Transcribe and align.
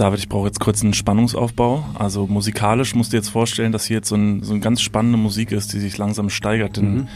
David, 0.00 0.18
ich 0.18 0.30
brauche 0.30 0.46
jetzt 0.46 0.60
kurz 0.60 0.82
einen 0.82 0.94
Spannungsaufbau. 0.94 1.84
Also 1.94 2.26
musikalisch 2.26 2.94
musst 2.94 3.12
du 3.12 3.18
jetzt 3.18 3.28
vorstellen, 3.28 3.70
dass 3.70 3.84
hier 3.84 3.98
jetzt 3.98 4.08
so, 4.08 4.14
ein, 4.14 4.42
so 4.42 4.54
eine 4.54 4.60
ganz 4.62 4.80
spannende 4.80 5.18
Musik 5.18 5.52
ist, 5.52 5.74
die 5.74 5.78
sich 5.78 5.98
langsam 5.98 6.30
steigert. 6.30 6.78
Denn 6.78 6.94
mhm. 6.94 7.08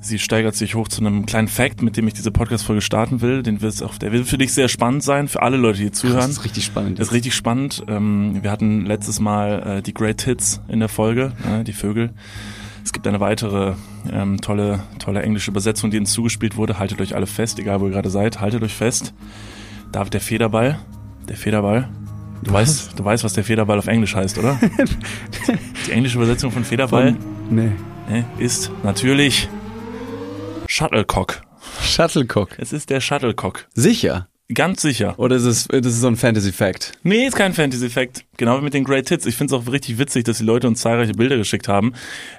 sie 0.00 0.20
steigert 0.20 0.54
sich 0.54 0.76
hoch 0.76 0.86
zu 0.86 1.00
einem 1.00 1.26
kleinen 1.26 1.48
Fact, 1.48 1.82
mit 1.82 1.96
dem 1.96 2.06
ich 2.06 2.14
diese 2.14 2.30
Podcast-Folge 2.30 2.80
starten 2.80 3.22
will. 3.22 3.42
Den 3.42 3.60
wird's 3.60 3.82
auch, 3.82 3.98
der 3.98 4.12
wird 4.12 4.28
für 4.28 4.38
dich 4.38 4.52
sehr 4.52 4.68
spannend 4.68 5.02
sein, 5.02 5.26
für 5.26 5.42
alle 5.42 5.56
Leute, 5.56 5.80
die 5.80 5.90
zuhören. 5.90 6.18
Das 6.20 6.30
ist 6.30 6.44
richtig 6.44 6.64
spannend. 6.64 7.00
Das 7.00 7.08
ist 7.08 7.12
richtig 7.12 7.34
spannend. 7.34 7.82
Ähm, 7.88 8.38
wir 8.40 8.52
hatten 8.52 8.86
letztes 8.86 9.18
Mal 9.18 9.78
äh, 9.78 9.82
die 9.82 9.92
Great 9.92 10.22
Hits 10.22 10.60
in 10.68 10.78
der 10.78 10.88
Folge, 10.88 11.32
äh, 11.44 11.64
die 11.64 11.72
Vögel. 11.72 12.10
Es 12.84 12.92
gibt 12.92 13.04
eine 13.08 13.18
weitere 13.18 13.74
ähm, 14.12 14.40
tolle, 14.40 14.84
tolle 15.00 15.22
englische 15.22 15.50
Übersetzung, 15.50 15.90
die 15.90 15.98
uns 15.98 16.12
zugespielt 16.12 16.56
wurde. 16.56 16.78
Haltet 16.78 17.00
euch 17.00 17.16
alle 17.16 17.26
fest, 17.26 17.58
egal 17.58 17.80
wo 17.80 17.86
ihr 17.86 17.92
gerade 17.92 18.10
seid, 18.10 18.40
haltet 18.40 18.62
euch 18.62 18.74
fest. 18.74 19.12
David 19.90 20.14
der 20.14 20.20
Federball. 20.20 20.78
Der 21.28 21.36
Federball. 21.36 21.88
Du 22.42 22.52
weißt, 22.52 22.98
du 22.98 23.04
weißt, 23.04 23.24
was 23.24 23.34
der 23.34 23.44
Federball 23.44 23.78
auf 23.78 23.86
Englisch 23.86 24.14
heißt, 24.14 24.38
oder? 24.38 24.58
Die 25.86 25.92
englische 25.92 26.16
Übersetzung 26.16 26.50
von 26.50 26.64
Federball 26.64 27.14
von, 27.14 27.72
nee. 28.08 28.24
ist 28.38 28.70
natürlich 28.82 29.48
Shuttlecock. 30.66 31.42
Shuttlecock. 31.80 32.58
Es 32.58 32.72
ist 32.72 32.90
der 32.90 33.00
Shuttlecock. 33.00 33.68
Sicher. 33.74 34.28
Ganz 34.52 34.82
sicher. 34.82 35.18
Oder 35.18 35.36
ist 35.36 35.44
es, 35.44 35.68
das 35.68 35.86
ist 35.86 36.00
so 36.00 36.08
ein 36.08 36.16
Fantasy-Fact? 36.16 36.92
Nee, 37.04 37.26
ist 37.26 37.36
kein 37.36 37.54
Fantasy-Fact. 37.54 38.24
Genau 38.36 38.58
wie 38.58 38.64
mit 38.64 38.74
den 38.74 38.84
Great 38.84 39.08
Hits. 39.08 39.24
Ich 39.26 39.36
finde 39.36 39.54
es 39.54 39.60
auch 39.60 39.70
richtig 39.70 39.98
witzig, 39.98 40.24
dass 40.24 40.38
die 40.38 40.44
Leute 40.44 40.66
uns 40.66 40.80
zahlreiche 40.80 41.12
Bilder 41.12 41.36
geschickt 41.36 41.68
haben 41.68 41.94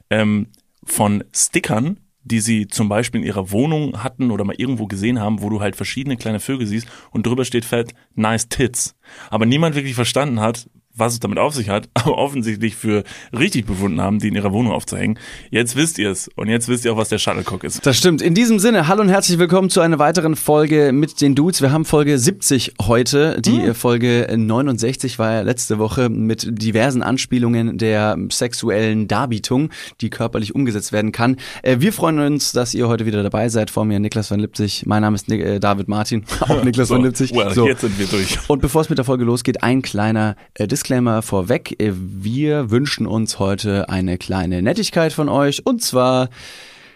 ähm, 0.09 0.48
von 0.86 1.23
Stickern, 1.34 1.98
die 2.23 2.40
sie 2.40 2.68
zum 2.68 2.90
Beispiel 2.90 3.22
in 3.22 3.27
ihrer 3.27 3.52
Wohnung 3.52 4.04
hatten 4.04 4.31
oder 4.31 4.44
mal 4.44 4.55
irgendwo 4.58 4.88
gesehen 4.88 5.20
haben, 5.20 5.41
wo 5.41 5.50
du 5.50 5.62
halt 5.62 5.76
verschiedene 5.76 6.18
kleine 6.18 6.40
Vögel 6.40 6.68
siehst 6.68 6.88
und 7.12 7.26
drüber 7.26 7.45
steht 7.45 7.66
fett 7.66 7.94
Nice 8.16 8.48
Tits. 8.50 8.95
Aber 9.30 9.45
niemand 9.45 9.76
wirklich 9.76 9.95
verstanden 9.95 10.40
hat, 10.40 10.70
was 10.96 11.14
es 11.14 11.20
damit 11.20 11.40
auf 11.40 11.56
sich 11.56 11.70
hat, 11.70 11.90
aber 11.94 12.18
offensichtlich 12.18 12.76
für 12.76 13.04
richtig 13.38 13.66
befunden 13.66 14.02
haben, 14.02 14.20
die 14.20 14.28
in 14.28 14.36
ihrer 14.36 14.52
Wohnung 14.52 14.73
aufzuhängen. 14.73 15.17
Jetzt 15.50 15.76
wisst 15.76 15.98
ihr 15.98 16.12
es 16.12 16.30
und 16.36 16.50
jetzt 16.50 16.67
wisst 16.67 16.86
ihr 16.86 16.94
auch, 16.94 16.98
was 16.98 17.09
der 17.09 17.17
Shuttlecock 17.17 17.64
ist. 17.64 17.86
Das 17.86 17.98
stimmt. 17.98 18.22
In 18.22 18.36
diesem 18.36 18.59
Sinne, 18.59 18.88
hallo 18.88 19.02
und 19.02 19.09
herzlich 19.09 19.40
willkommen 19.40 19.70
zu 19.70 19.82
einer 19.82 20.00
weiteren 20.00 20.36
Folge 20.36 20.92
mit 20.92 21.22
den 21.22 21.36
Dudes. 21.36 21.62
Wir 21.62 21.72
haben 21.72 21.86
Folge 21.86 22.17
70 22.17 22.73
heute. 22.82 23.42
Die 23.42 23.59
mhm. 23.59 23.76
Folge 23.76 24.28
69 24.36 25.17
war 25.17 25.32
ja 25.32 25.42
letzte 25.42 25.80
Woche 25.80 26.09
mit 26.09 26.48
diversen 26.62 27.02
Anspielungen 27.02 27.78
der 27.78 28.17
sexuellen 28.30 29.08
Darbietung, 29.08 29.70
die 30.02 30.10
körperlich 30.10 30.54
umgesetzt 30.54 30.92
werden 30.92 31.12
kann. 31.12 31.38
Äh, 31.64 31.78
wir 31.80 31.92
freuen 31.92 32.20
uns, 32.20 32.52
dass 32.52 32.73
ihr 32.73 32.88
heute 32.88 33.06
wieder 33.06 33.23
dabei 33.23 33.50
seid. 33.50 33.72
Vor 33.72 33.86
mir 33.86 34.00
Niklas 34.00 34.28
von 34.28 34.39
Lipzig. 34.39 34.86
Mein 34.86 35.02
Name 35.02 35.16
ist 35.16 35.30
äh, 35.32 35.60
David 35.60 35.88
Martin, 35.88 36.26
auch 36.42 36.64
Niklas 36.64 36.88
so, 36.89 36.95
von 36.95 37.04
Lipzig. 37.04 37.34
Well, 37.34 37.54
so. 37.54 37.67
jetzt 37.67 37.82
sind 37.82 37.98
wir 37.98 38.06
durch. 38.06 38.38
Und 38.48 38.62
bevor 38.62 38.82
es 38.82 38.89
mit 38.89 38.98
der 39.00 39.06
Folge 39.06 39.23
losgeht, 39.23 39.64
ein 39.64 39.82
kleiner 39.82 40.36
äh, 40.54 40.67
Disclaimer 40.67 40.83
vorweg. 41.22 41.76
Wir 41.80 42.70
wünschen 42.70 43.08
uns 43.08 43.39
heute 43.39 43.88
eine 43.88 44.17
kleine 44.17 44.62
Nettigkeit 44.62 45.14
von 45.14 45.30
euch 45.30 45.66
und 45.66 45.81
zwar 45.81 46.30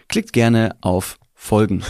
klickt 0.08 0.32
gerne 0.32 0.76
auf 0.82 1.18
Folgen. 1.34 1.82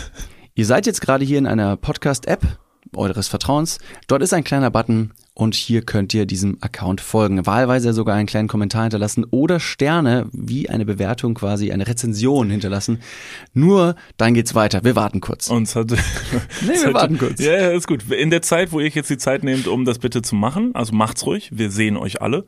Ihr 0.55 0.65
seid 0.65 0.87
jetzt 0.87 1.01
gerade 1.01 1.25
hier 1.25 1.39
in 1.39 1.47
einer 1.47 1.77
Podcast-App 1.77 2.59
eures 2.95 3.27
Vertrauens. 3.27 3.79
Dort 4.07 4.23
ist 4.23 4.33
ein 4.33 4.45
kleiner 4.45 4.71
Button 4.71 5.13
und 5.39 5.55
hier 5.55 5.83
könnt 5.83 6.13
ihr 6.15 6.27
diesem 6.27 6.59
Account 6.63 7.01
folgen. 7.01 7.47
Wahlweise 7.47 7.93
sogar 7.93 8.17
einen 8.17 8.27
kleinen 8.27 8.49
Kommentar 8.49 8.83
hinterlassen 8.83 9.25
oder 9.31 9.61
Sterne 9.61 10.27
wie 10.33 10.69
eine 10.69 10.85
Bewertung 10.85 11.35
quasi, 11.35 11.71
eine 11.71 11.87
Rezension 11.87 12.51
hinterlassen. 12.51 12.99
Nur 13.55 13.95
dann 14.17 14.35
geht's 14.35 14.57
weiter. 14.57 14.83
Wir 14.83 14.97
warten 14.97 15.21
kurz. 15.21 15.49
Uns 15.49 15.77
hat, 15.77 15.91
nee, 16.63 16.73
wir 16.83 16.93
warten 16.93 17.19
kurz. 17.19 17.39
Ja, 17.41 17.53
ja, 17.53 17.71
ist 17.71 17.87
gut. 17.87 18.11
In 18.11 18.31
der 18.31 18.43
Zeit, 18.43 18.73
wo 18.73 18.81
ihr 18.81 18.89
jetzt 18.89 19.11
die 19.11 19.17
Zeit 19.17 19.45
nehmt, 19.45 19.69
um 19.69 19.85
das 19.85 20.01
bitte 20.01 20.23
zu 20.23 20.35
machen, 20.35 20.75
also 20.75 20.93
macht's 20.93 21.25
ruhig. 21.25 21.51
Wir 21.53 21.71
sehen 21.71 21.97
euch 21.97 22.21
alle. 22.21 22.45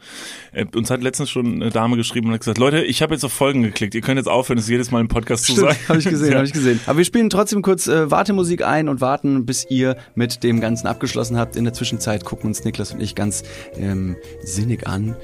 Äh, 0.50 0.66
uns 0.74 0.90
hat 0.90 1.00
letztens 1.00 1.30
schon 1.30 1.62
eine 1.62 1.70
Dame 1.70 1.96
geschrieben 1.96 2.26
und 2.26 2.32
hat 2.32 2.40
gesagt, 2.40 2.58
Leute, 2.58 2.82
ich 2.82 3.02
habe 3.02 3.14
jetzt 3.14 3.24
auf 3.24 3.32
Folgen 3.32 3.62
geklickt. 3.62 3.94
Ihr 3.94 4.00
könnt 4.00 4.16
jetzt 4.16 4.28
aufhören, 4.28 4.58
es 4.58 4.68
jedes 4.68 4.90
Mal 4.90 5.00
im 5.00 5.06
Podcast 5.06 5.44
Stimmt, 5.44 5.60
zu 5.60 5.64
sagen. 5.66 5.78
Habe 5.86 6.00
ich 6.00 6.06
gesehen, 6.06 6.30
ja. 6.32 6.38
habe 6.38 6.46
ich 6.46 6.52
gesehen. 6.52 6.80
Aber 6.86 6.98
wir 6.98 7.04
spielen 7.04 7.30
trotzdem 7.30 7.62
kurz 7.62 7.86
äh, 7.86 8.10
Wartemusik 8.10 8.66
ein 8.66 8.88
und 8.88 9.00
warten, 9.00 9.46
bis 9.46 9.64
ihr 9.70 9.96
mit 10.16 10.42
dem 10.42 10.60
Ganzen 10.60 10.88
abgeschlossen 10.88 11.38
habt. 11.38 11.54
In 11.54 11.62
der 11.62 11.72
Zwischenzeit 11.72 12.24
gucken 12.24 12.48
uns 12.48 12.64
Niklas 12.64 12.79
Niklas 12.80 12.92
und 12.92 13.00
ich 13.00 13.14
ganz 13.14 13.42
ähm, 13.76 14.16
sinnig 14.42 14.86
an. 14.86 15.16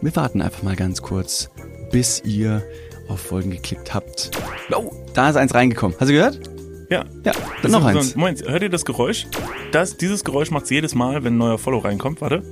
Wir 0.00 0.14
warten 0.16 0.42
einfach 0.42 0.62
mal 0.62 0.76
ganz 0.76 1.02
kurz, 1.02 1.50
bis 1.90 2.22
ihr 2.24 2.62
auf 3.08 3.20
Folgen 3.20 3.50
geklickt 3.50 3.94
habt. 3.94 4.30
Oh, 4.74 4.90
da 5.14 5.30
ist 5.30 5.36
eins 5.36 5.54
reingekommen. 5.54 5.96
Hast 5.98 6.08
du 6.08 6.14
gehört? 6.14 6.40
Ja. 6.90 7.04
Ja, 7.24 7.32
dann 7.62 7.70
noch 7.70 7.84
eins. 7.84 8.10
So 8.10 8.18
Moment, 8.18 8.46
hört 8.46 8.62
ihr 8.62 8.68
das 8.68 8.84
Geräusch? 8.84 9.26
Das, 9.72 9.96
dieses 9.96 10.24
Geräusch 10.24 10.50
macht 10.50 10.64
es 10.64 10.70
jedes 10.70 10.94
Mal, 10.94 11.24
wenn 11.24 11.34
ein 11.34 11.38
neuer 11.38 11.58
Follow 11.58 11.78
reinkommt. 11.78 12.20
Warte. 12.20 12.42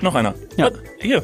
Noch 0.00 0.14
einer. 0.14 0.34
Ja. 0.56 0.70
Hier. 1.00 1.22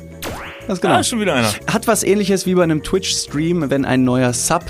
Das 0.67 0.79
ist 0.79 0.83
genau. 0.83 0.95
Ah, 0.95 1.03
schon 1.03 1.21
wieder 1.21 1.35
einer. 1.35 1.53
Hat 1.67 1.87
was 1.87 2.03
ähnliches 2.03 2.47
wie 2.47 2.55
bei 2.55 2.63
einem 2.63 2.83
Twitch-Stream, 2.83 3.71
wenn 3.71 3.85
ein 3.85 4.05
neuer 4.05 4.33
Sub 4.33 4.65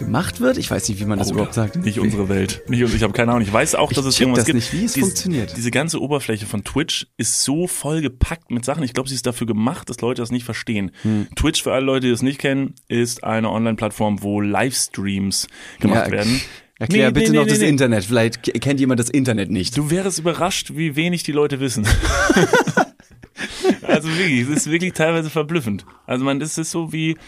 gemacht 0.00 0.40
wird. 0.40 0.58
Ich 0.58 0.68
weiß 0.70 0.88
nicht, 0.88 1.00
wie 1.00 1.04
man 1.04 1.18
das 1.18 1.28
oh, 1.28 1.34
überhaupt 1.34 1.54
sagt. 1.54 1.76
Nicht 1.76 2.00
unsere 2.00 2.28
Welt. 2.28 2.62
Nicht, 2.68 2.80
ich 2.80 3.02
habe 3.02 3.12
keine 3.12 3.30
Ahnung. 3.30 3.42
Ich 3.42 3.52
weiß 3.52 3.76
auch, 3.76 3.92
dass 3.92 4.04
ich 4.04 4.14
es 4.14 4.20
irgendwas 4.20 4.40
das 4.40 4.46
gibt. 4.46 4.56
Nicht, 4.56 4.72
wie 4.72 4.84
es 4.84 4.94
Dies, 4.94 5.04
funktioniert. 5.04 5.56
Diese 5.56 5.70
ganze 5.70 6.00
Oberfläche 6.00 6.46
von 6.46 6.64
Twitch 6.64 7.06
ist 7.16 7.44
so 7.44 7.68
voll 7.68 8.00
gepackt 8.00 8.50
mit 8.50 8.64
Sachen. 8.64 8.82
Ich 8.82 8.92
glaube, 8.92 9.08
sie 9.08 9.14
ist 9.14 9.26
dafür 9.26 9.46
gemacht, 9.46 9.88
dass 9.88 10.00
Leute 10.00 10.22
das 10.22 10.32
nicht 10.32 10.44
verstehen. 10.44 10.90
Hm. 11.02 11.28
Twitch, 11.36 11.62
für 11.62 11.72
alle 11.72 11.84
Leute, 11.84 12.06
die 12.06 12.12
das 12.12 12.22
nicht 12.22 12.40
kennen, 12.40 12.74
ist 12.88 13.22
eine 13.22 13.50
Online-Plattform, 13.50 14.22
wo 14.22 14.40
Livestreams 14.40 15.46
gemacht 15.78 16.06
ja, 16.06 16.12
werden. 16.12 16.40
Erklär 16.80 17.08
nee, 17.08 17.12
bitte 17.12 17.32
nee, 17.32 17.36
noch 17.36 17.44
nee, 17.44 17.50
das 17.50 17.60
Internet. 17.60 18.04
Vielleicht 18.04 18.42
kennt 18.60 18.80
jemand 18.80 18.98
das 18.98 19.10
Internet 19.10 19.50
nicht. 19.50 19.76
Du 19.76 19.90
wärst 19.90 20.18
überrascht, 20.18 20.72
wie 20.74 20.96
wenig 20.96 21.22
die 21.22 21.32
Leute 21.32 21.60
wissen. 21.60 21.86
also 23.82 24.08
wirklich, 24.08 24.48
es 24.48 24.48
ist 24.48 24.70
wirklich 24.70 24.94
teilweise 24.94 25.28
verblüffend. 25.28 25.84
Also 26.06 26.24
man, 26.24 26.40
das 26.40 26.56
ist 26.56 26.70
so 26.70 26.90
wie, 26.90 27.18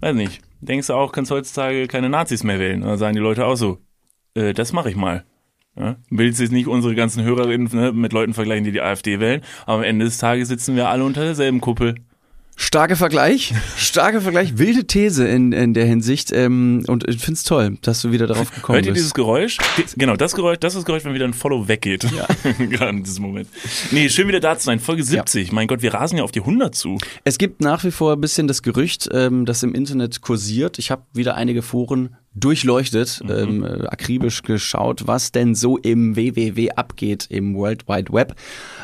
weiß 0.00 0.14
nicht, 0.14 0.40
denkst 0.64 0.88
du 0.88 0.94
auch, 0.94 1.12
kannst 1.12 1.30
heutzutage 1.30 1.86
keine 1.86 2.08
Nazis 2.08 2.44
mehr 2.44 2.58
wählen. 2.58 2.82
Und 2.82 2.88
dann 2.88 2.98
sagen 2.98 3.14
die 3.14 3.20
Leute 3.20 3.46
auch 3.46 3.56
so, 3.56 3.78
äh, 4.34 4.52
das 4.52 4.72
mache 4.72 4.90
ich 4.90 4.96
mal. 4.96 5.24
Ja? 5.76 5.96
Willst 6.10 6.40
jetzt 6.40 6.52
nicht 6.52 6.66
unsere 6.66 6.94
ganzen 6.94 7.24
Hörerinnen 7.24 7.68
ne, 7.72 7.92
mit 7.92 8.12
Leuten 8.12 8.34
vergleichen, 8.34 8.64
die 8.64 8.72
die 8.72 8.80
AfD 8.80 9.20
wählen, 9.20 9.42
aber 9.66 9.78
am 9.78 9.82
Ende 9.82 10.04
des 10.04 10.18
Tages 10.18 10.48
sitzen 10.48 10.76
wir 10.76 10.88
alle 10.88 11.04
unter 11.04 11.22
derselben 11.22 11.60
Kuppel. 11.60 11.96
Starker 12.56 12.94
Vergleich, 12.94 13.52
starker 13.76 14.20
Vergleich, 14.20 14.58
wilde 14.58 14.86
These 14.86 15.26
in, 15.26 15.50
in 15.52 15.74
der 15.74 15.86
Hinsicht 15.86 16.30
ähm, 16.32 16.84
und 16.86 17.08
ich 17.08 17.18
find's 17.18 17.42
toll, 17.42 17.78
dass 17.82 18.02
du 18.02 18.12
wieder 18.12 18.28
darauf 18.28 18.54
gekommen 18.54 18.78
bist. 18.78 18.86
Hört 18.86 18.86
ihr 18.86 18.92
dieses 18.92 19.14
Geräusch? 19.14 19.58
Genau, 19.96 20.14
das 20.14 20.34
Geräusch, 20.34 20.58
das 20.60 20.74
ist 20.74 20.78
das 20.78 20.84
Geräusch, 20.84 21.04
wenn 21.04 21.14
wieder 21.14 21.24
ein 21.24 21.34
Follow 21.34 21.66
weggeht. 21.66 22.04
Ja. 22.04 22.26
Gerade 22.66 22.90
in 22.90 23.02
diesem 23.02 23.24
Moment. 23.24 23.48
Nee, 23.90 24.08
schön 24.08 24.28
wieder 24.28 24.38
da 24.38 24.56
zu 24.56 24.66
sein. 24.66 24.78
Folge 24.78 25.02
70. 25.02 25.48
Ja. 25.48 25.54
Mein 25.54 25.66
Gott, 25.66 25.82
wir 25.82 25.94
rasen 25.94 26.18
ja 26.18 26.24
auf 26.24 26.30
die 26.30 26.40
100 26.40 26.74
zu. 26.74 26.98
Es 27.24 27.38
gibt 27.38 27.60
nach 27.60 27.82
wie 27.82 27.90
vor 27.90 28.12
ein 28.12 28.20
bisschen 28.20 28.46
das 28.46 28.62
Gerücht, 28.62 29.08
ähm, 29.12 29.46
das 29.46 29.64
im 29.64 29.74
Internet 29.74 30.20
kursiert. 30.20 30.78
Ich 30.78 30.92
habe 30.92 31.02
wieder 31.12 31.34
einige 31.34 31.62
Foren 31.62 32.16
durchleuchtet, 32.34 33.20
mhm. 33.22 33.30
ähm, 33.30 33.64
äh, 33.64 33.86
akribisch 33.86 34.42
geschaut, 34.42 35.06
was 35.06 35.32
denn 35.32 35.54
so 35.54 35.76
im 35.78 36.16
WWW 36.16 36.70
abgeht, 36.70 37.26
im 37.30 37.54
World 37.54 37.88
Wide 37.88 38.12
Web. 38.12 38.34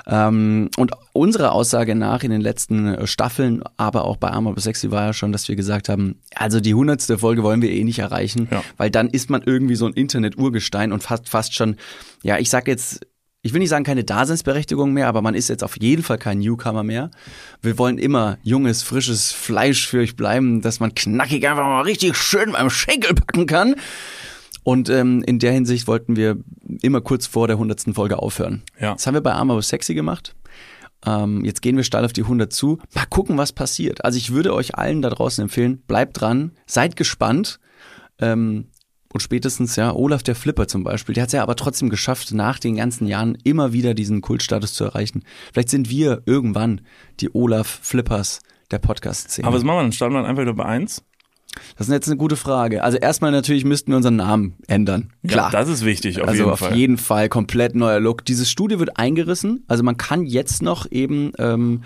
Ähm, 0.06 0.71
und 0.77 0.93
unsere 1.12 1.53
Aussage 1.53 1.94
nach 1.94 2.22
in 2.22 2.31
den 2.31 2.41
letzten 2.41 2.94
äh, 2.94 3.06
Staffeln, 3.06 3.62
aber 3.77 4.05
auch 4.05 4.16
bei 4.16 4.31
Armor 4.31 4.59
Sexy 4.59 4.91
war 4.91 5.06
ja 5.06 5.12
schon, 5.12 5.33
dass 5.33 5.49
wir 5.49 5.56
gesagt 5.56 5.88
haben, 5.88 6.21
also 6.34 6.61
die 6.61 6.75
hundertste 6.75 7.19
Folge 7.19 7.43
wollen 7.43 7.62
wir 7.62 7.71
eh 7.71 7.84
nicht 7.84 7.99
erreichen, 7.99 8.49
ja. 8.50 8.62
weil 8.77 8.91
dann 8.91 9.09
ist 9.09 9.31
man 9.31 9.43
irgendwie 9.44 9.77
so 9.77 9.87
ein 9.87 9.93
Internet-Urgestein 9.93 10.93
und 10.93 11.03
fast, 11.03 11.28
fast 11.28 11.55
schon, 11.55 11.77
ja, 12.22 12.38
ich 12.38 12.50
sag 12.50 12.69
jetzt 12.69 13.06
ich 13.43 13.55
will 13.55 13.61
nicht 13.61 13.71
sagen 13.71 13.84
keine 13.84 14.05
Daseinsberechtigung 14.05 14.93
mehr, 14.93 15.09
aber 15.09 15.22
man 15.22 15.34
ist 15.34 15.49
jetzt 15.49 15.65
auf 15.65 15.81
jeden 15.81 16.03
Fall 16.03 16.19
kein 16.19 16.41
Newcomer 16.41 16.82
mehr. 16.82 17.11
Wir 17.62 17.78
wollen 17.78 17.97
immer 17.97 18.37
junges, 18.43 18.82
frisches 18.82 19.32
Fleisch 19.32 19.87
für 19.87 20.00
euch 20.00 20.15
bleiben, 20.15 20.61
dass 20.61 20.78
man 20.78 20.94
knackig 20.94 21.49
einfach 21.49 21.65
mal 21.65 21.81
richtig 21.82 22.17
schön 22.17 22.53
beim 22.53 22.69
Schenkel 22.69 23.15
packen 23.15 23.47
kann. 23.47 23.77
Und 24.70 24.88
ähm, 24.88 25.25
in 25.25 25.41
der 25.41 25.50
Hinsicht 25.50 25.88
wollten 25.88 26.14
wir 26.14 26.36
immer 26.81 27.00
kurz 27.00 27.26
vor 27.26 27.48
der 27.48 27.58
hundertsten 27.58 27.92
Folge 27.92 28.20
aufhören. 28.20 28.62
Ja. 28.81 28.92
Das 28.92 29.04
haben 29.04 29.14
wir 29.14 29.20
bei 29.20 29.32
Armor 29.32 29.60
Sexy 29.62 29.94
gemacht. 29.94 30.36
Ähm, 31.04 31.44
jetzt 31.44 31.61
gehen 31.61 31.76
wir 31.76 31.82
steil 31.82 32.05
auf 32.05 32.12
die 32.12 32.22
100 32.22 32.52
zu. 32.52 32.78
Mal 32.94 33.06
gucken, 33.06 33.37
was 33.37 33.52
passiert. 33.52 34.05
Also 34.05 34.17
ich 34.17 34.31
würde 34.31 34.55
euch 34.55 34.76
allen 34.76 35.02
da 35.02 35.11
draußen 35.11 35.43
empfehlen, 35.43 35.82
bleibt 35.88 36.20
dran, 36.20 36.52
seid 36.67 36.94
gespannt. 36.94 37.58
Ähm, 38.20 38.69
und 39.12 39.19
spätestens, 39.19 39.75
ja, 39.75 39.93
Olaf 39.93 40.22
der 40.22 40.37
Flipper 40.37 40.69
zum 40.69 40.84
Beispiel, 40.84 41.16
der 41.16 41.23
hat 41.23 41.31
es 41.31 41.32
ja 41.32 41.43
aber 41.43 41.56
trotzdem 41.56 41.88
geschafft, 41.88 42.32
nach 42.32 42.61
den 42.61 42.76
ganzen 42.76 43.08
Jahren 43.08 43.37
immer 43.43 43.73
wieder 43.73 43.94
diesen 43.94 44.20
Kultstatus 44.20 44.75
zu 44.75 44.84
erreichen. 44.84 45.25
Vielleicht 45.52 45.70
sind 45.70 45.90
wir 45.90 46.23
irgendwann 46.26 46.82
die 47.19 47.34
Olaf 47.34 47.81
Flippers 47.82 48.38
der 48.70 48.78
Podcast-Szene. 48.78 49.49
Aber 49.49 49.56
was 49.56 49.64
machen 49.64 49.78
wir 49.78 49.82
dann? 49.82 49.93
Starten 49.93 50.14
wir 50.14 50.20
dann 50.20 50.31
einfach 50.31 50.43
wieder 50.43 50.55
bei 50.55 50.64
eins? 50.64 51.02
Das 51.76 51.88
ist 51.88 51.93
jetzt 51.93 52.08
eine 52.08 52.17
gute 52.17 52.37
Frage. 52.37 52.85
Also 52.85 52.99
erstmal 52.99 53.32
natürlich 53.32 53.64
müssten 53.64 53.91
wir 53.91 53.97
unseren 53.97 54.17
Namen 54.17 54.55
ändern. 54.69 55.12
Klar. 55.26 55.52
Ja, 55.52 55.58
das 55.58 55.69
ist 55.69 55.85
wichtig, 55.85 56.20
auf 56.20 56.29
also 56.29 56.43
jeden 56.43 56.52
auf 56.52 56.58
Fall. 56.61 56.69
Also 56.69 56.75
auf 56.75 56.79
jeden 56.81 56.99
Fall 56.99 57.29
komplett 57.29 57.75
neuer 57.75 57.99
Look. 58.00 58.25
Dieses 58.25 58.50
Studio 58.50 58.79
wird 58.79 58.99
eingerissen. 58.99 59.64
Also 59.67 59.82
man 59.82 59.97
kann 59.97 60.25
jetzt 60.25 60.62
noch 60.62 60.87
eben 60.91 61.32
ähm, 61.38 61.82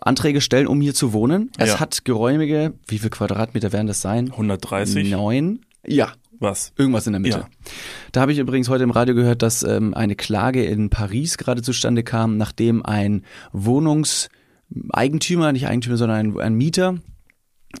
Anträge 0.00 0.40
stellen, 0.40 0.66
um 0.68 0.80
hier 0.80 0.94
zu 0.94 1.12
wohnen. 1.12 1.50
Es 1.58 1.70
Ja. 1.70 1.80
hat 1.80 2.04
geräumige, 2.04 2.74
wie 2.86 2.98
viel 2.98 3.10
Quadratmeter 3.10 3.72
werden 3.72 3.88
das 3.88 4.00
sein? 4.00 4.30
130. 4.30 5.10
Neun. 5.10 5.60
Ja, 5.86 6.12
Was? 6.38 6.72
Irgendwas 6.76 7.06
in 7.06 7.14
der 7.14 7.20
Mitte. 7.20 7.38
Ja. 7.38 7.48
Da 8.12 8.20
habe 8.20 8.32
ich 8.32 8.38
übrigens 8.38 8.68
heute 8.68 8.84
im 8.84 8.90
Radio 8.90 9.14
gehört, 9.14 9.42
dass 9.42 9.62
ähm, 9.62 9.94
eine 9.94 10.14
Klage 10.14 10.64
in 10.64 10.90
Paris 10.90 11.38
gerade 11.38 11.62
zustande 11.62 12.02
kam, 12.02 12.36
nachdem 12.36 12.84
ein 12.84 13.22
Wohnungseigentümer, 13.52 15.52
nicht 15.52 15.66
Eigentümer, 15.66 15.96
sondern 15.96 16.18
ein, 16.18 16.40
ein 16.40 16.54
Mieter 16.54 16.96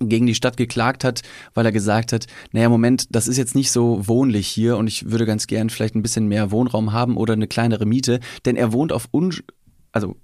gegen 0.00 0.26
die 0.26 0.34
Stadt 0.34 0.56
geklagt 0.56 1.04
hat, 1.04 1.22
weil 1.54 1.66
er 1.66 1.72
gesagt 1.72 2.12
hat, 2.12 2.26
naja, 2.52 2.68
Moment, 2.68 3.06
das 3.10 3.28
ist 3.28 3.36
jetzt 3.36 3.54
nicht 3.54 3.70
so 3.70 4.06
wohnlich 4.06 4.46
hier 4.46 4.76
und 4.76 4.86
ich 4.86 5.10
würde 5.10 5.26
ganz 5.26 5.46
gern 5.46 5.70
vielleicht 5.70 5.94
ein 5.94 6.02
bisschen 6.02 6.26
mehr 6.28 6.50
Wohnraum 6.50 6.92
haben 6.92 7.16
oder 7.16 7.32
eine 7.34 7.46
kleinere 7.46 7.86
Miete, 7.86 8.20
denn 8.44 8.56
er 8.56 8.72
wohnt 8.72 8.92
auf 8.92 9.08
un 9.12 9.34
also 9.92 10.16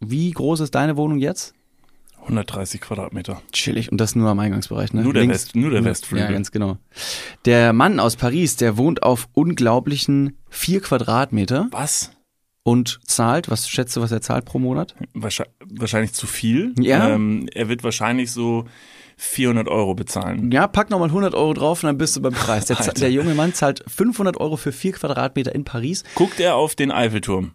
wie 0.00 0.30
groß 0.30 0.60
ist 0.60 0.74
deine 0.74 0.96
Wohnung 0.96 1.18
jetzt? 1.18 1.54
130 2.22 2.80
Quadratmeter. 2.80 3.42
Chillig 3.52 3.90
und 3.90 4.00
das 4.00 4.14
nur 4.14 4.30
am 4.30 4.38
Eingangsbereich, 4.38 4.92
ne? 4.92 5.02
Nur 5.02 5.12
der 5.12 5.26
West- 5.28 5.56
nur 5.56 5.70
der 5.70 5.84
Westflügel. 5.84 6.26
Ja, 6.26 6.32
ganz 6.32 6.52
genau. 6.52 6.78
Der 7.44 7.72
Mann 7.72 7.98
aus 7.98 8.14
Paris, 8.16 8.54
der 8.56 8.76
wohnt 8.76 9.02
auf 9.02 9.28
unglaublichen 9.32 10.36
vier 10.48 10.80
Quadratmeter 10.80 11.66
Was? 11.72 12.12
Und 12.64 13.00
zahlt, 13.04 13.50
was 13.50 13.68
schätzt 13.68 13.96
du, 13.96 14.00
was 14.00 14.12
er 14.12 14.20
zahlt 14.20 14.44
pro 14.44 14.58
Monat? 14.58 14.94
Wahrscheinlich, 15.14 15.54
wahrscheinlich 15.70 16.12
zu 16.12 16.26
viel. 16.26 16.74
Ja. 16.78 17.10
Ähm, 17.10 17.48
er 17.52 17.68
wird 17.68 17.82
wahrscheinlich 17.82 18.30
so 18.30 18.66
400 19.16 19.68
Euro 19.68 19.94
bezahlen. 19.94 20.50
Ja, 20.50 20.66
pack 20.66 20.90
nochmal 20.90 21.08
100 21.08 21.34
Euro 21.34 21.54
drauf 21.54 21.82
und 21.82 21.88
dann 21.88 21.98
bist 21.98 22.16
du 22.16 22.22
beim 22.22 22.32
Preis. 22.32 22.66
Der, 22.66 22.76
der 22.96 23.10
junge 23.10 23.34
Mann 23.34 23.54
zahlt 23.54 23.84
500 23.86 24.38
Euro 24.38 24.56
für 24.56 24.72
vier 24.72 24.92
Quadratmeter 24.92 25.54
in 25.54 25.64
Paris. 25.64 26.04
Guckt 26.14 26.40
er 26.40 26.56
auf 26.56 26.74
den 26.74 26.90
Eiffelturm? 26.90 27.52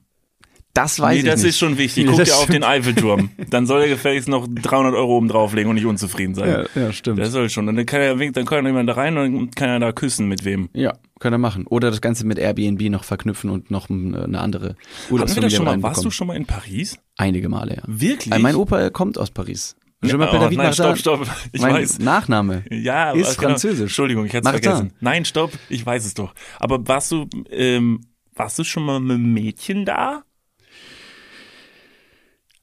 Das 0.77 0.99
weiß 0.99 1.13
nee, 1.13 1.19
ich 1.19 1.25
das 1.25 1.41
nicht. 1.41 1.49
ist 1.49 1.57
schon 1.57 1.77
wichtig. 1.77 2.05
Das 2.15 2.29
er 2.29 2.37
auf 2.37 2.45
den 2.45 2.63
Eiffelturm. 2.63 3.31
Dann 3.49 3.65
soll 3.65 3.81
er 3.81 3.87
gefälligst 3.87 4.29
noch 4.29 4.47
300 4.47 4.93
Euro 4.93 5.17
oben 5.17 5.27
drauflegen 5.27 5.69
und 5.69 5.75
nicht 5.75 5.87
unzufrieden 5.87 6.35
sein. 6.35 6.65
Ja, 6.75 6.81
ja, 6.81 6.93
stimmt. 6.93 7.17
Der 7.17 7.31
soll 7.31 7.49
schon. 7.49 7.65
Dann 7.65 7.85
kann 7.87 7.99
er, 8.01 8.15
dann 8.15 8.45
kann 8.45 8.63
er 8.63 8.69
jemand 8.69 8.87
da 8.87 8.93
rein 8.93 9.17
und 9.17 9.33
dann 9.33 9.51
kann 9.51 9.69
er 9.69 9.79
da 9.79 9.91
küssen 9.91 10.27
mit 10.27 10.45
wem. 10.45 10.69
ja, 10.73 10.93
kann 11.19 11.33
er 11.33 11.39
machen. 11.39 11.65
Oder 11.65 11.89
das 11.89 12.01
Ganze 12.01 12.27
mit 12.27 12.37
Airbnb 12.37 12.81
noch 12.91 13.03
verknüpfen 13.03 13.49
und 13.49 13.71
noch 13.71 13.89
eine 13.89 14.25
eine 14.25 14.39
andere 14.39 14.75
Urlaubsfamilie 15.09 15.49
das 15.49 15.55
schon 15.55 15.65
mal? 15.65 15.81
Warst 15.81 16.05
du 16.05 16.11
schon 16.11 16.27
mal 16.27 16.37
in 16.37 16.45
Paris? 16.45 16.99
Einige 17.17 17.49
Male, 17.49 17.77
ja. 17.77 17.83
Wirklich? 17.87 18.33
Äh, 18.33 18.39
Mein 18.39 18.55
Opa 18.55 18.91
kommt 18.91 19.17
aus 19.17 19.31
Paris. 19.31 19.75
M'appelle 20.03 20.29
oh, 20.29 20.43
nein, 20.45 20.55
Martin. 20.57 20.73
stopp, 20.73 20.97
stopp. 20.99 21.27
Ich 21.53 21.61
mein 21.61 21.73
weiß. 21.73 21.97
Nachname. 21.99 22.63
Ja, 22.69 23.13
Ist 23.13 23.25
aber 23.25 23.35
genau. 23.35 23.47
französisch. 23.49 23.81
Entschuldigung, 23.81 24.25
ich 24.25 24.33
hätte 24.33 24.47
es 24.47 24.51
vergessen. 24.51 24.93
Nein, 24.99 25.25
stopp, 25.25 25.53
ich 25.69 25.83
weiß 25.83 26.05
es 26.05 26.13
doch. 26.13 26.35
Aber 26.59 26.87
warst 26.87 27.11
du, 27.11 27.27
ähm, 27.49 28.01
warst 28.35 28.59
du 28.59 28.63
schon 28.63 28.83
mal 28.83 28.99
mit 28.99 29.15
einem 29.15 29.33
Mädchen 29.33 29.85
da? 29.85 30.21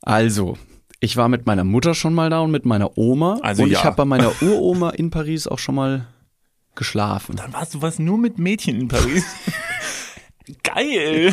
Also, 0.04 0.58
ich 1.00 1.16
war 1.16 1.28
mit 1.28 1.46
meiner 1.46 1.64
Mutter 1.64 1.94
schon 1.94 2.14
mal 2.14 2.28
da 2.28 2.40
und 2.40 2.50
mit 2.50 2.66
meiner 2.66 2.96
Oma. 2.98 3.38
Also 3.42 3.62
und 3.62 3.70
ja. 3.70 3.78
ich 3.78 3.84
habe 3.84 3.96
bei 3.96 4.04
meiner 4.04 4.30
Uroma 4.42 4.90
in 4.90 5.10
Paris 5.10 5.46
auch 5.46 5.58
schon 5.58 5.74
mal 5.74 6.06
geschlafen. 6.74 7.36
Dann 7.36 7.52
warst 7.52 7.74
du 7.74 7.82
was 7.82 7.98
nur 7.98 8.18
mit 8.18 8.38
Mädchen 8.38 8.80
in 8.80 8.88
Paris. 8.88 9.24
Geil. 10.62 11.32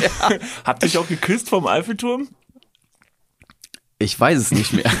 Habt 0.64 0.82
ihr 0.82 0.86
euch 0.86 0.98
auch 0.98 1.08
geküsst 1.08 1.50
vom 1.50 1.66
Eiffelturm? 1.66 2.28
Ich 4.02 4.18
weiß 4.18 4.38
es 4.38 4.50
nicht 4.52 4.72
mehr. 4.72 4.84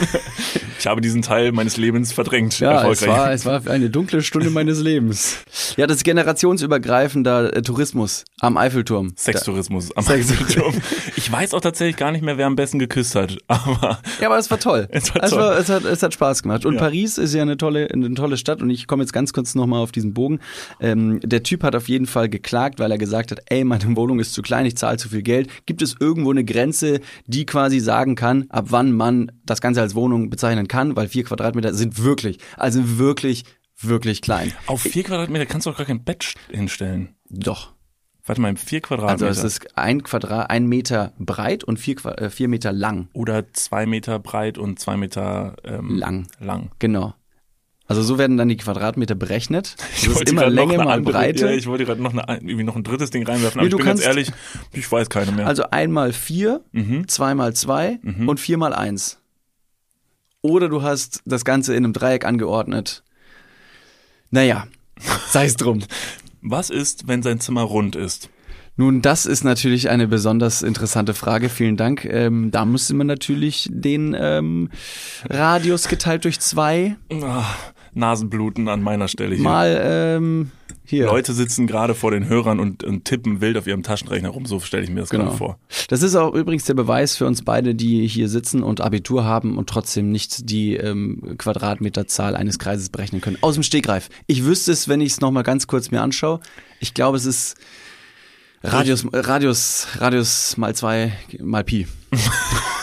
Ich 0.78 0.88
habe 0.88 1.00
diesen 1.00 1.22
Teil 1.22 1.52
meines 1.52 1.76
Lebens 1.76 2.10
verdrängt. 2.12 2.58
Ja, 2.58 2.90
es 2.90 3.06
war, 3.06 3.30
es 3.30 3.44
war 3.44 3.64
eine 3.68 3.88
dunkle 3.88 4.20
Stunde 4.20 4.50
meines 4.50 4.80
Lebens. 4.80 5.36
Ja, 5.76 5.86
das 5.86 5.98
ist 5.98 6.02
generationsübergreifender 6.02 7.56
äh, 7.56 7.62
Tourismus 7.62 8.24
am 8.40 8.56
Eiffelturm. 8.56 9.12
Sextourismus 9.16 9.96
am 9.96 10.02
Sex- 10.06 10.32
Eiffelturm. 10.32 10.74
Ich 11.16 11.30
weiß 11.30 11.54
auch 11.54 11.60
tatsächlich 11.60 11.96
gar 11.96 12.10
nicht 12.10 12.22
mehr, 12.24 12.36
wer 12.36 12.46
am 12.46 12.56
besten 12.56 12.80
geküsst 12.80 13.14
hat. 13.14 13.38
Aber 13.46 14.00
Ja, 14.20 14.26
aber 14.26 14.38
es 14.38 14.50
war 14.50 14.58
toll. 14.58 14.88
Es 14.90 15.14
war 15.14 15.22
es, 15.22 15.30
toll. 15.30 15.38
War, 15.38 15.56
es, 15.58 15.68
hat, 15.68 15.84
es 15.84 16.02
hat 16.02 16.14
Spaß 16.14 16.42
gemacht. 16.42 16.66
Und 16.66 16.74
Ja. 16.74 16.80
Paris 16.80 17.16
ist 17.16 17.32
ja 17.32 17.42
eine 17.42 17.56
tolle, 17.56 17.88
eine 17.92 18.12
tolle 18.14 18.36
Stadt. 18.36 18.60
Und 18.60 18.70
ich 18.70 18.88
komme 18.88 19.04
jetzt 19.04 19.12
ganz 19.12 19.32
kurz 19.32 19.54
nochmal 19.54 19.80
auf 19.80 19.92
diesen 19.92 20.14
Bogen. 20.14 20.40
Ähm, 20.80 21.20
der 21.22 21.42
Typ 21.44 21.62
hat 21.62 21.76
auf 21.76 21.88
jeden 21.88 22.06
Fall 22.06 22.28
geklagt, 22.28 22.80
weil 22.80 22.90
er 22.90 22.98
gesagt 22.98 23.30
hat, 23.30 23.38
ey, 23.46 23.62
meine 23.62 23.84
Wohnung 23.96 24.18
ist 24.18 24.34
zu 24.34 24.42
klein, 24.42 24.66
ich 24.66 24.76
zahle 24.76 24.96
zu 24.96 25.08
viel 25.10 25.22
Geld. 25.22 25.48
Gibt 25.66 25.80
es 25.82 25.94
irgendwo 26.00 26.30
eine 26.32 26.44
Grenze, 26.44 27.00
die 27.26 27.46
quasi 27.46 27.78
sagen 27.78 28.16
kann, 28.16 28.46
ab 28.48 28.66
wann 28.70 28.91
man 28.92 29.32
das 29.44 29.60
Ganze 29.60 29.80
als 29.80 29.94
Wohnung 29.94 30.30
bezeichnen 30.30 30.68
kann? 30.68 30.96
Weil 30.96 31.08
vier 31.08 31.24
Quadratmeter 31.24 31.74
sind 31.74 32.02
wirklich, 32.02 32.38
also 32.56 32.98
wirklich, 32.98 33.44
wirklich 33.80 34.22
klein. 34.22 34.52
auf 34.66 34.82
vier 34.82 35.02
Quadratmeter 35.04 35.46
kannst 35.46 35.66
du 35.66 35.70
auch 35.70 35.76
gar 35.76 35.86
kein 35.86 36.04
Bett 36.04 36.34
hinstellen. 36.50 37.16
Doch. 37.28 37.72
Warte 38.24 38.40
mal, 38.40 38.54
vier 38.56 38.78
Also 38.84 38.86
Quadratmeter. 38.96 39.30
es 39.30 39.42
ist 39.42 39.76
ein 39.76 40.04
Quadrat, 40.04 40.48
ein 40.48 40.66
Meter 40.66 41.12
breit 41.18 41.64
und 41.64 41.78
vier, 41.80 41.96
äh, 42.06 42.30
vier 42.30 42.46
Meter 42.46 42.70
lang. 42.72 43.08
oder 43.14 43.52
zwei 43.52 43.84
Meter 43.84 44.20
breit 44.20 44.58
und 44.58 44.78
zwei 44.78 44.96
Meter 44.96 45.56
ähm, 45.64 45.96
Lang. 45.96 46.28
lang. 46.38 46.70
Genau. 46.78 47.14
Also 47.86 48.02
so 48.02 48.16
werden 48.16 48.36
dann 48.36 48.48
die 48.48 48.56
Quadratmeter 48.56 49.14
berechnet. 49.14 49.76
Das 50.04 50.06
ist 50.20 50.28
immer 50.30 50.48
Länge 50.48 50.76
mal 50.78 50.88
andere- 50.88 51.12
Breite. 51.12 51.46
Ja, 51.46 51.52
ich 51.52 51.66
wollte 51.66 51.84
gerade 51.84 52.00
noch, 52.02 52.12
eine, 52.14 52.38
irgendwie 52.40 52.64
noch 52.64 52.76
ein 52.76 52.84
drittes 52.84 53.10
Ding 53.10 53.24
reinwerfen, 53.26 53.60
aber 53.60 53.62
Nee, 53.62 53.66
ich 53.68 53.70
du 53.72 53.76
bin 53.78 53.86
ganz 53.86 54.00
kannst- 54.02 54.06
ehrlich, 54.08 54.32
ich 54.72 54.90
weiß 54.90 55.08
keine 55.10 55.32
mehr. 55.32 55.46
Also 55.46 55.64
einmal 55.70 56.12
vier, 56.12 56.62
Mhm. 56.72 57.08
zweimal 57.08 57.54
zwei 57.54 57.98
und 58.26 58.38
viermal 58.40 58.72
eins. 58.72 59.18
Oder 60.40 60.68
du 60.68 60.82
hast 60.82 61.22
das 61.24 61.44
Ganze 61.44 61.74
in 61.74 61.84
einem 61.84 61.92
Dreieck 61.92 62.24
angeordnet. 62.24 63.02
Naja, 64.30 64.66
sei 65.28 65.44
es 65.46 65.56
drum. 65.56 65.80
Was 66.40 66.70
ist, 66.70 67.06
wenn 67.08 67.22
sein 67.22 67.38
Zimmer 67.40 67.62
rund 67.62 67.94
ist? 67.96 68.28
Nun, 68.76 69.02
das 69.02 69.26
ist 69.26 69.44
natürlich 69.44 69.90
eine 69.90 70.08
besonders 70.08 70.62
interessante 70.62 71.12
Frage. 71.12 71.50
Vielen 71.50 71.76
Dank. 71.76 72.06
Ähm, 72.06 72.50
da 72.50 72.64
müsste 72.64 72.94
man 72.94 73.06
natürlich 73.06 73.68
den 73.70 74.16
ähm, 74.18 74.70
Radius 75.28 75.88
geteilt 75.88 76.24
durch 76.24 76.40
zwei 76.40 76.96
Ah, 77.12 77.44
Nasenbluten 77.94 78.68
an 78.68 78.82
meiner 78.82 79.08
Stelle 79.08 79.34
hier. 79.34 79.44
mal 79.44 79.80
ähm, 79.84 80.50
hier. 80.84 81.06
Leute 81.06 81.32
sitzen 81.32 81.66
gerade 81.66 81.94
vor 81.94 82.10
den 82.10 82.28
Hörern 82.28 82.58
und, 82.58 82.82
und 82.84 83.04
tippen 83.04 83.40
wild 83.40 83.56
auf 83.56 83.66
ihrem 83.66 83.82
Taschenrechner 83.82 84.30
rum. 84.30 84.46
So 84.46 84.60
stelle 84.60 84.84
ich 84.84 84.90
mir 84.90 85.00
das 85.00 85.10
Genau. 85.10 85.24
gerade 85.24 85.36
vor. 85.36 85.58
Das 85.88 86.02
ist 86.02 86.14
auch 86.16 86.34
übrigens 86.34 86.64
der 86.64 86.74
Beweis 86.74 87.16
für 87.16 87.26
uns 87.26 87.42
beide, 87.42 87.74
die 87.74 88.06
hier 88.06 88.28
sitzen 88.28 88.62
und 88.62 88.80
Abitur 88.80 89.24
haben 89.24 89.58
und 89.58 89.68
trotzdem 89.68 90.10
nicht 90.10 90.48
die 90.50 90.74
ähm, 90.76 91.34
Quadratmeterzahl 91.38 92.34
eines 92.34 92.58
Kreises 92.58 92.88
berechnen 92.88 93.20
können. 93.20 93.38
Aus 93.42 93.54
dem 93.54 93.62
Stegreif. 93.62 94.08
Ich 94.26 94.44
wüsste 94.44 94.72
es, 94.72 94.88
wenn 94.88 95.00
ich 95.00 95.12
es 95.12 95.20
nochmal 95.20 95.42
ganz 95.42 95.66
kurz 95.66 95.90
mir 95.90 96.00
anschaue. 96.02 96.40
Ich 96.80 96.94
glaube, 96.94 97.16
es 97.16 97.26
ist 97.26 97.56
Radius, 98.64 99.04
Radius, 99.12 99.88
Radius 99.98 100.56
mal 100.56 100.74
zwei 100.74 101.12
mal 101.40 101.64
Pi. 101.64 101.86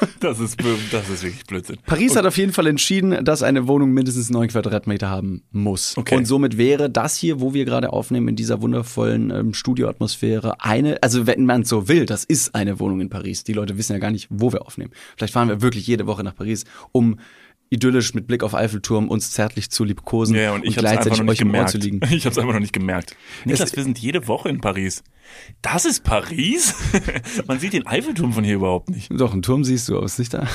Das 0.20 0.38
ist, 0.38 0.58
das 0.92 1.08
ist 1.08 1.22
wirklich 1.22 1.44
Blödsinn. 1.46 1.78
Paris 1.86 2.14
hat 2.14 2.26
auf 2.26 2.36
jeden 2.36 2.52
Fall 2.52 2.66
entschieden, 2.66 3.24
dass 3.24 3.42
eine 3.42 3.66
Wohnung 3.66 3.92
mindestens 3.92 4.30
neun 4.30 4.48
Quadratmeter 4.48 5.08
haben 5.08 5.42
muss. 5.50 5.96
Okay. 5.96 6.16
Und 6.16 6.26
somit 6.26 6.58
wäre 6.58 6.90
das 6.90 7.16
hier, 7.16 7.40
wo 7.40 7.54
wir 7.54 7.64
gerade 7.64 7.92
aufnehmen, 7.92 8.28
in 8.28 8.36
dieser 8.36 8.60
wundervollen 8.60 9.30
ähm, 9.30 9.54
Studioatmosphäre, 9.54 10.60
eine, 10.60 11.02
also 11.02 11.26
wenn 11.26 11.46
man 11.46 11.64
so 11.64 11.88
will, 11.88 12.06
das 12.06 12.24
ist 12.24 12.54
eine 12.54 12.78
Wohnung 12.80 13.00
in 13.00 13.08
Paris. 13.08 13.44
Die 13.44 13.52
Leute 13.52 13.78
wissen 13.78 13.92
ja 13.92 13.98
gar 13.98 14.10
nicht, 14.10 14.28
wo 14.30 14.52
wir 14.52 14.66
aufnehmen. 14.66 14.92
Vielleicht 15.16 15.32
fahren 15.32 15.48
wir 15.48 15.62
wirklich 15.62 15.86
jede 15.86 16.06
Woche 16.06 16.22
nach 16.22 16.34
Paris, 16.34 16.64
um 16.92 17.18
idyllisch 17.70 18.14
mit 18.14 18.26
Blick 18.26 18.42
auf 18.42 18.54
Eiffelturm 18.54 19.08
uns 19.08 19.30
zärtlich 19.30 19.70
zu 19.70 19.84
liebkosen 19.84 20.34
Ja, 20.34 20.52
und 20.52 20.64
ich 20.64 20.76
habe 20.76 20.86
es 20.86 20.92
einfach 20.92 21.04
gleichzeitig 21.04 21.18
noch 21.18 21.24
nicht 21.24 21.32
euch 21.32 21.40
im 21.40 21.48
Ohr 21.48 21.52
gemerkt. 21.52 21.70
zu 21.70 21.78
liegen. 21.78 22.00
Ich 22.10 22.24
habe 22.26 22.32
es 22.32 22.38
einfach 22.38 22.52
noch 22.52 22.60
nicht 22.60 22.72
gemerkt. 22.72 23.16
Niklas, 23.44 23.74
wir 23.76 23.84
sind 23.84 23.98
jede 23.98 24.26
Woche 24.26 24.48
in 24.48 24.60
Paris. 24.60 25.04
Das 25.62 25.84
ist 25.84 26.02
Paris? 26.02 26.74
Man 27.46 27.60
sieht 27.60 27.72
den 27.72 27.86
Eiffelturm 27.86 28.32
von 28.32 28.42
hier 28.42 28.56
überhaupt 28.56 28.90
nicht. 28.90 29.08
Doch, 29.12 29.32
einen 29.32 29.42
Turm 29.42 29.62
siehst 29.62 29.88
du, 29.88 29.98
ist 30.00 30.18
nicht 30.18 30.34
da. 30.34 30.48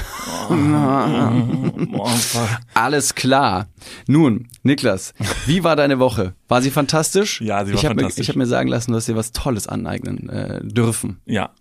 Oh, 0.50 2.05
fuck. 2.05 2.50
Alles 2.74 3.15
klar. 3.15 3.69
Nun, 4.07 4.48
Niklas, 4.63 5.13
wie 5.45 5.63
war 5.63 5.77
deine 5.77 6.00
Woche? 6.00 6.36
War 6.50 6.62
sie 6.62 6.72
fantastisch? 6.72 7.39
Ja, 7.39 7.63
sie 7.63 7.72
war 7.72 7.79
ich 7.79 7.86
hab 7.86 7.91
fantastisch. 7.91 8.17
Mir, 8.17 8.22
ich 8.24 8.29
habe 8.29 8.39
mir 8.39 8.45
sagen 8.45 8.67
lassen, 8.69 8.91
du 8.91 8.98
hast 8.98 9.07
dir 9.07 9.15
was 9.15 9.31
Tolles 9.31 9.67
aneignen 9.67 10.29
äh, 10.29 10.62
dürfen. 10.63 11.22
ja. 11.25 11.51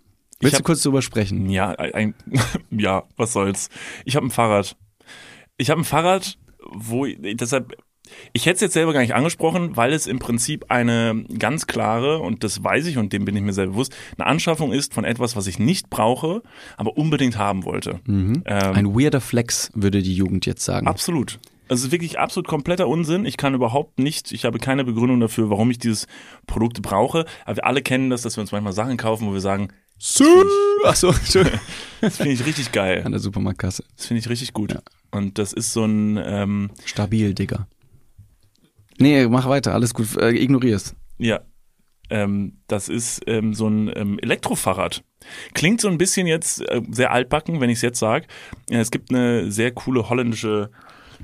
Willst 0.41 0.55
hab, 0.55 0.63
du 0.63 0.65
kurz 0.65 0.83
drüber 0.83 1.01
sprechen? 1.01 1.49
ja, 1.49 1.69
ein, 1.69 2.13
ja, 2.69 3.03
was 3.15 3.31
soll's. 3.31 3.69
Ich 4.03 4.17
habe 4.17 4.25
ein 4.25 4.31
Fahrrad. 4.31 4.75
Ich 5.57 5.69
habe 5.69 5.81
ein 5.81 5.85
Fahrrad, 5.85 6.37
wo 6.59 7.05
deshalb 7.05 7.75
ich 8.33 8.45
hätte 8.45 8.55
es 8.55 8.61
jetzt 8.61 8.73
selber 8.73 8.93
gar 8.93 9.01
nicht 9.01 9.15
angesprochen, 9.15 9.75
weil 9.75 9.93
es 9.93 10.07
im 10.07 10.19
Prinzip 10.19 10.65
eine 10.69 11.25
ganz 11.39 11.67
klare, 11.67 12.19
und 12.19 12.43
das 12.43 12.63
weiß 12.63 12.85
ich 12.87 12.97
und 12.97 13.13
dem 13.13 13.25
bin 13.25 13.35
ich 13.35 13.41
mir 13.41 13.53
sehr 13.53 13.67
bewusst, 13.67 13.95
eine 14.17 14.27
Anschaffung 14.27 14.71
ist 14.71 14.93
von 14.93 15.03
etwas, 15.05 15.35
was 15.35 15.47
ich 15.47 15.59
nicht 15.59 15.89
brauche, 15.89 16.43
aber 16.77 16.97
unbedingt 16.97 17.37
haben 17.37 17.65
wollte. 17.65 18.01
Ähm, 18.07 18.43
Ein 18.45 18.95
weirder 18.95 19.21
Flex, 19.21 19.71
würde 19.73 20.01
die 20.01 20.13
Jugend 20.13 20.45
jetzt 20.45 20.63
sagen. 20.63 20.87
Absolut. 20.87 21.39
Es 21.67 21.83
ist 21.83 21.91
wirklich 21.91 22.19
absolut 22.19 22.47
kompletter 22.47 22.87
Unsinn. 22.87 23.25
Ich 23.25 23.37
kann 23.37 23.55
überhaupt 23.55 23.97
nicht, 23.97 24.31
ich 24.31 24.45
habe 24.45 24.59
keine 24.59 24.83
Begründung 24.83 25.19
dafür, 25.19 25.49
warum 25.49 25.71
ich 25.71 25.79
dieses 25.79 26.05
Produkt 26.45 26.83
brauche. 26.83 27.25
Aber 27.43 27.55
wir 27.55 27.65
alle 27.65 27.81
kennen 27.81 28.11
das, 28.11 28.21
dass 28.21 28.37
wir 28.37 28.41
uns 28.41 28.51
manchmal 28.51 28.73
Sachen 28.73 28.97
kaufen, 28.97 29.27
wo 29.27 29.33
wir 29.33 29.41
sagen, 29.41 29.69
Achso, 30.83 31.13
das 32.01 32.17
finde 32.17 32.33
ich 32.33 32.45
richtig 32.45 32.71
geil. 32.71 33.01
An 33.05 33.11
der 33.11 33.19
Supermarktkasse. 33.19 33.83
Das 33.95 34.05
finde 34.05 34.19
ich 34.19 34.29
richtig 34.29 34.53
gut. 34.53 34.77
Und 35.11 35.37
das 35.37 35.53
ist 35.53 35.73
so 35.73 35.85
ein, 35.85 36.19
ähm, 36.23 36.71
Stabil, 36.85 37.33
Digga. 37.33 37.67
Nee, 38.97 39.27
mach 39.27 39.47
weiter, 39.47 39.73
alles 39.73 39.93
gut. 39.93 40.15
Äh, 40.17 40.31
ignorier's. 40.31 40.95
ja, 41.17 41.41
ähm, 42.09 42.59
das 42.67 42.89
ist 42.89 43.21
ähm, 43.27 43.53
so 43.53 43.67
ein 43.67 43.91
ähm, 43.95 44.19
Elektrofahrrad. 44.19 45.03
Klingt 45.53 45.81
so 45.81 45.87
ein 45.87 45.97
bisschen 45.97 46.27
jetzt 46.27 46.61
äh, 46.61 46.81
sehr 46.91 47.11
altbacken, 47.11 47.59
wenn 47.61 47.69
ich 47.69 47.77
es 47.77 47.81
jetzt 47.81 47.99
sage. 47.99 48.27
Ja, 48.69 48.79
es 48.79 48.91
gibt 48.91 49.09
eine 49.09 49.51
sehr 49.51 49.71
coole 49.71 50.09
holländische 50.09 50.69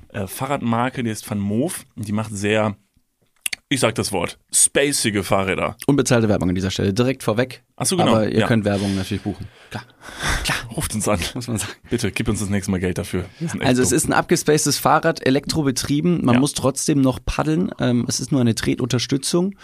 äh, 0.10 0.28
Fahrradmarke, 0.28 1.04
die 1.04 1.10
ist 1.12 1.30
Van 1.30 1.40
Moof. 1.40 1.86
Die 1.96 2.13
macht 2.13 2.36
sehr 2.36 2.78
Ich 3.74 3.80
sag 3.80 3.96
das 3.96 4.12
Wort. 4.12 4.38
Spacige 4.51 5.24
Fahrräder. 5.24 5.78
Unbezahlte 5.88 6.28
Werbung 6.28 6.50
an 6.50 6.56
dieser 6.56 6.72
Stelle. 6.72 6.94
Direkt 6.94 7.24
vorweg. 7.24 7.63
Ach 7.78 7.86
so, 7.86 7.96
genau. 7.96 8.12
Aber 8.12 8.28
ihr 8.30 8.40
Ja. 8.42 8.48
könnt 8.48 8.66
Werbung 8.66 8.98
natürlich 8.98 9.24
buchen. 9.24 9.48
Klar, 9.70 9.86
Ruft 10.75 10.94
uns 10.94 11.08
an. 11.08 11.20
muss 11.36 11.48
man 11.48 11.58
sagen. 11.58 11.72
Bitte, 11.90 12.12
gib 12.12 12.28
uns 12.28 12.42
das 12.42 12.50
nächste 12.50 12.70
Mal 12.70 12.82
Geld 12.82 12.98
dafür. 12.98 13.24
Also 13.62 13.82
es 13.82 13.94
ist 13.94 14.10
ein 14.10 14.13
abgespacedes 14.13 14.78
Fahrrad, 14.78 15.25
elektrobetrieben. 15.25 16.25
Man 16.25 16.36
Ja. 16.36 16.40
muss 16.42 16.51
trotzdem 16.54 17.00
noch 17.00 17.20
paddeln. 17.25 17.72
Ähm, 17.80 18.04
es 18.10 18.20
ist 18.20 18.34
nur 18.34 18.42
eine 18.42 18.56
Tretunterstützung. 18.56 19.56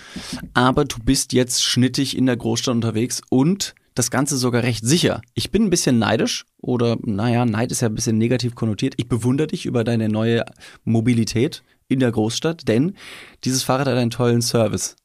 Aber 0.54 0.86
du 0.86 1.00
bist 1.04 1.34
jetzt 1.34 1.66
schnittig 1.66 2.16
in 2.16 2.28
der 2.28 2.38
Großstadt 2.38 2.76
unterwegs 2.76 3.22
und 3.30 3.76
das 3.94 4.10
Ganze 4.10 4.38
sogar 4.38 4.64
recht 4.64 4.86
sicher. 4.86 5.22
Ich 5.34 5.52
bin 5.52 5.64
ein 5.64 5.70
bisschen 5.70 6.00
neidisch 6.00 6.46
oder 6.62 6.96
naja, 7.02 7.46
Neid 7.46 7.74
ist 7.74 7.82
ja 7.82 7.90
ein 7.90 7.96
bisschen 7.96 8.18
negativ 8.18 8.56
konnotiert. 8.56 8.94
Ich 8.96 9.10
bewundere 9.10 9.48
dich 9.48 9.66
über 9.66 9.84
deine 9.84 10.08
neue 10.08 10.46
Mobilität 10.86 11.62
in 11.88 12.00
der 12.00 12.12
Großstadt, 12.12 12.68
denn 12.68 12.96
dieses 13.44 13.64
Fahrrad 13.64 13.88
hat 13.88 13.98
einen 13.98 14.12
tollen 14.12 14.42
Service. 14.42 14.96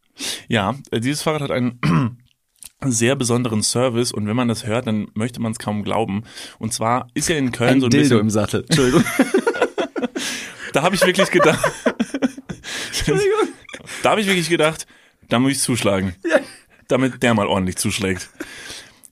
Ja, 0.49 0.75
äh, 0.91 1.01
dieses 1.01 1.23
Fahrrad 1.23 1.43
hat 1.43 1.51
einen 1.51 1.79
sehr 2.85 3.17
besonderen 3.17 3.63
Service 3.63 4.13
und 4.13 4.27
wenn 4.27 4.37
man 4.37 4.49
das 4.49 4.67
hört, 4.67 4.87
dann 4.87 5.09
möchte 5.15 5.41
man 5.41 5.53
es 5.53 5.59
kaum 5.59 5.85
glauben. 5.85 6.25
Und 6.59 6.73
zwar 6.73 7.09
ist 7.15 7.29
ja 7.29 7.37
in 7.37 7.53
Köln 7.53 7.75
Ein 7.75 7.81
so 7.81 7.87
ein 7.87 7.91
Dildo 7.91 8.05
bisschen, 8.05 8.21
im 8.21 8.31
Sattel. 8.31 8.65
Entschuldigung. 8.69 9.05
da 10.73 10.83
habe 10.83 10.95
ich 10.95 11.07
wirklich 11.07 11.31
gedacht, 11.31 11.65
da 14.03 14.11
habe 14.11 14.21
ich 14.21 14.27
wirklich 14.27 14.49
gedacht, 14.49 14.87
da 15.29 15.39
muss 15.39 15.53
ich 15.53 15.61
zuschlagen, 15.61 16.15
damit 16.89 17.23
der 17.23 17.35
mal 17.35 17.47
ordentlich 17.47 17.77
zuschlägt. 17.77 18.29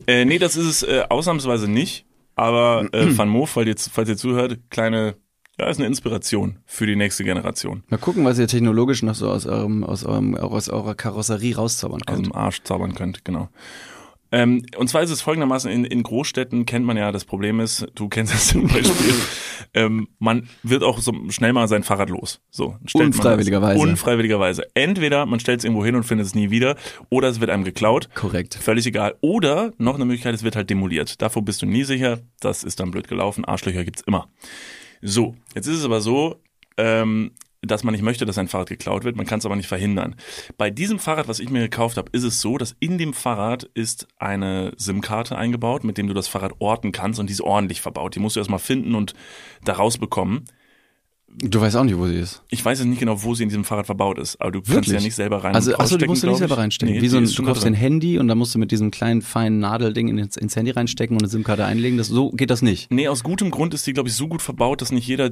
Äh, 0.07 0.25
nee, 0.25 0.39
das 0.39 0.57
ist 0.57 0.67
es 0.67 0.83
äh, 0.83 1.05
ausnahmsweise 1.09 1.69
nicht, 1.69 2.07
aber 2.35 2.89
äh, 2.93 3.17
Van 3.17 3.29
Moof, 3.29 3.51
falls 3.51 3.69
ihr, 3.69 3.77
falls 3.93 4.09
ihr 4.09 4.17
zuhört, 4.17 4.59
kleine, 4.71 5.17
ja, 5.61 5.69
ist 5.69 5.79
eine 5.79 5.87
Inspiration 5.87 6.57
für 6.65 6.87
die 6.87 6.97
nächste 6.97 7.23
Generation. 7.23 7.83
Mal 7.89 7.99
gucken, 7.99 8.25
was 8.25 8.39
ihr 8.39 8.49
technologisch 8.49 9.03
noch 9.03 9.15
so 9.15 9.29
aus 9.29 9.47
eurem, 9.47 9.85
aus 9.85 10.05
eurem, 10.05 10.35
aus 10.35 10.69
eurer 10.69 10.95
Karosserie 10.95 11.55
rauszaubern 11.55 12.01
aus 12.07 12.15
könnt. 12.15 12.27
dem 12.27 12.35
Arsch 12.35 12.63
zaubern 12.63 12.95
könnt, 12.95 13.25
genau. 13.25 13.49
Ähm, 14.33 14.65
und 14.77 14.89
zwar 14.89 15.03
ist 15.03 15.11
es 15.11 15.21
folgendermaßen, 15.21 15.71
in, 15.71 15.85
in 15.85 16.03
Großstädten 16.03 16.65
kennt 16.65 16.87
man 16.87 16.97
ja, 16.97 17.11
das 17.11 17.25
Problem 17.25 17.59
ist, 17.61 17.89
du 17.95 18.09
kennst 18.09 18.33
das 18.33 18.47
zum 18.49 18.69
Beispiel, 18.69 19.15
ähm, 19.75 20.09
man 20.19 20.49
wird 20.63 20.83
auch 20.83 21.01
so 21.01 21.13
schnell 21.31 21.53
mal 21.53 21.67
sein 21.67 21.83
Fahrrad 21.83 22.11
los. 22.11 22.41
So, 22.51 22.77
Unfreiwilligerweise. 22.95 23.81
Unfreiwilligerweise. 23.81 24.67
Entweder 24.75 25.27
man 25.27 25.41
stellt 25.41 25.59
es 25.59 25.65
irgendwo 25.65 25.85
hin 25.85 25.97
und 25.97 26.05
findet 26.05 26.29
es 26.29 26.35
nie 26.35 26.51
wieder, 26.51 26.77
oder 27.09 27.29
es 27.29 27.41
wird 27.41 27.51
einem 27.51 27.65
geklaut. 27.65 28.09
Korrekt. 28.15 28.55
Völlig 28.55 28.87
egal. 28.87 29.17
Oder 29.21 29.73
noch 29.79 29.97
eine 29.97 30.05
Möglichkeit, 30.05 30.35
es 30.35 30.45
wird 30.45 30.57
halt 30.57 30.71
demoliert. 30.71 31.21
Davor 31.21 31.45
bist 31.45 31.61
du 31.61 31.67
nie 31.67 31.83
sicher. 31.83 32.21
Das 32.39 32.63
ist 32.63 32.79
dann 32.79 32.93
blöd 32.93 33.09
gelaufen. 33.09 33.45
Arschlöcher 33.45 33.85
gibt's 33.85 34.03
immer. 34.07 34.29
So, 35.03 35.35
jetzt 35.55 35.67
ist 35.67 35.79
es 35.79 35.85
aber 35.85 36.01
so, 36.01 36.41
ähm, 36.77 37.33
dass 37.63 37.85
man 37.85 37.93
nicht 37.93 38.03
möchte, 38.03 38.25
dass 38.25 38.39
ein 38.39 38.49
Fahrrad 38.49 38.69
geklaut 38.69 39.05
wird. 39.05 39.17
Man 39.17 39.27
kann 39.27 39.39
es 39.39 39.47
aber 39.47 39.57
nicht 39.57 39.69
verhindern. 39.69 40.17
Bei 40.57 40.71
diesem 40.71 40.99
Fahrrad, 40.99 41.29
was 41.29 41.41
ich 41.41 41.51
mir 41.51 41.61
gekauft 41.61 41.97
habe, 41.97 42.11
ist 42.13 42.25
es 42.25 42.41
so, 42.41 42.57
dass 42.57 42.75
in 42.81 42.97
dem 42.97 43.13
Fahrrad 43.13 43.65
ist 43.75 44.09
eine 44.19 44.73
SIM-Karte 44.77 45.37
eingebaut, 45.37 45.85
mit 45.85 45.99
dem 45.99 46.07
du 46.07 46.15
das 46.15 46.29
Fahrrad 46.29 46.55
orten 46.59 46.93
kannst 46.93 47.21
und 47.21 47.27
die 47.27 47.33
ist 47.33 47.43
ordentlich 47.43 47.81
verbaut. 47.81 48.15
Die 48.15 48.21
musst 48.21 48.37
du 48.37 48.41
erstmal 48.41 48.59
finden 48.59 48.95
und 48.95 49.15
da 49.65 49.75
rausbekommen. 49.75 50.47
Du 51.33 51.61
weißt 51.61 51.77
auch 51.77 51.85
nicht, 51.85 51.97
wo 51.97 52.07
sie 52.07 52.17
ist. 52.17 52.43
Ich 52.51 52.65
weiß 52.65 52.81
jetzt 52.81 52.89
nicht 52.89 52.99
genau, 52.99 53.23
wo 53.23 53.35
sie 53.35 53.45
in 53.45 53.49
diesem 53.49 53.65
Fahrrad 53.65 53.87
verbaut 53.87 54.19
ist, 54.19 54.41
aber 54.41 54.51
du 54.51 54.61
kannst 54.61 54.75
Wirklich? 54.75 54.95
ja 54.95 55.01
nicht 55.01 55.15
selber 55.15 55.43
rein 55.45 55.55
Also, 55.55 55.73
achso, 55.73 55.83
rausstecken, 55.83 56.07
musst 56.09 56.23
du 56.25 56.27
nicht 56.29 56.39
selber 56.39 56.59
reinstecken. 56.59 56.95
Nee, 56.97 57.01
Wie 57.01 57.09
so 57.09 57.19
ein, 57.19 57.25
du 57.25 57.43
kaufst 57.45 57.65
ein 57.65 57.75
Handy 57.75 58.19
und 58.19 58.29
da 58.29 58.35
musst 58.35 58.55
du 58.55 58.59
mit 58.59 58.73
diesem 58.73 58.91
kleinen 58.91 59.23
feinen 59.23 59.61
Nadelding 59.61 60.09
ins, 60.09 60.37
ins 60.37 60.57
Handy 60.57 60.73
reinstecken 60.73 61.17
und 61.17 61.23
eine 61.23 61.31
SIM-Karte 61.31 61.65
einlegen. 61.65 61.99
Das, 61.99 62.09
so 62.09 62.31
geht 62.33 62.51
das 62.51 62.63
nicht. 62.63 62.91
Nee, 62.91 63.09
aus 63.09 63.23
gutem 63.23 63.51
Grund 63.51 63.75
ist 63.75 63.87
die, 63.87 63.93
glaube 63.93 64.09
ich, 64.09 64.17
so 64.17 64.27
gut 64.29 64.43
verbaut, 64.43 64.83
dass 64.83 64.91
nicht 64.91 65.07
jeder 65.07 65.31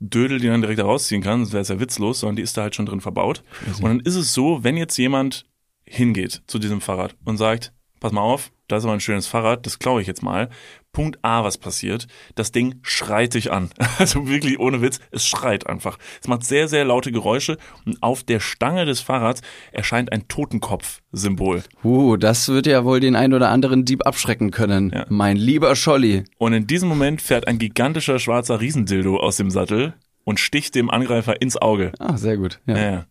Dödel 0.00 0.38
die 0.38 0.46
dann 0.46 0.60
direkt 0.60 0.80
rausziehen 0.80 1.22
kann, 1.22 1.40
sonst 1.40 1.52
wäre 1.52 1.62
es 1.62 1.68
ja 1.68 1.80
witzlos, 1.80 2.20
sondern 2.20 2.36
die 2.36 2.42
ist 2.42 2.56
da 2.56 2.62
halt 2.62 2.74
schon 2.74 2.86
drin 2.86 3.00
verbaut. 3.00 3.42
Und 3.78 3.84
dann 3.84 4.00
ist 4.00 4.14
es 4.14 4.32
so, 4.32 4.62
wenn 4.62 4.76
jetzt 4.76 4.96
jemand 4.96 5.44
hingeht 5.84 6.42
zu 6.46 6.58
diesem 6.58 6.80
Fahrrad 6.80 7.16
und 7.24 7.36
sagt, 7.38 7.72
pass 8.00 8.12
mal 8.12 8.20
auf, 8.20 8.52
das 8.68 8.80
ist 8.80 8.84
aber 8.84 8.94
ein 8.94 9.00
schönes 9.00 9.26
Fahrrad, 9.26 9.66
das 9.66 9.78
klaue 9.78 10.00
ich 10.00 10.06
jetzt 10.06 10.22
mal. 10.22 10.48
Punkt 10.92 11.18
A, 11.22 11.44
was 11.44 11.58
passiert? 11.58 12.06
Das 12.34 12.52
Ding 12.52 12.76
schreit 12.82 13.34
dich 13.34 13.52
an. 13.52 13.70
Also 13.98 14.28
wirklich 14.28 14.60
ohne 14.60 14.80
Witz, 14.80 15.00
es 15.10 15.26
schreit 15.26 15.66
einfach. 15.66 15.98
Es 16.20 16.28
macht 16.28 16.44
sehr, 16.44 16.68
sehr 16.68 16.84
laute 16.84 17.10
Geräusche 17.10 17.58
und 17.84 18.00
auf 18.02 18.22
der 18.22 18.38
Stange 18.38 18.84
des 18.84 19.00
Fahrrads 19.00 19.42
erscheint 19.72 20.12
ein 20.12 20.28
Totenkopf-Symbol. 20.28 21.64
Uh, 21.82 22.16
das 22.16 22.48
wird 22.48 22.66
ja 22.66 22.84
wohl 22.84 23.00
den 23.00 23.16
ein 23.16 23.34
oder 23.34 23.48
anderen 23.50 23.84
Dieb 23.84 24.06
abschrecken 24.06 24.50
können. 24.50 24.90
Ja. 24.94 25.06
Mein 25.08 25.36
lieber 25.36 25.74
Scholli. 25.74 26.24
Und 26.38 26.52
in 26.52 26.66
diesem 26.66 26.88
Moment 26.88 27.20
fährt 27.20 27.48
ein 27.48 27.58
gigantischer 27.58 28.18
schwarzer 28.18 28.60
Riesendildo 28.60 29.18
aus 29.18 29.36
dem 29.36 29.50
Sattel 29.50 29.94
und 30.24 30.38
sticht 30.38 30.74
dem 30.74 30.90
Angreifer 30.90 31.40
ins 31.40 31.56
Auge. 31.56 31.92
Ah, 31.98 32.16
sehr 32.16 32.36
gut. 32.36 32.60
Ja. 32.66 32.76
Ja, 32.76 33.06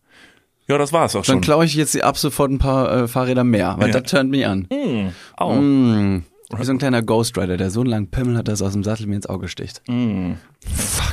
ja. 0.68 0.78
das 0.78 0.92
war's 0.92 1.14
auch 1.16 1.24
Dann 1.24 1.36
schon. 1.36 1.40
klaue 1.40 1.64
ich 1.64 1.74
jetzt 1.74 2.00
ab 2.02 2.16
sofort 2.18 2.50
ein 2.50 2.58
paar 2.58 2.90
äh, 3.04 3.08
Fahrräder 3.08 3.44
mehr, 3.44 3.76
weil 3.78 3.88
Ja. 3.90 4.00
das 4.00 4.10
turnt 4.10 4.30
mich 4.30 4.46
an. 4.46 4.66
Mm, 4.70 5.08
au. 5.36 5.54
Mm. 5.54 6.24
Wie 6.56 6.64
so 6.64 6.72
ein 6.72 6.78
kleiner 6.78 7.02
Ghost 7.02 7.36
Rider, 7.36 7.58
der 7.58 7.70
so 7.70 7.80
einen 7.80 7.90
langen 7.90 8.10
Pimmel 8.10 8.38
hat, 8.38 8.48
dass 8.48 8.62
er 8.62 8.68
aus 8.68 8.72
dem 8.72 8.82
Sattel 8.82 9.06
mir 9.06 9.16
ins 9.16 9.26
Auge 9.26 9.48
sticht. 9.48 9.82
Mm. 9.86 10.32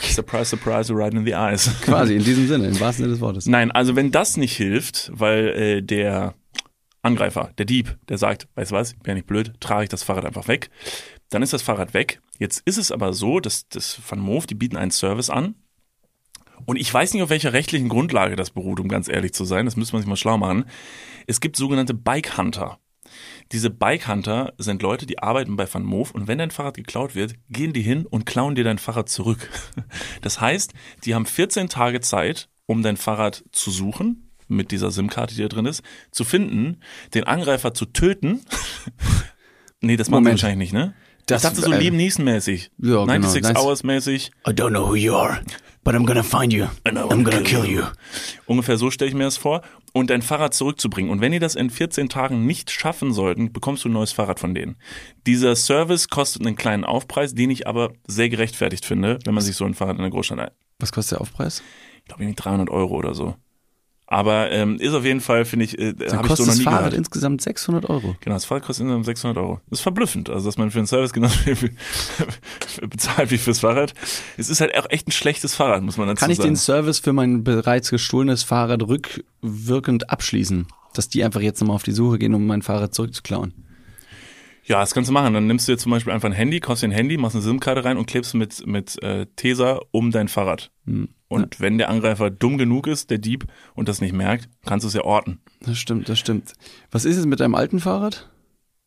Surprise, 0.03 0.45
surprise, 0.45 0.93
right 0.95 1.13
in 1.13 1.25
the 1.25 1.33
eyes. 1.33 1.69
Quasi, 1.81 2.15
in 2.15 2.23
diesem 2.23 2.47
Sinne, 2.47 2.67
im 2.67 2.79
wahrsten 2.79 3.03
Sinne 3.03 3.09
des 3.15 3.19
Wortes. 3.21 3.45
Nein, 3.45 3.69
also 3.71 3.95
wenn 3.97 4.11
das 4.11 4.37
nicht 4.37 4.55
hilft, 4.55 5.11
weil 5.13 5.47
äh, 5.49 5.81
der 5.81 6.35
Angreifer, 7.01 7.51
der 7.57 7.65
Dieb, 7.65 7.97
der 8.07 8.17
sagt, 8.17 8.47
weißt 8.55 8.71
du 8.71 8.75
was, 8.75 8.91
ich 8.93 8.99
bin 8.99 9.11
ja 9.11 9.15
nicht 9.15 9.27
blöd, 9.27 9.53
trage 9.59 9.83
ich 9.83 9.89
das 9.89 10.03
Fahrrad 10.03 10.25
einfach 10.25 10.47
weg, 10.47 10.69
dann 11.29 11.41
ist 11.41 11.51
das 11.53 11.61
Fahrrad 11.61 11.93
weg. 11.93 12.21
Jetzt 12.39 12.61
ist 12.65 12.77
es 12.77 12.91
aber 12.91 13.11
so, 13.13 13.39
dass 13.41 13.67
das 13.67 13.99
Van 14.07 14.19
Moof, 14.19 14.47
die 14.47 14.55
bieten 14.55 14.77
einen 14.77 14.91
Service 14.91 15.29
an. 15.29 15.55
Und 16.65 16.77
ich 16.77 16.91
weiß 16.93 17.13
nicht, 17.13 17.23
auf 17.23 17.29
welcher 17.29 17.53
rechtlichen 17.53 17.89
Grundlage 17.89 18.35
das 18.35 18.49
beruht, 18.51 18.79
um 18.79 18.87
ganz 18.87 19.07
ehrlich 19.07 19.33
zu 19.33 19.45
sein. 19.45 19.65
Das 19.65 19.75
müsste 19.75 19.93
man 19.95 20.01
sich 20.01 20.09
mal 20.09 20.15
schlau 20.15 20.37
machen. 20.37 20.65
Es 21.27 21.39
gibt 21.41 21.55
sogenannte 21.55 21.93
Bike 21.93 22.37
Hunter. 22.37 22.79
Diese 23.51 23.69
Bike 23.69 24.07
Hunter 24.07 24.53
sind 24.57 24.81
Leute, 24.81 25.05
die 25.05 25.19
arbeiten 25.19 25.55
bei 25.55 25.71
Van 25.71 25.83
Moof 25.83 26.11
und 26.11 26.27
wenn 26.27 26.39
dein 26.39 26.49
Fahrrad 26.51 26.75
geklaut 26.75 27.13
wird, 27.15 27.35
gehen 27.49 27.71
die 27.71 27.81
hin 27.83 28.05
und 28.07 28.25
klauen 28.25 28.55
dir 28.55 28.63
dein 28.63 28.79
Fahrrad 28.79 29.09
zurück. 29.09 29.49
Das 30.21 30.41
heißt, 30.41 30.73
die 31.03 31.13
haben 31.13 31.25
14 31.27 31.69
Tage 31.69 32.01
Zeit, 32.01 32.49
um 32.65 32.81
dein 32.81 32.97
Fahrrad 32.97 33.43
zu 33.51 33.69
suchen, 33.69 34.31
mit 34.47 34.71
dieser 34.71 34.89
SIM-Karte, 34.91 35.35
die 35.35 35.41
da 35.43 35.47
drin 35.47 35.65
ist, 35.67 35.83
zu 36.11 36.23
finden, 36.23 36.77
den 37.13 37.25
Angreifer 37.25 37.73
zu 37.75 37.85
töten. 37.85 38.41
nee, 39.81 39.97
das 39.97 40.09
machen 40.09 40.25
sie 40.25 40.31
wahrscheinlich 40.31 40.71
nicht, 40.71 40.73
ne? 40.73 40.95
Das- 41.27 41.43
ich 41.43 41.49
dachte 41.49 41.61
so 41.61 41.71
äh, 41.71 41.79
Liam 41.79 41.95
Neeson-mäßig. 41.95 42.69
Ja, 42.77 43.05
genau. 43.05 43.05
96 43.05 43.41
Nice. 43.43 43.55
Hours 43.63 43.83
mäßig. 43.83 44.31
I 44.47 44.51
don't 44.51 44.69
know 44.69 44.87
who 44.89 44.95
you 44.95 45.15
are, 45.15 45.41
but 45.85 45.95
I'm 45.95 46.05
gonna 46.05 46.23
find 46.23 46.51
you. 46.51 46.65
And 46.83 46.97
I 46.97 47.03
wanna 47.03 47.41
kill 47.41 47.63
you. 47.65 47.83
Ungefähr 48.45 48.75
so 48.77 48.91
stelle 48.91 49.07
ich 49.09 49.15
mir 49.15 49.23
das 49.23 49.37
vor. 49.37 49.61
Und 49.93 50.09
dein 50.09 50.21
Fahrrad 50.21 50.53
zurückzubringen. 50.53 51.09
Und 51.09 51.21
wenn 51.21 51.31
die 51.31 51.39
das 51.39 51.55
in 51.55 51.69
14 51.69 52.09
Tagen 52.09 52.45
nicht 52.45 52.69
schaffen 52.69 53.13
sollten, 53.13 53.53
bekommst 53.53 53.85
du 53.85 53.89
ein 53.89 53.93
neues 53.93 54.11
Fahrrad 54.11 54.41
von 54.41 54.53
denen. 54.53 54.75
Dieser 55.25 55.55
Service 55.55 56.09
kostet 56.09 56.45
einen 56.45 56.57
kleinen 56.57 56.83
Aufpreis, 56.83 57.33
den 57.33 57.49
ich 57.49 57.65
aber 57.65 57.93
sehr 58.05 58.27
gerechtfertigt 58.27 58.83
finde, 58.83 59.19
wenn 59.23 59.33
man 59.33 59.41
sich 59.43 59.55
so 59.55 59.63
ein 59.63 59.73
Fahrrad 59.73 59.95
in 59.95 60.01
der 60.01 60.11
Großstadt, 60.11 60.39
ein- 60.39 60.51
Was 60.79 60.91
kostet 60.91 61.13
der 61.13 61.21
Aufpreis? 61.21 61.63
ich 61.99 62.05
glaube 62.09 62.23
irgendwie 62.23 62.35
300 62.35 62.69
Euro 62.69 62.93
oder 62.95 63.13
so. 63.15 63.35
Aber 64.07 64.51
ähm, 64.51 64.77
ist 64.77 64.93
auf 64.93 65.03
jeden 65.03 65.19
Fall, 65.19 65.45
finde 65.45 65.65
ich, 65.65 65.79
äh, 65.79 65.93
habe 66.11 66.27
ich 66.27 66.35
so 66.35 66.43
noch 66.43 66.49
das 66.49 66.57
nie 66.57 66.63
Fahrrad 66.63 66.79
gehört. 66.79 66.93
insgesamt 66.93 67.41
600 67.41 67.89
Euro. 67.89 68.15
Genau, 68.21 68.35
das 68.35 68.45
Fahrrad 68.45 68.63
kostet 68.63 68.83
insgesamt 68.83 69.05
600 69.05 69.37
Euro. 69.37 69.61
Das 69.69 69.79
ist 69.79 69.83
verblüffend, 69.83 70.29
also 70.29 70.47
dass 70.47 70.57
man 70.57 70.69
für 70.69 70.77
einen 70.77 70.87
Service 70.87 71.11
genauso 71.13 71.35
viel 71.37 71.71
bezahlt 72.87 73.31
wie 73.31 73.37
fürs 73.37 73.59
Fahrrad. 73.59 73.93
Es 74.37 74.49
ist 74.49 74.61
halt 74.61 74.77
auch 74.77 74.85
echt 74.89 75.07
ein 75.07 75.11
schlechtes 75.11 75.55
Fahrrad, 75.55 75.81
muss 75.81 75.97
man 75.97 76.07
dazu 76.07 76.19
Kann 76.19 76.29
ich 76.29 76.37
sagen. 76.37 76.49
den 76.51 76.55
Service 76.55 76.99
für 76.99 77.13
mein 77.13 77.43
bereits 77.43 77.89
gestohlenes 77.89 78.43
Fahrrad 78.43 78.83
rückwirkend 78.83 80.09
abschließen? 80.09 80.67
Dass 80.93 81.09
die 81.09 81.23
einfach 81.23 81.41
jetzt 81.41 81.59
nochmal 81.59 81.75
auf 81.75 81.83
die 81.83 81.91
Suche 81.91 82.19
gehen, 82.19 82.33
um 82.35 82.45
mein 82.45 82.61
Fahrrad 82.61 82.93
zurückzuklauen. 82.93 83.53
Ja, 84.65 84.79
das 84.79 84.93
kannst 84.93 85.09
du 85.09 85.13
machen. 85.13 85.33
Dann 85.33 85.45
nimmst 85.47 85.67
du 85.67 85.73
jetzt 85.73 85.81
zum 85.81 85.91
Beispiel 85.91 86.11
einfach 86.13 86.27
ein 86.27 86.33
Handy, 86.33 86.59
kaufst 86.59 86.83
dir 86.83 86.87
ein 86.87 86.91
Handy, 86.91 87.17
machst 87.17 87.35
eine 87.35 87.43
SIM-Karte 87.43 87.83
rein 87.85 87.97
und 87.97 88.07
klebst 88.07 88.33
mit, 88.33 88.65
mit 88.65 89.01
äh, 89.03 89.27
Tesa 89.35 89.79
um 89.91 90.11
dein 90.11 90.27
Fahrrad. 90.27 90.71
Hm. 90.85 91.09
Und 91.35 91.59
wenn 91.59 91.77
der 91.77 91.89
Angreifer 91.89 92.29
dumm 92.29 92.57
genug 92.57 92.87
ist, 92.87 93.09
der 93.09 93.17
Dieb, 93.17 93.45
und 93.73 93.87
das 93.87 94.01
nicht 94.01 94.13
merkt, 94.13 94.49
kannst 94.65 94.83
du 94.83 94.87
es 94.87 94.93
ja 94.93 95.03
orten. 95.03 95.39
Das 95.61 95.77
stimmt, 95.77 96.09
das 96.09 96.19
stimmt. 96.19 96.53
Was 96.91 97.05
ist 97.05 97.17
es 97.17 97.25
mit 97.25 97.39
deinem 97.39 97.55
alten 97.55 97.79
Fahrrad? 97.79 98.29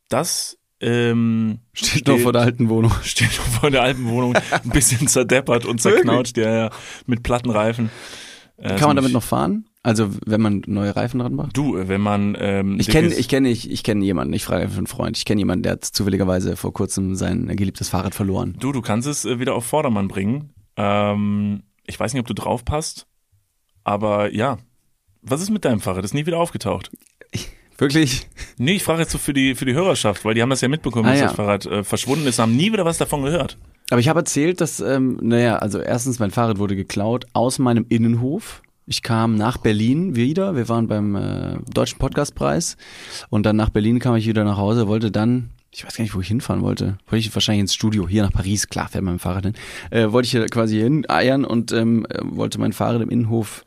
Das 0.09 0.59
ähm, 0.81 1.59
Steht 1.73 2.07
noch 2.07 2.19
vor 2.19 2.33
der 2.33 2.43
alten 2.43 2.69
Wohnung. 2.69 2.93
steht 3.03 3.37
noch 3.37 3.61
vor 3.61 3.71
der 3.71 3.83
alten 3.83 4.09
Wohnung, 4.09 4.35
ein 4.35 4.71
bisschen 4.71 5.09
zerdeppert 5.09 5.65
und 5.65 5.81
zerknautscht, 5.81 6.37
ja, 6.37 6.55
ja, 6.55 6.71
mit 7.07 7.23
platten 7.23 7.51
Reifen. 7.51 7.91
Äh, 8.57 8.77
Kann 8.77 8.89
man 8.89 8.97
damit 8.97 9.13
noch 9.13 9.23
fahren? 9.23 9.69
Also 9.83 10.11
wenn 10.27 10.41
man 10.41 10.63
neue 10.67 10.95
Reifen 10.95 11.21
dran 11.21 11.35
macht? 11.35 11.57
Du, 11.57 11.77
wenn 11.77 12.01
man 12.01 12.37
ähm, 12.39 12.79
Ich 12.81 12.89
kenne 12.89 13.09
ich 13.09 13.29
kenne 13.29 13.49
ich, 13.49 13.71
ich 13.71 13.83
kenne 13.85 14.05
jemanden, 14.05 14.35
ich 14.35 14.45
frage 14.45 14.65
einfach 14.65 14.79
einen 14.79 14.87
Freund. 14.89 15.17
Ich 15.17 15.25
kenne 15.25 15.41
jemanden, 15.41 15.63
der 15.63 15.73
hat 15.73 15.85
zufälligerweise 15.85 16.57
vor 16.57 16.73
kurzem 16.73 17.15
sein 17.15 17.47
geliebtes 17.57 17.89
Fahrrad 17.89 18.15
verloren. 18.15 18.57
Du, 18.59 18.73
du 18.73 18.83
kannst 18.83 19.07
es 19.09 19.25
äh, 19.25 19.39
wieder 19.39 19.55
auf 19.55 19.65
Vordermann 19.65 20.09
bringen. 20.09 20.53
Ähm, 20.77 21.63
ich 21.89 21.99
weiß 21.99 22.13
nicht, 22.13 22.21
ob 22.21 22.27
du 22.29 22.35
drauf 22.35 22.65
passt, 22.65 23.07
aber 23.85 24.33
ja. 24.33 24.59
Was 25.21 25.41
ist 25.43 25.51
mit 25.51 25.65
deinem 25.65 25.81
Fahrrad? 25.81 26.05
Das 26.05 26.13
ist 26.13 26.15
nie 26.15 26.27
wieder 26.27 26.39
aufgetaucht. 26.39 26.93
Wirklich? 27.77 28.27
Nee, 28.57 28.75
ich 28.75 28.83
frage 28.85 29.01
jetzt 29.03 29.13
so 29.13 29.19
für 29.19 29.33
die, 29.33 29.55
für 29.55 29.65
die 29.65 29.75
Hörerschaft, 29.75 30.25
weil 30.25 30.35
die 30.35 30.43
haben 30.43 30.51
das 30.51 30.61
ja 30.61 30.69
mitbekommen, 30.69 31.07
Ah, 31.07 31.11
dass 31.13 31.21
ja. 31.21 31.27
das 31.27 31.37
Fahrrad 31.37 31.67
äh, 31.67 31.85
verschwunden 31.85 32.27
ist, 32.27 32.39
haben 32.39 32.57
nie 32.57 32.73
wieder 32.73 32.85
was 32.85 32.99
davon 32.99 33.23
gehört. 33.23 33.57
Aber 33.91 34.01
ich 34.01 34.09
habe 34.09 34.21
erzählt, 34.21 34.61
dass, 34.61 34.81
ähm, 34.81 35.19
naja, 35.23 35.57
also 35.57 35.79
erstens, 35.81 36.19
mein 36.19 36.31
Fahrrad 36.31 36.59
wurde 36.59 36.77
geklaut 36.77 37.27
aus 37.33 37.59
meinem 37.59 37.87
Innenhof. 37.89 38.63
Ich 38.87 39.03
kam 39.03 39.37
nach 39.37 39.59
Berlin 39.59 40.17
wieder. 40.17 40.57
Wir 40.57 40.69
waren 40.69 40.89
beim 40.89 41.15
äh, 41.15 41.59
Deutschen 41.73 41.99
Podcastpreis. 41.99 42.77
Und 43.31 43.45
dann 43.47 43.57
nach 43.57 43.71
Berlin 43.71 43.99
kam 44.01 44.17
ich 44.17 44.27
wieder 44.27 44.45
nach 44.45 44.57
Hause, 44.57 44.89
wollte 44.89 45.11
dann, 45.11 45.51
ich 45.71 45.85
weiß 45.85 45.97
gar 45.97 46.03
nicht, 46.03 46.15
wo 46.15 46.21
ich 46.21 46.29
hinfahren 46.29 46.63
wollte. 46.63 46.99
Wollte 47.07 47.27
ich 47.27 47.35
wahrscheinlich 47.35 47.63
ins 47.63 47.75
Studio, 47.75 48.09
hier 48.09 48.23
nach 48.23 48.33
Paris, 48.33 48.69
klar, 48.69 48.89
fährt 48.89 49.07
dem 49.07 49.19
Fahrrad 49.19 49.45
hin. 49.45 49.55
Äh, 49.91 50.13
wollte 50.13 50.27
ich 50.27 50.31
hier 50.33 50.47
quasi 50.47 50.79
hin 50.79 51.09
eiern 51.09 51.45
und 51.45 51.73
ähm, 51.73 52.07
äh, 52.09 52.21
wollte 52.23 52.59
mein 52.59 52.73
Fahrrad 52.73 53.03
im 53.03 53.11
Innenhof 53.11 53.65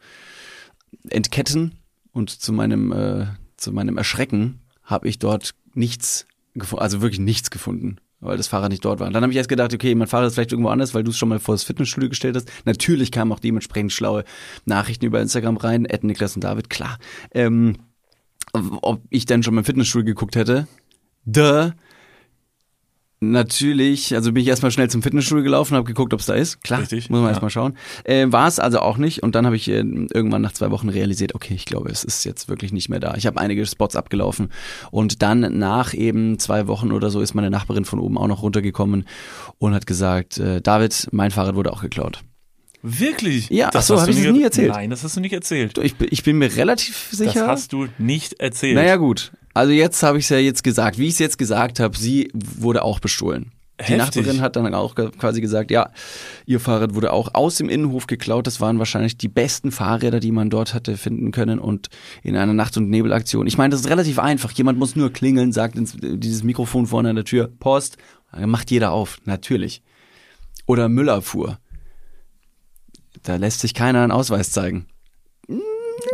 entketten. 1.10 1.76
Und 2.12 2.30
zu 2.30 2.52
meinem, 2.52 2.92
äh, 2.92 3.28
zu 3.56 3.72
meinem 3.72 3.98
Erschrecken 3.98 4.62
habe 4.84 5.08
ich 5.08 5.20
dort 5.20 5.54
nichts 5.74 6.26
gefunden, 6.54 6.84
also 6.84 7.02
wirklich 7.02 7.20
nichts 7.20 7.52
gefunden 7.52 8.00
weil 8.22 8.38
das 8.38 8.48
Fahrrad 8.48 8.70
nicht 8.70 8.86
dort 8.86 9.00
war. 9.00 9.08
Und 9.08 9.14
dann 9.14 9.24
habe 9.24 9.34
ich 9.34 9.38
erst 9.38 9.50
gedacht, 9.50 9.74
okay, 9.74 9.94
mein 9.96 10.08
Fahrrad 10.08 10.28
ist 10.28 10.36
vielleicht 10.36 10.52
irgendwo 10.52 10.70
anders, 10.70 10.94
weil 10.94 11.04
du 11.04 11.10
es 11.10 11.18
schon 11.18 11.30
mal 11.30 11.40
vor 11.40 11.56
das 11.56 11.64
Fitnessstudio 11.64 12.08
gestellt 12.08 12.36
hast. 12.36 12.50
Natürlich 12.66 13.12
kamen 13.12 13.32
auch 13.32 13.40
dementsprechend 13.40 13.92
schlaue 13.92 14.24
Nachrichten 14.66 15.06
über 15.06 15.20
Instagram 15.20 15.58
rein, 15.58 15.86
Ed, 15.86 16.04
Niklas 16.04 16.36
und 16.36 16.44
David, 16.44 16.70
klar. 16.70 17.00
Ähm, 17.34 17.78
ob 18.54 19.02
ich 19.10 19.26
dann 19.26 19.44
schon 19.44 19.56
mal 19.56 19.62
im 19.62 19.66
Fitnessstudio 19.66 20.06
geguckt 20.06 20.36
hätte? 20.36 20.68
Duh. 21.26 21.72
Natürlich, 23.24 24.16
also 24.16 24.32
bin 24.34 24.42
ich 24.42 24.48
erstmal 24.50 24.72
schnell 24.72 24.90
zum 24.90 25.04
Fitnessstudio 25.04 25.44
gelaufen, 25.44 25.76
habe 25.76 25.86
geguckt, 25.86 26.12
ob 26.14 26.22
es 26.22 26.26
da 26.26 26.34
ist. 26.34 26.64
Klar, 26.64 26.82
Richtig, 26.82 27.08
muss 27.12 27.18
man 27.20 27.26
ja. 27.26 27.30
erstmal 27.30 27.52
schauen. 27.52 27.78
Äh, 28.04 28.26
War 28.32 28.48
es 28.48 28.58
also 28.58 28.80
auch 28.80 28.98
nicht. 28.98 29.22
Und 29.22 29.36
dann 29.36 29.46
habe 29.46 29.56
ich 29.56 29.68
äh, 29.70 29.78
irgendwann 30.12 30.42
nach 30.42 30.54
zwei 30.54 30.72
Wochen 30.72 30.90
realisiert, 30.90 31.36
okay, 31.36 31.54
ich 31.54 31.66
glaube, 31.66 31.92
es 31.92 32.04
ist 32.04 32.24
jetzt 32.26 32.50
wirklich 32.50 32.74
nicht 32.74 32.90
mehr 32.90 33.00
da. 33.00 33.14
Ich 33.16 33.28
habe 33.28 33.40
einige 33.40 33.64
Spots 33.68 33.96
abgelaufen. 33.96 34.50
Und 34.90 35.22
dann 35.22 35.60
nach 35.60 35.94
eben 35.94 36.40
zwei 36.40 36.66
Wochen 36.66 36.92
oder 36.92 37.12
so 37.12 37.22
ist 37.22 37.36
meine 37.36 37.52
Nachbarin 37.52 37.86
von 37.86 38.00
oben 38.00 38.18
auch 38.18 38.28
noch 38.28 38.42
runtergekommen 38.42 39.06
und 39.60 39.76
hat 39.76 39.86
gesagt, 39.86 40.40
äh, 40.40 40.60
David, 40.60 41.08
mein 41.12 41.30
Fahrrad 41.30 41.54
wurde 41.56 41.74
auch 41.74 41.84
geklaut. 41.84 42.24
Wirklich? 42.82 43.50
Ja, 43.52 43.70
ach 43.72 43.84
so, 43.84 43.94
hast 43.94 44.02
hab 44.02 44.08
du 44.10 44.18
ich 44.18 44.24
das 44.24 44.34
nie 44.34 44.42
erzählt? 44.44 44.70
Nein, 44.72 44.90
das 44.90 45.04
hast 45.04 45.16
du 45.16 45.22
nicht 45.22 45.34
erzählt. 45.34 45.78
Ich, 45.78 45.96
bin- 45.96 46.08
ich 46.10 46.24
bin 46.24 46.40
mir 46.40 46.56
relativ 46.56 47.10
sicher. 47.12 47.34
Das 47.42 47.48
hast 47.48 47.74
du 47.74 47.86
nicht 48.00 48.40
erzählt. 48.40 48.74
Naja, 48.74 48.96
gut. 48.96 49.32
Also 49.54 49.72
jetzt 49.72 50.02
habe 50.04 50.18
ich 50.18 50.26
es 50.26 50.30
ja 50.30 50.38
jetzt 50.38 50.64
gesagt. 50.64 50.98
Wie 50.98 51.08
ich 51.08 51.14
es 51.14 51.20
jetzt 51.20 51.38
gesagt 51.38 51.80
habe, 51.80 51.98
sie 51.98 52.32
wurde 52.34 52.84
auch 52.84 53.00
bestohlen. 53.00 53.52
Die 53.80 53.94
Heftig. 53.94 54.24
Nachbarin 54.24 54.42
hat 54.42 54.56
dann 54.56 54.74
auch 54.76 54.94
quasi 54.94 55.42
gesagt, 55.42 55.72
ja, 55.72 55.90
ihr 56.46 56.60
Fahrrad 56.60 56.94
wurde 56.94 57.12
auch 57.12 57.34
aus 57.34 57.56
dem 57.56 57.68
Innenhof 57.68 58.06
geklaut. 58.06 58.46
Das 58.46 58.62
waren 58.62 58.78
wahrscheinlich 58.78 59.18
die 59.18 59.28
besten 59.28 59.72
Fahrräder, 59.72 60.20
die 60.20 60.32
man 60.32 60.52
dort 60.52 60.76
hatte 60.76 60.98
finden 60.98 61.32
können 61.32 61.58
und 61.58 61.90
in 62.22 62.38
einer 62.38 62.54
Nacht- 62.54 62.78
und 62.78 62.90
Nebelaktion. 62.90 63.48
Ich 63.48 63.58
meine, 63.58 63.72
das 63.72 63.82
ist 63.82 63.90
relativ 63.90 64.20
einfach. 64.20 64.52
Jemand 64.52 64.78
muss 64.78 64.96
nur 64.96 65.12
klingeln, 65.12 65.52
sagt 65.52 65.78
ins, 65.78 65.98
dieses 66.00 66.44
Mikrofon 66.44 66.86
vorne 66.86 67.10
an 67.10 67.16
der 67.16 67.26
Tür, 67.26 67.50
Post, 67.60 67.98
macht 68.46 68.70
jeder 68.70 68.92
auf, 68.92 69.18
natürlich. 69.26 69.82
Oder 70.68 70.88
Müllabfuhr. 70.88 71.58
Da 73.24 73.36
lässt 73.38 73.62
sich 73.62 73.74
keiner 73.74 74.04
einen 74.04 74.12
Ausweis 74.12 74.52
zeigen. 74.52 74.86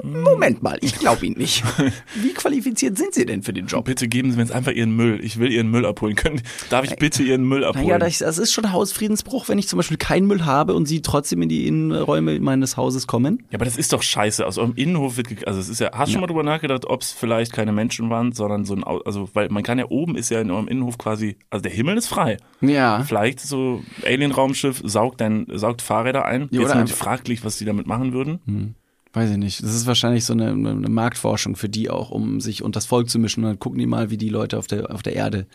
Moment 0.03 0.63
mal, 0.63 0.77
ich 0.81 0.97
glaube 0.97 1.25
Ihnen 1.25 1.37
nicht. 1.37 1.63
Wie 2.15 2.33
qualifiziert 2.33 2.97
sind 2.97 3.13
Sie 3.13 3.25
denn 3.25 3.43
für 3.43 3.53
den 3.53 3.67
Job? 3.67 3.85
Bitte 3.85 4.07
geben 4.07 4.31
Sie 4.31 4.37
mir 4.37 4.43
jetzt 4.43 4.51
einfach 4.51 4.71
Ihren 4.71 4.95
Müll. 4.95 5.19
Ich 5.23 5.39
will 5.39 5.51
Ihren 5.51 5.69
Müll 5.69 5.85
abholen. 5.85 6.15
Können, 6.15 6.41
darf 6.69 6.85
ich 6.85 6.95
bitte 6.97 7.23
Ihren 7.23 7.43
Müll 7.47 7.63
abholen? 7.63 7.87
Naja, 7.87 7.99
das, 7.99 8.19
das 8.19 8.37
ist 8.37 8.53
schon 8.53 8.71
Hausfriedensbruch, 8.71 9.49
wenn 9.49 9.57
ich 9.57 9.67
zum 9.67 9.77
Beispiel 9.77 9.97
keinen 9.97 10.27
Müll 10.27 10.45
habe 10.45 10.73
und 10.73 10.85
Sie 10.87 11.01
trotzdem 11.01 11.41
in 11.41 11.49
die 11.49 11.67
Innenräume 11.67 12.39
meines 12.39 12.77
Hauses 12.77 13.07
kommen. 13.07 13.43
Ja, 13.49 13.55
aber 13.55 13.65
das 13.65 13.77
ist 13.77 13.93
doch 13.93 14.01
scheiße. 14.03 14.45
Aus 14.45 14.57
eurem 14.57 14.73
Innenhof 14.75 15.17
wird, 15.17 15.47
also 15.47 15.59
es 15.59 15.69
ist 15.69 15.79
ja, 15.79 15.91
hast 15.93 16.09
du 16.09 16.13
schon 16.13 16.21
mal 16.21 16.27
drüber 16.27 16.43
nachgedacht, 16.43 16.85
ob 16.85 17.01
es 17.01 17.11
vielleicht 17.11 17.53
keine 17.53 17.71
Menschen 17.71 18.09
waren, 18.09 18.31
sondern 18.31 18.65
so 18.65 18.75
ein, 18.75 18.83
also, 18.83 19.29
weil 19.33 19.49
man 19.49 19.63
kann 19.63 19.79
ja 19.79 19.85
oben 19.89 20.15
ist 20.15 20.29
ja 20.29 20.41
in 20.41 20.51
eurem 20.51 20.67
Innenhof 20.67 20.97
quasi, 20.97 21.37
also 21.49 21.63
der 21.63 21.71
Himmel 21.71 21.97
ist 21.97 22.07
frei. 22.07 22.37
Ja. 22.61 23.03
Vielleicht 23.03 23.39
so 23.39 23.81
Alien-Raumschiff 24.05 24.81
saugt 24.83 25.21
saugt 25.53 25.81
Fahrräder 25.81 26.25
ein. 26.25 26.47
Ja, 26.51 26.61
Jetzt 26.61 26.71
einfach- 26.71 26.95
fraglich, 26.95 27.43
was 27.43 27.57
die 27.57 27.65
damit 27.65 27.87
machen 27.87 28.13
würden. 28.13 28.75
Weiß 29.13 29.31
ich 29.31 29.37
nicht. 29.37 29.63
Das 29.63 29.73
ist 29.73 29.87
wahrscheinlich 29.87 30.25
so 30.25 30.33
eine, 30.33 30.49
eine 30.49 30.89
Marktforschung 30.89 31.55
für 31.55 31.69
die 31.69 31.89
auch, 31.89 32.11
um 32.11 32.39
sich 32.41 32.61
unter 32.63 32.77
das 32.77 32.85
Volk 32.85 33.09
zu 33.09 33.19
mischen. 33.19 33.43
Und 33.43 33.49
dann 33.49 33.59
gucken 33.59 33.79
die 33.79 33.85
mal, 33.87 34.09
wie 34.09 34.17
die 34.17 34.29
Leute 34.29 34.57
auf 34.57 34.67
der, 34.67 34.93
auf 34.93 35.01
der 35.01 35.15
Erde 35.15 35.47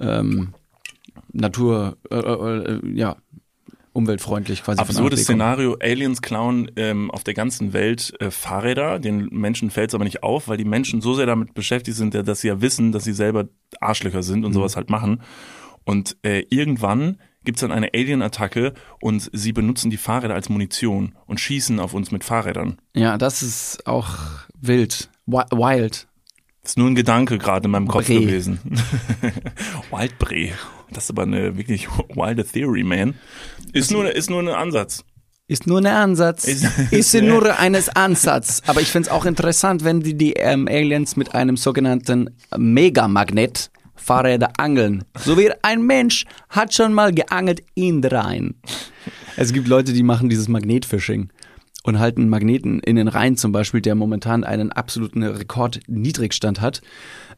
ähm, 0.00 0.54
Natur, 1.32 1.96
äh, 2.10 2.16
äh, 2.16 2.72
äh, 2.74 2.80
ja, 2.94 3.16
umweltfreundlich 3.92 4.62
quasi 4.62 4.80
Absurdes. 4.80 5.22
Szenario, 5.24 5.76
Aliens 5.80 6.22
klauen 6.22 6.70
ähm, 6.76 7.10
auf 7.10 7.24
der 7.24 7.34
ganzen 7.34 7.72
Welt 7.72 8.12
äh, 8.20 8.30
Fahrräder, 8.30 8.98
den 9.00 9.28
Menschen 9.32 9.70
fällt 9.70 9.90
es 9.90 9.94
aber 9.94 10.04
nicht 10.04 10.22
auf, 10.22 10.46
weil 10.46 10.56
die 10.56 10.64
Menschen 10.64 11.00
so 11.00 11.14
sehr 11.14 11.26
damit 11.26 11.54
beschäftigt 11.54 11.96
sind, 11.96 12.14
dass 12.14 12.40
sie 12.40 12.48
ja 12.48 12.60
wissen, 12.60 12.92
dass 12.92 13.04
sie 13.04 13.12
selber 13.12 13.48
Arschlöcher 13.80 14.22
sind 14.22 14.40
Mhm. 14.40 14.44
und 14.46 14.52
sowas 14.52 14.76
halt 14.76 14.90
machen. 14.90 15.22
Und 15.84 16.16
äh, 16.22 16.44
irgendwann 16.50 17.18
gibt's 17.44 17.60
dann 17.62 17.72
eine 17.72 17.90
Alien-Attacke 17.94 18.74
und 19.00 19.30
sie 19.32 19.52
benutzen 19.52 19.90
die 19.90 19.96
Fahrräder 19.96 20.34
als 20.34 20.48
Munition 20.48 21.14
und 21.26 21.40
schießen 21.40 21.80
auf 21.80 21.94
uns 21.94 22.10
mit 22.10 22.24
Fahrrädern. 22.24 22.78
Ja, 22.94 23.16
das 23.18 23.42
ist 23.42 23.86
auch 23.86 24.08
wild. 24.60 25.08
Wi- 25.26 25.44
Wild. 25.52 26.06
Das 26.62 26.72
ist 26.72 26.78
nur 26.78 26.88
ein 26.88 26.94
Gedanke 26.94 27.38
gerade 27.38 27.64
in 27.66 27.70
meinem 27.70 27.88
Kopf 27.88 28.06
Bre. 28.06 28.20
gewesen. 28.20 28.58
Wildbre. 29.90 30.50
Das 30.90 31.04
ist 31.04 31.10
aber 31.10 31.22
eine 31.22 31.56
wirklich 31.56 31.88
wilde 32.14 32.44
Theory, 32.44 32.82
man. 32.82 33.14
Ist 33.72 33.90
nur, 33.90 34.10
ist 34.14 34.30
nur 34.30 34.40
ein 34.40 34.48
Ansatz. 34.48 35.04
Ist 35.46 35.66
nur 35.66 35.78
ein 35.78 35.86
Ansatz. 35.86 36.44
Ist- 36.44 36.66
Ist, 36.92 37.14
nur 37.22 37.58
eines 37.58 37.88
Ansatz. 37.88 38.62
Aber 38.66 38.80
ich 38.80 38.88
find's 38.88 39.08
auch 39.08 39.24
interessant, 39.24 39.84
wenn 39.84 40.00
die, 40.00 40.14
die 40.14 40.32
ähm, 40.34 40.68
Aliens 40.68 41.16
mit 41.16 41.34
einem 41.34 41.56
sogenannten 41.56 42.30
Megamagnet 42.56 43.70
Fahrräder 44.08 44.52
angeln. 44.56 45.04
So 45.18 45.36
wie 45.36 45.50
ein 45.60 45.82
Mensch 45.82 46.24
hat 46.48 46.72
schon 46.72 46.94
mal 46.94 47.12
geangelt 47.12 47.62
in 47.74 48.00
den 48.00 48.10
Rhein. 48.10 48.54
Es 49.36 49.52
gibt 49.52 49.68
Leute, 49.68 49.92
die 49.92 50.02
machen 50.02 50.30
dieses 50.30 50.48
Magnetfishing 50.48 51.28
und 51.82 51.98
halten 51.98 52.30
Magneten 52.30 52.80
in 52.80 52.96
den 52.96 53.06
Rhein 53.06 53.36
zum 53.36 53.52
Beispiel, 53.52 53.82
der 53.82 53.94
momentan 53.94 54.44
einen 54.44 54.72
absoluten 54.72 55.22
Rekordniedrigstand 55.22 56.62
hat, 56.62 56.80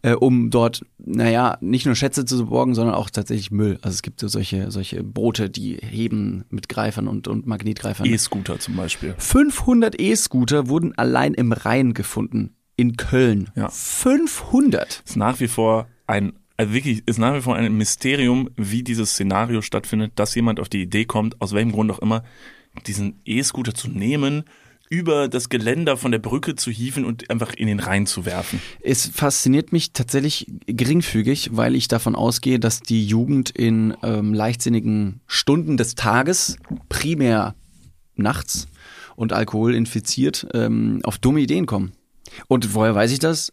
äh, 0.03 0.13
um 0.13 0.51
dort, 0.51 0.87
naja, 0.99 1.59
nicht 1.61 1.87
nur 1.87 1.97
Schätze 1.97 2.25
zu 2.25 2.47
borgen, 2.47 2.77
sondern 2.77 2.95
auch 2.95 3.11
tatsächlich 3.11 3.51
Müll. 3.51 3.81
Also 3.83 3.97
es 3.97 4.03
gibt 4.03 4.21
so 4.21 4.29
solche, 4.29 4.71
solche 4.71 5.03
Boote, 5.03 5.51
die 5.51 5.77
heben 5.77 6.45
mit 6.51 6.69
Greifern 6.69 7.09
und, 7.09 7.27
und 7.27 7.49
Magnetgreifern. 7.49 8.07
E-Scooter 8.07 8.61
zum 8.61 8.77
Beispiel. 8.77 9.17
500 9.19 10.01
E-Scooter 10.01 10.69
wurden 10.69 10.97
allein 10.97 11.35
im 11.35 11.51
Rhein 11.51 11.95
gefunden. 11.95 12.55
In 12.77 12.97
Köln. 12.97 13.51
Ja. 13.57 13.69
500. 13.69 15.03
ist 15.05 15.17
nach 15.17 15.41
wie 15.41 15.49
vor 15.49 15.89
ein, 16.07 16.33
also 16.61 16.75
wirklich, 16.75 17.03
ist 17.07 17.19
nach 17.19 17.35
wie 17.35 17.41
vor 17.41 17.57
ein 17.57 17.73
Mysterium, 17.75 18.51
wie 18.55 18.83
dieses 18.83 19.13
Szenario 19.13 19.63
stattfindet, 19.63 20.13
dass 20.17 20.35
jemand 20.35 20.61
auf 20.61 20.69
die 20.69 20.83
Idee 20.83 21.07
kommt, 21.07 21.41
aus 21.41 21.55
welchem 21.55 21.73
Grund 21.73 21.91
auch 21.91 22.01
immer, 22.01 22.23
diesen 22.87 23.23
E-Scooter 23.25 23.73
zu 23.75 23.89
nehmen, 23.89 24.45
über 24.91 25.29
das 25.29 25.49
Geländer 25.49 25.97
von 25.97 26.13
der 26.13 26.19
Brücke 26.19 26.57
zu 26.57 26.71
hieven 26.71 27.07
und 27.07 27.31
einfach 27.31 27.55
in 27.55 27.67
den 27.67 27.81
Rhein 27.81 28.07
zu 28.07 28.27
werfen. 28.27 28.61
Es 28.83 29.07
fasziniert 29.07 29.73
mich 29.73 29.95
tatsächlich 29.95 30.49
geringfügig, 30.67 31.49
weil 31.53 31.75
ich 31.75 31.89
davon 31.89 32.15
ausgehe, 32.15 32.59
dass 32.59 32.81
die 32.81 33.07
Jugend 33.07 33.49
in 33.49 33.97
ähm, 34.03 34.35
leichtsinnigen 34.35 35.23
Stunden 35.27 35.79
des 35.79 35.95
Tages, 35.95 36.59
primär 36.91 37.55
nachts 38.17 38.69
und 39.17 39.33
Alkohol 39.33 39.75
infiziert, 39.75 40.47
ähm, 40.53 41.01
auf 41.05 41.17
dumme 41.17 41.41
Ideen 41.41 41.65
kommen. 41.65 41.93
Und 42.49 42.75
woher 42.75 42.95
weiß 42.95 43.13
ich 43.13 43.19
das? 43.19 43.51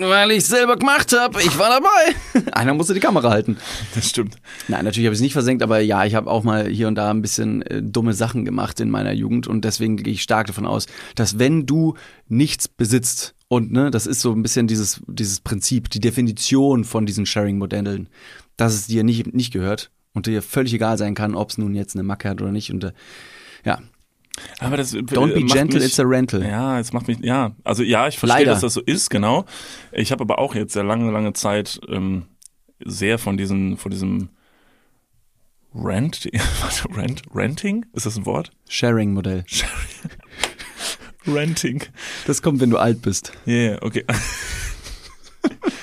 Weil 0.00 0.30
ich 0.30 0.46
selber 0.46 0.76
gemacht 0.76 1.12
habe. 1.12 1.42
Ich 1.42 1.58
war 1.58 1.68
dabei. 1.68 2.50
Einer 2.52 2.72
musste 2.72 2.94
die 2.94 3.00
Kamera 3.00 3.28
halten. 3.28 3.58
Das 3.94 4.08
stimmt. 4.08 4.36
Nein, 4.66 4.84
natürlich 4.84 5.06
habe 5.06 5.12
ich 5.12 5.18
es 5.18 5.22
nicht 5.22 5.34
versenkt, 5.34 5.62
aber 5.62 5.80
ja, 5.80 6.06
ich 6.06 6.14
habe 6.14 6.30
auch 6.30 6.42
mal 6.42 6.66
hier 6.68 6.88
und 6.88 6.94
da 6.94 7.10
ein 7.10 7.20
bisschen 7.20 7.60
äh, 7.62 7.82
dumme 7.82 8.14
Sachen 8.14 8.46
gemacht 8.46 8.80
in 8.80 8.88
meiner 8.88 9.12
Jugend 9.12 9.46
und 9.46 9.62
deswegen 9.64 9.98
gehe 9.98 10.14
ich 10.14 10.22
stark 10.22 10.46
davon 10.46 10.64
aus, 10.64 10.86
dass 11.16 11.38
wenn 11.38 11.66
du 11.66 11.96
nichts 12.28 12.66
besitzt 12.66 13.34
und 13.48 13.72
ne, 13.72 13.90
das 13.90 14.06
ist 14.06 14.20
so 14.20 14.32
ein 14.32 14.42
bisschen 14.42 14.66
dieses 14.66 15.02
dieses 15.06 15.40
Prinzip, 15.40 15.90
die 15.90 16.00
Definition 16.00 16.84
von 16.84 17.04
diesen 17.04 17.26
Sharing-Modellen, 17.26 18.08
dass 18.56 18.72
es 18.72 18.86
dir 18.86 19.04
nicht 19.04 19.34
nicht 19.34 19.52
gehört 19.52 19.90
und 20.14 20.26
dir 20.26 20.40
völlig 20.40 20.72
egal 20.72 20.96
sein 20.96 21.14
kann, 21.14 21.34
ob 21.34 21.50
es 21.50 21.58
nun 21.58 21.74
jetzt 21.74 21.94
eine 21.94 22.04
Macke 22.04 22.30
hat 22.30 22.40
oder 22.40 22.52
nicht 22.52 22.72
und 22.72 22.84
äh, 22.84 22.92
ja, 23.66 23.80
Aber 24.58 24.76
das 24.76 24.94
don't 24.94 25.34
be 25.34 25.42
gentle, 25.42 25.80
mich, 25.80 25.88
it's 25.88 26.00
a 26.00 26.04
rental. 26.04 26.44
Ja, 26.44 26.78
es 26.78 26.92
macht 26.92 27.08
mich, 27.08 27.18
ja, 27.20 27.52
also 27.64 27.82
ja, 27.82 28.08
ich 28.08 28.18
verstehe, 28.18 28.40
Leider. 28.40 28.52
dass 28.52 28.60
das 28.60 28.74
so 28.74 28.80
ist, 28.80 29.10
genau. 29.10 29.44
Ich 29.92 30.12
habe 30.12 30.22
aber 30.22 30.38
auch 30.38 30.54
jetzt 30.54 30.72
sehr 30.72 30.84
lange, 30.84 31.10
lange 31.10 31.32
Zeit 31.32 31.80
ähm, 31.88 32.26
sehr 32.84 33.18
von 33.18 33.36
diesen, 33.36 33.76
von 33.76 33.90
diesem 33.90 34.28
Rent, 35.74 36.28
warte, 36.60 36.96
Rent, 36.96 37.22
Renting? 37.34 37.86
Ist 37.92 38.06
das 38.06 38.16
ein 38.16 38.26
Wort? 38.26 38.50
Sharing-Modell. 38.68 39.44
Renting. 41.26 41.82
Das 42.26 42.42
kommt, 42.42 42.60
wenn 42.60 42.70
du 42.70 42.78
alt 42.78 43.02
bist. 43.02 43.32
Ja, 43.46 43.54
yeah, 43.54 43.82
okay. 43.82 44.04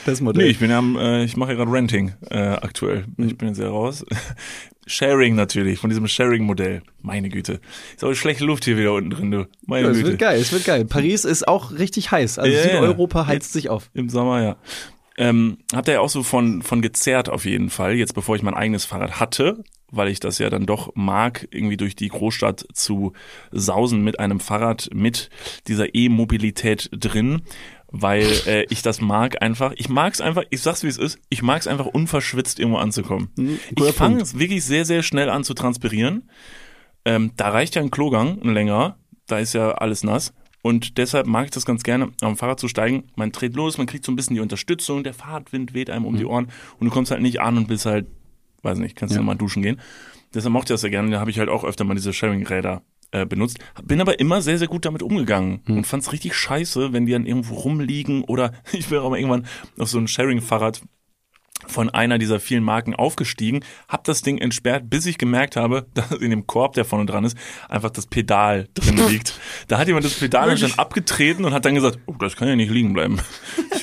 Das 0.05 0.21
Modell. 0.21 0.45
Nee, 0.45 0.51
ich 0.51 0.59
bin 0.59 0.69
ja 0.69 0.79
am, 0.79 0.95
äh, 0.95 1.23
ich 1.23 1.35
mache 1.35 1.51
ja 1.51 1.57
gerade 1.57 1.71
Renting 1.71 2.13
äh, 2.29 2.37
aktuell. 2.37 3.05
Ich 3.17 3.37
bin 3.37 3.49
jetzt 3.49 3.59
ja 3.59 3.69
raus. 3.69 4.05
Sharing 4.87 5.35
natürlich, 5.35 5.79
von 5.79 5.89
diesem 5.89 6.07
Sharing-Modell. 6.07 6.81
Meine 7.01 7.29
Güte. 7.29 7.59
Ist 7.95 8.03
aber 8.03 8.15
schlechte 8.15 8.45
Luft 8.45 8.65
hier 8.65 8.77
wieder 8.77 8.93
unten 8.93 9.09
drin, 9.09 9.31
du. 9.31 9.47
Meine 9.65 9.87
ja, 9.87 9.91
es 9.91 9.97
Güte. 9.97 10.09
wird 10.09 10.19
geil, 10.19 10.39
es 10.39 10.51
wird 10.51 10.65
geil. 10.65 10.85
Paris 10.85 11.25
ist 11.25 11.47
auch 11.47 11.71
richtig 11.71 12.11
heiß. 12.11 12.39
Also 12.39 12.55
ja. 12.55 12.63
Südeuropa 12.63 13.27
heizt 13.27 13.53
sich 13.53 13.69
auf. 13.69 13.89
Im 13.93 14.09
Sommer, 14.09 14.41
ja. 14.41 14.55
ähm, 15.17 15.57
hab 15.73 15.85
da 15.85 15.91
ja 15.93 15.99
auch 15.99 16.09
so 16.09 16.23
von, 16.23 16.61
von 16.61 16.81
gezerrt 16.81 17.29
auf 17.29 17.45
jeden 17.45 17.69
Fall, 17.69 17.95
jetzt 17.95 18.13
bevor 18.13 18.35
ich 18.35 18.41
mein 18.41 18.53
eigenes 18.55 18.85
Fahrrad 18.85 19.19
hatte, 19.19 19.63
weil 19.91 20.09
ich 20.09 20.19
das 20.19 20.37
ja 20.39 20.49
dann 20.49 20.65
doch 20.65 20.91
mag, 20.95 21.47
irgendwie 21.51 21.77
durch 21.77 21.95
die 21.95 22.09
Großstadt 22.09 22.65
zu 22.73 23.13
sausen 23.51 24.03
mit 24.03 24.19
einem 24.19 24.39
Fahrrad 24.39 24.89
mit 24.93 25.29
dieser 25.67 25.95
E-Mobilität 25.95 26.89
drin 26.91 27.41
weil 27.91 28.25
äh, 28.45 28.65
ich 28.69 28.81
das 28.81 29.01
mag 29.01 29.41
einfach. 29.41 29.73
Ich 29.77 29.89
mag 29.89 30.13
es 30.13 30.21
einfach, 30.21 30.43
ich 30.49 30.61
sag's 30.61 30.83
wie 30.83 30.87
es 30.87 30.97
ist, 30.97 31.19
ich 31.29 31.41
mag 31.41 31.59
es 31.61 31.67
einfach 31.67 31.85
unverschwitzt 31.85 32.59
irgendwo 32.59 32.79
anzukommen. 32.79 33.29
Mhm, 33.37 33.59
ich 33.75 33.93
fange 33.93 34.21
es 34.21 34.37
wirklich 34.37 34.65
sehr, 34.65 34.85
sehr 34.85 35.03
schnell 35.03 35.29
an 35.29 35.43
zu 35.43 35.53
transpirieren. 35.53 36.29
Ähm, 37.05 37.31
da 37.37 37.49
reicht 37.49 37.75
ja 37.75 37.81
ein 37.81 37.91
Klogang, 37.91 38.41
ein 38.41 38.53
längerer, 38.53 38.97
da 39.27 39.39
ist 39.39 39.53
ja 39.53 39.71
alles 39.71 40.03
nass. 40.03 40.33
Und 40.61 40.97
deshalb 40.97 41.27
mag 41.27 41.45
ich 41.45 41.51
das 41.51 41.65
ganz 41.65 41.83
gerne, 41.83 42.11
am 42.21 42.35
Fahrrad 42.35 42.59
zu 42.59 42.67
steigen. 42.67 43.05
Man 43.15 43.31
dreht 43.31 43.55
los, 43.55 43.77
man 43.77 43.87
kriegt 43.87 44.03
so 44.03 44.11
ein 44.11 44.17
bisschen 44.17 44.33
die 44.35 44.41
Unterstützung, 44.41 45.03
der 45.03 45.13
Fahrtwind 45.13 45.73
weht 45.73 45.89
einem 45.89 46.03
um 46.05 46.17
die 46.17 46.25
Ohren 46.25 46.49
und 46.79 46.85
du 46.87 46.91
kommst 46.91 47.11
halt 47.11 47.21
nicht 47.21 47.39
an 47.39 47.55
und 47.57 47.67
bist 47.69 47.85
halt, 47.85 48.07
weiß 48.63 48.79
nicht, 48.79 48.97
kannst 48.97 49.13
Ja. 49.13 49.19
du 49.19 49.21
nochmal 49.23 49.37
duschen 49.37 49.63
gehen. 49.63 49.79
Deshalb 50.33 50.51
mochte 50.51 50.73
ich 50.73 50.75
das 50.75 50.81
sehr 50.81 50.89
gerne. 50.89 51.09
Da 51.11 51.21
habe 51.21 51.31
ich 51.31 51.39
halt 51.39 51.47
auch 51.47 51.63
öfter 51.63 51.85
mal 51.85 51.93
diese 51.93 52.11
Sharing-Räder 52.11 52.81
äh, 53.11 53.25
benutzt. 53.25 53.59
Bin 53.83 54.01
aber 54.01 54.19
immer 54.19 54.41
sehr, 54.41 54.57
sehr 54.57 54.67
gut 54.67 54.85
damit 54.85 55.03
umgegangen 55.03 55.61
und 55.67 55.85
fand 55.85 56.03
es 56.03 56.11
richtig 56.11 56.33
scheiße, 56.33 56.93
wenn 56.93 57.05
die 57.05 57.11
dann 57.11 57.25
irgendwo 57.25 57.55
rumliegen 57.55 58.23
oder 58.23 58.53
ich 58.71 58.87
bin 58.87 58.99
auch 58.99 59.09
mal 59.09 59.17
irgendwann 59.17 59.45
auf 59.77 59.89
so 59.89 59.97
ein 59.97 60.07
Sharing-Fahrrad 60.07 60.81
von 61.67 61.89
einer 61.89 62.17
dieser 62.17 62.39
vielen 62.39 62.63
Marken 62.63 62.95
aufgestiegen, 62.95 63.61
hab 63.87 64.03
das 64.03 64.21
Ding 64.21 64.37
entsperrt, 64.37 64.89
bis 64.89 65.05
ich 65.05 65.17
gemerkt 65.17 65.55
habe, 65.55 65.87
dass 65.93 66.11
in 66.11 66.29
dem 66.29 66.47
Korb, 66.47 66.73
der 66.73 66.85
vorne 66.85 67.05
dran 67.05 67.23
ist, 67.23 67.37
einfach 67.69 67.89
das 67.89 68.07
Pedal 68.07 68.67
drin 68.73 68.97
liegt. 69.09 69.39
Da 69.67 69.77
hat 69.77 69.87
jemand 69.87 70.05
das 70.05 70.13
Pedal 70.13 70.55
dann 70.55 70.71
abgetreten 70.73 71.45
und 71.45 71.53
hat 71.53 71.65
dann 71.65 71.75
gesagt, 71.75 71.99
oh, 72.05 72.15
das 72.19 72.35
kann 72.35 72.47
ja 72.47 72.55
nicht 72.55 72.71
liegen 72.71 72.93
bleiben. 72.93 73.19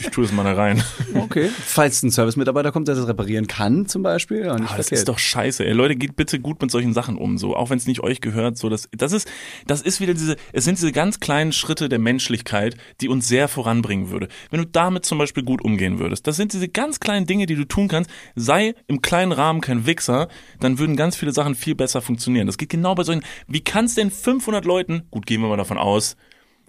Ich 0.01 0.11
tue 0.11 0.25
es 0.25 0.33
mal 0.33 0.45
da 0.45 0.53
rein. 0.53 0.83
Okay. 1.15 1.51
Falls 1.65 2.03
ein 2.03 2.11
Service-Mitarbeiter 2.11 2.73
kommt, 2.73 2.89
der 2.89 2.95
das 2.95 3.09
reparieren 3.09 3.47
kann, 3.47 3.87
zum 3.87 4.03
Beispiel, 4.03 4.45
ja, 4.45 4.55
nicht 4.55 4.69
Aber 4.69 4.77
das 4.77 4.91
ist 4.91 5.09
doch 5.09 5.19
scheiße. 5.19 5.65
Ey. 5.65 5.73
Leute, 5.73 5.97
geht 5.97 6.15
bitte 6.15 6.39
gut 6.41 6.61
mit 6.61 6.71
solchen 6.71 6.93
Sachen 6.93 7.17
um, 7.17 7.39
so 7.39 7.57
auch 7.57 7.71
wenn 7.71 7.79
es 7.79 7.87
nicht 7.87 8.01
euch 8.01 8.21
gehört. 8.21 8.57
So 8.59 8.69
das, 8.69 8.89
das 8.93 9.13
ist, 9.13 9.29
das 9.67 9.83
ist 9.83 10.01
wieder 10.01 10.15
diese. 10.15 10.37
Es 10.53 10.65
sind 10.65 10.79
diese 10.79 10.93
ganz 10.93 11.21
kleinen 11.21 11.53
Schritte 11.53 11.89
der 11.89 11.99
Menschlichkeit, 11.99 12.77
die 13.01 13.09
uns 13.09 13.29
sehr 13.29 13.49
voranbringen 13.49 14.11
würde. 14.11 14.29
Wenn 14.51 14.61
du 14.61 14.67
damit 14.67 15.05
zum 15.05 15.19
Beispiel 15.19 15.43
gut 15.43 15.63
umgehen 15.63 15.99
würdest, 15.99 16.27
das 16.27 16.37
sind 16.37 16.53
diese 16.53 16.69
ganz 16.69 17.01
kleinen 17.01 17.27
Dinge, 17.27 17.47
die 17.47 17.57
du 17.57 17.65
tun 17.75 17.89
kannst. 17.89 18.11
Sei 18.35 18.75
im 18.87 19.03
kleinen 19.03 19.33
Rahmen 19.33 19.61
kein 19.61 19.87
Wichser, 19.87 20.29
dann 20.61 20.79
würden 20.79 20.97
ganz 20.97 21.17
viele 21.17 21.33
Sachen 21.33 21.55
viel 21.55 21.75
besser 21.75 22.01
funktionieren. 22.01 22.47
Das 22.47 22.59
geht 22.59 22.71
genau 22.71 22.95
bei 22.95 23.03
solchen. 23.03 23.25
Wie 23.49 23.63
kann 23.63 23.87
es 23.87 23.95
denn 23.95 24.11
500 24.11 24.65
Leuten? 24.65 25.03
Gut, 25.11 25.27
gehen 25.27 25.41
wir 25.41 25.49
mal 25.49 25.57
davon 25.57 25.79
aus. 25.79 26.17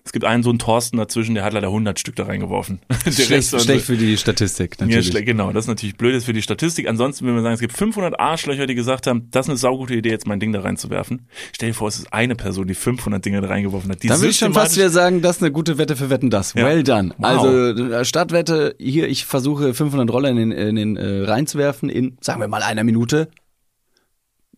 Es 0.07 0.11
gibt 0.11 0.23
einen 0.23 0.43
so 0.43 0.51
einen 0.51 0.59
Thorsten 0.59 0.97
dazwischen, 0.97 1.33
der 1.33 1.43
hat 1.43 1.53
leider 1.53 1.67
100 1.67 1.99
Stück 1.99 2.15
da 2.15 2.25
reingeworfen. 2.25 2.79
Schlecht, 3.11 3.59
schlecht 3.59 3.85
für 3.85 3.97
die 3.97 4.15
Statistik, 4.17 4.75
ja, 4.79 4.85
natürlich. 4.85 5.09
schle- 5.09 5.23
genau, 5.23 5.51
das 5.51 5.65
ist 5.65 5.67
natürlich 5.67 5.97
blöd 5.97 6.13
ist 6.13 6.25
für 6.25 6.33
die 6.33 6.43
Statistik. 6.43 6.87
Ansonsten 6.87 7.25
würde 7.25 7.33
man 7.35 7.43
sagen, 7.43 7.55
es 7.55 7.59
gibt 7.59 7.73
500 7.75 8.19
Arschlöcher, 8.19 8.67
die 8.67 8.75
gesagt 8.75 9.07
haben, 9.07 9.27
das 9.31 9.47
ist 9.47 9.49
eine 9.49 9.57
saugute 9.57 9.95
Idee, 9.95 10.11
jetzt 10.11 10.27
mein 10.27 10.39
Ding 10.39 10.53
da 10.53 10.61
reinzuwerfen. 10.61 11.27
Stell 11.55 11.69
dir 11.69 11.73
vor, 11.73 11.87
es 11.87 11.97
ist 11.97 12.13
eine 12.13 12.35
Person, 12.35 12.67
die 12.67 12.75
500 12.75 13.25
Dinge 13.25 13.41
da 13.41 13.47
reingeworfen 13.47 13.89
hat. 13.91 14.03
Die 14.03 14.07
Dann 14.07 14.19
würde 14.19 14.29
ich 14.29 14.37
schon 14.37 14.53
fast 14.53 14.75
wieder 14.77 14.91
sagen, 14.91 15.23
das 15.23 15.37
ist 15.37 15.41
eine 15.41 15.51
gute 15.51 15.79
Wette 15.79 15.95
für 15.95 16.11
Wetten 16.11 16.29
das. 16.29 16.53
Ja. 16.53 16.65
Well 16.67 16.83
done. 16.83 17.13
Wow. 17.17 17.25
Also 17.27 17.93
äh, 17.93 18.05
Startwette, 18.05 18.75
hier, 18.79 19.07
ich 19.07 19.25
versuche 19.25 19.73
500 19.73 20.11
Roller 20.11 20.29
in 20.29 20.37
den, 20.37 20.51
in 20.51 20.75
den 20.75 20.97
äh, 20.97 21.23
reinzuwerfen 21.23 21.89
in, 21.89 22.17
sagen 22.21 22.39
wir 22.41 22.47
mal, 22.47 22.61
einer 22.61 22.83
Minute. 22.83 23.29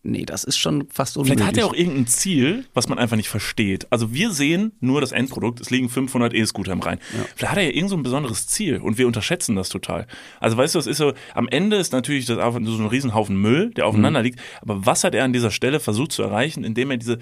Nee, 0.03 0.25
das 0.25 0.43
ist 0.43 0.57
schon 0.57 0.87
fast 0.89 1.17
unmöglich. 1.17 1.37
Vielleicht 1.39 1.57
hat 1.57 1.57
er 1.57 1.67
auch 1.67 1.73
irgendein 1.73 2.07
Ziel, 2.07 2.65
was 2.73 2.87
man 2.87 2.97
einfach 2.99 3.15
nicht 3.17 3.29
versteht. 3.29 3.87
Also 3.89 4.13
wir 4.13 4.31
sehen 4.31 4.71
nur 4.79 5.01
das 5.01 5.11
Endprodukt, 5.11 5.59
es 5.59 5.69
liegen 5.69 5.89
500 5.89 6.33
E-Scooter 6.33 6.71
im 6.71 6.79
Rhein. 6.79 6.99
Vielleicht 7.35 7.51
hat 7.51 7.57
er 7.57 7.65
ja 7.65 7.71
irgend 7.71 7.89
so 7.89 7.97
ein 7.97 8.03
besonderes 8.03 8.47
Ziel 8.47 8.77
und 8.77 8.97
wir 8.97 9.07
unterschätzen 9.07 9.55
das 9.55 9.69
total. 9.69 10.07
Also 10.39 10.55
weißt 10.57 10.75
du, 10.75 10.79
das 10.79 10.87
ist 10.87 10.97
so, 10.97 11.13
am 11.33 11.47
Ende 11.49 11.77
ist 11.77 11.91
natürlich 11.93 12.25
das 12.25 12.37
einfach 12.37 12.59
so 12.63 12.77
ein 12.77 12.85
Riesenhaufen 12.87 13.35
Müll, 13.35 13.71
der 13.71 13.85
aufeinander 13.87 14.21
liegt. 14.21 14.39
Aber 14.61 14.85
was 14.85 15.03
hat 15.03 15.13
er 15.15 15.23
an 15.23 15.33
dieser 15.33 15.51
Stelle 15.51 15.79
versucht 15.79 16.11
zu 16.11 16.23
erreichen, 16.23 16.63
indem 16.63 16.91
er 16.91 16.97
diese, 16.97 17.17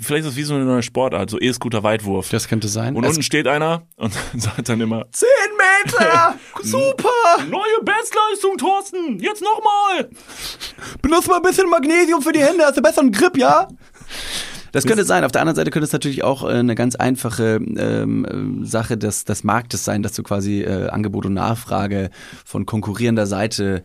vielleicht 0.00 0.24
ist 0.24 0.32
es 0.32 0.36
wie 0.36 0.42
so 0.42 0.54
eine 0.54 0.64
neue 0.64 0.82
Sportart, 0.82 1.30
so 1.30 1.38
E-Scooter-Weitwurf. 1.40 2.30
das 2.30 2.48
könnte 2.48 2.68
sein. 2.68 2.96
Und 2.96 3.04
Es- 3.04 3.10
unten 3.10 3.22
steht 3.22 3.46
einer 3.46 3.86
und 3.96 4.12
sagt 4.36 4.68
dann 4.68 4.80
immer, 4.80 5.06
10 5.12 5.28
Meter! 5.84 6.34
Super! 6.62 7.08
neue 7.48 7.84
Bestleistung, 7.84 8.56
Thorsten, 8.58 9.18
jetzt 9.20 9.42
nochmal. 9.42 10.08
Benutzt 11.02 11.28
mal 11.28 11.36
ein 11.36 11.42
bisschen 11.42 11.68
Magnesium 11.68 12.22
für 12.24 12.32
die 12.32 12.42
Hände, 12.42 12.64
hast 12.64 12.76
du 12.76 12.82
besseren 12.82 13.12
Grip, 13.12 13.36
ja? 13.36 13.68
Das 14.72 14.86
könnte 14.86 15.04
sein. 15.04 15.22
Auf 15.22 15.30
der 15.30 15.40
anderen 15.40 15.54
Seite 15.54 15.70
könnte 15.70 15.84
es 15.84 15.92
natürlich 15.92 16.24
auch 16.24 16.42
äh, 16.42 16.54
eine 16.54 16.74
ganz 16.74 16.96
einfache 16.96 17.60
ähm, 17.76 18.24
äh, 18.62 18.66
Sache 18.66 18.98
des, 18.98 19.24
des 19.24 19.44
Marktes 19.44 19.84
sein, 19.84 20.02
dass 20.02 20.14
du 20.14 20.24
quasi 20.24 20.62
äh, 20.62 20.88
Angebot 20.88 21.26
und 21.26 21.34
Nachfrage 21.34 22.10
von 22.44 22.66
konkurrierender 22.66 23.26
Seite 23.26 23.84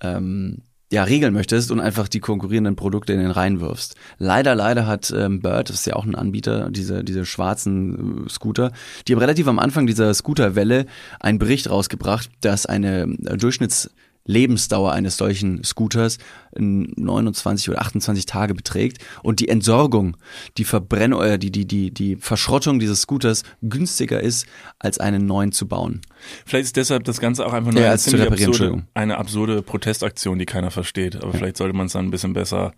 ähm, 0.00 0.62
ja, 0.90 1.02
regeln 1.02 1.34
möchtest 1.34 1.70
und 1.70 1.80
einfach 1.80 2.08
die 2.08 2.20
konkurrierenden 2.20 2.76
Produkte 2.76 3.12
in 3.12 3.18
den 3.18 3.30
Rhein 3.30 3.60
wirfst. 3.60 3.96
Leider, 4.18 4.54
leider 4.54 4.86
hat 4.86 5.12
ähm, 5.14 5.40
Bird, 5.40 5.68
das 5.68 5.80
ist 5.80 5.86
ja 5.86 5.96
auch 5.96 6.04
ein 6.04 6.14
Anbieter, 6.14 6.70
diese, 6.70 7.04
diese 7.04 7.26
schwarzen 7.26 8.26
äh, 8.26 8.28
Scooter, 8.30 8.72
die 9.06 9.12
haben 9.12 9.20
relativ 9.20 9.48
am 9.48 9.58
Anfang 9.58 9.86
dieser 9.86 10.14
Scooterwelle 10.14 10.86
einen 11.20 11.38
Bericht 11.38 11.68
rausgebracht, 11.68 12.30
dass 12.40 12.64
eine 12.64 13.02
äh, 13.02 13.36
Durchschnitts 13.36 13.90
Lebensdauer 14.28 14.92
eines 14.92 15.16
solchen 15.16 15.64
Scooters 15.64 16.18
äh, 16.54 16.60
29 16.60 17.70
oder 17.70 17.80
28 17.80 18.26
Tage 18.26 18.54
beträgt 18.54 18.98
und 19.24 19.40
die 19.40 19.48
Entsorgung, 19.48 20.16
die 20.56 20.64
Verbrennung, 20.64 21.22
äh, 21.22 21.38
die, 21.38 21.50
die, 21.50 21.66
die, 21.66 21.90
die 21.90 22.16
Verschrottung 22.16 22.78
dieses 22.78 23.00
Scooters 23.00 23.42
günstiger 23.62 24.20
ist, 24.20 24.46
als 24.78 24.98
einen 24.98 25.26
neuen 25.26 25.50
zu 25.50 25.66
bauen. 25.66 26.02
Vielleicht 26.46 26.66
ist 26.66 26.76
deshalb 26.76 27.04
das 27.04 27.20
Ganze 27.20 27.44
auch 27.46 27.52
einfach 27.52 27.72
nur 27.72 27.82
Ja, 27.82 27.88
eine, 27.88 27.98
ziemlich 27.98 28.30
absurde, 28.30 28.84
eine 28.94 29.18
absurde 29.18 29.62
Protestaktion, 29.62 30.38
die 30.38 30.46
keiner 30.46 30.70
versteht. 30.70 31.16
Aber 31.16 31.32
vielleicht 31.32 31.56
sollte 31.56 31.76
man 31.76 31.86
es 31.86 31.92
dann 31.92 32.06
ein 32.06 32.10
bisschen 32.10 32.34
besser. 32.34 32.72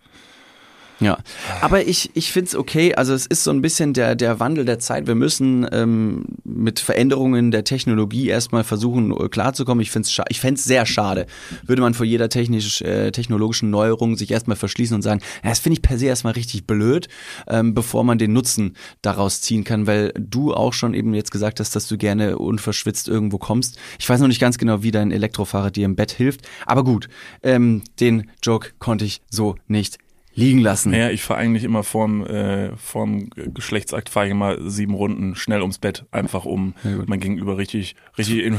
Ja, 1.01 1.17
aber 1.61 1.87
ich, 1.87 2.11
ich 2.13 2.31
finde 2.31 2.49
es 2.49 2.55
okay. 2.55 2.93
Also 2.93 3.15
es 3.15 3.25
ist 3.25 3.43
so 3.43 3.49
ein 3.49 3.63
bisschen 3.63 3.93
der, 3.93 4.15
der 4.15 4.39
Wandel 4.39 4.65
der 4.65 4.77
Zeit. 4.77 5.07
Wir 5.07 5.15
müssen 5.15 5.67
ähm, 5.71 6.25
mit 6.43 6.79
Veränderungen 6.79 7.49
der 7.49 7.63
Technologie 7.63 8.27
erstmal 8.27 8.63
versuchen 8.63 9.11
äh, 9.11 9.27
klarzukommen. 9.27 9.81
Ich 9.81 9.89
finde 9.89 10.07
es 10.07 10.21
ich 10.29 10.39
fänd's 10.39 10.63
sehr 10.63 10.85
schade, 10.85 11.25
würde 11.65 11.81
man 11.81 11.95
vor 11.95 12.05
jeder 12.05 12.29
technisch, 12.29 12.83
äh, 12.83 13.11
technologischen 13.11 13.71
Neuerung 13.71 14.15
sich 14.15 14.29
erstmal 14.29 14.55
verschließen 14.55 14.93
und 14.93 15.01
sagen, 15.01 15.21
ja, 15.43 15.49
das 15.49 15.57
finde 15.57 15.73
ich 15.73 15.81
per 15.81 15.97
se 15.97 16.05
erstmal 16.05 16.33
richtig 16.33 16.67
blöd, 16.67 17.07
ähm, 17.47 17.73
bevor 17.73 18.03
man 18.03 18.19
den 18.19 18.33
Nutzen 18.33 18.75
daraus 19.01 19.41
ziehen 19.41 19.63
kann, 19.63 19.87
weil 19.87 20.13
du 20.19 20.53
auch 20.53 20.73
schon 20.73 20.93
eben 20.93 21.15
jetzt 21.15 21.31
gesagt 21.31 21.59
hast, 21.59 21.75
dass 21.75 21.87
du 21.87 21.97
gerne 21.97 22.37
unverschwitzt 22.37 23.07
irgendwo 23.07 23.39
kommst. 23.39 23.79
Ich 23.97 24.07
weiß 24.07 24.21
noch 24.21 24.27
nicht 24.27 24.41
ganz 24.41 24.59
genau, 24.59 24.83
wie 24.83 24.91
dein 24.91 25.11
Elektrofahrer 25.11 25.71
dir 25.71 25.85
im 25.85 25.95
Bett 25.95 26.11
hilft, 26.11 26.41
aber 26.67 26.83
gut, 26.83 27.09
ähm, 27.41 27.81
den 27.99 28.29
Joke 28.43 28.69
konnte 28.77 29.05
ich 29.05 29.23
so 29.31 29.55
nicht 29.67 29.97
liegen 30.33 30.59
lassen. 30.59 30.91
Naja, 30.91 31.09
ich 31.09 31.21
fahre 31.23 31.39
eigentlich 31.39 31.63
immer 31.63 31.83
vorm, 31.83 32.25
äh, 32.25 32.75
vorm 32.77 33.29
Geschlechtsakt 33.35 34.09
fahre 34.09 34.27
ich 34.27 34.31
immer 34.31 34.57
sieben 34.69 34.93
Runden 34.93 35.35
schnell 35.35 35.61
ums 35.61 35.77
Bett, 35.77 36.05
einfach 36.11 36.45
um 36.45 36.73
Ja, 36.83 36.91
mein 37.05 37.19
Gegenüber 37.19 37.57
richtig, 37.57 37.95
richtig 38.17 38.39
in, 38.45 38.57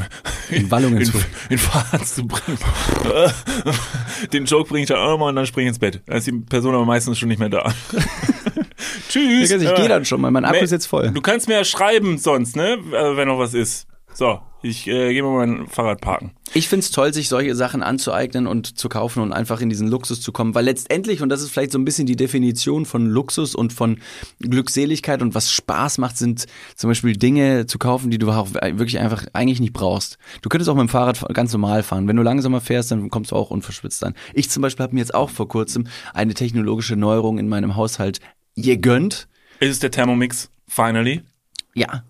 In 0.51 0.69
Wallungen 0.71 0.99
in, 0.99 1.05
zu- 1.05 1.17
in 1.49 1.57
Fahrt 1.57 2.07
zu 2.07 2.27
bringen. 2.27 2.57
Den 4.33 4.45
Joke 4.45 4.69
bringe 4.69 4.83
ich 4.83 4.87
dann 4.87 4.99
auch 4.99 5.17
mal 5.17 5.29
und 5.29 5.35
dann 5.35 5.45
springe 5.45 5.65
ich 5.65 5.69
ins 5.69 5.79
Bett. 5.79 6.01
Da 6.05 6.15
ist 6.15 6.27
die 6.27 6.31
Person 6.33 6.75
aber 6.75 6.85
meistens 6.85 7.17
schon 7.19 7.29
nicht 7.29 7.39
mehr 7.39 7.49
da. 7.49 7.73
Tschüss. 9.09 9.51
Ich 9.51 9.75
gehe 9.75 9.87
dann 9.87 10.05
schon 10.05 10.21
mal, 10.21 10.31
mein 10.31 10.45
Akku 10.45 10.63
ist 10.63 10.71
jetzt 10.71 10.85
voll. 10.87 11.11
Du 11.11 11.21
kannst 11.21 11.47
mir 11.47 11.55
ja 11.55 11.63
schreiben 11.63 12.17
sonst, 12.17 12.55
ne? 12.55 12.73
äh, 12.91 13.17
Wenn 13.17 13.27
noch 13.27 13.39
was 13.39 13.53
ist. 13.53 13.87
So, 14.13 14.39
ich 14.61 14.87
äh, 14.87 15.11
gehe 15.11 15.23
mal 15.23 15.45
mein 15.45 15.67
Fahrrad 15.67 15.99
parken. 15.99 16.31
Ich 16.53 16.69
find's 16.69 16.91
toll, 16.91 17.13
sich 17.13 17.29
solche 17.29 17.55
Sachen 17.55 17.81
anzueignen 17.81 18.47
und 18.47 18.77
zu 18.77 18.87
kaufen 18.87 19.21
und 19.21 19.33
einfach 19.33 19.59
in 19.59 19.69
diesen 19.69 19.87
Luxus 19.87 20.21
zu 20.21 20.31
kommen, 20.31 20.53
weil 20.53 20.65
letztendlich, 20.65 21.21
und 21.21 21.29
das 21.29 21.41
ist 21.41 21.49
vielleicht 21.49 21.71
so 21.71 21.79
ein 21.79 21.83
bisschen 21.83 22.05
die 22.05 22.15
Definition 22.15 22.85
von 22.85 23.07
Luxus 23.07 23.55
und 23.55 23.73
von 23.73 23.97
Glückseligkeit 24.39 25.21
und 25.21 25.33
was 25.33 25.51
Spaß 25.51 25.97
macht, 25.97 26.17
sind 26.17 26.45
zum 26.75 26.91
Beispiel 26.91 27.13
Dinge 27.17 27.65
zu 27.65 27.79
kaufen, 27.79 28.11
die 28.11 28.19
du 28.19 28.31
auch 28.31 28.53
wirklich 28.53 28.99
einfach 28.99 29.25
eigentlich 29.33 29.59
nicht 29.59 29.73
brauchst. 29.73 30.17
Du 30.43 30.49
könntest 30.49 30.69
auch 30.69 30.75
mit 30.75 30.83
dem 30.83 30.89
Fahrrad 30.89 31.25
ganz 31.33 31.51
normal 31.51 31.81
fahren. 31.83 32.07
Wenn 32.07 32.15
du 32.15 32.23
langsamer 32.23 32.61
fährst, 32.61 32.91
dann 32.91 33.09
kommst 33.09 33.31
du 33.31 33.35
auch 33.35 33.49
unverschwitzt 33.49 34.03
an. 34.05 34.13
Ich 34.33 34.49
zum 34.49 34.61
Beispiel 34.61 34.83
habe 34.83 34.93
mir 34.93 35.01
jetzt 35.01 35.15
auch 35.15 35.31
vor 35.31 35.47
kurzem 35.47 35.87
eine 36.13 36.35
technologische 36.35 36.95
Neuerung 36.95 37.39
in 37.39 37.49
meinem 37.49 37.75
Haushalt 37.75 38.19
gegönnt. 38.55 39.27
Ist 39.59 39.71
es 39.71 39.79
der 39.79 39.91
Thermomix? 39.91 40.49
Finally. 40.67 41.23
Ja, 41.75 42.03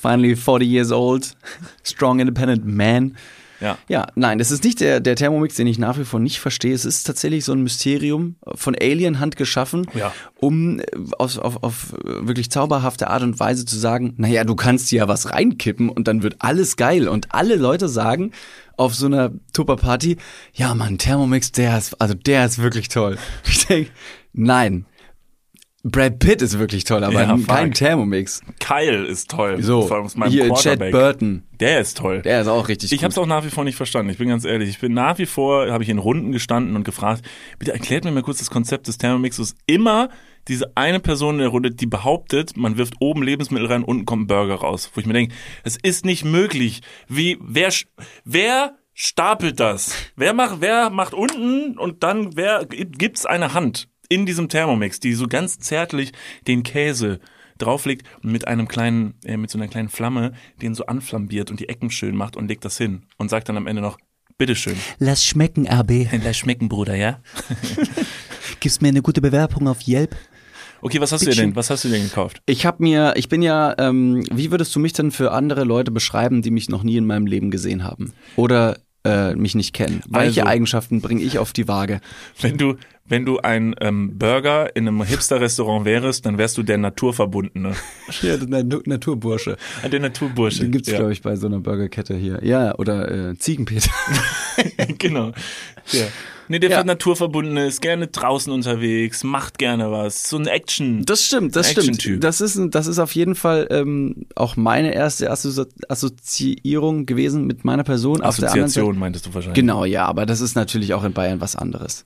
finally 0.00 0.34
40 0.36 0.66
years 0.68 0.92
old, 0.92 1.36
strong 1.82 2.20
independent 2.20 2.64
man. 2.64 3.16
Ja. 3.60 3.78
Ja, 3.88 4.06
nein, 4.14 4.38
das 4.38 4.50
ist 4.50 4.64
nicht 4.64 4.80
der, 4.80 5.00
der 5.00 5.14
Thermomix, 5.16 5.54
den 5.54 5.66
ich 5.66 5.78
nach 5.78 5.96
wie 5.98 6.04
vor 6.04 6.20
nicht 6.20 6.40
verstehe. 6.40 6.74
Es 6.74 6.84
ist 6.84 7.04
tatsächlich 7.04 7.44
so 7.44 7.52
ein 7.52 7.62
Mysterium 7.62 8.34
von 8.54 8.74
Alien-Hand 8.78 9.36
geschaffen, 9.36 9.86
Ja. 9.94 10.12
um 10.36 10.80
äh, 10.80 10.84
auf, 11.18 11.38
auf, 11.38 11.62
auf 11.62 11.94
wirklich 12.02 12.50
zauberhafte 12.50 13.08
Art 13.08 13.22
und 13.22 13.38
Weise 13.40 13.64
zu 13.64 13.78
sagen, 13.78 14.14
naja, 14.18 14.44
du 14.44 14.54
kannst 14.54 14.88
hier 14.88 14.98
ja 15.00 15.08
was 15.08 15.30
reinkippen 15.30 15.88
und 15.88 16.08
dann 16.08 16.22
wird 16.22 16.36
alles 16.40 16.76
geil. 16.76 17.08
Und 17.08 17.32
alle 17.32 17.54
Leute 17.56 17.88
sagen 17.88 18.32
auf 18.76 18.94
so 18.94 19.06
einer 19.06 19.30
Tupper-Party, 19.52 20.18
ja 20.52 20.74
Mann, 20.74 20.98
Thermomix, 20.98 21.52
der 21.52 21.78
ist, 21.78 21.98
also 22.00 22.12
der 22.14 22.44
ist 22.44 22.58
wirklich 22.58 22.88
toll. 22.88 23.16
Ich 23.46 23.66
denke, 23.66 23.90
nein, 24.32 24.84
Brad 25.86 26.18
Pitt 26.18 26.40
ist 26.40 26.58
wirklich 26.58 26.84
toll, 26.84 27.04
aber 27.04 27.12
Ja, 27.12 27.26
kein 27.46 27.68
fuck. 27.68 27.74
Thermomix. 27.74 28.40
Kyle 28.58 29.04
ist 29.04 29.30
toll. 29.30 29.62
So, 29.62 29.86
hier 30.28 30.50
Chad. 30.54 30.78
Burton. 30.90 31.42
Der 31.60 31.80
ist 31.80 31.98
toll. 31.98 32.22
Der 32.22 32.40
ist 32.40 32.48
auch 32.48 32.68
richtig 32.68 32.90
Ich 32.90 33.04
habe 33.04 33.12
es 33.12 33.18
auch 33.18 33.26
nach 33.26 33.44
wie 33.44 33.50
vor 33.50 33.64
nicht 33.64 33.76
verstanden. 33.76 34.10
Ich 34.10 34.16
bin 34.16 34.28
ganz 34.28 34.46
ehrlich. 34.46 34.70
Ich 34.70 34.78
bin 34.78 34.94
nach 34.94 35.18
wie 35.18 35.26
vor, 35.26 35.70
habe 35.70 35.84
ich 35.84 35.90
in 35.90 35.98
Runden 35.98 36.32
gestanden 36.32 36.74
und 36.74 36.84
gefragt, 36.84 37.22
bitte 37.58 37.72
erklärt 37.72 38.04
mir 38.04 38.12
mal 38.12 38.22
kurz 38.22 38.38
das 38.38 38.48
Konzept 38.48 38.88
des 38.88 38.96
Thermomixes. 38.96 39.56
Immer 39.66 40.08
diese 40.48 40.74
eine 40.74 41.00
Person 41.00 41.34
in 41.34 41.40
der 41.40 41.48
Runde, 41.48 41.70
die 41.70 41.86
behauptet, 41.86 42.56
man 42.56 42.78
wirft 42.78 42.94
oben 43.00 43.22
Lebensmittel 43.22 43.66
rein, 43.66 43.84
unten 43.84 44.06
kommt 44.06 44.22
ein 44.22 44.26
Burger 44.26 44.54
raus. 44.54 44.90
Wo 44.94 45.00
ich 45.02 45.06
mir 45.06 45.12
denke, 45.12 45.34
es 45.64 45.76
ist 45.76 46.06
nicht 46.06 46.24
möglich. 46.24 46.80
Wie, 47.08 47.36
wer, 47.42 47.70
wer 48.24 48.78
stapelt 48.94 49.60
das? 49.60 49.94
Wer 50.16 50.32
macht, 50.32 50.62
wer 50.62 50.88
macht 50.88 51.12
unten 51.12 51.76
und 51.76 52.02
dann, 52.02 52.36
wer, 52.36 52.64
gibt's 52.64 53.26
eine 53.26 53.52
Hand 53.52 53.88
in 54.14 54.26
diesem 54.26 54.48
Thermomix, 54.48 55.00
die 55.00 55.14
so 55.14 55.26
ganz 55.26 55.58
zärtlich 55.58 56.12
den 56.46 56.62
Käse 56.62 57.18
drauflegt 57.58 58.06
und 58.22 58.30
mit 58.32 58.46
einem 58.46 58.68
kleinen, 58.68 59.14
äh, 59.24 59.36
mit 59.36 59.50
so 59.50 59.58
einer 59.58 59.68
kleinen 59.68 59.88
Flamme 59.88 60.32
den 60.62 60.74
so 60.74 60.86
anflambiert 60.86 61.50
und 61.50 61.58
die 61.60 61.68
Ecken 61.68 61.90
schön 61.90 62.14
macht 62.16 62.36
und 62.36 62.46
legt 62.48 62.64
das 62.64 62.78
hin 62.78 63.02
und 63.16 63.28
sagt 63.28 63.48
dann 63.48 63.56
am 63.56 63.66
Ende 63.66 63.82
noch, 63.82 63.98
bitteschön. 64.38 64.76
Lass 64.98 65.24
schmecken, 65.24 65.66
RB. 65.68 66.08
Lass 66.24 66.36
schmecken, 66.36 66.68
Bruder, 66.68 66.94
ja? 66.94 67.20
Gibst 68.60 68.82
mir 68.82 68.88
eine 68.88 69.02
gute 69.02 69.20
Bewerbung 69.20 69.68
auf 69.68 69.86
Yelp. 69.86 70.16
Okay, 70.80 71.00
was 71.00 71.12
hast 71.12 71.24
du 71.26 71.30
dir 71.30 71.36
denn, 71.36 71.56
was 71.56 71.70
hast 71.70 71.84
du 71.84 71.88
denn 71.88 72.02
gekauft? 72.02 72.42
Ich 72.46 72.66
habe 72.66 72.82
mir, 72.82 73.14
ich 73.16 73.28
bin 73.28 73.40
ja, 73.42 73.74
ähm, 73.78 74.22
wie 74.30 74.50
würdest 74.50 74.74
du 74.76 74.80
mich 74.80 74.92
denn 74.92 75.10
für 75.12 75.32
andere 75.32 75.64
Leute 75.64 75.90
beschreiben, 75.90 76.42
die 76.42 76.50
mich 76.50 76.68
noch 76.68 76.82
nie 76.82 76.96
in 76.96 77.06
meinem 77.06 77.26
Leben 77.26 77.50
gesehen 77.50 77.84
haben? 77.84 78.12
Oder 78.36 78.78
äh, 79.04 79.34
mich 79.34 79.54
nicht 79.54 79.72
kennen? 79.72 80.02
Welche 80.08 80.42
Also- 80.42 80.50
Eigenschaften 80.52 81.00
bringe 81.00 81.22
ich 81.22 81.38
auf 81.38 81.52
die 81.54 81.68
Waage? 81.68 82.00
Wenn 82.40 82.58
du, 82.58 82.76
wenn 83.06 83.26
du 83.26 83.38
ein 83.38 83.74
ähm, 83.80 84.18
Burger 84.18 84.74
in 84.74 84.88
einem 84.88 85.02
Hipster-Restaurant 85.02 85.84
wärst, 85.84 86.24
dann 86.24 86.38
wärst 86.38 86.56
du 86.56 86.62
der 86.62 86.78
Naturverbundene. 86.78 87.74
Ja, 88.22 88.36
der 88.36 88.64
Naturbursche. 88.86 89.56
Ah, 89.82 89.88
Der 89.88 90.00
Naturbursche. 90.00 90.60
Den 90.62 90.72
gibt's, 90.72 90.88
ja. 90.90 90.98
glaube 90.98 91.12
ich, 91.12 91.22
bei 91.22 91.36
so 91.36 91.46
einer 91.46 91.60
Burgerkette 91.60 92.14
hier. 92.14 92.40
Ja, 92.42 92.74
oder 92.76 93.30
äh, 93.30 93.36
Ziegenpeter. 93.38 93.90
genau. 94.98 95.32
Ja. 95.92 96.04
Nee, 96.48 96.58
der 96.58 96.70
Ja. 96.70 96.84
Naturverbundene 96.84 97.66
ist 97.66 97.80
gerne 97.80 98.06
draußen 98.08 98.52
unterwegs, 98.52 99.24
macht 99.24 99.58
gerne 99.58 99.90
was. 99.90 100.28
So 100.28 100.36
ein 100.36 100.46
Action. 100.46 101.04
Das 101.04 101.24
stimmt, 101.24 101.56
das 101.56 101.70
Action-Typ. 101.70 102.00
stimmt. 102.00 102.24
Das 102.24 102.40
ist, 102.42 102.58
das 102.70 102.86
ist 102.86 102.98
auf 102.98 103.14
jeden 103.14 103.34
Fall 103.34 103.66
ähm, 103.70 104.26
auch 104.34 104.56
meine 104.56 104.94
erste 104.94 105.30
Assozi 105.30 105.64
Assoziierung 105.88 107.06
gewesen 107.06 107.46
mit 107.46 107.64
meiner 107.64 107.84
Person. 107.84 108.20
Auf 108.20 108.36
der 108.36 108.50
anderen 108.50 108.68
Seite, 108.68 108.80
Assoziation 108.80 108.98
meintest 108.98 109.26
du 109.26 109.34
wahrscheinlich. 109.34 109.54
Genau, 109.56 109.84
ja, 109.84 110.04
aber 110.06 110.26
das 110.26 110.40
ist 110.40 110.54
natürlich 110.54 110.92
auch 110.94 111.04
in 111.04 111.12
Bayern 111.14 111.40
was 111.40 111.56
anderes. 111.56 112.04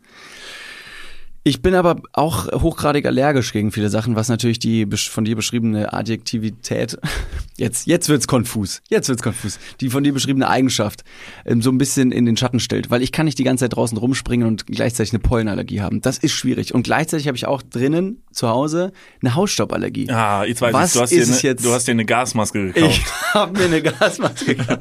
Ich 1.48 1.62
bin 1.62 1.74
aber 1.74 1.96
auch 2.12 2.46
hochgradig 2.60 3.06
allergisch 3.06 3.54
gegen 3.54 3.72
viele 3.72 3.88
Sachen, 3.88 4.16
was 4.16 4.28
natürlich 4.28 4.58
die 4.58 4.86
von 4.94 5.24
dir 5.24 5.34
beschriebene 5.34 5.94
Adjektivität, 5.94 6.98
jetzt, 7.56 7.86
jetzt 7.86 8.10
wird's 8.10 8.26
konfus, 8.26 8.82
jetzt 8.90 9.08
wird's 9.08 9.22
konfus, 9.22 9.58
die 9.80 9.88
von 9.88 10.04
dir 10.04 10.12
beschriebene 10.12 10.46
Eigenschaft 10.46 11.04
ähm, 11.46 11.62
so 11.62 11.70
ein 11.70 11.78
bisschen 11.78 12.12
in 12.12 12.26
den 12.26 12.36
Schatten 12.36 12.60
stellt, 12.60 12.90
weil 12.90 13.00
ich 13.00 13.12
kann 13.12 13.24
nicht 13.24 13.38
die 13.38 13.44
ganze 13.44 13.64
Zeit 13.64 13.74
draußen 13.76 13.96
rumspringen 13.96 14.46
und 14.46 14.66
gleichzeitig 14.66 15.14
eine 15.14 15.20
Pollenallergie 15.20 15.80
haben. 15.80 16.02
Das 16.02 16.18
ist 16.18 16.32
schwierig. 16.32 16.74
Und 16.74 16.82
gleichzeitig 16.82 17.26
habe 17.28 17.36
ich 17.38 17.46
auch 17.46 17.62
drinnen 17.62 18.20
zu 18.30 18.48
Hause 18.50 18.92
eine 19.22 19.34
Hausstauballergie. 19.34 20.10
Ah, 20.10 20.44
jetzt 20.44 20.60
weiß 20.60 20.74
Was 20.74 20.88
ich, 20.90 20.92
du 20.92 21.00
hast, 21.00 21.12
ist 21.12 21.28
dir 21.28 21.32
eine, 21.32 21.42
jetzt? 21.54 21.64
du 21.64 21.72
hast 21.72 21.88
dir 21.88 21.92
eine 21.92 22.04
Gasmaske 22.04 22.68
Ich 22.68 22.74
gekauft. 22.74 23.02
habe 23.32 23.58
mir 23.58 23.64
eine 23.64 23.80
Gasmaske 23.80 24.54
gekauft. 24.54 24.80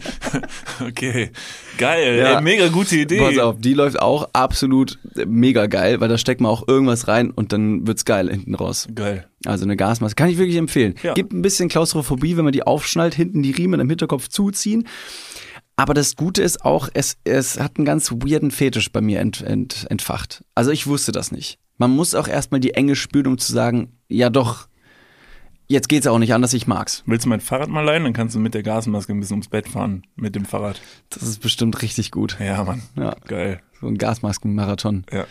Okay, 0.86 1.32
geil, 1.78 2.18
Ja. 2.18 2.36
ey, 2.36 2.42
mega 2.44 2.68
gute 2.68 2.98
Idee. 2.98 3.20
Pass 3.20 3.38
auf, 3.38 3.56
die 3.58 3.74
läuft 3.74 4.02
auch 4.02 4.28
absolut 4.34 5.00
mega 5.26 5.68
geil, 5.68 6.02
weil 6.02 6.10
da 6.10 6.18
steckt 6.18 6.42
man 6.42 6.52
auch 6.52 6.57
irgendwas 6.68 7.08
rein 7.08 7.32
und 7.32 7.54
dann 7.54 7.86
wird's 7.86 8.06
geil 8.06 8.30
hinten 8.30 8.56
raus. 8.56 8.88
Geil. 8.94 9.28
Also 9.46 9.66
eine 9.66 9.76
Gasmaske. 9.76 10.16
Kann 10.16 10.30
ich 10.30 10.38
wirklich 10.38 10.58
empfehlen. 10.58 10.96
Ja. 11.04 11.14
Gibt 11.14 11.34
ein 11.34 11.42
bisschen 11.42 11.70
Klaustrophobie, 11.70 12.38
wenn 12.38 12.44
man 12.44 12.54
die 12.54 12.64
aufschnallt, 12.64 13.14
hinten 13.14 13.44
die 13.44 13.52
Riemen 13.52 13.80
im 13.80 13.90
Hinterkopf 13.90 14.28
zuziehen. 14.30 14.88
Aber 15.76 15.94
das 15.94 16.16
Gute 16.16 16.42
ist 16.42 16.66
auch, 16.66 16.90
es, 16.94 17.18
es 17.24 17.60
hat 17.60 17.78
einen 17.78 17.86
ganz 17.86 18.12
weirden 18.12 18.50
Fetisch 18.50 18.92
bei 18.92 19.00
mir 19.00 19.20
ent, 19.20 19.42
ent, 19.42 19.86
entfacht. 19.90 20.44
Also 20.56 20.72
ich 20.72 20.88
wusste 20.88 21.12
das 21.12 21.32
nicht. 21.32 21.60
Man 21.78 21.92
muss 21.92 22.16
auch 22.16 22.28
erstmal 22.28 22.60
die 22.60 22.74
Enge 22.74 22.96
spüren, 22.96 23.28
um 23.28 23.38
zu 23.38 23.54
sagen, 23.54 23.92
ja 24.10 24.32
doch, 24.32 24.68
jetzt 25.68 25.88
geht's 25.88 26.08
auch 26.08 26.18
nicht 26.18 26.34
anders, 26.34 26.54
ich 26.54 26.66
mag's. 26.66 27.04
Willst 27.06 27.26
du 27.26 27.30
mein 27.30 27.42
Fahrrad 27.42 27.70
mal 27.70 27.82
leihen? 27.82 28.06
Dann 28.06 28.14
kannst 28.14 28.36
du 28.36 28.40
mit 28.40 28.56
der 28.56 28.64
Gasmaske 28.64 29.14
ein 29.14 29.20
bisschen 29.20 29.36
ums 29.36 29.50
Bett 29.50 29.68
fahren 29.68 30.02
mit 30.16 30.34
dem 30.34 30.46
Fahrrad. 30.46 30.82
Das 31.12 31.22
ist 31.22 31.42
bestimmt 31.42 31.80
richtig 31.84 32.10
gut. 32.10 32.38
Ja, 32.40 32.64
Mann. 32.64 32.82
Ja. 32.96 33.16
Geil. 33.28 33.62
So 33.80 33.88
ein 33.88 34.00
Gasmaskenmarathon. 34.00 35.06
Ja. 35.12 35.26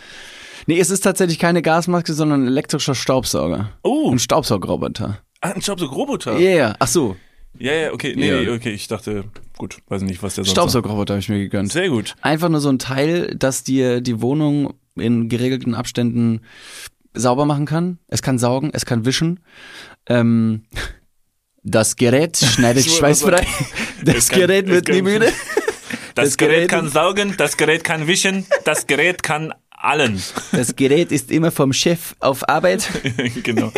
Nee, 0.65 0.79
es 0.79 0.89
ist 0.89 1.01
tatsächlich 1.01 1.39
keine 1.39 1.61
Gasmaske, 1.61 2.13
sondern 2.13 2.43
ein 2.43 2.47
elektrischer 2.47 2.95
Staubsauger. 2.95 3.71
Oh, 3.83 4.11
Ein 4.11 4.19
Staubsaugerroboter. 4.19 5.21
ah, 5.41 5.49
ein 5.51 5.61
Staubsaugerroboter. 5.61 6.33
Ja, 6.39 6.49
yeah. 6.49 6.75
ach 6.79 6.87
so. 6.87 7.15
Ja, 7.59 7.73
ja, 7.73 7.93
okay. 7.93 8.13
Nee, 8.15 8.31
nee, 8.31 8.49
okay. 8.49 8.71
Ich 8.71 8.87
dachte, 8.87 9.25
gut, 9.57 9.77
weiß 9.87 10.01
nicht, 10.03 10.21
was 10.21 10.35
der 10.35 10.43
sonst 10.43 10.51
Staubsaugerroboter 10.53 11.13
habe 11.15 11.19
ich 11.19 11.29
mir 11.29 11.39
gegönnt. 11.39 11.71
Sehr 11.71 11.89
gut. 11.89 12.15
Einfach 12.21 12.49
nur 12.49 12.59
so 12.59 12.69
ein 12.69 12.79
Teil, 12.79 13.35
das 13.35 13.63
dir 13.63 14.01
die 14.01 14.21
Wohnung 14.21 14.73
in 14.95 15.27
geregelten 15.29 15.73
Abständen 15.75 16.41
sauber 17.13 17.45
machen 17.45 17.65
kann. 17.65 17.97
Es 18.07 18.21
kann 18.21 18.37
saugen, 18.37 18.69
es 18.73 18.85
kann 18.85 19.05
wischen. 19.05 19.39
Ähm, 20.07 20.65
das 21.63 21.95
Gerät 21.95 22.37
schneidet 22.43 22.85
schweißfrei. 22.85 23.45
Das 24.03 24.29
kann- 24.29 24.39
Gerät 24.41 24.67
wird 24.67 24.87
nie 24.89 25.01
müde. 25.01 25.31
Das, 26.15 26.29
Das 26.29 26.37
Gerät, 26.37 26.55
Gerät- 26.67 26.69
kann 26.69 26.89
saugen, 26.89 27.35
das 27.37 27.57
Gerät 27.57 27.83
kann 27.83 28.07
wischen, 28.07 28.47
das 28.65 28.87
Gerät 28.87 29.21
kann 29.21 29.53
allen. 29.77 30.21
Das 30.51 30.75
Gerät 30.75 31.11
ist 31.11 31.31
immer 31.31 31.51
vom 31.51 31.71
Chef 31.71 32.15
auf 32.19 32.47
Arbeit. 32.49 32.87
genau. 33.43 33.71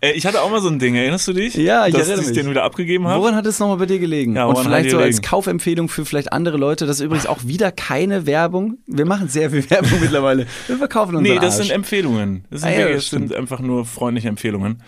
Äh, 0.00 0.12
ich 0.12 0.24
hatte 0.24 0.40
auch 0.42 0.50
mal 0.50 0.60
so 0.60 0.68
ein 0.68 0.78
Ding, 0.78 0.94
erinnerst 0.94 1.26
du 1.28 1.32
dich? 1.32 1.54
Ja, 1.54 1.86
ich 1.86 1.92
Dass 1.94 2.08
erinnere 2.08 2.26
ich 2.30 2.32
den 2.36 2.48
wieder 2.48 2.62
abgegeben 2.62 3.06
habe? 3.08 3.20
Woran 3.20 3.34
hat 3.34 3.46
es 3.46 3.58
nochmal 3.58 3.76
bei 3.78 3.86
dir 3.86 3.98
gelegen? 3.98 4.36
Ja, 4.36 4.46
Und 4.46 4.58
vielleicht 4.58 4.90
so 4.90 4.98
als 4.98 5.16
gelegen? 5.16 5.22
Kaufempfehlung 5.28 5.88
für 5.88 6.04
vielleicht 6.04 6.32
andere 6.32 6.56
Leute. 6.56 6.86
Das 6.86 6.96
ist 7.00 7.04
übrigens 7.04 7.26
auch 7.26 7.44
wieder 7.44 7.72
keine 7.72 8.26
Werbung. 8.26 8.78
Wir 8.86 9.04
machen 9.06 9.28
sehr 9.28 9.50
viel 9.50 9.68
Werbung 9.68 10.00
mittlerweile. 10.00 10.46
Wir 10.68 10.76
verkaufen 10.78 11.16
unseren 11.16 11.34
Nee, 11.34 11.40
das 11.40 11.56
Arsch. 11.58 11.66
sind 11.66 11.74
Empfehlungen. 11.74 12.44
Das 12.50 12.60
sind, 12.62 12.70
Ah 12.70 12.78
ja, 12.80 12.88
das 12.88 13.10
sind 13.10 13.34
einfach 13.34 13.60
nur 13.60 13.84
freundliche 13.84 14.28
Empfehlungen. 14.28 14.82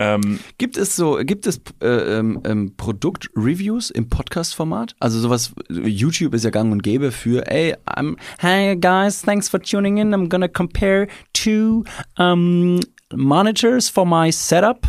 Ähm, 0.00 0.40
Gibt 0.56 0.78
es 0.78 0.96
so, 0.96 1.18
gibt 1.22 1.46
es 1.46 1.60
äh, 1.82 1.86
ähm, 1.86 2.40
ähm, 2.44 2.74
Produktreviews 2.78 3.90
im 3.90 4.08
Podcast-Format? 4.08 4.96
Also 4.98 5.20
sowas, 5.20 5.52
YouTube 5.68 6.32
ist 6.32 6.42
ja 6.42 6.50
gang 6.50 6.72
und 6.72 6.82
gäbe 6.82 7.12
für, 7.12 7.46
ey, 7.46 7.76
I'm, 7.86 8.16
hi 8.40 8.76
guys, 8.80 9.20
thanks 9.20 9.50
for 9.50 9.60
tuning 9.60 9.98
in. 9.98 10.14
I'm 10.14 10.30
gonna 10.30 10.48
compare 10.48 11.06
two 11.34 11.84
um, 12.18 12.80
monitors 13.12 13.90
for 13.90 14.06
my 14.06 14.32
setup. 14.32 14.86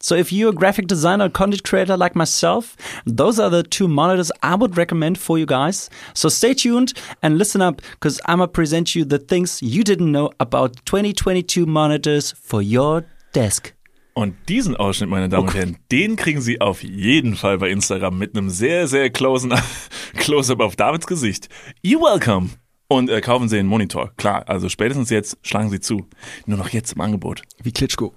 So 0.00 0.14
if 0.14 0.32
you're 0.32 0.50
a 0.50 0.54
graphic 0.54 0.86
designer 0.86 1.28
content 1.28 1.62
creator 1.62 1.98
like 1.98 2.16
myself, 2.16 2.74
those 3.04 3.38
are 3.38 3.50
the 3.50 3.62
two 3.62 3.86
monitors 3.86 4.32
I 4.42 4.54
would 4.54 4.78
recommend 4.78 5.18
for 5.18 5.38
you 5.38 5.44
guys. 5.44 5.90
So 6.14 6.30
stay 6.30 6.54
tuned 6.54 6.94
and 7.22 7.36
listen 7.36 7.60
up 7.60 7.82
because 7.92 8.18
I'm 8.24 8.38
gonna 8.38 8.48
present 8.48 8.94
you 8.94 9.04
the 9.04 9.18
things 9.18 9.62
you 9.62 9.84
didn't 9.84 10.10
know 10.10 10.30
about 10.40 10.86
2022 10.86 11.66
monitors 11.66 12.32
for 12.32 12.62
your 12.62 13.04
desk. 13.34 13.73
Und 14.14 14.36
diesen 14.48 14.76
Ausschnitt, 14.76 15.10
meine 15.10 15.28
Damen 15.28 15.48
und 15.48 15.54
Herren, 15.54 15.76
den 15.90 16.14
kriegen 16.14 16.40
Sie 16.40 16.60
auf 16.60 16.84
jeden 16.84 17.34
Fall 17.34 17.58
bei 17.58 17.70
Instagram 17.70 18.16
mit 18.16 18.36
einem 18.36 18.48
sehr, 18.48 18.86
sehr 18.86 19.10
closen 19.10 19.52
Close-up 20.14 20.60
auf 20.60 20.76
Davids 20.76 21.08
Gesicht. 21.08 21.48
You 21.82 22.00
welcome! 22.00 22.50
Und 22.86 23.10
äh, 23.10 23.20
kaufen 23.20 23.48
Sie 23.48 23.56
den 23.56 23.66
Monitor. 23.66 24.12
Klar, 24.16 24.48
also 24.48 24.68
spätestens 24.68 25.10
jetzt 25.10 25.36
schlagen 25.42 25.68
Sie 25.68 25.80
zu. 25.80 26.06
Nur 26.46 26.58
noch 26.58 26.68
jetzt 26.68 26.92
im 26.92 27.00
Angebot. 27.00 27.42
Wie 27.62 27.72
Klitschko. 27.72 28.14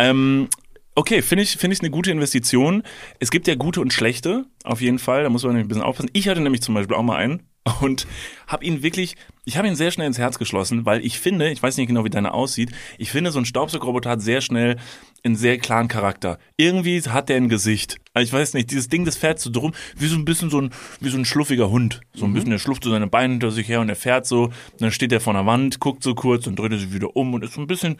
Ähm, 0.00 0.46
okay, 0.94 1.22
finde 1.22 1.42
ich, 1.42 1.56
finde 1.56 1.74
ich 1.74 1.80
eine 1.80 1.90
gute 1.90 2.12
Investition. 2.12 2.84
Es 3.18 3.32
gibt 3.32 3.48
ja 3.48 3.56
gute 3.56 3.80
und 3.80 3.92
schlechte, 3.92 4.46
auf 4.62 4.80
jeden 4.80 5.00
Fall. 5.00 5.24
Da 5.24 5.28
muss 5.28 5.42
man 5.42 5.54
nämlich 5.54 5.64
ein 5.64 5.68
bisschen 5.68 5.82
aufpassen. 5.82 6.10
Ich 6.12 6.28
hatte 6.28 6.40
nämlich 6.40 6.62
zum 6.62 6.76
Beispiel 6.76 6.94
auch 6.94 7.02
mal 7.02 7.16
einen 7.16 7.42
und 7.80 8.06
habe 8.46 8.64
ihn 8.64 8.82
wirklich, 8.82 9.16
ich 9.44 9.56
habe 9.56 9.68
ihn 9.68 9.76
sehr 9.76 9.90
schnell 9.90 10.06
ins 10.06 10.18
Herz 10.18 10.38
geschlossen, 10.38 10.86
weil 10.86 11.04
ich 11.04 11.18
finde, 11.18 11.50
ich 11.50 11.62
weiß 11.62 11.76
nicht 11.76 11.86
genau, 11.86 12.04
wie 12.04 12.10
deiner 12.10 12.34
aussieht, 12.34 12.70
ich 12.98 13.10
finde, 13.10 13.30
so 13.30 13.38
ein 13.38 13.44
Staubsaugerroboter 13.44 14.10
hat 14.10 14.22
sehr 14.22 14.40
schnell 14.40 14.76
einen 15.24 15.36
sehr 15.36 15.58
klaren 15.58 15.88
Charakter. 15.88 16.38
Irgendwie 16.56 17.00
hat 17.02 17.28
der 17.28 17.36
ein 17.36 17.48
Gesicht. 17.48 17.98
Also 18.14 18.28
ich 18.28 18.32
weiß 18.32 18.54
nicht, 18.54 18.70
dieses 18.70 18.88
Ding, 18.88 19.04
das 19.04 19.16
fährt 19.16 19.40
so 19.40 19.50
drum, 19.50 19.72
wie 19.96 20.06
so 20.06 20.16
ein 20.16 20.24
bisschen 20.24 20.50
so 20.50 20.60
ein, 20.60 20.70
wie 21.00 21.08
so 21.08 21.18
ein 21.18 21.24
schluffiger 21.24 21.70
Hund. 21.70 22.00
So 22.14 22.24
ein 22.24 22.32
bisschen, 22.32 22.50
der 22.50 22.58
schlufft 22.58 22.84
so 22.84 22.90
seine 22.90 23.06
Beine 23.06 23.34
hinter 23.34 23.50
sich 23.50 23.68
her 23.68 23.80
und 23.80 23.88
er 23.88 23.96
fährt 23.96 24.26
so, 24.26 24.50
dann 24.78 24.90
steht 24.90 25.12
er 25.12 25.20
vor 25.20 25.34
einer 25.34 25.46
Wand, 25.46 25.80
guckt 25.80 26.02
so 26.02 26.14
kurz 26.14 26.46
und 26.46 26.58
dreht 26.58 26.72
er 26.72 26.78
sich 26.78 26.92
wieder 26.92 27.16
um 27.16 27.34
und 27.34 27.44
ist 27.44 27.54
so 27.54 27.60
ein 27.60 27.66
bisschen, 27.66 27.96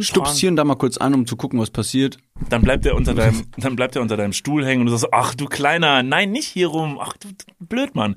Stupst 0.00 0.38
hier 0.38 0.50
und 0.50 0.56
da 0.56 0.64
mal 0.64 0.76
kurz 0.76 0.96
an, 0.98 1.14
um 1.14 1.26
zu 1.26 1.36
gucken, 1.36 1.58
was 1.58 1.70
passiert. 1.70 2.18
dann 2.48 2.62
bleibt 2.62 2.86
er 2.86 2.94
unter 2.94 3.14
deinem, 3.14 3.46
dann 3.56 3.76
bleibt 3.76 3.96
er 3.96 4.02
unter 4.02 4.16
deinem 4.16 4.32
Stuhl 4.32 4.64
hängen 4.64 4.82
und 4.82 4.86
du 4.86 4.96
sagst, 4.96 5.12
ach 5.12 5.34
du 5.34 5.46
kleiner, 5.46 6.02
nein, 6.02 6.30
nicht 6.30 6.46
hier 6.46 6.68
rum, 6.68 6.98
ach 7.00 7.16
du 7.16 7.28
Blödmann. 7.58 8.16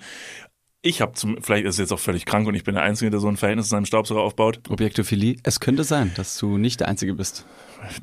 Ich 0.84 1.00
habe 1.00 1.14
zum, 1.14 1.38
vielleicht 1.44 1.66
ist 1.66 1.76
es 1.76 1.80
jetzt 1.80 1.94
auch 1.94 2.00
völlig 2.00 2.26
krank 2.26 2.48
und 2.48 2.56
ich 2.56 2.64
bin 2.64 2.74
der 2.74 2.84
Einzige, 2.84 3.12
der 3.12 3.20
so 3.20 3.28
ein 3.28 3.38
Verhältnis 3.38 3.68
zu 3.68 3.72
seinem 3.72 3.86
Staubsauger 3.86 4.22
aufbaut. 4.22 4.62
Objektophilie. 4.68 5.36
Es 5.44 5.60
könnte 5.60 5.84
sein, 5.84 6.12
dass 6.16 6.36
du 6.40 6.58
nicht 6.58 6.80
der 6.80 6.88
Einzige 6.88 7.14
bist. 7.14 7.46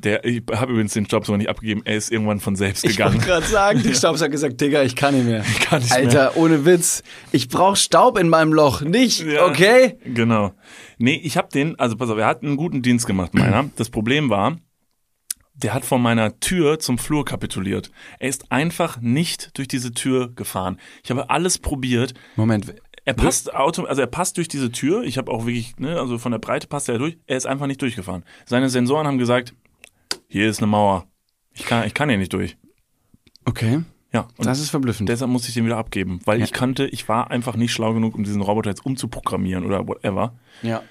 Der, 0.03 0.23
ich 0.23 0.43
habe 0.49 0.71
übrigens 0.71 0.93
den 0.93 1.05
Staubsauger 1.05 1.37
nicht 1.37 1.49
abgegeben. 1.49 1.81
Er 1.83 1.97
ist 1.97 2.09
irgendwann 2.09 2.39
von 2.39 2.55
selbst 2.55 2.85
Ich 2.85 2.91
gegangen. 2.91 3.15
wollte 3.15 3.27
gerade 3.27 3.45
sagen, 3.47 3.83
der 3.83 3.93
Staubsauger 3.95 4.25
hat 4.25 4.31
gesagt, 4.31 4.61
Digga, 4.61 4.83
ich 4.83 4.95
kann 4.95 5.13
nicht 5.13 5.25
mehr. 5.25 5.41
Ich 5.45 5.59
kann 5.59 5.81
nicht 5.81 5.91
Alter, 5.91 6.37
ohne 6.37 6.63
Witz. 6.65 7.03
Ich 7.33 7.49
brauche 7.49 7.75
Staub 7.75 8.17
in 8.17 8.29
meinem 8.29 8.53
Loch, 8.53 8.81
nicht, 8.81 9.25
Ja. 9.25 9.45
okay? 9.45 9.97
Genau. 10.05 10.53
Nee, 10.97 11.19
ich 11.21 11.35
habe 11.35 11.49
den, 11.53 11.77
also 11.79 11.97
pass 11.97 12.09
auf, 12.09 12.17
er 12.17 12.27
hat 12.27 12.43
einen 12.43 12.55
guten 12.55 12.81
Dienst 12.81 13.05
gemacht, 13.07 13.33
meiner. 13.33 13.69
Das 13.75 13.89
Problem 13.89 14.29
war, 14.29 14.57
der 15.61 15.73
hat 15.73 15.85
vor 15.85 15.99
meiner 15.99 16.39
Tür 16.39 16.79
zum 16.79 16.97
Flur 16.97 17.25
kapituliert. 17.25 17.91
Er 18.19 18.29
ist 18.29 18.51
einfach 18.51 18.99
nicht 19.01 19.57
durch 19.57 19.67
diese 19.67 19.93
Tür 19.93 20.29
gefahren. 20.33 20.79
Ich 21.03 21.11
habe 21.11 21.29
alles 21.29 21.57
probiert. 21.57 22.13
Moment, 22.35 22.73
Er 23.05 23.13
passt 23.13 23.53
auto, 23.53 23.83
also 23.83 24.01
er 24.01 24.07
passt 24.07 24.37
durch 24.37 24.47
diese 24.47 24.71
Tür. 24.71 25.03
Ich 25.03 25.17
habe 25.17 25.31
auch 25.31 25.45
wirklich, 25.45 25.77
ne, 25.77 25.99
also 25.99 26.17
von 26.17 26.31
der 26.31 26.39
Breite 26.39 26.67
passt 26.67 26.89
er 26.89 26.97
durch. 26.97 27.17
Er 27.27 27.37
ist 27.37 27.45
einfach 27.45 27.67
nicht 27.67 27.81
durchgefahren. 27.81 28.23
Seine 28.45 28.69
Sensoren 28.69 29.07
haben 29.07 29.17
gesagt, 29.17 29.53
hier 30.27 30.47
ist 30.49 30.59
eine 30.59 30.67
Mauer. 30.67 31.07
Ich 31.53 31.65
kann, 31.65 31.85
ich 31.85 31.93
kann 31.93 32.09
hier 32.09 32.17
nicht 32.17 32.33
durch. 32.33 32.57
okay. 33.45 33.81
Ja. 34.11 34.27
Das 34.39 34.59
ist 34.59 34.71
verblüffend. 34.71 35.07
deshalb 35.07 35.29
musste 35.29 35.49
ich 35.49 35.53
den 35.53 35.65
wieder 35.65 35.77
abgeben, 35.77 36.19
weil 36.25 36.41
ich 36.41 36.51
kannte, 36.51 36.87
ich 36.87 37.07
war 37.07 37.29
einfach 37.29 37.55
nicht 37.55 37.71
schlau 37.71 37.93
genug, 37.93 38.15
um 38.15 38.23
diesen 38.23 38.41
Roboter 38.41 38.71
jetzt 38.71 38.83
umzuprogrammieren 38.83 39.65
oder 39.67 39.87
whatever. 39.87 40.33
Ja. 40.63 40.81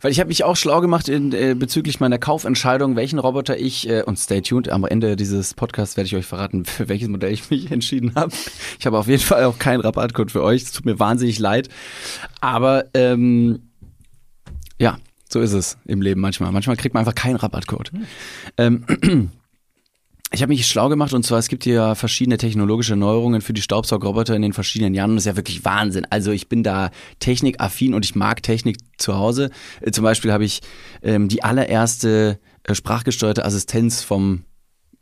Weil 0.00 0.10
ich 0.10 0.20
habe 0.20 0.28
mich 0.28 0.44
auch 0.44 0.56
schlau 0.56 0.80
gemacht 0.80 1.08
in, 1.08 1.32
äh, 1.32 1.54
bezüglich 1.54 2.00
meiner 2.00 2.18
Kaufentscheidung, 2.18 2.96
welchen 2.96 3.18
Roboter 3.18 3.58
ich, 3.58 3.88
äh, 3.88 4.02
und 4.02 4.18
stay 4.18 4.40
tuned, 4.40 4.68
am 4.68 4.84
Ende 4.84 5.16
dieses 5.16 5.54
Podcasts 5.54 5.96
werde 5.96 6.06
ich 6.06 6.16
euch 6.16 6.26
verraten, 6.26 6.64
für 6.66 6.88
welches 6.88 7.08
Modell 7.08 7.32
ich 7.32 7.50
mich 7.50 7.70
entschieden 7.70 8.14
habe. 8.14 8.32
Ich 8.78 8.86
habe 8.86 8.98
auf 8.98 9.08
jeden 9.08 9.22
Fall 9.22 9.44
auch 9.44 9.58
keinen 9.58 9.80
Rabattcode 9.80 10.30
für 10.30 10.42
euch. 10.42 10.62
Es 10.62 10.72
tut 10.72 10.84
mir 10.84 10.98
wahnsinnig 10.98 11.38
leid. 11.38 11.68
Aber 12.40 12.84
ähm, 12.94 13.70
ja, 14.78 14.98
so 15.28 15.40
ist 15.40 15.52
es 15.52 15.78
im 15.84 16.02
Leben 16.02 16.20
manchmal. 16.20 16.52
Manchmal 16.52 16.76
kriegt 16.76 16.94
man 16.94 17.00
einfach 17.00 17.14
keinen 17.14 17.36
Rabattcode. 17.36 17.90
Ähm, 18.58 18.84
ich 20.32 20.42
habe 20.42 20.50
mich 20.50 20.66
schlau 20.66 20.88
gemacht 20.88 21.12
und 21.14 21.24
zwar, 21.24 21.38
es 21.38 21.48
gibt 21.48 21.66
ja 21.66 21.94
verschiedene 21.94 22.36
technologische 22.36 22.96
Neuerungen 22.96 23.40
für 23.40 23.52
die 23.52 23.62
Staubsaugerroboter 23.62 24.34
in 24.34 24.42
den 24.42 24.52
verschiedenen 24.52 24.92
Jahren 24.92 25.10
und 25.10 25.16
das 25.16 25.22
ist 25.22 25.30
ja 25.30 25.36
wirklich 25.36 25.64
Wahnsinn. 25.64 26.06
Also 26.10 26.32
ich 26.32 26.48
bin 26.48 26.62
da 26.62 26.90
technikaffin 27.20 27.94
und 27.94 28.04
ich 28.04 28.16
mag 28.16 28.42
Technik 28.42 28.78
zu 28.98 29.16
Hause. 29.16 29.50
Äh, 29.80 29.92
zum 29.92 30.02
Beispiel 30.02 30.32
habe 30.32 30.44
ich 30.44 30.62
ähm, 31.02 31.28
die 31.28 31.44
allererste 31.44 32.40
äh, 32.64 32.74
sprachgesteuerte 32.74 33.44
Assistenz 33.44 34.02
vom 34.02 34.44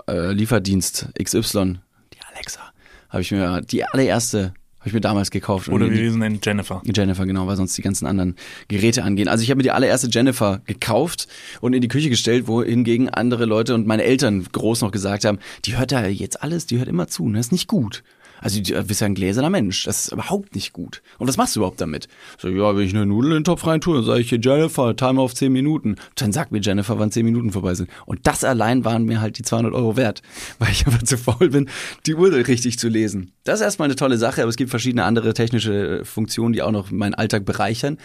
äh, 0.06 0.32
Lieferdienst 0.32 1.08
XY, 1.20 1.78
die 2.12 2.18
Alexa, 2.32 2.60
habe 3.08 3.22
ich 3.22 3.30
mir, 3.30 3.62
die 3.62 3.84
allererste 3.84 4.52
habe 4.85 4.90
ich 4.90 4.94
mir 4.94 5.01
damals 5.01 5.31
gekauft. 5.31 5.70
Oder 5.70 5.87
in 5.87 5.92
wir 5.94 6.12
sie 6.12 6.18
nennen, 6.18 6.40
Jennifer. 6.44 6.83
Jennifer, 6.85 7.25
genau, 7.25 7.47
weil 7.47 7.57
sonst 7.57 7.75
die 7.79 7.81
ganzen 7.81 8.05
anderen 8.07 8.37
Geräte 8.68 9.03
angehen. 9.03 9.29
Also 9.29 9.42
ich 9.42 9.49
habe 9.49 9.57
mir 9.57 9.62
die 9.62 9.70
allererste 9.70 10.09
Jennifer 10.11 10.61
gekauft 10.66 11.27
und 11.62 11.73
in 11.73 11.81
die 11.81 11.88
Küche 11.88 12.11
gestellt, 12.11 12.49
wo 12.49 12.62
hingegen 12.62 13.09
andere 13.09 13.47
Leute 13.47 13.75
und 13.75 13.87
meine 13.87 14.05
Eltern 14.05 14.44
groß 14.53 14.83
noch 14.83 14.90
gesagt 14.90 15.25
haben, 15.25 15.38
die 15.64 15.79
hört 15.79 15.90
da 15.90 16.07
jetzt 16.07 16.42
alles, 16.42 16.66
die 16.66 16.77
hört 16.77 16.88
immer 16.88 17.09
zu, 17.09 17.27
ne? 17.31 17.38
Das 17.38 17.47
ist 17.47 17.53
nicht 17.53 17.66
gut. 17.66 18.05
Also 18.44 18.61
du 18.61 18.85
bist 18.85 19.00
ja 19.00 19.07
ein 19.07 19.14
gläserner 19.14 19.48
Mensch, 19.48 19.85
das 19.85 20.04
ist 20.04 20.12
überhaupt 20.12 20.54
nicht 20.54 20.74
gut. 20.74 21.00
Und 21.18 21.28
was 21.28 21.38
machst 21.38 21.57
du 21.57 21.61
überhaupt 21.61 21.80
damit? 21.80 22.09
So, 22.37 22.48
ja, 22.48 22.76
wenn 22.76 22.85
ich 22.85 22.94
eine 22.94 23.07
Nudel 23.07 23.30
in 23.30 23.38
den 23.38 23.44
Topf 23.44 23.66
rein 23.66 23.80
tue, 23.80 23.94
dann 23.94 24.04
sage 24.04 24.20
ich 24.20 24.28
hier 24.28 24.38
Jennifer, 24.38 24.94
Timer 24.94 25.22
auf 25.22 25.35
10 25.35 25.50
Minuten. 25.50 25.96
Dann 26.16 26.30
sagt 26.30 26.52
mir 26.52 26.61
Jennifer, 26.61 26.98
wann 26.98 27.11
10 27.11 27.24
Minuten 27.24 27.52
vorbei 27.52 27.74
sind. 27.74 27.88
Und 28.04 28.26
das 28.26 28.44
allein 28.44 28.85
waren 28.85 29.07
mir 29.07 29.22
halt 29.22 29.38
die 29.38 29.42
200 29.42 29.72
Euro 29.72 29.96
wert, 29.96 30.20
weil 30.59 30.70
ich 30.72 30.87
einfach 30.87 31.02
zu 31.02 31.16
faul 31.16 31.48
bin, 31.48 31.70
die 32.04 32.14
Uhr 32.14 32.30
richtig 32.35 32.78
zu 32.78 32.88
lesen. 32.88 33.33
Das 33.44 33.61
ist 33.61 33.64
erstmal 33.64 33.87
eine 33.87 33.96
tolle 33.96 34.18
Sache, 34.18 34.42
aber 34.42 34.50
es 34.50 34.57
gibt 34.57 34.68
verschiedene 34.68 35.04
andere 35.04 35.33
technische 35.33 36.00
äh, 36.00 36.04
Funktionen, 36.04 36.52
die 36.52 36.61
auch 36.61 36.70
noch 36.70 36.90
meinen 36.90 37.14
Alltag 37.14 37.46
bereichern. 37.46 37.96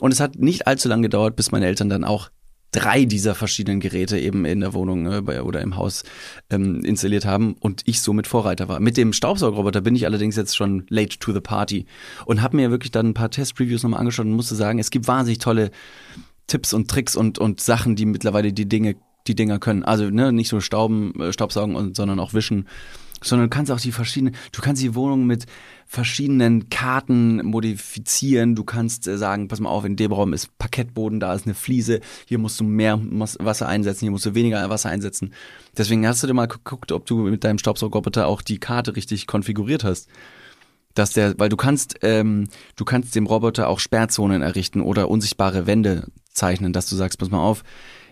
Und 0.00 0.12
es 0.12 0.18
hat 0.18 0.40
nicht 0.40 0.66
allzu 0.66 0.88
lange 0.88 1.02
gedauert, 1.02 1.36
bis 1.36 1.52
meine 1.52 1.66
Eltern 1.66 1.88
dann 1.88 2.02
auch 2.02 2.30
drei 2.74 3.04
dieser 3.04 3.36
verschiedenen 3.36 3.78
Geräte 3.78 4.18
eben 4.18 4.44
in 4.44 4.60
der 4.60 4.74
Wohnung 4.74 5.06
äh, 5.06 5.38
oder 5.38 5.60
im 5.62 5.76
Haus 5.76 6.02
ähm, 6.50 6.84
installiert 6.84 7.24
haben 7.24 7.54
und 7.60 7.82
ich 7.84 8.00
somit 8.00 8.26
Vorreiter 8.26 8.68
war. 8.68 8.80
Mit 8.80 8.96
dem 8.96 9.12
Staubsaugerroboter 9.12 9.80
bin 9.80 9.94
ich 9.94 10.06
allerdings 10.06 10.34
jetzt 10.34 10.56
schon 10.56 10.84
late 10.88 11.18
to 11.20 11.32
the 11.32 11.40
party 11.40 11.86
und 12.26 12.42
habe 12.42 12.56
mir 12.56 12.70
wirklich 12.70 12.90
dann 12.90 13.10
ein 13.10 13.14
paar 13.14 13.30
Test-Previews 13.30 13.84
nochmal 13.84 14.00
angeschaut 14.00 14.26
und 14.26 14.32
musste 14.32 14.56
sagen, 14.56 14.80
es 14.80 14.90
gibt 14.90 15.06
wahnsinnig 15.06 15.38
tolle 15.38 15.70
Tipps 16.48 16.74
und 16.74 16.90
Tricks 16.90 17.14
und, 17.14 17.38
und 17.38 17.60
Sachen, 17.60 17.94
die 17.94 18.06
mittlerweile 18.06 18.52
die 18.52 18.68
Dinge, 18.68 18.96
die 19.28 19.36
Dinger 19.36 19.60
können. 19.60 19.84
Also 19.84 20.10
ne, 20.10 20.32
nicht 20.32 20.50
nur 20.50 20.60
Stauben, 20.60 21.18
äh, 21.20 21.32
Staubsaugen, 21.32 21.76
und, 21.76 21.96
sondern 21.96 22.18
auch 22.18 22.34
wischen, 22.34 22.66
sondern 23.24 23.48
du 23.48 23.54
kannst 23.54 23.72
auch 23.72 23.80
die 23.80 23.92
verschiedenen, 23.92 24.36
du 24.52 24.60
kannst 24.60 24.82
die 24.82 24.94
Wohnung 24.94 25.26
mit 25.26 25.46
verschiedenen 25.86 26.68
Karten 26.70 27.44
modifizieren. 27.44 28.54
Du 28.54 28.64
kannst 28.64 29.06
äh, 29.06 29.18
sagen, 29.18 29.48
pass 29.48 29.60
mal 29.60 29.70
auf, 29.70 29.84
in 29.84 29.96
dem 29.96 30.12
Raum 30.12 30.32
ist 30.32 30.56
Parkettboden, 30.58 31.20
da 31.20 31.34
ist 31.34 31.46
eine 31.46 31.54
Fliese, 31.54 32.00
hier 32.26 32.38
musst 32.38 32.58
du 32.60 32.64
mehr 32.64 33.00
Wasser 33.00 33.68
einsetzen, 33.68 34.00
hier 34.00 34.10
musst 34.10 34.26
du 34.26 34.34
weniger 34.34 34.68
Wasser 34.70 34.90
einsetzen. 34.90 35.34
Deswegen 35.76 36.06
hast 36.06 36.22
du 36.22 36.26
dir 36.26 36.34
mal 36.34 36.46
geguckt, 36.46 36.92
ob 36.92 37.06
du 37.06 37.18
mit 37.18 37.44
deinem 37.44 37.58
Staubsaugerroboter 37.58 38.26
auch 38.26 38.42
die 38.42 38.58
Karte 38.58 38.96
richtig 38.96 39.26
konfiguriert 39.26 39.84
hast 39.84 40.08
dass 40.94 41.10
der, 41.10 41.36
weil 41.38 41.48
du 41.48 41.56
kannst, 41.56 41.96
ähm, 42.02 42.48
du 42.76 42.84
kannst 42.84 43.16
dem 43.16 43.26
Roboter 43.26 43.68
auch 43.68 43.80
Sperrzonen 43.80 44.42
errichten 44.42 44.80
oder 44.80 45.10
unsichtbare 45.10 45.66
Wände 45.66 46.06
zeichnen, 46.30 46.72
dass 46.72 46.88
du 46.88 46.94
sagst, 46.94 47.18
pass 47.18 47.30
mal 47.30 47.40
auf, 47.40 47.64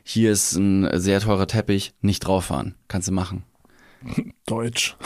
hier 0.03 0.33
ist 0.33 0.57
ein 0.57 0.89
sehr 0.99 1.21
teurer 1.21 1.47
Teppich, 1.47 1.95
nicht 2.01 2.27
drauf 2.27 2.47
fahren, 2.47 2.75
kannst 2.89 3.07
du 3.07 3.13
machen. 3.13 3.45
Deutsch. 4.47 4.97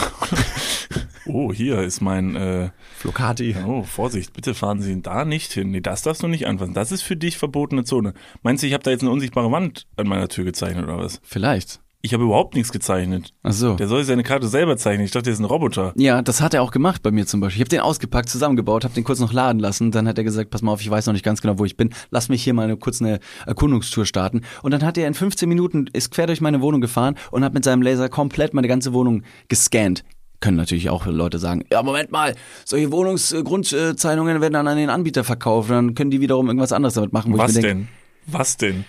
oh, 1.26 1.52
hier 1.52 1.80
ist 1.82 2.00
mein, 2.00 2.36
äh, 2.36 2.70
Flocati. 2.96 3.56
oh, 3.66 3.82
Vorsicht, 3.82 4.32
bitte 4.32 4.54
fahren 4.54 4.80
Sie 4.80 5.00
da 5.02 5.24
nicht 5.24 5.52
hin. 5.52 5.70
Nee, 5.70 5.80
das 5.80 6.02
darfst 6.02 6.22
du 6.22 6.28
nicht 6.28 6.46
anfassen. 6.46 6.74
Das 6.74 6.92
ist 6.92 7.02
für 7.02 7.16
dich 7.16 7.38
verbotene 7.38 7.84
Zone. 7.84 8.14
Meinst 8.42 8.62
du, 8.62 8.66
ich 8.66 8.72
habe 8.72 8.84
da 8.84 8.90
jetzt 8.90 9.02
eine 9.02 9.10
unsichtbare 9.10 9.50
Wand 9.50 9.86
an 9.96 10.08
meiner 10.08 10.28
Tür 10.28 10.44
gezeichnet 10.44 10.84
oder 10.84 10.98
was? 10.98 11.20
Vielleicht. 11.22 11.80
Ich 12.02 12.14
habe 12.14 12.24
überhaupt 12.24 12.54
nichts 12.54 12.70
gezeichnet. 12.70 13.32
Ach 13.42 13.52
so. 13.52 13.74
Der 13.74 13.88
soll 13.88 14.04
seine 14.04 14.22
Karte 14.22 14.46
selber 14.46 14.76
zeichnen. 14.76 15.04
Ich 15.04 15.10
dachte, 15.10 15.24
der 15.24 15.32
ist 15.32 15.40
ein 15.40 15.44
Roboter. 15.44 15.92
Ja, 15.96 16.22
das 16.22 16.40
hat 16.40 16.54
er 16.54 16.62
auch 16.62 16.70
gemacht 16.70 17.02
bei 17.02 17.10
mir 17.10 17.26
zum 17.26 17.40
Beispiel. 17.40 17.56
Ich 17.56 17.60
habe 17.62 17.70
den 17.70 17.80
ausgepackt, 17.80 18.28
zusammengebaut, 18.28 18.84
habe 18.84 18.94
den 18.94 19.02
kurz 19.02 19.18
noch 19.18 19.32
laden 19.32 19.58
lassen. 19.58 19.90
Dann 19.90 20.06
hat 20.06 20.16
er 20.16 20.24
gesagt, 20.24 20.50
pass 20.50 20.62
mal 20.62 20.72
auf, 20.72 20.80
ich 20.80 20.90
weiß 20.90 21.06
noch 21.06 21.14
nicht 21.14 21.24
ganz 21.24 21.42
genau, 21.42 21.58
wo 21.58 21.64
ich 21.64 21.76
bin. 21.76 21.90
Lass 22.10 22.28
mich 22.28 22.44
hier 22.44 22.54
mal 22.54 22.64
eine, 22.64 22.76
kurz 22.76 23.00
eine 23.00 23.18
Erkundungstour 23.46 24.06
starten. 24.06 24.42
Und 24.62 24.70
dann 24.70 24.84
hat 24.84 24.96
er 24.98 25.08
in 25.08 25.14
15 25.14 25.48
Minuten, 25.48 25.88
ist 25.92 26.10
quer 26.12 26.26
durch 26.26 26.40
meine 26.40 26.60
Wohnung 26.60 26.80
gefahren 26.80 27.16
und 27.32 27.42
hat 27.42 27.54
mit 27.54 27.64
seinem 27.64 27.82
Laser 27.82 28.08
komplett 28.08 28.54
meine 28.54 28.68
ganze 28.68 28.92
Wohnung 28.92 29.22
gescannt. 29.48 30.04
Können 30.40 30.58
natürlich 30.58 30.90
auch 30.90 31.06
Leute 31.06 31.38
sagen, 31.38 31.64
ja, 31.72 31.82
Moment 31.82 32.12
mal, 32.12 32.34
solche 32.64 32.92
Wohnungsgrundzeichnungen 32.92 34.40
werden 34.40 34.52
dann 34.52 34.68
an 34.68 34.76
den 34.76 34.90
Anbieter 34.90 35.24
verkauft. 35.24 35.70
Dann 35.70 35.94
können 35.94 36.10
die 36.10 36.20
wiederum 36.20 36.46
irgendwas 36.46 36.72
anderes 36.72 36.94
damit 36.94 37.12
machen. 37.12 37.36
Was 37.36 37.54
mir 37.54 37.62
denke, 37.62 37.68
denn? 37.68 37.88
Was 38.26 38.56
denn? 38.58 38.84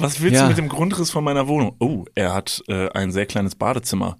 Was 0.00 0.20
willst 0.20 0.36
Ja. 0.36 0.42
du 0.44 0.48
mit 0.48 0.58
dem 0.58 0.68
Grundriss 0.68 1.10
von 1.10 1.22
meiner 1.22 1.46
Wohnung? 1.46 1.76
Oh, 1.78 2.04
er 2.14 2.32
hat 2.34 2.62
äh, 2.68 2.88
ein 2.90 3.12
sehr 3.12 3.26
kleines 3.26 3.54
Badezimmer. 3.54 4.18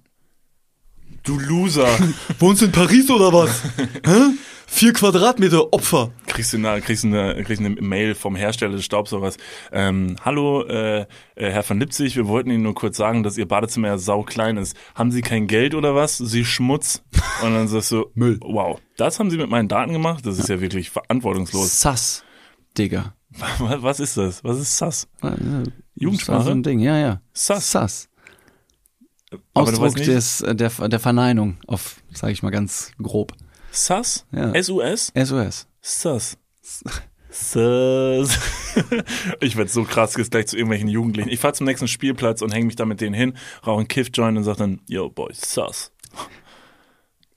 Du 1.23 1.37
Loser. 1.39 1.87
Wohnst 2.39 2.61
du 2.61 2.65
in 2.67 2.71
Paris 2.71 3.09
oder 3.09 3.33
was? 3.33 3.61
Hä? 4.05 4.35
Vier 4.73 4.93
Quadratmeter 4.93 5.73
Opfer. 5.73 6.11
kriegst 6.27 6.53
du 6.53 6.57
eine, 6.57 6.79
kriegst 6.81 7.03
du 7.03 7.07
eine, 7.09 7.43
kriegst 7.43 7.59
eine 7.61 7.71
Mail 7.81 8.15
vom 8.15 8.37
Hersteller 8.37 8.71
des 8.77 8.85
Staubsaugers. 8.85 9.35
Ähm, 9.73 10.15
Hallo, 10.23 10.63
äh, 10.63 11.01
äh, 11.01 11.05
Herr 11.35 11.63
von 11.63 11.77
Lipzig, 11.77 12.15
wir 12.15 12.25
wollten 12.27 12.49
Ihnen 12.51 12.63
nur 12.63 12.73
kurz 12.73 12.95
sagen, 12.95 13.21
dass 13.23 13.37
Ihr 13.37 13.47
Badezimmer 13.47 13.89
ja 13.89 13.97
sau 13.97 14.23
klein 14.23 14.55
ist. 14.55 14.77
Haben 14.95 15.11
Sie 15.11 15.21
kein 15.21 15.47
Geld 15.47 15.75
oder 15.75 15.93
was? 15.93 16.17
Sie 16.19 16.45
Schmutz? 16.45 17.03
Und 17.43 17.53
dann 17.53 17.67
sagst 17.67 17.91
du, 17.91 18.05
Müll. 18.13 18.39
Wow, 18.41 18.79
das 18.95 19.19
haben 19.19 19.29
Sie 19.29 19.37
mit 19.37 19.49
meinen 19.49 19.67
Daten 19.67 19.91
gemacht? 19.91 20.25
Das 20.25 20.39
ist 20.39 20.47
ja 20.47 20.61
wirklich 20.61 20.89
verantwortungslos. 20.89 21.81
Sass, 21.81 22.23
Digga. 22.77 23.13
Was 23.37 23.99
ist 23.99 24.17
das? 24.17 24.43
Was 24.43 24.59
ist 24.59 24.77
Sass? 24.77 25.07
Das 25.21 25.37
Jugendsprache? 25.95 26.43
so 26.43 26.51
ein 26.51 26.63
Ding, 26.63 26.79
ja, 26.79 26.97
ja. 26.97 27.21
Sass. 27.33 28.09
Du 29.29 29.37
Ausdruck 29.53 29.95
des, 29.95 30.41
äh, 30.41 30.53
der, 30.53 30.69
der 30.69 30.99
Verneinung 30.99 31.57
auf, 31.65 32.01
sage 32.13 32.33
ich 32.33 32.43
mal 32.43 32.49
ganz 32.49 32.91
grob. 33.01 33.33
Sass? 33.71 34.25
Ja. 34.31 34.51
S-U-S? 34.51 35.11
Sass. 35.79 36.37
Sass. 37.29 38.39
ich 39.39 39.55
werde 39.55 39.71
so 39.71 39.85
krass 39.85 40.15
gleich 40.15 40.47
zu 40.47 40.57
irgendwelchen 40.57 40.89
Jugendlichen. 40.89 41.29
Ich 41.29 41.39
fahre 41.39 41.53
zum 41.53 41.65
nächsten 41.65 41.87
Spielplatz 41.87 42.41
und 42.41 42.53
hänge 42.53 42.65
mich 42.65 42.75
da 42.75 42.83
mit 42.83 42.99
denen 42.99 43.13
hin, 43.13 43.37
rauche 43.65 43.79
einen 43.79 43.87
Kiff-Joint 43.87 44.37
und 44.37 44.43
sag 44.43 44.57
dann, 44.57 44.81
yo, 44.87 45.09
boy, 45.09 45.31
sass. 45.33 45.93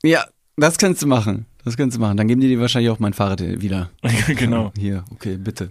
Ja, 0.02 0.26
das 0.56 0.78
kannst 0.78 1.02
du 1.02 1.06
machen. 1.06 1.46
Das 1.64 1.76
kannst 1.76 1.96
du 1.96 2.00
machen. 2.00 2.16
Dann 2.16 2.28
geben 2.28 2.40
die 2.40 2.48
dir 2.48 2.60
wahrscheinlich 2.60 2.90
auch 2.90 2.98
mein 2.98 3.14
Fahrrad 3.14 3.40
wieder. 3.62 3.90
genau. 4.36 4.72
Hier, 4.78 5.04
okay, 5.10 5.36
bitte. 5.38 5.70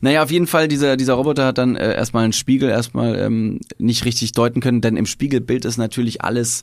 Naja, 0.00 0.22
auf 0.22 0.30
jeden 0.30 0.46
Fall, 0.46 0.68
dieser, 0.68 0.96
dieser 0.96 1.14
Roboter 1.14 1.46
hat 1.46 1.58
dann 1.58 1.74
äh, 1.76 1.94
erstmal 1.94 2.24
einen 2.24 2.32
Spiegel 2.32 2.68
erstmal 2.68 3.18
ähm, 3.18 3.58
nicht 3.78 4.04
richtig 4.04 4.32
deuten 4.32 4.60
können, 4.60 4.80
denn 4.80 4.96
im 4.96 5.06
Spiegelbild 5.06 5.64
ist 5.64 5.78
natürlich 5.78 6.22
alles 6.22 6.62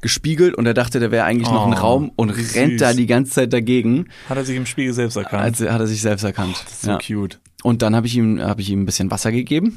gespiegelt 0.00 0.54
und 0.54 0.66
er 0.66 0.74
dachte, 0.74 0.98
der 0.98 1.10
wäre 1.10 1.24
eigentlich 1.24 1.50
noch 1.50 1.66
ein 1.66 1.74
Oh, 1.74 1.76
Raum 1.76 2.12
und 2.16 2.36
wie 2.36 2.58
rennt 2.58 2.72
süß. 2.72 2.80
da 2.80 2.94
die 2.94 3.06
ganze 3.06 3.32
Zeit 3.32 3.52
dagegen. 3.52 4.06
Hat 4.28 4.38
er 4.38 4.44
sich 4.44 4.56
im 4.56 4.66
Spiegel 4.66 4.92
selbst 4.94 5.16
erkannt. 5.16 5.42
Also 5.42 5.70
hat 5.70 5.80
er 5.80 5.86
sich 5.86 6.00
selbst 6.00 6.22
erkannt. 6.24 6.56
das 6.64 6.72
ist 6.72 6.82
so 6.82 6.90
ja. 6.92 6.98
cute. 6.98 7.38
Und 7.62 7.82
dann 7.82 7.94
habe 7.94 8.06
ich 8.06 8.16
ihm 8.16 8.40
habe 8.40 8.62
ich 8.62 8.70
ihm 8.70 8.82
ein 8.82 8.86
bisschen 8.86 9.10
Wasser 9.10 9.30
gegeben 9.30 9.76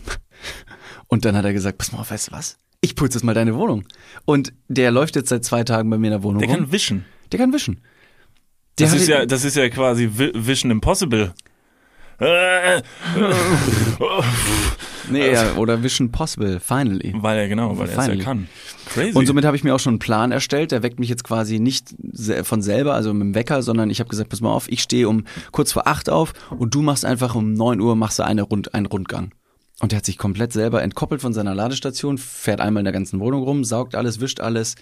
und 1.08 1.26
dann 1.26 1.36
hat 1.36 1.44
er 1.44 1.52
gesagt, 1.54 1.78
pass 1.78 1.92
mal 1.92 2.00
auf, 2.00 2.10
weißt 2.12 2.30
du 2.30 2.32
was? 2.32 2.58
Ich 2.80 2.96
putze 2.96 3.18
jetzt 3.18 3.24
mal 3.24 3.34
deine 3.34 3.56
Wohnung. 3.56 3.84
Und 4.26 4.54
der 4.70 4.92
läuft 4.92 5.16
jetzt 5.18 5.30
seit 5.30 5.44
zwei 5.44 5.64
Tagen 5.64 5.90
bei 5.90 5.98
mir 5.98 6.08
in 6.08 6.12
der 6.12 6.24
Wohnung 6.24 6.40
Der 6.40 6.50
rum. 6.50 6.58
kann 6.58 6.72
wischen. 6.72 7.06
Der 7.32 7.40
kann 7.40 7.52
wischen. 7.54 7.82
Das 8.78 8.94
ist, 8.94 9.08
ja, 9.08 9.26
das 9.26 9.44
ist 9.46 9.56
ja 9.56 9.70
quasi 9.70 10.06
Vi- 10.06 10.32
Vision 10.34 10.72
Impossible. 10.72 11.34
Nee, 15.10 15.32
ja, 15.34 15.56
oder 15.56 15.84
Vision 15.84 16.12
Possible, 16.12 16.60
finally. 16.60 17.14
weil 17.18 17.38
er 17.38 17.48
genau, 17.50 17.78
weil 17.78 17.90
er 17.90 17.98
es 17.98 18.08
ja 18.08 18.16
kann. 18.16 18.48
Crazy. 18.88 19.18
Und 19.18 19.26
somit 19.26 19.44
habe 19.46 19.58
ich 19.58 19.64
mir 19.64 19.76
auch 19.76 19.80
schon 19.80 19.94
einen 19.94 20.00
Plan 20.00 20.32
erstellt. 20.32 20.72
Der 20.72 20.82
weckt 20.84 21.00
mich 21.00 21.10
jetzt 21.10 21.24
quasi 21.24 21.60
nicht 21.60 21.94
von 22.44 22.62
selber, 22.62 22.94
also 22.94 23.14
mit 23.14 23.22
dem 23.22 23.36
Wecker, 23.36 23.62
sondern 23.62 23.90
ich 23.90 24.00
habe 24.00 24.10
gesagt, 24.10 24.30
pass 24.30 24.42
mal 24.42 24.52
auf, 24.54 24.70
ich 24.70 24.82
stehe 24.82 25.10
um 25.10 25.26
kurz 25.52 25.72
vor 25.74 25.88
acht 25.88 26.10
auf 26.10 26.34
und 26.58 26.74
du 26.74 26.82
machst 26.82 27.04
einfach 27.04 27.36
um 27.36 27.54
neun 27.54 27.80
Uhr 27.82 27.96
machst 27.96 28.20
du 28.20 28.24
eine 28.24 28.44
Rund, 28.44 28.74
einen 28.74 28.86
Rundgang. 28.86 29.32
Und 29.82 29.92
der 29.92 29.98
hat 29.98 30.06
sich 30.06 30.18
komplett 30.18 30.54
selber 30.54 30.82
entkoppelt 30.82 31.22
von 31.22 31.34
seiner 31.34 31.54
Ladestation, 31.54 32.18
fährt 32.18 32.62
einmal 32.62 32.82
in 32.82 32.86
der 32.86 32.94
ganzen 32.94 33.20
Wohnung 33.20 33.44
rum, 33.44 33.64
saugt 33.66 33.96
alles, 33.96 34.22
wischt 34.22 34.40
alles. 34.40 34.76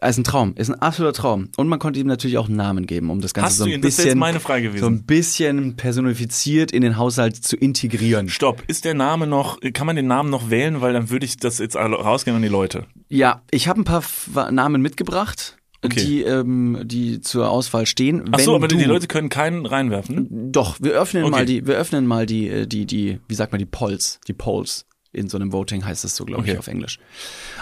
Ist 0.00 0.18
ein 0.18 0.24
Traum, 0.24 0.54
ist 0.56 0.70
ein 0.70 0.80
absoluter 0.80 1.12
Traum. 1.12 1.48
Und 1.56 1.68
man 1.68 1.78
konnte 1.78 2.00
ihm 2.00 2.06
natürlich 2.06 2.38
auch 2.38 2.48
einen 2.48 2.56
Namen 2.56 2.86
geben, 2.86 3.10
um 3.10 3.20
das 3.20 3.34
Ganze 3.34 3.46
Hast 3.50 3.58
so 3.58 3.64
du 3.66 3.70
ein 3.70 3.74
ihn, 3.74 3.82
das 3.82 3.98
wäre 3.98 4.06
bisschen, 4.06 4.08
jetzt 4.08 4.18
meine 4.18 4.40
Frage 4.40 4.66
so 4.68 4.70
gewesen. 4.70 4.94
ein 4.94 5.02
bisschen 5.04 5.76
personifiziert 5.76 6.72
in 6.72 6.82
den 6.82 6.96
Haushalt 6.96 7.36
zu 7.36 7.56
integrieren. 7.56 8.28
Stopp, 8.28 8.62
ist 8.68 8.84
der 8.84 8.94
Name 8.94 9.26
noch, 9.26 9.58
kann 9.74 9.86
man 9.86 9.96
den 9.96 10.06
Namen 10.06 10.30
noch 10.30 10.50
wählen, 10.50 10.80
weil 10.80 10.92
dann 10.94 11.10
würde 11.10 11.26
ich 11.26 11.36
das 11.36 11.58
jetzt 11.58 11.76
rausgehen 11.76 12.34
an 12.36 12.42
die 12.42 12.48
Leute. 12.48 12.86
Ja, 13.08 13.42
ich 13.50 13.68
habe 13.68 13.80
ein 13.82 13.84
paar 13.84 14.02
Namen 14.50 14.80
mitgebracht, 14.82 15.58
Okay. 15.84 16.00
die, 16.04 16.22
ähm, 16.22 16.78
die 16.84 17.20
zur 17.20 17.50
Auswahl 17.50 17.86
stehen. 17.86 18.22
Ach 18.30 18.38
so, 18.38 18.54
aber 18.54 18.68
du, 18.68 18.76
die 18.76 18.84
Leute 18.84 19.08
können 19.08 19.28
keinen 19.28 19.66
reinwerfen. 19.66 20.52
Doch, 20.52 20.76
wir 20.80 20.92
öffnen 20.92 21.24
Okay. 21.24 21.30
mal 21.32 21.44
die, 21.44 21.66
wir 21.66 21.74
öffnen 21.74 22.06
mal 22.06 22.24
die, 22.24 22.48
äh, 22.48 22.66
die, 22.68 22.86
die, 22.86 23.18
wie 23.28 23.34
sagt 23.34 23.50
man, 23.52 23.58
die 23.58 23.66
Polls, 23.66 24.20
die 24.28 24.32
Polls. 24.32 24.86
In 25.12 25.28
so 25.28 25.36
einem 25.36 25.52
Voting 25.52 25.84
heißt 25.84 26.04
es 26.04 26.16
so, 26.16 26.24
glaube 26.24 26.44
ich, 26.44 26.50
Okay. 26.50 26.58
auf 26.58 26.68
Englisch. 26.68 26.98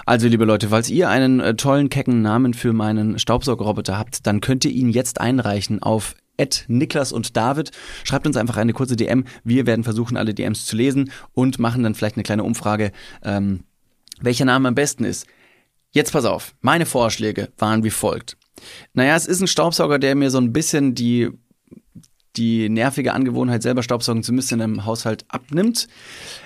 Also, 0.07 0.29
liebe 0.29 0.45
Leute, 0.45 0.69
falls 0.69 0.89
ihr 0.89 1.09
einen 1.09 1.41
äh, 1.41 1.55
tollen, 1.57 1.89
kecken 1.89 2.23
Namen 2.23 2.55
für 2.55 2.73
meinen 2.73 3.19
Staubsaugerroboter 3.19 3.99
habt, 3.99 4.27
dann 4.27 4.41
könnt 4.41 4.65
ihr 4.65 4.71
ihn 4.71 4.89
jetzt 4.91 5.21
einreichen 5.21 5.83
auf 5.83 6.15
Ed 6.37 6.65
Niklas 6.69 7.13
und 7.13 7.37
David. 7.37 7.71
Schreibt 8.05 8.27
uns 8.27 8.37
einfach 8.37 8.57
eine 8.57 8.73
kurze 8.73 8.97
DM. 8.97 9.25
Wir 9.45 9.67
werden 9.67 9.83
versuchen, 9.85 10.17
alle 10.17 10.33
DMs 10.33 10.65
zu 10.65 10.77
lesen 10.77 11.11
und 11.35 11.59
machen 11.59 11.83
dann 11.83 11.95
vielleicht 11.95 12.17
eine 12.17 12.23
kleine 12.23 12.45
Umfrage, 12.45 12.93
ähm, 13.25 13.65
welcher 14.21 14.45
Name 14.45 14.69
am 14.69 14.75
besten 14.75 15.05
ist. 15.05 15.27
Jetzt 15.91 16.13
pass 16.13 16.25
auf, 16.25 16.55
meine 16.61 16.87
Vorschläge 16.87 17.51
waren 17.59 17.83
wie 17.83 17.91
folgt. 17.91 18.37
Naja, 18.95 19.17
es 19.17 19.27
ist 19.27 19.41
ein 19.41 19.49
Staubsauger, 19.49 19.99
der 19.99 20.15
mir 20.15 20.31
so 20.31 20.39
ein 20.39 20.53
bisschen 20.53 20.95
die, 20.95 21.31
die 22.37 22.69
nervige 22.69 23.13
Angewohnheit, 23.13 23.63
selber 23.63 23.83
Staubsaugen 23.83 24.23
zu 24.23 24.33
müssen, 24.33 24.55
in 24.55 24.63
einem 24.63 24.85
Haushalt 24.85 25.25
abnimmt. 25.29 25.89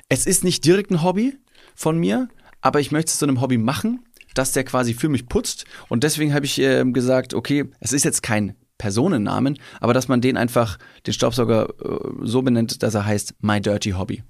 Es 0.08 0.26
ist 0.26 0.44
nicht 0.44 0.64
direkt 0.64 0.90
ein 0.90 1.02
Hobby 1.02 1.36
von 1.74 1.98
mir, 1.98 2.28
aber 2.60 2.80
ich 2.80 2.90
möchte 2.92 3.10
es 3.10 3.18
zu 3.18 3.26
einem 3.26 3.40
Hobby 3.40 3.58
machen, 3.58 4.04
dass 4.34 4.52
der 4.52 4.64
quasi 4.64 4.94
für 4.94 5.08
mich 5.08 5.26
putzt. 5.28 5.64
Und 5.88 6.02
deswegen 6.04 6.32
habe 6.34 6.46
ich 6.46 6.58
äh, 6.60 6.84
gesagt, 6.86 7.34
okay, 7.34 7.64
es 7.80 7.92
ist 7.92 8.04
jetzt 8.04 8.22
kein 8.22 8.54
Personennamen, 8.78 9.58
aber 9.80 9.94
dass 9.94 10.08
man 10.08 10.20
den 10.20 10.36
einfach, 10.36 10.78
den 11.06 11.14
Staubsauger 11.14 11.68
äh, 11.80 11.98
so 12.22 12.42
benennt, 12.42 12.82
dass 12.82 12.94
er 12.94 13.04
heißt 13.04 13.34
My 13.40 13.60
Dirty 13.60 13.90
Hobby. 13.90 14.22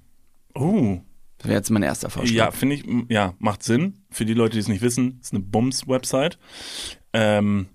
Oh, 0.53 0.99
Das 1.39 1.47
wäre 1.47 1.57
jetzt 1.57 1.71
mein 1.71 1.83
erster 1.83 2.09
Vorschlag. 2.09 2.35
ja, 2.35 2.51
finde 2.51 2.75
ich, 2.75 2.83
ja, 3.09 3.33
macht 3.39 3.63
Sinn. 3.63 4.03
Für 4.11 4.25
die 4.25 4.33
Leute, 4.35 4.53
die 4.53 4.59
es 4.59 4.67
nicht 4.67 4.81
wissen, 4.81 5.19
ist 5.21 5.33
eine 5.33 5.41
Bums-Website. 5.43 6.37
Ähm, 7.13 7.67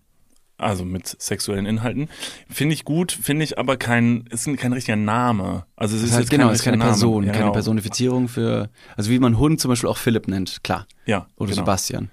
also 0.61 0.85
mit 0.85 1.07
sexuellen 1.21 1.67
Inhalten. 1.67 2.09
Finde 2.49 2.75
ich 2.75 2.85
gut, 2.85 3.13
finde 3.13 3.45
ich 3.45 3.59
aber 3.59 3.77
kein, 3.77 4.25
ist 4.31 4.49
kein 4.57 4.73
richtiger 4.73 4.97
Name. 4.97 5.65
Also 5.77 5.97
es 5.97 6.03
Das 6.03 6.11
ist 6.11 6.17
heißt, 6.17 6.21
jetzt 6.25 6.31
genau, 6.31 6.45
kein 6.47 6.53
es 6.55 6.59
ist 6.61 6.65
keine 6.65 6.77
Name. 6.77 6.91
Person, 6.91 7.25
Ja, 7.25 7.33
keine 7.33 7.45
genau. 7.45 7.53
Personifizierung 7.53 8.29
für, 8.29 8.71
also 8.97 9.11
wie 9.11 9.19
man 9.19 9.39
Hund 9.39 9.61
zum 9.61 9.69
Beispiel 9.71 9.89
auch 9.89 9.97
Philipp 9.99 10.29
nennt, 10.29 10.63
klar. 10.63 10.87
Ja, 11.07 11.27
Oder 11.37 11.51
genau. 11.51 11.63
Sebastian. 11.63 12.11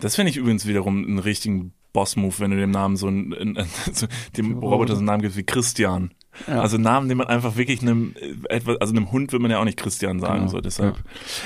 Das 0.00 0.16
finde 0.16 0.30
ich 0.30 0.36
übrigens 0.36 0.66
wiederum 0.66 1.04
einen 1.04 1.18
richtigen 1.18 1.72
Boss-Move, 1.92 2.34
wenn 2.38 2.52
du 2.52 2.56
dem 2.56 2.70
Namen 2.70 2.96
so 2.96 3.08
einen, 3.08 3.34
einen- 3.34 3.66
so 3.92 4.06
dem 4.36 4.58
Roboter 4.58 4.94
so 4.94 4.98
einen 4.98 5.06
Namen 5.06 5.22
gibst 5.22 5.36
wie 5.36 5.42
Christian. 5.42 6.12
Ja. 6.46 6.60
Also 6.60 6.78
Namen, 6.78 7.08
den 7.08 7.18
man 7.18 7.26
einfach 7.26 7.56
wirklich 7.56 7.82
einem 7.82 8.14
äh, 8.18 8.34
etwas, 8.54 8.76
also 8.80 8.94
einem 8.94 9.10
Hund 9.12 9.32
will 9.32 9.40
man 9.40 9.50
ja 9.50 9.58
auch 9.58 9.64
nicht 9.64 9.78
Christian 9.78 10.20
sagen, 10.20 10.40
Genau. 10.40 10.50
so 10.50 10.60
deshalb. 10.60 10.96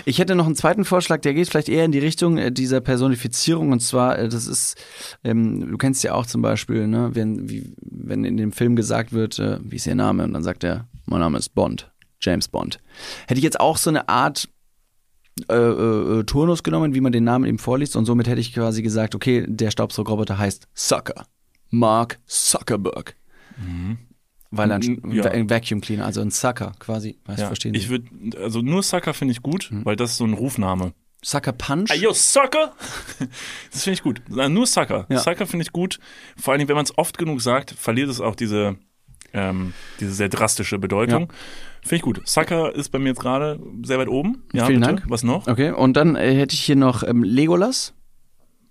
Ich 0.05 0.19
hätte 0.19 0.35
noch 0.35 0.47
einen 0.47 0.57
zweiten 0.57 0.85
Vorschlag, 0.85 1.21
der 1.21 1.35
geht 1.35 1.49
vielleicht 1.49 1.69
eher 1.69 1.85
in 1.85 1.93
die 1.93 1.99
Richtung 1.99 2.39
äh, 2.39 2.53
dieser 2.53 2.81
Personifizierung 2.81 3.73
und 3.73 3.81
zwar, 3.81 4.19
äh, 4.19 4.29
das 4.29 4.47
ist, 4.47 4.77
ähm, 5.25 5.69
du 5.71 5.77
kennst 5.79 6.05
ja 6.05 6.15
auch 6.15 6.27
zum 6.27 6.43
Beispiel, 6.43 6.87
ne, 6.87 7.11
wenn, 7.15 7.49
wie, 7.49 7.75
wenn 7.81 8.25
in 8.25 8.37
dem 8.37 8.53
Film 8.53 8.77
gesagt 8.77 9.13
wird, 9.13 9.39
äh, 9.39 9.59
wie 9.63 9.77
ist 9.77 9.87
ihr 9.87 9.95
Name? 9.95 10.25
Und 10.25 10.33
dann 10.33 10.43
sagt 10.43 10.65
er, 10.65 10.87
mein 11.07 11.21
Name 11.21 11.39
ist 11.39 11.55
Bond, 11.55 11.91
James 12.21 12.49
Bond. 12.49 12.79
Hätte 13.27 13.39
ich 13.39 13.45
jetzt 13.45 13.61
auch 13.61 13.77
so 13.79 13.91
eine 13.91 14.09
Art 14.09 14.49
äh, 15.51 15.55
äh, 15.57 16.25
Turnus 16.25 16.63
genommen, 16.63 16.95
wie 16.95 17.01
man 17.01 17.11
den 17.11 17.25
Namen 17.25 17.45
eben 17.47 17.59
vorliest 17.59 17.97
und 17.97 18.05
somit 18.05 18.29
hätte 18.29 18.41
ich 18.41 18.55
quasi 18.55 18.83
gesagt, 18.83 19.15
okay, 19.17 19.45
der 19.49 19.71
Staubsaugerroboter 19.71 20.39
heißt 20.39 20.69
Sucker. 20.75 21.27
Mark 21.71 22.21
Zuckerberg. 22.27 23.17
Weil 24.57 24.71
er 24.71 24.77
ein, 24.77 25.01
Mhm. 25.03 25.13
Ja. 25.13 25.25
Vacuum 25.51 25.81
Cleaner, 25.81 26.05
also 26.07 26.21
ein 26.21 26.31
Sucker 26.31 26.73
quasi, 26.79 27.17
weißt 27.27 27.39
du, 27.39 27.43
Ja, 27.43 27.47
verstehen 27.49 27.75
ich 27.75 27.85
Sie? 27.85 27.89
würde, 27.91 28.07
also 28.43 28.61
nur 28.63 28.83
Sucker 28.83 29.15
finde 29.15 29.33
ich 29.33 29.43
gut, 29.43 29.69
Mhm. 29.71 29.85
weil 29.85 29.97
das 29.97 30.13
ist 30.13 30.17
so 30.19 30.25
ein 30.25 30.33
Rufname. 30.35 30.93
Sucker 31.23 31.53
Punch? 31.53 31.91
Ayo, 31.91 32.13
Sucker! 32.13 32.75
Das 33.73 33.85
finde 33.85 33.95
ich 33.95 34.03
gut. 34.03 34.23
Nur 34.29 34.67
Sucker. 34.67 35.07
Ja. 35.09 35.19
Sucker 35.21 35.47
finde 35.47 35.63
ich 35.63 35.73
gut. 35.73 35.99
Vor 36.37 36.53
allen 36.53 36.59
Dingen, 36.59 36.69
wenn 36.69 36.77
man 36.77 36.85
es 36.85 36.97
oft 36.99 37.17
genug 37.19 37.41
sagt, 37.41 37.71
verliert 37.71 38.11
es 38.11 38.21
auch 38.21 38.35
diese, 38.35 38.77
ähm, 39.33 39.73
diese 40.01 40.13
sehr 40.13 40.29
drastische 40.29 40.79
Bedeutung. 40.79 41.33
Finde 41.81 41.97
ich 41.97 42.03
gut. 42.03 42.21
Sucker 42.29 42.75
ist 42.75 42.91
bei 42.91 42.99
mir 42.99 43.09
jetzt 43.11 43.21
gerade 43.21 43.59
sehr 43.83 43.99
weit 43.99 44.09
oben. 44.09 44.43
Ja, 44.53 44.67
Vielen 44.67 44.81
bitte. 44.81 44.95
Dank. 44.97 45.05
Was 45.11 45.23
noch? 45.23 45.47
Okay, 45.49 45.71
und 45.71 45.95
dann 45.97 46.15
äh, 46.17 46.35
hätte 46.35 46.55
ich 46.55 46.61
hier 46.61 46.77
noch 46.77 47.03
ähm, 47.03 47.23
Legolas. 47.23 47.95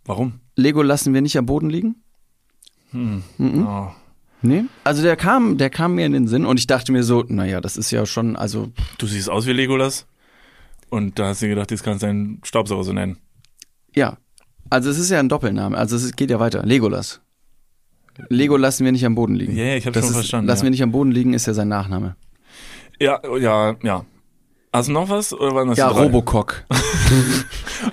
Warum? 0.06 0.40
Lego 0.56 0.82
lassen 0.84 1.14
wir 1.14 1.22
nicht 1.22 1.38
am 1.38 1.46
Boden 1.48 1.70
liegen. 1.72 1.96
Oh. 2.94 3.90
Nee. 4.44 4.66
Also 4.84 5.02
der 5.02 5.16
kam, 5.16 5.58
der 5.58 5.70
kam 5.70 5.96
mir 5.96 6.06
in 6.06 6.12
den 6.12 6.28
Sinn 6.28 6.46
und 6.46 6.60
ich 6.60 6.68
dachte 6.68 6.92
mir 6.92 7.04
so, 7.04 7.24
naja, 7.28 7.62
das 7.62 7.78
ist 7.78 7.90
ja 7.92 8.06
schon, 8.06 8.36
also 8.36 8.70
Du 8.98 9.08
siehst 9.08 9.30
aus 9.30 9.48
wie 9.48 9.54
Legolas. 9.54 10.06
Und 10.90 11.18
da 11.18 11.28
hast 11.30 11.42
du 11.42 11.46
dir 11.48 11.56
gedacht, 11.56 11.72
jetzt 11.72 11.82
kannst 11.84 12.04
du 12.04 12.08
deinen 12.08 12.40
Staubsauger 12.44 12.84
so 12.84 12.94
nennen. 12.94 13.18
ja. 13.96 14.18
Also 14.70 14.90
es 14.90 14.98
ist 14.98 15.12
ja 15.12 15.20
ein 15.20 15.30
Doppelname, 15.30 15.78
also 15.78 15.96
es 15.96 16.16
geht 16.16 16.30
ja 16.32 16.40
weiter. 16.40 16.66
Legolas. 16.66 17.20
Lego 18.30 18.58
lassen 18.58 18.86
wir 18.86 18.92
nicht 18.92 19.06
am 19.06 19.14
Boden 19.14 19.36
liegen. 19.36 19.56
Ja, 19.56 19.66
ja, 19.66 19.76
ich 19.76 19.86
hab's 19.86 19.94
Das 19.96 20.04
schon 20.06 20.12
ist, 20.12 20.16
verstanden, 20.18 20.48
Lassen 20.48 20.62
ja. 20.62 20.64
wir 20.66 20.70
nicht 20.72 20.84
am 20.84 20.92
Boden 20.92 21.12
liegen, 21.12 21.34
ist 21.34 21.46
ja 21.48 21.54
sein 21.54 21.68
Nachname. 21.68 22.16
Ja, 23.00 23.20
ja, 23.40 23.76
ja. 23.84 24.06
Hast 24.72 24.88
du 24.88 24.94
noch 24.94 25.10
was? 25.10 25.34
Oder 25.34 25.54
waren 25.54 25.68
das 25.68 25.78
Ja, 25.78 25.92
drei? 25.92 26.04
Robocock. 26.04 26.64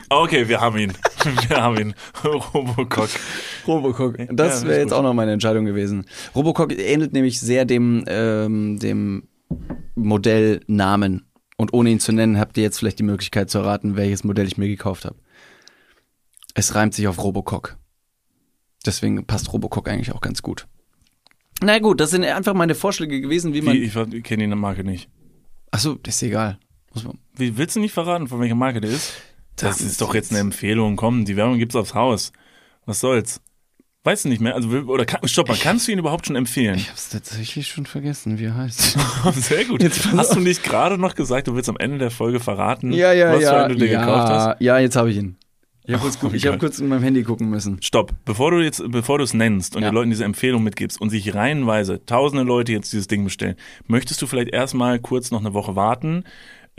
Okay, 0.09 0.49
wir 0.49 0.61
haben 0.61 0.79
ihn. 0.79 0.93
Wir 1.49 1.57
haben 1.57 1.79
ihn. 1.79 1.95
Robocock. 2.25 3.11
Robocock. 3.67 4.17
Das 4.31 4.65
wäre 4.65 4.81
jetzt 4.81 4.91
gut. 4.91 4.99
auch 4.99 5.03
noch 5.03 5.15
meine 5.15 5.33
Entscheidung 5.33 5.65
gewesen. 5.65 6.07
Robocock 6.35 6.73
ähnelt 6.79 7.13
nämlich 7.13 7.41
sehr 7.41 7.65
dem, 7.65 8.05
ähm, 8.07 8.79
dem 8.79 9.29
Modellnamen. 9.95 11.27
Und 11.57 11.75
ohne 11.75 11.91
ihn 11.91 12.01
zu 12.01 12.13
nennen, 12.13 12.39
habt 12.39 12.57
ihr 12.57 12.63
jetzt 12.63 12.79
vielleicht 12.79 12.99
die 12.99 13.05
Möglichkeit 13.05 13.51
zu 13.51 13.59
erraten, 13.59 13.97
welches 13.97 14.25
Modell 14.25 14.47
ich 14.47 14.57
mir 14.57 14.69
gekauft 14.69 15.05
habe. 15.05 15.17
Es 16.55 16.75
reimt 16.75 16.95
sich 16.95 17.07
auf 17.07 17.23
Robocock. 17.23 17.77
Deswegen 18.87 19.27
passt 19.27 19.53
Robocock 19.53 19.89
eigentlich 19.89 20.13
auch 20.13 20.23
ganz 20.23 20.41
gut. 20.41 20.67
Na 21.63 21.79
gut, 21.79 22.01
das 22.01 22.11
sind 22.11 22.25
einfach 22.25 22.55
meine 22.55 22.75
Vorschläge 22.75 23.21
gewesen, 23.21 23.53
wie 23.53 23.61
man. 23.61 23.75
Wie, 23.75 23.85
ich 23.85 23.95
ich 23.95 24.23
kenne 24.25 24.49
die 24.49 24.55
Marke 24.55 24.85
nicht. 24.85 25.11
Achso, 25.71 25.97
das 26.03 26.17
ist 26.17 26.23
egal. 26.23 26.59
Wie, 27.37 27.57
willst 27.57 27.77
du 27.77 27.81
nicht 27.81 27.93
verraten, 27.93 28.27
von 28.27 28.41
welcher 28.41 28.55
Marke 28.55 28.81
der 28.81 28.91
ist? 28.91 29.13
Das, 29.63 29.81
ist 29.81 30.01
doch 30.01 30.15
jetzt 30.15 30.31
eine 30.31 30.41
Empfehlung. 30.41 30.97
Komm, 30.97 31.25
die 31.25 31.37
Werbung 31.37 31.59
gibt's 31.59 31.77
aufs 31.77 31.95
Haus. 31.95 32.33
Was 32.87 33.01
soll's? 33.01 33.41
Weißt 34.03 34.25
du 34.25 34.31
nicht 34.31 34.41
mehr? 34.41 34.55
Also, 34.55 34.69
oder 34.69 35.05
kann, 35.05 35.27
stopp 35.29 35.49
mal, 35.49 35.59
kannst 35.61 35.87
du 35.87 35.93
ihn 35.93 35.99
überhaupt 35.99 36.27
schon 36.27 36.35
empfehlen? 36.35 36.77
Ich 36.77 36.89
hab's 36.89 37.11
tatsächlich 37.11 37.69
schon 37.69 37.85
vergessen, 37.85 38.39
wie 38.39 38.45
er 38.47 38.57
heißt. 38.57 38.97
Sehr 39.35 39.67
gut. 39.67 39.83
Jetzt 39.83 40.11
Hast 40.13 40.35
du 40.35 40.41
nicht 40.41 40.63
gerade 40.63 40.97
noch 40.97 41.15
gesagt, 41.15 41.49
du 41.49 41.55
willst 41.55 41.69
am 41.69 41.77
Ende 41.77 41.99
der 41.99 42.11
Folge 42.11 42.41
verraten, 42.41 42.93
ja, 42.93 43.13
ja, 43.13 43.31
was 43.33 43.39
für 43.39 43.43
ja. 43.43 43.65
einen 43.65 43.75
du 43.75 43.85
dir 43.85 43.93
ja, 43.93 44.01
gekauft 44.01 44.29
hast? 44.29 44.61
Ja, 44.63 44.79
jetzt 44.79 44.97
habe 44.97 45.11
ich 45.11 45.19
ihn. 45.19 45.37
Ich 45.85 45.95
habe 45.95 46.07
Oh 46.07 46.19
kurz, 46.21 46.35
ich 46.35 46.47
hab 46.47 46.59
kurz 46.59 46.79
in 46.79 46.89
meinem 46.89 47.03
Handy 47.03 47.23
gucken 47.25 47.51
müssen. 47.51 47.83
Stopp, 47.83 48.13
bevor 48.25 48.53
du 48.53 48.61
jetzt, 48.61 48.83
bevor 48.91 49.19
du 49.19 49.25
es 49.25 49.35
nennst 49.35 49.77
und 49.77 49.83
Ja. 49.83 49.91
den 49.91 49.95
Leuten 49.95 50.11
diese 50.11 50.25
Empfehlung 50.25 50.63
mitgibst 50.63 51.01
und 51.01 51.11
sich 51.11 51.35
reihenweise 51.35 52.05
tausende 52.07 52.45
Leute 52.45 52.73
jetzt 52.73 52.93
dieses 52.93 53.09
Ding 53.09 53.25
bestellen, 53.25 53.57
möchtest 53.87 54.23
du 54.23 54.27
vielleicht 54.27 54.51
erstmal 54.51 54.99
kurz 54.99 55.31
noch 55.31 55.41
eine 55.41 55.53
Woche 55.53 55.77
warten? 55.77 56.25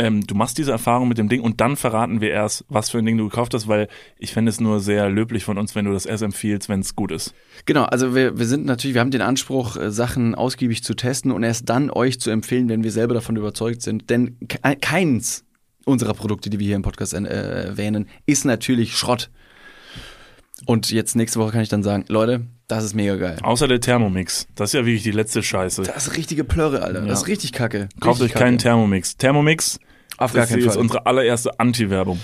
Ähm, 0.01 0.25
du 0.25 0.33
machst 0.33 0.57
diese 0.57 0.71
Erfahrung 0.71 1.07
mit 1.07 1.19
dem 1.19 1.29
Ding 1.29 1.41
und 1.41 1.61
dann 1.61 1.75
verraten 1.75 2.21
wir 2.21 2.31
erst, 2.31 2.65
was 2.69 2.89
für 2.89 2.97
ein 2.97 3.05
Ding 3.05 3.19
du 3.19 3.29
gekauft 3.29 3.53
hast, 3.53 3.67
weil 3.67 3.87
ich 4.17 4.33
fände 4.33 4.49
es 4.49 4.59
nur 4.59 4.79
sehr 4.79 5.11
löblich 5.11 5.43
von 5.43 5.59
uns, 5.59 5.75
wenn 5.75 5.85
du 5.85 5.93
das 5.93 6.07
erst 6.07 6.23
empfiehlst, 6.23 6.69
wenn 6.69 6.79
es 6.79 6.95
gut 6.95 7.11
ist. 7.11 7.35
Genau, 7.67 7.83
also 7.83 8.15
wir, 8.15 8.39
wir 8.39 8.47
sind 8.47 8.65
natürlich, 8.65 8.95
wir 8.95 9.01
haben 9.01 9.11
den 9.11 9.21
Anspruch, 9.21 9.77
äh, 9.77 9.91
Sachen 9.91 10.33
ausgiebig 10.33 10.83
zu 10.83 10.95
testen 10.95 11.31
und 11.31 11.43
erst 11.43 11.69
dann 11.69 11.91
euch 11.91 12.19
zu 12.19 12.31
empfehlen, 12.31 12.67
wenn 12.67 12.83
wir 12.83 12.91
selber 12.91 13.13
davon 13.13 13.35
überzeugt 13.35 13.83
sind. 13.83 14.09
Denn 14.09 14.37
ke 14.47 14.57
keins 14.81 15.45
unserer 15.85 16.15
Produkte, 16.15 16.49
die 16.49 16.57
wir 16.57 16.65
hier 16.65 16.77
im 16.77 16.81
Podcast 16.81 17.13
äh, 17.13 17.67
erwähnen, 17.67 18.07
ist 18.25 18.43
natürlich 18.43 18.97
Schrott. 18.97 19.29
Und 20.65 20.89
jetzt 20.89 21.15
nächste 21.15 21.39
Woche 21.39 21.51
kann 21.51 21.61
ich 21.61 21.69
dann 21.69 21.83
sagen, 21.83 22.05
Leute, 22.07 22.47
das 22.67 22.83
ist 22.83 22.95
mega 22.95 23.17
geil. 23.17 23.37
Außer 23.43 23.67
der 23.67 23.81
Thermomix. 23.81 24.47
Das 24.55 24.69
ist 24.69 24.73
ja 24.73 24.83
wirklich 24.83 25.03
die 25.03 25.11
letzte 25.11 25.43
Scheiße. 25.43 25.83
Das 25.83 26.07
ist 26.07 26.17
richtige 26.17 26.43
Plörre, 26.43 26.81
Alter. 26.81 27.01
Das 27.01 27.21
ist 27.21 27.27
richtig 27.27 27.51
kacke. 27.51 27.87
Kauft 27.99 28.19
euch 28.19 28.25
Richtig 28.25 28.39
keinen 28.39 28.57
kacke. 28.57 28.63
Thermomix. 28.63 29.17
Thermomix 29.17 29.79
Auf 30.21 30.33
gar 30.33 30.43
das 30.43 30.49
keinen 30.49 30.59
ist 30.59 30.73
Fall. 30.73 30.77
unsere 30.77 31.05
allererste 31.05 31.59
Anti-Werbung. 31.59 32.19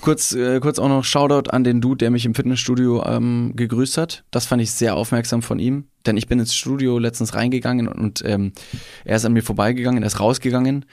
Kurz, 0.00 0.32
äh, 0.32 0.60
kurz 0.60 0.78
auch 0.78 0.88
noch 0.88 1.04
Shoutout 1.04 1.50
an 1.50 1.64
den 1.64 1.80
Dude, 1.80 1.98
der 1.98 2.10
mich 2.10 2.26
im 2.26 2.34
Fitnessstudio 2.34 3.04
ähm, 3.06 3.52
gegrüßt 3.54 3.96
hat. 3.96 4.24
Das 4.30 4.46
fand 4.46 4.60
ich 4.60 4.70
sehr 4.70 4.96
aufmerksam 4.96 5.40
von 5.40 5.58
ihm, 5.58 5.86
denn 6.04 6.16
ich 6.16 6.26
bin 6.26 6.38
ins 6.38 6.54
Studio 6.54 6.98
letztens 6.98 7.34
reingegangen 7.34 7.88
und 7.88 8.22
ähm, 8.24 8.52
er 9.04 9.16
ist 9.16 9.24
an 9.24 9.32
mir 9.32 9.42
vorbeigegangen, 9.42 10.02
er 10.02 10.06
ist 10.08 10.20
rausgegangen 10.20 10.84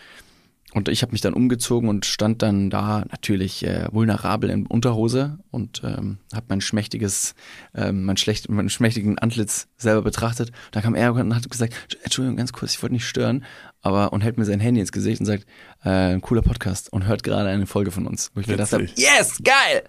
und 0.74 0.88
ich 0.88 1.02
habe 1.02 1.12
mich 1.12 1.20
dann 1.20 1.34
umgezogen 1.34 1.90
und 1.90 2.06
stand 2.06 2.42
dann 2.42 2.70
da 2.70 3.04
natürlich 3.12 3.66
äh, 3.66 3.88
vulnerabel 3.92 4.50
in 4.50 4.66
Unterhose 4.66 5.40
und 5.52 5.82
ähm, 5.84 6.20
habe 6.34 6.46
mein 6.48 6.62
schmächtiges, 6.62 7.36
ähm, 7.76 8.06
mein 8.06 8.16
schlecht, 8.16 8.50
meinen 8.50 8.70
schmächtigen 8.70 9.20
Antlitz 9.20 9.68
selber 9.78 10.04
betrachtet. 10.04 10.52
Da 10.72 10.80
kam 10.80 10.96
er 10.96 11.14
und 11.14 11.36
hat 11.36 11.50
gesagt, 11.50 11.98
Entschuldigung, 12.04 12.38
ganz 12.38 12.54
kurz, 12.54 12.76
ich 12.76 12.82
wollte 12.82 12.94
nicht 12.94 13.06
stören, 13.08 13.44
aber 13.82 14.14
und 14.14 14.22
hält 14.22 14.38
mir 14.38 14.46
sein 14.46 14.60
Handy 14.60 14.80
ins 14.82 14.92
Gesicht 14.92 15.20
und 15.20 15.26
sagt, 15.26 15.46
äh, 15.84 16.20
cooler 16.20 16.42
Podcast 16.42 16.92
und 16.94 17.06
hört 17.08 17.24
gerade 17.24 17.50
eine 17.50 17.66
Folge 17.66 17.92
von 17.92 18.06
uns, 18.08 18.32
wo 18.34 18.42
ich 18.42 18.48
gedacht 18.48 18.72
habe, 18.74 18.84
Witzig. 18.84 18.98
yes, 19.06 19.40
geil. 19.44 19.84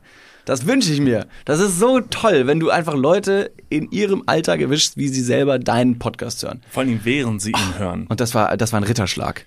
Das 0.44 0.66
wünsche 0.66 0.92
ich 0.92 1.00
mir. 1.00 1.28
Das 1.44 1.60
ist 1.60 1.78
so 1.78 2.00
toll, 2.00 2.48
wenn 2.48 2.58
du 2.58 2.70
einfach 2.70 2.94
Leute 2.96 3.52
in 3.68 3.90
ihrem 3.92 4.24
Alltag 4.26 4.60
erwischst, 4.60 4.96
wie 4.96 5.06
sie 5.06 5.20
selber 5.22 5.60
deinen 5.60 6.00
Podcast 6.00 6.42
hören. 6.42 6.62
Vor 6.68 6.82
allem 6.82 7.00
während 7.04 7.40
sie 7.40 7.50
ihn 7.50 7.78
hören. 7.78 8.06
Und 8.08 8.18
das 8.20 8.34
war, 8.34 8.56
das 8.56 8.72
war 8.72 8.80
ein 8.80 8.84
Ritterschlag 8.84 9.46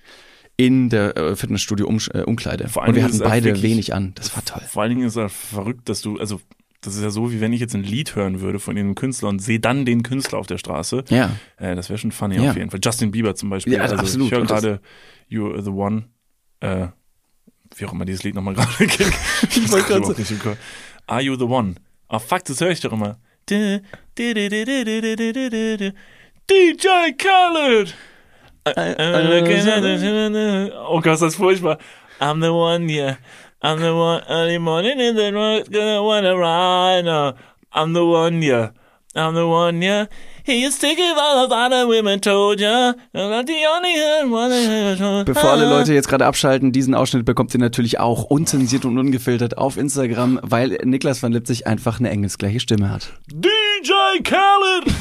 in 0.56 0.90
der 0.90 1.18
äh, 1.18 1.36
Fitnessstudio-Umkleide. 1.36 2.70
Vor 2.70 2.84
allen 2.84 2.92
Und 2.92 2.96
wir 2.96 3.04
hatten 3.04 3.20
beide 3.20 3.48
wirklich- 3.48 3.64
wenig 3.64 3.94
an. 3.94 4.14
Das 4.16 4.34
war 4.38 4.46
toll. 4.46 4.62
Vor 4.70 4.84
allen 4.84 4.92
Dingen 4.96 5.08
ist 5.08 5.18
er 5.18 5.28
verrückt, 5.28 5.90
dass 5.90 6.00
du, 6.02 6.18
also 6.18 6.40
das 6.86 6.96
ist 6.96 7.04
ja 7.04 7.10
so, 7.10 7.32
wie 7.32 7.42
wenn 7.42 7.54
ich 7.54 7.60
jetzt 7.60 7.76
ein 7.76 7.84
Lied 7.84 8.16
hören 8.16 8.42
würde 8.42 8.60
von 8.60 8.78
einem 8.78 8.96
Künstler 8.96 9.30
und 9.30 9.40
sehe 9.40 9.60
dann 9.60 9.86
den 9.86 10.04
Künstler 10.04 10.40
auf 10.40 10.48
der 10.48 10.58
Straße. 10.58 11.04
Ja. 11.10 11.32
Äh, 11.58 11.76
das 11.76 11.90
wäre 11.90 11.98
schon 11.98 12.12
funny 12.12 12.36
ja. 12.36 12.52
auf 12.52 12.58
jeden 12.58 12.70
Fall. 12.70 12.80
Justin 12.84 13.12
Bieber 13.12 13.36
zum 13.36 13.50
Beispiel. 13.50 13.74
Ja, 13.74 13.82
also, 13.82 13.96
also 13.96 14.06
absolut. 14.06 14.28
Ich 14.28 14.38
höre 14.38 14.46
gerade 14.46 14.82
You're 15.30 15.62
the 15.62 15.72
One. 15.72 16.06
Äh, 16.60 16.88
wie 17.76 17.86
auch 17.86 17.94
immer 17.94 18.06
dieses 18.06 18.24
Lied 18.24 18.36
nochmal 18.36 18.54
gerade 18.56 18.88
klingt. 18.88 19.14
ich 19.50 19.72
wollte 19.72 19.88
gerade 19.88 20.06
so. 20.06 20.56
Are 21.08 21.22
You 21.22 21.36
the 21.36 21.46
One? 21.46 21.76
Ah, 22.08 22.18
oh, 22.18 22.20
fuck, 22.20 22.46
das 22.46 22.62
höre 22.62 22.72
ich 22.72 22.80
doch 22.80 22.94
immer. 22.94 23.18
DJ 23.50 23.68
Khaled! 27.18 27.96
Oh 30.88 31.02
Gott, 31.02 31.06
das 31.06 31.22
ist 31.22 31.36
furchtbar. 31.36 31.78
I'm 32.20 32.42
the 32.42 32.50
one, 32.50 32.90
yeah. 32.90 33.18
I'm 33.62 33.80
the 33.80 33.96
one 33.96 34.24
early 34.30 34.60
morning 34.60 35.00
in 35.00 35.16
the 35.16 35.32
road, 35.34 35.72
gonna 35.72 36.04
wanna 36.04 36.36
ride. 36.36 37.06
now. 37.06 37.36
I'm 37.72 37.94
the 37.94 38.06
one, 38.06 38.42
yeah. 38.42 38.72
I'm 39.16 39.34
the 39.34 39.48
one, 39.48 39.82
yeah. 39.82 40.06
He 40.44 40.64
is 40.64 40.78
taking 40.78 41.16
all 41.18 41.46
of 41.46 41.52
other 41.52 41.88
women 41.88 42.20
told 42.20 42.60
ya. 42.60 42.94
I'm 43.14 43.30
not 43.32 43.48
the 43.48 43.66
only 43.66 43.96
one. 44.32 45.26
Bevor 45.26 45.50
alle 45.52 45.68
Leute 45.68 45.94
jetzt 45.94 46.08
gerade 46.08 46.26
abschalten, 46.26 46.72
diesen 46.72 46.94
Ausschnitt 46.94 47.26
bekommt 47.26 47.54
ihr 47.56 47.60
natürlich 47.60 48.00
auch 48.00 48.26
unzensiert 48.26 48.86
und 48.86 49.00
ungefiltert 49.00 49.58
auf 49.58 49.78
Instagram, 49.78 50.40
weil 50.44 50.78
Niklas 50.84 51.24
van 51.24 51.32
Lipzig 51.32 51.66
einfach 51.66 52.00
eine 52.00 52.12
engelsgleiche 52.12 52.60
Stimme 52.60 52.92
hat. 52.92 53.14
DJ 53.32 54.22
Khaled! 54.24 54.94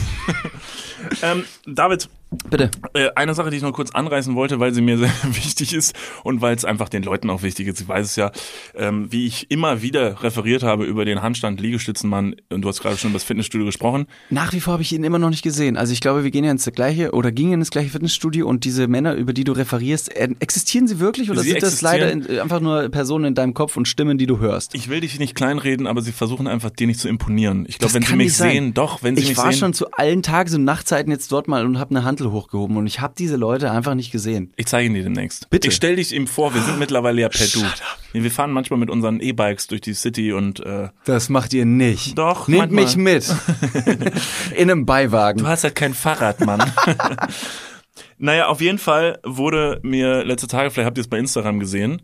ähm, 1.23 1.45
David, 1.67 2.09
Bitte. 2.51 2.71
Äh, 2.95 3.09
eine 3.15 3.35
Sache, 3.35 3.51
die 3.51 3.57
ich 3.57 3.63
noch 3.63 3.73
kurz 3.73 3.91
anreißen 3.91 4.35
wollte, 4.35 4.61
weil 4.61 4.73
sie 4.75 4.81
mir 4.81 4.99
sehr 5.05 5.11
wichtig 5.25 5.75
ist 5.75 5.95
und 6.23 6.41
weil 6.41 6.55
es 6.57 6.65
einfach 6.65 6.89
den 6.89 7.03
Leuten 7.03 7.31
auch 7.31 7.43
wichtig 7.43 7.69
ist. 7.69 7.81
Ich 7.81 7.89
weiß 7.89 8.07
es 8.07 8.17
ja, 8.17 8.31
ähm, 8.75 9.11
wie 9.11 9.27
ich 9.27 9.51
immer 9.51 9.83
wieder 9.83 10.23
referiert 10.23 10.63
habe 10.63 10.85
über 10.85 11.05
den 11.05 11.23
Handstand 11.23 11.61
Liegestützenmann 11.61 12.37
und 12.51 12.63
du 12.63 12.69
hast 12.69 12.81
gerade 12.81 12.97
schon 12.97 13.11
über 13.11 13.19
das 13.19 13.25
Fitnessstudio 13.25 13.67
gesprochen. 13.67 14.07
Nach 14.31 14.53
wie 14.53 14.61
vor 14.61 14.75
habe 14.75 14.83
ich 14.83 14.93
ihn 14.93 15.05
immer 15.05 15.19
noch 15.19 15.31
nicht 15.31 15.43
gesehen. 15.43 15.77
Also 15.77 15.93
ich 15.93 16.01
glaube, 16.01 16.25
wir 16.25 16.31
gehen 16.31 16.45
ja 16.45 16.51
ins 16.51 16.65
gleiche 16.75 17.13
oder 17.13 17.33
gingen 17.33 17.61
ins 17.61 17.71
gleiche 17.71 17.91
Fitnessstudio 17.91 18.47
und 18.49 18.65
diese 18.65 18.89
Männer, 18.89 19.15
über 19.15 19.33
die 19.33 19.45
du 19.45 19.53
referierst, 19.53 20.15
äh, 20.17 20.29
existieren 20.41 20.87
sie 20.87 21.01
wirklich 21.01 21.31
oder 21.31 21.43
Sie 21.43 21.51
sind 21.51 21.63
das 21.63 21.83
leider 21.83 22.11
in, 22.11 22.29
äh, 22.29 22.41
einfach 22.41 22.61
nur 22.61 22.89
Personen 22.89 23.27
in 23.27 23.35
deinem 23.35 23.55
Kopf 23.55 23.77
und 23.77 23.87
Stimmen, 23.87 24.19
die 24.19 24.27
du 24.27 24.39
hörst? 24.39 24.75
Ich 24.75 24.89
will 24.89 25.01
dich 25.01 25.19
nicht 25.19 25.35
kleinreden, 25.35 25.87
aber 25.87 26.03
sie 26.03 26.13
versuchen 26.13 26.47
einfach 26.47 26.71
dir 26.71 26.87
nicht 26.87 27.01
zu 27.01 27.09
imponieren. 27.09 27.65
Ich 27.69 27.79
glaube, 27.79 27.95
wenn 27.95 28.03
sie 28.03 28.17
mich 28.17 28.35
sehen, 28.35 28.75
doch, 28.75 29.03
wenn 29.03 29.17
sie 29.17 29.23
Ich 29.23 29.29
mich 29.29 29.39
war 29.39 29.51
sehen. 29.53 29.59
schon 29.61 29.75
zu 29.75 29.91
allen 29.93 30.23
Tages- 30.23 30.55
und 30.55 30.65
Nachtzeiten 30.65 31.13
jetzt 31.13 31.31
dort 31.33 31.49
mal 31.49 31.65
und 31.65 31.79
habe 31.79 31.91
eine 31.95 32.05
Hantel 32.25 32.33
hochgehoben 32.33 32.77
und 32.77 32.87
ich 32.87 33.01
habe 33.01 33.15
diese 33.17 33.37
Leute 33.37 33.71
einfach 33.71 33.95
nicht 33.95 34.11
gesehen. 34.11 34.53
Ich 34.57 34.67
zeige 34.67 34.87
ihn 34.87 34.95
dir 34.95 35.05
demnächst. 35.05 35.51
Bitte. 35.51 35.69
Ich 35.69 35.75
stell 35.75 35.97
dich 35.97 36.13
ihm 36.13 36.27
vor, 36.27 36.55
wir 36.55 36.63
sind 36.63 36.79
mittlerweile 36.79 37.21
ja 37.21 37.29
per 37.29 37.47
Du. 37.47 37.61
Up. 37.63 37.73
Wir 38.13 38.31
fahren 38.31 38.53
manchmal 38.53 38.79
mit 38.79 38.91
unseren 38.91 39.21
E-Bikes 39.21 39.67
durch 39.67 39.81
die 39.81 39.95
City 39.95 40.33
und 40.33 40.61
äh, 40.61 40.89
Das 41.05 41.29
macht 41.29 41.53
ihr 41.53 41.65
nicht. 41.67 42.17
Doch, 42.19 42.49
Nehmt 42.49 42.73
manchmal. 42.73 43.15
mich 43.15 43.29
mit. 43.29 44.13
In 44.57 44.71
einem 44.71 44.87
Beiwagen. 44.87 45.41
Du 45.41 45.47
hast 45.47 45.65
halt 45.65 45.75
kein 45.75 45.95
Fahrrad, 45.95 46.41
Mann. 46.41 46.63
naja, 48.19 48.47
auf 48.49 48.61
jeden 48.61 48.79
Fall 48.79 49.19
wurde 49.25 49.81
mir 49.83 50.25
letzte 50.25 50.47
Tage, 50.49 50.71
vielleicht 50.71 50.87
habt 50.87 50.99
ihr 50.99 51.03
es 51.03 51.09
bei 51.09 51.19
Instagram 51.19 51.59
gesehen, 51.61 52.03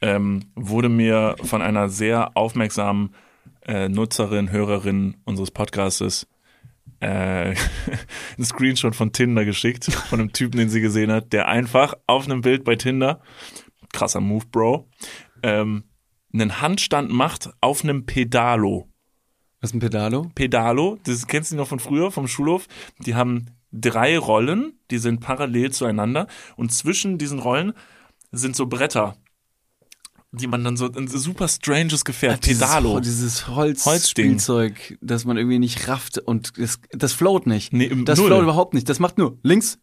ähm, 0.00 0.44
wurde 0.54 0.88
mir 0.88 1.36
von 1.42 1.62
einer 1.62 1.88
sehr 1.88 2.36
aufmerksamen 2.36 3.14
äh, 3.64 3.88
Nutzerin, 3.88 4.50
Hörerin 4.50 5.16
unseres 5.24 5.50
Podcastes 5.52 6.26
äh, 7.00 7.54
ein 8.38 8.44
Screenshot 8.44 8.94
von 8.94 9.12
Tinder 9.12 9.44
geschickt, 9.44 9.84
von 9.84 10.20
einem 10.20 10.32
Typen, 10.32 10.58
den 10.58 10.68
sie 10.68 10.80
gesehen 10.80 11.10
hat, 11.10 11.32
der 11.32 11.48
einfach 11.48 11.94
auf 12.06 12.26
einem 12.26 12.40
Bild 12.40 12.64
bei 12.64 12.76
Tinder, 12.76 13.20
krasser 13.92 14.20
Move, 14.20 14.46
Bro, 14.50 14.88
ähm, 15.42 15.84
einen 16.32 16.60
Handstand 16.60 17.10
macht 17.10 17.50
auf 17.60 17.84
einem 17.84 18.06
Pedalo. 18.06 18.88
Was 19.60 19.70
ist 19.70 19.74
ein 19.74 19.80
Pedalo? 19.80 20.30
Pedalo, 20.34 20.98
das 21.04 21.26
kennst 21.26 21.52
du 21.52 21.56
noch 21.56 21.68
von 21.68 21.78
früher, 21.78 22.10
vom 22.10 22.26
Schulhof. 22.26 22.66
Die 23.00 23.14
haben 23.14 23.50
drei 23.70 24.18
Rollen, 24.18 24.78
die 24.90 24.98
sind 24.98 25.20
parallel 25.20 25.72
zueinander 25.72 26.26
und 26.56 26.72
zwischen 26.72 27.18
diesen 27.18 27.38
Rollen 27.38 27.72
sind 28.30 28.56
so 28.56 28.66
Bretter, 28.66 29.16
die 30.32 30.46
man 30.46 30.64
dann 30.64 30.76
so 30.78 30.86
ein 30.90 31.08
super 31.08 31.46
stranges 31.46 32.04
Gefährt, 32.04 32.40
Pedalo. 32.40 33.00
Dieses, 33.00 33.20
dieses 33.20 33.48
Holzding. 33.48 33.92
Holzspielzeug, 33.92 34.98
das 35.00 35.24
man 35.24 35.36
irgendwie 35.36 35.58
nicht 35.58 35.88
rafft 35.88 36.18
und 36.18 36.58
das, 36.58 36.80
das 36.92 37.12
float 37.12 37.46
nicht. 37.46 37.72
Nee, 37.72 37.84
im 37.84 38.04
das 38.04 38.18
Null. 38.18 38.28
float 38.28 38.42
überhaupt 38.42 38.74
nicht. 38.74 38.88
Das 38.88 38.98
macht 38.98 39.18
nur 39.18 39.38
links, 39.42 39.78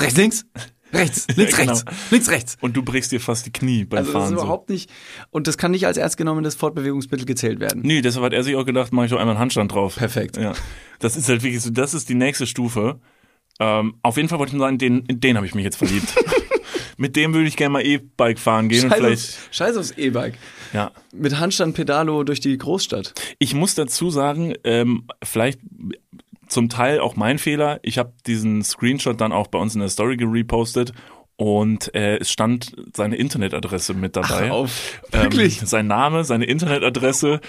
rechts, 0.00 0.16
links, 0.16 0.46
rechts, 0.92 1.26
links, 1.36 1.52
Ja, 1.52 1.58
genau. 1.58 1.72
rechts, 1.74 1.84
links, 2.10 2.28
rechts. 2.30 2.56
Und 2.60 2.76
du 2.76 2.82
brichst 2.82 3.12
dir 3.12 3.20
fast 3.20 3.46
die 3.46 3.52
Knie 3.52 3.84
beim 3.84 3.98
Also 4.00 4.12
das 4.12 4.22
ist 4.22 4.28
Fahren. 4.28 4.36
So. 4.36 4.42
überhaupt 4.44 4.68
nicht, 4.68 4.90
und 5.30 5.46
das 5.46 5.58
kann 5.58 5.70
nicht 5.70 5.86
als 5.86 5.96
ernst 5.96 6.16
genommenes 6.16 6.56
Fortbewegungsmittel 6.56 7.24
gezählt 7.24 7.60
werden. 7.60 7.82
Nee, 7.84 8.02
deshalb 8.02 8.24
hat 8.26 8.32
er 8.32 8.42
sich 8.42 8.56
auch 8.56 8.64
gedacht, 8.66 8.92
mache 8.92 9.06
ich 9.06 9.12
doch 9.12 9.18
einmal 9.18 9.34
einen 9.36 9.40
Handstand 9.42 9.70
drauf. 9.72 9.94
Perfekt. 9.96 10.36
Ja. 10.36 10.54
Das 10.98 11.16
ist 11.16 11.28
halt 11.28 11.42
wirklich 11.44 11.62
so, 11.62 11.70
das 11.70 11.94
ist 11.94 12.08
die 12.08 12.14
nächste 12.14 12.46
Stufe. 12.48 13.00
Ähm, 13.60 13.94
auf 14.02 14.16
jeden 14.16 14.28
Fall 14.28 14.40
wollte 14.40 14.50
ich 14.50 14.56
nur 14.58 14.66
sagen, 14.66 14.78
den, 14.78 15.04
in 15.06 15.20
den 15.20 15.36
habe 15.36 15.46
ich 15.46 15.54
mich 15.54 15.64
jetzt 15.64 15.76
verliebt. 15.76 16.12
Mit 16.96 17.16
dem 17.16 17.34
würde 17.34 17.48
ich 17.48 17.56
gerne 17.56 17.72
mal 17.72 17.84
E-Bike 17.84 18.38
fahren 18.38 18.68
gehen 18.68 18.84
und 18.84 18.90
Scheiß, 18.90 18.98
vielleicht, 18.98 19.22
aufs, 19.22 19.38
Scheiß 19.50 19.76
aufs 19.76 19.90
E-Bike. 19.92 20.34
ja. 20.72 20.90
Mit 21.12 21.38
Handstand 21.38 21.74
Pedalo 21.74 22.24
durch 22.24 22.40
die 22.40 22.56
Großstadt. 22.56 23.14
Ich 23.38 23.54
muss 23.54 23.74
dazu 23.74 24.10
sagen, 24.10 24.54
ähm, 24.64 25.04
vielleicht 25.22 25.60
zum 26.48 26.68
Teil 26.68 27.00
auch 27.00 27.16
mein 27.16 27.38
Fehler. 27.38 27.80
Ich 27.82 27.98
habe 27.98 28.12
diesen 28.26 28.62
Screenshot 28.62 29.20
dann 29.20 29.32
auch 29.32 29.48
bei 29.48 29.58
uns 29.58 29.74
in 29.74 29.80
der 29.80 29.88
Story 29.88 30.16
gerepostet 30.16 30.92
und 31.36 31.92
äh, 31.94 32.18
es 32.18 32.30
stand 32.30 32.72
seine 32.94 33.16
Internetadresse 33.16 33.94
mit 33.94 34.16
dabei. 34.16 34.50
auf. 34.50 35.00
Ähm, 35.12 35.22
Wirklich? 35.22 35.60
sein 35.60 35.86
Name, 35.86 36.24
seine 36.24 36.44
Internetadresse. 36.44 37.40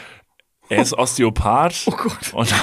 Er 0.70 0.82
ist 0.82 0.94
Osteopath. 0.94 1.84
Oh 1.86 1.92
Gott. 1.92 2.34
Und, 2.34 2.54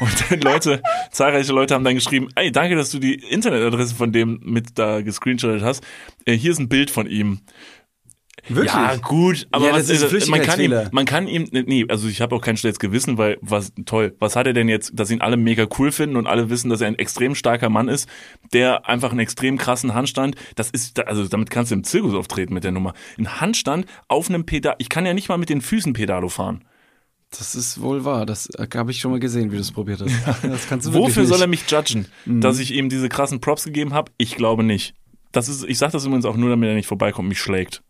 und 0.00 0.30
dann 0.30 0.40
Leute, 0.40 0.82
zahlreiche 1.10 1.52
Leute 1.52 1.74
haben 1.74 1.84
dann 1.84 1.94
geschrieben, 1.94 2.28
ey, 2.34 2.52
danke, 2.52 2.76
dass 2.76 2.90
du 2.90 2.98
die 2.98 3.14
Internetadresse 3.14 3.94
von 3.94 4.12
dem 4.12 4.40
mit 4.44 4.78
da 4.78 5.00
gescreenshottet 5.00 5.62
hast. 5.62 5.84
Äh, 6.24 6.34
hier 6.34 6.50
ist 6.50 6.58
ein 6.58 6.68
Bild 6.68 6.90
von 6.90 7.06
ihm. 7.06 7.40
Wirklich? 8.48 8.72
Ja, 8.72 8.96
gut, 8.96 9.46
aber 9.50 9.66
Ja, 9.66 9.72
was 9.72 9.90
ist 9.90 10.02
ist, 10.02 10.28
man 10.28 10.42
kann 10.42 10.60
ihm, 10.60 10.74
man 10.92 11.04
kann 11.04 11.28
ihm, 11.28 11.48
nee, 11.52 11.84
also 11.88 12.08
ich 12.08 12.20
habe 12.20 12.34
auch 12.34 12.40
kein 12.40 12.56
schlechtes 12.56 12.78
Gewissen, 12.78 13.18
weil 13.18 13.38
was 13.42 13.72
toll, 13.84 14.16
was 14.18 14.34
hat 14.34 14.46
er 14.46 14.52
denn 14.52 14.68
jetzt, 14.68 14.92
dass 14.94 15.10
ihn 15.10 15.20
alle 15.20 15.36
mega 15.36 15.66
cool 15.78 15.92
finden 15.92 16.16
und 16.16 16.26
alle 16.26 16.48
wissen, 16.48 16.70
dass 16.70 16.80
er 16.80 16.88
ein 16.88 16.98
extrem 16.98 17.34
starker 17.34 17.68
Mann 17.68 17.88
ist, 17.88 18.08
der 18.52 18.88
einfach 18.88 19.10
einen 19.10 19.20
extrem 19.20 19.58
krassen 19.58 19.94
Handstand, 19.94 20.36
das 20.54 20.70
ist, 20.70 20.98
also 21.06 21.28
damit 21.28 21.50
kannst 21.50 21.70
du 21.70 21.74
im 21.74 21.84
Zirkus 21.84 22.14
auftreten 22.14 22.54
mit 22.54 22.64
der 22.64 22.72
Nummer. 22.72 22.94
Ein 23.18 23.40
Handstand 23.40 23.86
auf 24.08 24.28
einem 24.28 24.46
Pedal, 24.46 24.74
ich 24.78 24.88
kann 24.88 25.04
ja 25.04 25.14
nicht 25.14 25.28
mal 25.28 25.38
mit 25.38 25.50
den 25.50 25.60
Füßen 25.60 25.92
Pedalo 25.92 26.28
fahren. 26.28 26.64
Das 27.38 27.54
ist 27.54 27.80
wohl 27.80 28.04
wahr. 28.04 28.26
Das 28.26 28.48
äh, 28.50 28.66
habe 28.74 28.90
ich 28.90 28.98
schon 28.98 29.12
mal 29.12 29.20
gesehen, 29.20 29.52
wie 29.52 29.56
du 29.56 29.60
es 29.62 29.70
probiert 29.72 30.00
hast. 30.00 30.42
Das 30.42 30.66
kannst 30.68 30.86
du 30.86 30.92
wirklich 30.92 31.10
Wofür. 31.10 31.22
Mhm. 31.24 31.28
soll 31.28 31.40
er 31.42 31.46
mich 31.46 31.70
judgen? 31.70 32.06
Dass 32.26 32.58
ich 32.58 32.72
ihm 32.74 32.88
diese 32.88 33.08
krassen 33.08 33.40
Props 33.40 33.64
gegeben 33.64 33.92
habe? 33.94 34.10
Ich 34.18 34.34
glaube 34.36 34.62
nicht. 34.64 34.94
Das 35.32 35.48
ist, 35.48 35.64
ich 35.64 35.78
sage 35.78 35.92
das 35.92 36.04
übrigens 36.04 36.24
auch 36.24 36.36
nur, 36.36 36.50
damit 36.50 36.68
er 36.68 36.74
nicht 36.74 36.88
vorbeikommt, 36.88 37.26
und 37.26 37.28
mich 37.28 37.40
schlägt. 37.40 37.82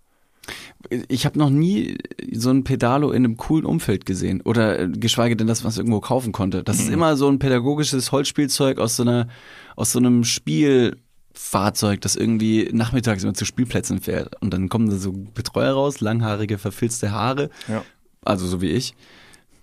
Ich 1.08 1.24
habe 1.26 1.38
noch 1.38 1.48
nie 1.50 1.96
so 2.32 2.50
ein 2.50 2.64
Pedalo 2.64 3.10
in 3.12 3.24
einem 3.24 3.36
coolen 3.36 3.64
Umfeld 3.64 4.04
gesehen 4.04 4.40
oder 4.42 4.78
äh, 4.80 4.88
geschweige 4.88 5.36
denn 5.36 5.46
das, 5.46 5.64
was 5.64 5.76
man 5.76 5.86
irgendwo 5.86 6.00
kaufen 6.00 6.32
konnte. 6.32 6.62
Das 6.64 6.80
ist 6.80 6.88
immer 6.90 7.16
so 7.16 7.28
ein 7.28 7.38
pädagogisches 7.38 8.12
Holzspielzeug 8.12 8.78
aus 8.78 8.96
so 8.96 9.02
einer 9.04 9.28
aus 9.76 9.92
so 9.92 9.98
einem 9.98 10.24
Spielfahrzeug, 10.24 12.00
das 12.00 12.16
irgendwie 12.16 12.68
nachmittags 12.72 13.22
immer 13.22 13.34
zu 13.34 13.44
Spielplätzen 13.44 14.00
fährt 14.00 14.40
und 14.42 14.52
dann 14.52 14.68
kommen 14.68 14.88
da 14.90 14.96
so 14.96 15.12
Betreuer 15.12 15.72
raus, 15.74 16.00
langhaarige 16.00 16.58
verfilzte 16.58 17.10
Haare, 17.12 17.50
Ja. 17.68 17.84
also 18.24 18.46
so 18.46 18.60
wie 18.60 18.70
ich. 18.70 18.94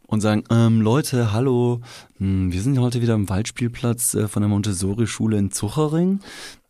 Und 0.09 0.21
sagen, 0.21 0.43
ähm, 0.49 0.79
Leute, 0.81 1.33
hallo, 1.33 1.81
hm, 2.17 2.51
wir 2.51 2.61
sind 2.61 2.75
ja 2.75 2.81
heute 2.81 3.01
wieder 3.01 3.13
am 3.13 3.27
Waldspielplatz 3.27 4.13
äh, 4.13 4.27
von 4.29 4.41
der 4.41 4.47
Montessori-Schule 4.49 5.37
in 5.37 5.51
Zuchering. 5.51 6.21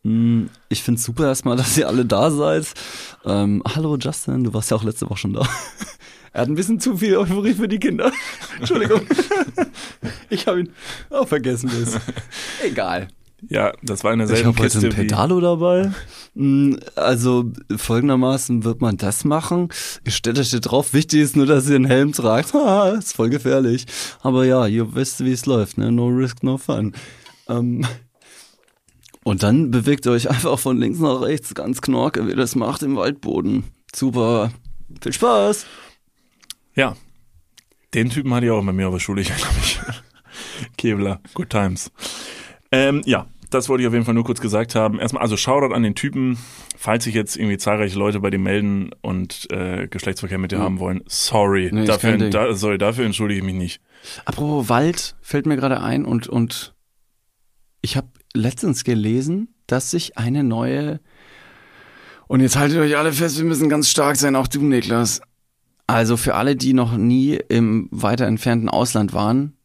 Hm, 0.04 0.50
Ich 0.70 0.82
finde 0.84 1.00
super 1.00 1.28
erstmal, 1.28 1.56
dass 1.58 1.78
ihr 1.78 1.88
alle 1.88 2.04
da 2.06 2.32
seid. 2.32 2.66
Ähm, 3.26 3.62
hallo 3.76 3.96
Justin, 3.98 4.44
du 4.44 4.54
warst 4.54 4.72
ja 4.72 4.78
auch 4.78 4.84
letzte 4.84 5.08
Woche 5.10 5.20
schon 5.20 5.34
da. 5.34 5.48
Er 6.34 6.42
hat 6.42 6.50
ein 6.50 6.56
bisschen 6.56 6.80
zu 6.80 6.96
viel 6.98 7.18
Euphorie 7.18 7.54
für 7.56 7.68
die 7.68 7.80
Kinder. 7.80 8.12
Entschuldigung. 8.60 9.02
Ich 10.30 10.46
habe 10.46 10.60
ihn 10.60 10.70
auch 11.10 11.28
vergessen. 11.28 11.68
Ist. 11.70 11.98
Egal. 12.64 13.08
Ja, 13.50 13.72
das 13.84 14.04
war 14.04 14.14
in 14.14 14.20
Ich 14.22 14.28
derselben 14.28 14.56
habe 14.56 14.64
heute 14.64 14.80
ein 14.80 14.90
Pedalo 14.90 15.40
dabei. 15.40 15.92
Mm, 16.34 16.76
Also 16.96 17.52
folgendermaßen 17.76 18.64
wird 18.64 18.82
man 18.82 18.98
das 18.98 19.26
machen. 19.26 19.70
Ich 20.04 20.16
stelle 20.16 20.42
euch 20.42 20.50
hier 20.50 20.60
drauf. 20.60 20.94
Wichtig 20.94 21.22
ist 21.22 21.36
nur, 21.36 21.46
dass 21.46 21.70
ihr 21.70 21.76
einen 21.76 21.86
Helm 21.86 22.14
tragt. 22.14 22.54
Haha, 22.54 22.90
ist 22.98 23.16
voll 23.16 23.30
gefährlich. 23.30 23.86
Aber 24.22 24.46
ja, 24.46 24.66
ihr 24.66 24.96
wisst, 24.96 25.24
wie 25.24 25.32
es 25.32 25.46
läuft. 25.46 25.78
Ne? 25.78 25.92
No 25.92 26.08
risk, 26.08 26.42
no 26.42 26.58
fun. 26.58 26.94
Ähm, 27.48 27.86
und 29.24 29.44
dann 29.44 29.72
bewegt 29.72 30.06
ihr 30.06 30.14
euch 30.14 30.30
einfach 30.30 30.58
von 30.58 30.78
links 30.78 31.00
nach 31.00 31.22
rechts 31.22 31.54
ganz 31.54 31.82
knorke, 31.82 32.28
wie 32.28 32.36
das 32.36 32.56
macht 32.56 32.82
im 32.82 32.96
Waldboden. 32.96 33.66
Super. 33.94 34.52
Viel 35.02 35.14
Spaß. 35.14 35.66
Ja. 36.76 36.96
Den 37.94 38.10
Typen 38.10 38.34
hatte 38.34 38.48
ich 38.48 38.52
auch 38.52 38.66
bei 38.66 38.74
mir 38.74 38.88
auf 38.88 38.96
der 38.96 39.00
Schule, 39.00 39.22
glaube 39.24 39.44
ich. 39.62 39.80
Kevlar, 40.78 41.22
good 41.34 41.50
times. 41.50 41.92
Ähm, 42.72 43.02
ja, 43.06 43.28
das 43.50 43.70
wollte 43.70 43.84
ich 43.84 43.88
auf 43.88 43.94
jeden 43.94 44.06
Fall 44.06 44.14
nur 44.14 44.24
kurz 44.24 44.42
gesagt 44.42 44.76
haben. 44.76 45.00
Erstmal, 45.00 45.24
also 45.24 45.38
Shoutout 45.38 45.74
an 45.74 45.84
den 45.84 45.96
Typen. 45.96 46.38
Falls 46.78 47.06
sich 47.06 47.16
jetzt 47.16 47.38
irgendwie 47.38 47.58
zahlreiche 47.58 47.98
Leute 47.98 48.20
bei 48.20 48.30
dir 48.30 48.40
melden 48.40 48.92
und 49.02 49.48
äh, 49.52 49.88
Geschlechtsverkehr 49.88 50.38
mit 50.38 50.52
dir 50.52 50.60
haben 50.60 50.80
wollen, 50.80 51.04
sorry. 51.08 51.70
Nee, 51.72 51.86
dafür, 51.86 52.18
da, 52.30 52.54
sorry, 52.54 52.78
dafür 52.78 53.06
entschuldige 53.06 53.40
ich 53.40 53.46
mich 53.46 53.56
nicht. 53.56 53.82
Apropos 54.26 54.70
Wald 54.70 55.16
fällt 55.22 55.46
mir 55.46 55.56
gerade 55.56 55.82
ein 55.82 56.06
und, 56.06 56.28
und 56.28 56.76
ich 57.82 57.98
habe 57.98 58.08
letztens 58.34 58.84
gelesen, 58.84 59.56
dass 59.66 59.92
sich 59.92 60.18
eine 60.18 60.44
neue 60.44 61.00
und 62.28 62.42
jetzt 62.42 62.58
haltet 62.58 62.78
euch 62.80 62.98
alle 62.98 63.14
fest, 63.14 63.38
wir 63.38 63.46
müssen 63.46 63.70
ganz 63.70 63.90
stark 63.90 64.18
sein, 64.18 64.36
auch 64.36 64.48
du, 64.48 64.62
Niklas. 64.62 65.22
Also 65.88 66.18
für 66.18 66.36
alle, 66.36 66.58
die 66.58 66.74
noch 66.74 66.98
nie 66.98 67.40
im 67.48 67.88
weiter 67.92 68.26
entfernten 68.26 68.68
Ausland 68.68 69.14
waren, 69.14 69.57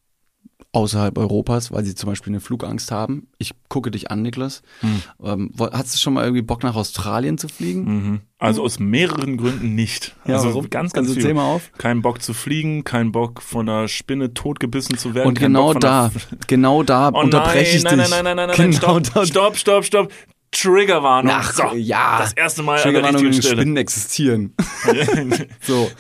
außerhalb 0.75 1.19
Europas, 1.19 1.71
weil 1.71 1.85
sie 1.85 1.95
zum 1.95 2.09
Beispiel 2.09 2.31
eine 2.33 2.41
Flugangst 2.41 2.91
haben. 2.91 3.29
Ich 3.39 3.53
gucke 3.69 3.91
dich 3.91 4.11
an, 4.11 4.23
Niklas. 4.23 4.63
Ähm, 5.23 5.51
wo- 5.55 5.71
hast 5.71 5.95
du 5.95 5.99
schon 5.99 6.15
mal 6.15 6.25
irgendwie 6.25 6.43
Bock 6.43 6.63
nach 6.63 6.75
Australien 6.75 7.37
zu 7.37 7.49
fliegen? 7.49 7.85
Mhm. 7.85 8.21
Also 8.39 8.63
aus 8.65 8.79
mehreren 8.79 9.37
Gründen 9.37 9.75
nicht. 9.75 10.17
Ja, 10.27 10.37
also 10.37 10.49
warum? 10.49 10.71
ganz, 10.71 10.93
ganz 10.95 11.09
Also 11.09 11.15
viel. 11.15 11.23
zähl 11.25 11.35
mal 11.35 11.45
auf. 11.45 11.71
Kein 11.77 12.01
Bock 12.01 12.23
zu 12.23 12.33
fliegen, 12.35 12.85
kein 12.85 13.13
Bock 13.13 13.43
von 13.43 13.69
einer 13.69 13.87
Spinne 13.87 14.33
totgebissen 14.33 14.97
zu 14.97 15.15
werden. 15.15 15.29
Und 15.29 15.39
genau 15.39 15.75
da, 15.75 16.11
genau 16.47 16.83
da 16.83 17.11
Oh 17.13 17.21
unterbreche 17.21 17.77
ich 17.77 17.83
nein, 17.85 17.99
dich. 17.99 18.09
nein, 18.11 18.25
nein, 18.25 18.37
nein, 18.37 18.49
nein, 18.49 18.57
nein, 18.59 18.71
genau 18.71 18.99
stopp, 19.01 19.15
da. 19.15 19.27
stopp, 19.27 19.57
stopp, 19.57 19.85
stopp. 19.85 20.13
Triggerwarnung. 20.55 21.33
Ach, 21.35 21.53
so, 21.53 21.63
ja. 21.77 22.19
Das 22.19 22.35
erste 22.35 22.63
Mal 22.63 22.73
an 22.73 22.77
der 22.77 22.85
Triggerwarnung, 22.93 23.23
richtigen 23.23 23.43
Stelle. 23.43 23.57
Spinnen 23.63 23.77
existieren. 23.79 24.55
So. 25.63 25.91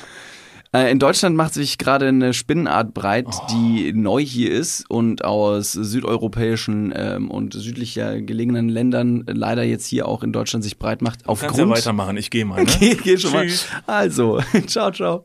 Äh, 0.75 0.91
In 0.91 0.99
Deutschland 0.99 1.37
macht 1.37 1.53
sich 1.55 1.77
gerade 1.79 2.09
eine 2.09 2.33
Spinnenart 2.33 2.95
breit, 2.95 3.27
Oh. 3.29 3.47
die 3.51 3.93
neu 3.93 4.23
hier 4.25 4.51
ist 4.51 4.89
und 4.89 5.25
aus 5.25 5.73
südeuropäischen 5.73 6.93
ähm, 6.97 7.31
und 7.31 7.53
südlicher 7.55 8.21
gelegenen 8.23 8.69
Ländern 8.69 9.25
leider 9.27 9.63
jetzt 9.65 9.87
hier 9.87 10.07
auch 10.09 10.23
in 10.23 10.33
Deutschland 10.33 10.65
sich 10.65 10.79
breit 10.79 11.03
macht. 11.03 11.27
Du 11.29 11.35
kannst 11.35 11.59
ja 11.59 11.69
weitermachen, 11.69 12.17
ich 12.17 12.31
gehe 12.31 12.45
mal. 12.45 12.65
Ne? 12.65 12.71
Geh, 12.81 12.95
geh 12.95 13.19
schon 13.19 13.33
mal. 13.33 13.47
Tschüss. 13.47 13.67
Also, 13.87 14.41
ciao, 14.67 14.91
ciao. 14.91 15.25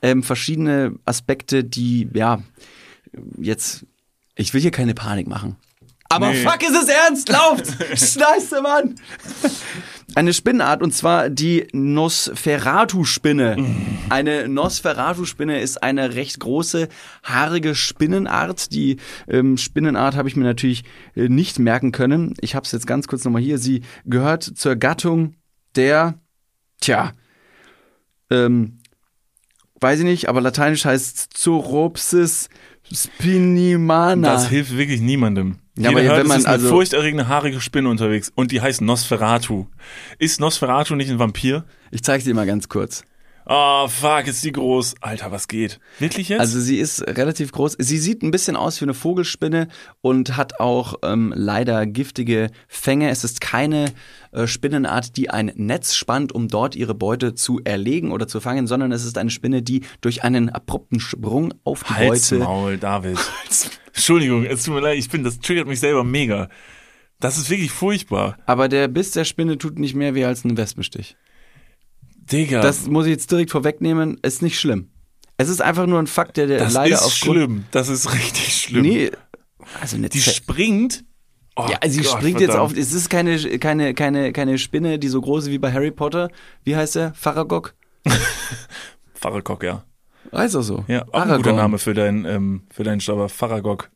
Ähm, 0.00 0.22
verschiedene 0.22 0.94
Aspekte, 1.04 1.64
die, 1.64 2.08
ja, 2.14 2.40
jetzt, 3.36 3.84
ich 4.36 4.54
will 4.54 4.60
hier 4.60 4.70
keine 4.70 4.94
Panik 4.94 5.26
machen. 5.26 5.56
Aber 6.10 6.30
Nee. 6.30 6.42
fuck, 6.42 6.62
ist 6.62 6.74
es 6.74 6.88
ernst? 6.88 7.28
Lauft! 7.28 7.66
Scheiße, 7.90 8.62
Mann! 8.62 8.94
Eine 10.14 10.32
Spinnenart, 10.32 10.82
und 10.82 10.92
zwar 10.94 11.28
die 11.28 11.68
Nosferatu-Spinne. 11.72 13.56
Eine 14.08 14.48
Nosferatu-Spinne 14.48 15.60
ist 15.60 15.82
eine 15.82 16.14
recht 16.14 16.40
große, 16.40 16.88
haarige 17.22 17.74
Spinnenart. 17.74 18.72
Die 18.72 18.96
ähm, 19.28 19.58
Spinnenart 19.58 20.16
habe 20.16 20.28
ich 20.28 20.34
mir 20.34 20.44
natürlich 20.44 20.84
äh, 21.14 21.28
nicht 21.28 21.58
merken 21.58 21.92
können. 21.92 22.34
Ich 22.40 22.54
habe 22.54 22.64
es 22.64 22.72
jetzt 22.72 22.86
ganz 22.86 23.06
kurz 23.06 23.24
nochmal 23.24 23.42
hier. 23.42 23.58
Sie 23.58 23.82
gehört 24.06 24.42
zur 24.42 24.76
Gattung 24.76 25.34
der, 25.76 26.14
tja, 26.80 27.12
ähm, 28.30 28.78
weiß 29.80 29.98
ich 30.00 30.04
nicht, 30.06 30.28
aber 30.30 30.40
lateinisch 30.40 30.86
heißt 30.86 31.36
Zoropsis 31.36 32.48
spinimana. 32.90 34.32
Das 34.32 34.48
hilft 34.48 34.76
wirklich 34.76 35.00
niemandem. 35.02 35.58
Ja, 35.78 35.90
Jeder 35.90 36.00
aber 36.00 36.08
hört, 36.08 36.18
wenn 36.20 36.26
man 36.26 36.38
ist 36.38 36.46
eine 36.46 36.54
also- 36.54 36.68
furchterregende 36.70 37.28
haarige 37.28 37.60
Spinne 37.60 37.88
unterwegs 37.88 38.32
und 38.34 38.50
die 38.50 38.60
heißt 38.60 38.80
Nosferatu. 38.80 39.66
Ist 40.18 40.40
Nosferatu 40.40 40.96
nicht 40.96 41.10
ein 41.10 41.18
Vampir? 41.18 41.64
Ich 41.90 42.02
zeig's 42.02 42.24
dir 42.24 42.34
mal 42.34 42.46
ganz 42.46 42.68
kurz. 42.68 43.04
Oh, 43.50 43.88
fuck, 43.88 44.26
ist 44.26 44.44
die 44.44 44.52
groß. 44.52 44.96
Alter, 45.00 45.32
was 45.32 45.48
geht? 45.48 45.80
Wirklich 45.98 46.28
jetzt? 46.28 46.40
Also 46.40 46.60
sie 46.60 46.78
ist 46.78 47.00
relativ 47.00 47.50
groß. 47.50 47.76
Sie 47.78 47.96
sieht 47.96 48.22
ein 48.22 48.30
bisschen 48.30 48.56
aus 48.56 48.78
wie 48.82 48.84
eine 48.84 48.92
Vogelspinne 48.92 49.68
und 50.02 50.36
hat 50.36 50.60
auch 50.60 50.96
ähm, 51.02 51.32
leider 51.34 51.86
giftige 51.86 52.50
Fänge. 52.68 53.08
Es 53.08 53.24
ist 53.24 53.40
keine 53.40 53.86
äh, 54.32 54.46
Spinnenart, 54.46 55.16
die 55.16 55.30
ein 55.30 55.50
Netz 55.56 55.94
spannt, 55.94 56.32
um 56.32 56.48
dort 56.48 56.76
ihre 56.76 56.94
Beute 56.94 57.34
zu 57.34 57.58
erlegen 57.64 58.12
oder 58.12 58.28
zu 58.28 58.40
fangen, 58.42 58.66
sondern 58.66 58.92
es 58.92 59.06
ist 59.06 59.16
eine 59.16 59.30
Spinne, 59.30 59.62
die 59.62 59.80
durch 60.02 60.24
einen 60.24 60.50
abrupten 60.50 61.00
Sprung 61.00 61.54
auf 61.64 61.84
die 61.84 61.94
Halt's 61.94 62.28
Beute 62.28 62.44
Maul, 62.44 62.76
David. 62.76 63.18
Entschuldigung, 63.94 64.44
es 64.44 64.64
tut 64.64 64.74
mir 64.74 64.80
leid, 64.80 64.98
ich 64.98 65.08
bin, 65.08 65.24
das 65.24 65.38
triggert 65.38 65.66
mich 65.66 65.80
selber 65.80 66.04
mega. 66.04 66.50
Das 67.18 67.38
ist 67.38 67.48
wirklich 67.48 67.70
furchtbar. 67.70 68.36
Aber 68.44 68.68
der 68.68 68.88
Biss 68.88 69.12
der 69.12 69.24
Spinne 69.24 69.56
tut 69.56 69.78
nicht 69.78 69.94
mehr 69.94 70.14
weh 70.14 70.26
als 70.26 70.44
ein 70.44 70.58
Wespenstich. 70.58 71.16
Digga. 72.32 72.60
Das 72.60 72.86
muss 72.86 73.06
ich 73.06 73.10
jetzt 73.12 73.30
direkt 73.30 73.50
vorwegnehmen. 73.50 74.18
Ist 74.22 74.42
nicht 74.42 74.58
schlimm. 74.58 74.90
Es 75.36 75.48
ist 75.48 75.62
einfach 75.62 75.86
nur 75.86 75.98
ein 76.00 76.06
Fakt, 76.06 76.36
der, 76.36 76.46
der 76.46 76.58
das 76.58 76.72
leider 76.74 76.96
ist 76.96 77.02
aufgrund. 77.02 77.36
schlimm. 77.36 77.64
Das 77.70 77.88
ist 77.88 78.12
richtig 78.12 78.54
schlimm. 78.56 78.82
Nee, 78.82 79.10
also 79.80 79.96
eine 79.96 80.08
Die 80.08 80.18
Ze- 80.20 80.30
springt. 80.30 81.04
Oh 81.56 81.66
Ja, 81.68 81.78
sie 81.88 82.02
Gott, 82.02 82.12
springt 82.18 82.40
jetzt 82.40 82.50
verdammt. 82.52 82.72
auf. 82.72 82.78
Es 82.78 82.92
ist 82.92 83.08
keine, 83.10 83.36
keine, 83.58 83.94
keine, 83.94 84.32
keine 84.32 84.58
Spinne, 84.58 84.98
die 84.98 85.08
so 85.08 85.20
groß 85.20 85.44
ist 85.44 85.50
wie 85.50 85.58
bei 85.58 85.72
Harry 85.72 85.90
Potter. 85.90 86.30
Wie 86.64 86.76
heißt 86.76 86.96
er? 86.96 87.14
Faragog? 87.14 87.74
Faragog, 89.14 89.62
ja. 89.62 89.84
Heißt 90.34 90.56
auch 90.56 90.62
so. 90.62 90.84
Ja, 90.88 91.04
auch 91.12 91.20
ein 91.22 91.36
guter 91.38 91.52
Name 91.54 91.78
für 91.78 91.94
deinen, 91.94 92.24
ähm, 92.26 92.62
für 92.70 92.84
deinen 92.84 93.00
Stauber. 93.00 93.28
Faragog. 93.28 93.90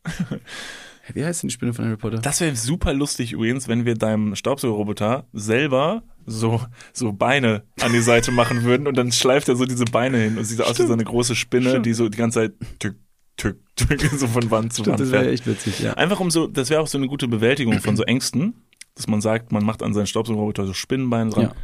Wie 1.13 1.23
heißt 1.23 1.43
denn 1.43 1.49
die 1.49 1.53
Spinne 1.53 1.73
von 1.73 1.85
Harry 1.85 1.97
Potter? 1.97 2.17
Das 2.19 2.39
wäre 2.41 2.55
super 2.55 2.93
lustig 2.93 3.33
übrigens, 3.33 3.67
wenn 3.67 3.85
wir 3.85 3.95
deinem 3.95 4.35
Staubsaugerroboter 4.35 5.27
selber 5.33 6.03
so, 6.25 6.61
so 6.93 7.13
Beine 7.13 7.63
an 7.81 7.93
die 7.93 8.01
Seite 8.01 8.31
machen 8.31 8.63
würden 8.63 8.87
und 8.87 8.97
dann 8.97 9.11
schleift 9.11 9.49
er 9.49 9.55
so 9.55 9.65
diese 9.65 9.85
Beine 9.85 10.17
hin 10.17 10.37
und 10.37 10.45
sieht 10.45 10.61
aus 10.61 10.79
wie 10.79 10.87
so 10.87 10.93
eine 10.93 11.03
große 11.03 11.35
Spinne, 11.35 11.81
die 11.81 11.93
so 11.93 12.09
die 12.09 12.17
ganze 12.17 12.39
Zeit 12.39 12.53
tück, 12.79 12.97
tück, 13.37 13.59
tück, 13.75 14.01
so 14.17 14.27
von 14.27 14.49
Wand 14.51 14.73
zu 14.73 14.83
Stimmt, 14.83 14.99
Wand 14.99 15.01
das 15.01 15.11
wäre 15.11 15.31
echt 15.31 15.47
witzig, 15.47 15.79
ja. 15.79 15.93
Einfach 15.93 16.19
um 16.19 16.31
so, 16.31 16.47
das 16.47 16.69
wäre 16.69 16.81
auch 16.81 16.87
so 16.87 16.97
eine 16.97 17.07
gute 17.07 17.27
Bewältigung 17.27 17.79
von 17.79 17.95
so 17.95 18.03
Ängsten, 18.03 18.53
dass 18.95 19.07
man 19.07 19.21
sagt, 19.21 19.51
man 19.51 19.65
macht 19.65 19.81
an 19.81 19.93
seinen 19.93 20.05
Staubsaugerroboter 20.05 20.67
so 20.67 20.73
Spinnenbeine 20.73 21.31
dran. 21.31 21.43
Ja. 21.45 21.55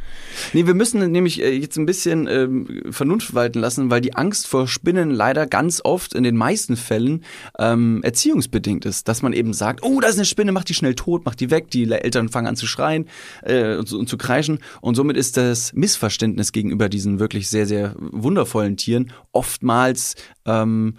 Nee, 0.52 0.66
wir 0.66 0.74
müssen 0.74 1.12
nämlich 1.12 1.40
äh, 1.40 1.52
jetzt 1.56 1.78
ein 1.78 1.86
bisschen 1.86 2.26
ähm, 2.26 2.82
Vernunft 2.90 3.34
walten 3.34 3.60
lassen, 3.60 3.88
weil 3.88 4.00
die 4.00 4.16
Angst 4.16 4.48
vor 4.48 4.66
Spinnen 4.66 5.10
leider 5.10 5.46
ganz 5.46 5.80
oft 5.84 6.14
in 6.14 6.24
den 6.24 6.36
meisten 6.36 6.76
Fällen 6.76 7.24
ähm, 7.56 8.00
erziehungsbedingt 8.02 8.84
ist. 8.84 9.06
Dass 9.06 9.22
man 9.22 9.32
eben 9.32 9.52
sagt, 9.52 9.84
oh, 9.84 10.00
da 10.00 10.08
ist 10.08 10.16
eine 10.16 10.24
Spinne, 10.24 10.50
mach 10.50 10.64
die 10.64 10.74
schnell 10.74 10.96
tot, 10.96 11.24
mach 11.24 11.36
die 11.36 11.52
weg. 11.52 11.70
Die 11.70 11.88
Eltern 11.88 12.30
fangen 12.30 12.48
an 12.48 12.56
zu 12.56 12.66
schreien 12.66 13.06
äh, 13.42 13.76
und, 13.76 13.88
zu, 13.88 13.98
und 13.98 14.08
zu 14.08 14.18
kreischen. 14.18 14.58
Und 14.80 14.96
somit 14.96 15.16
ist 15.16 15.36
das 15.36 15.72
Missverständnis 15.72 16.50
gegenüber 16.50 16.88
diesen 16.88 17.20
wirklich 17.20 17.48
sehr, 17.48 17.66
sehr 17.66 17.94
wundervollen 17.98 18.76
Tieren 18.76 19.12
oftmals 19.30 20.16
ähm, 20.46 20.98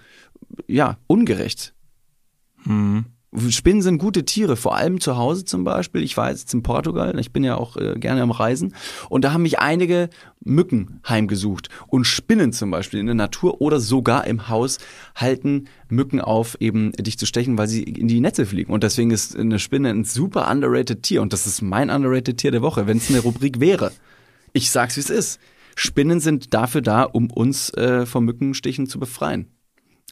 ja 0.68 0.98
ungerecht. 1.08 1.74
Mhm. 2.64 3.06
Spinnen 3.50 3.82
sind 3.82 3.98
gute 3.98 4.26
Tiere, 4.26 4.58
vor 4.58 4.76
allem 4.76 5.00
zu 5.00 5.16
Hause 5.16 5.46
zum 5.46 5.64
Beispiel. 5.64 6.04
Ich 6.04 6.18
war 6.18 6.30
jetzt 6.30 6.54
in 6.54 6.64
Portugal, 6.64 7.18
ich 7.18 7.32
bin 7.32 7.46
ja 7.46 7.56
auch 7.56 7.78
äh, 7.78 7.96
gerne 7.98 8.22
am 8.22 8.32
Reisen 8.32 8.76
und 9.10 9.24
da 9.24 9.32
haben 9.32 9.44
mich 9.44 9.60
einige 9.60 10.10
Mücken 10.44 11.00
heimgesucht. 11.08 11.70
Und 11.88 12.06
Spinnen 12.06 12.52
zum 12.52 12.72
Beispiel 12.72 13.00
in 13.00 13.06
der 13.06 13.16
Natur 13.16 13.62
oder 13.62 13.80
sogar 13.80 14.28
im 14.28 14.50
Haus 14.50 14.80
halten 15.16 15.66
Mücken 15.88 16.20
auf, 16.20 16.58
eben 16.60 16.92
dich 16.92 17.18
zu 17.18 17.26
stechen, 17.26 17.58
weil 17.58 17.70
sie 17.70 17.84
in 17.84 18.10
die 18.10 18.20
Netze 18.20 18.46
fliegen. 18.46 18.74
Und 18.74 18.84
deswegen 18.84 19.12
ist 19.12 19.38
eine 19.38 19.60
Spinne 19.60 19.90
ein 19.90 20.04
super 20.04 20.52
underrated 20.52 21.04
Tier 21.04 21.22
und 21.22 21.32
das 21.32 21.48
ist 21.48 21.62
mein 21.62 21.90
underrated 21.90 22.38
Tier 22.38 22.52
der 22.52 22.62
Woche, 22.62 22.86
wenn 22.86 22.98
es 22.98 23.10
eine 23.10 23.20
Rubrik 23.20 23.62
wäre. 23.62 23.94
Ich 24.52 24.72
sag's, 24.72 24.98
wie 24.98 25.02
es 25.02 25.10
ist. 25.10 25.40
Spinnen 25.76 26.20
sind 26.20 26.54
dafür 26.54 26.82
da, 26.82 27.04
um 27.04 27.32
uns 27.32 27.70
äh, 27.76 28.06
vor 28.06 28.20
Mückenstichen 28.20 28.88
zu 28.88 29.00
befreien. 29.00 29.48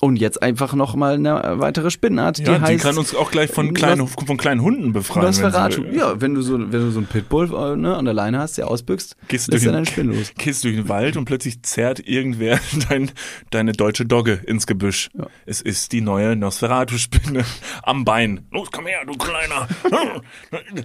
Und 0.02 0.16
jetzt 0.16 0.41
einfach 0.41 0.74
noch 0.76 0.95
mal 0.95 1.16
eine 1.16 1.60
weitere 1.60 1.91
Spinnenart, 1.91 2.38
die 2.38 2.43
Ja, 2.43 2.58
die, 2.58 2.62
heißt 2.64 2.84
kann 2.86 2.97
uns 2.97 3.14
auch 3.14 3.32
gleich 3.32 3.52
von 3.52 3.74
kleinen, 3.74 4.08
von 4.08 4.38
kleinen 4.38 4.62
Hunden 4.62 4.93
befreien. 4.93 5.24
wenn 5.26 5.41
Nosferatu. 5.43 5.84
will. 5.84 5.93
Ja, 5.97 6.22
wenn 6.22 6.36
du 6.36 6.41
so, 6.41 6.58
wenn 6.58 6.72
du 6.72 6.89
so 6.91 7.00
einen 7.00 7.08
Pitbull 7.08 7.54
äh, 7.54 7.76
ne, 7.76 7.97
an 7.97 8.06
der 8.06 8.14
Leine 8.14 8.39
hast, 8.39 8.58
der 8.58 8.70
ausbüchst, 8.70 9.18
Gehst 9.28 9.47
du 9.47 9.52
durch 9.52 9.64
den- 9.64 9.74
deine 9.74 9.86
Spinne 9.86 10.14
los. 10.16 10.32
Gehst 10.38 10.64
durch 10.64 10.76
den 10.78 10.88
Wald 10.88 11.18
und 11.18 11.26
plötzlich 11.26 11.62
zerrt 11.64 12.00
irgendwer 12.08 12.60
dein, 12.89 13.12
deine 13.52 13.74
deutsche 13.74 14.06
Dogge 14.06 14.39
ins 14.45 14.68
Gebüsch. 14.68 15.10
Es 15.45 15.60
ist 15.60 15.91
die 15.91 16.00
neue 16.00 16.36
Nosferatu-Spinne 16.38 17.43
am 17.84 18.06
Bein. 18.06 18.47
Los, 18.52 18.70
komm 18.72 18.88
her, 18.88 19.00
du 19.06 19.14
Kleiner. 19.18 19.68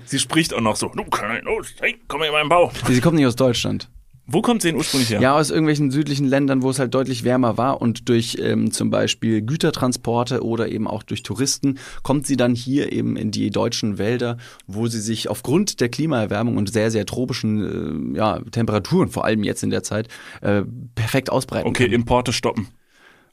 Sie 0.06 0.18
spricht 0.18 0.52
auch 0.54 0.60
noch 0.60 0.74
so. 0.76 0.88
Du 0.88 1.04
Kleiner, 1.04 1.40
los, 1.42 1.68
hey, 1.80 1.96
komm 2.08 2.20
her 2.22 2.30
in 2.30 2.34
meinen 2.34 2.48
Bauch. 2.48 2.72
Sie 2.88 3.00
kommt 3.00 3.14
nicht 3.16 3.26
aus 3.26 3.36
Deutschland. 3.36 3.88
Wo 4.26 4.40
kommt 4.40 4.62
sie 4.62 4.68
denn 4.68 4.76
ursprünglich 4.76 5.10
her? 5.10 5.20
Ja, 5.20 5.36
aus 5.36 5.50
irgendwelchen 5.50 5.90
südlichen 5.90 6.26
Ländern, 6.26 6.62
wo 6.62 6.70
es 6.70 6.78
halt 6.78 6.94
deutlich 6.94 7.24
wärmer 7.24 7.58
war 7.58 7.82
und 7.82 8.08
durch 8.08 8.38
ähm, 8.40 8.70
zum 8.70 8.90
Beispiel 8.90 9.42
Gütertransporte 9.42 10.42
oder 10.42 10.68
eben 10.68 10.86
auch 10.86 11.02
durch 11.02 11.22
Touristen 11.22 11.78
kommt 12.02 12.26
sie 12.26 12.36
dann 12.36 12.54
hier 12.54 12.92
eben 12.92 13.16
in 13.16 13.30
die 13.30 13.50
deutschen 13.50 13.98
Wälder, 13.98 14.38
wo 14.66 14.86
sie 14.86 15.00
sich 15.00 15.28
aufgrund 15.28 15.80
der 15.80 15.90
Klimaerwärmung 15.90 16.56
und 16.56 16.72
sehr, 16.72 16.90
sehr 16.90 17.04
tropischen 17.04 18.14
äh, 18.14 18.18
ja, 18.18 18.40
Temperaturen, 18.50 19.08
vor 19.10 19.24
allem 19.26 19.44
jetzt 19.44 19.62
in 19.62 19.70
der 19.70 19.82
Zeit, 19.82 20.08
äh, 20.40 20.62
perfekt 20.94 21.30
ausbreiten 21.30 21.68
Okay, 21.68 21.84
kann. 21.84 21.92
Importe 21.92 22.32
stoppen. 22.32 22.68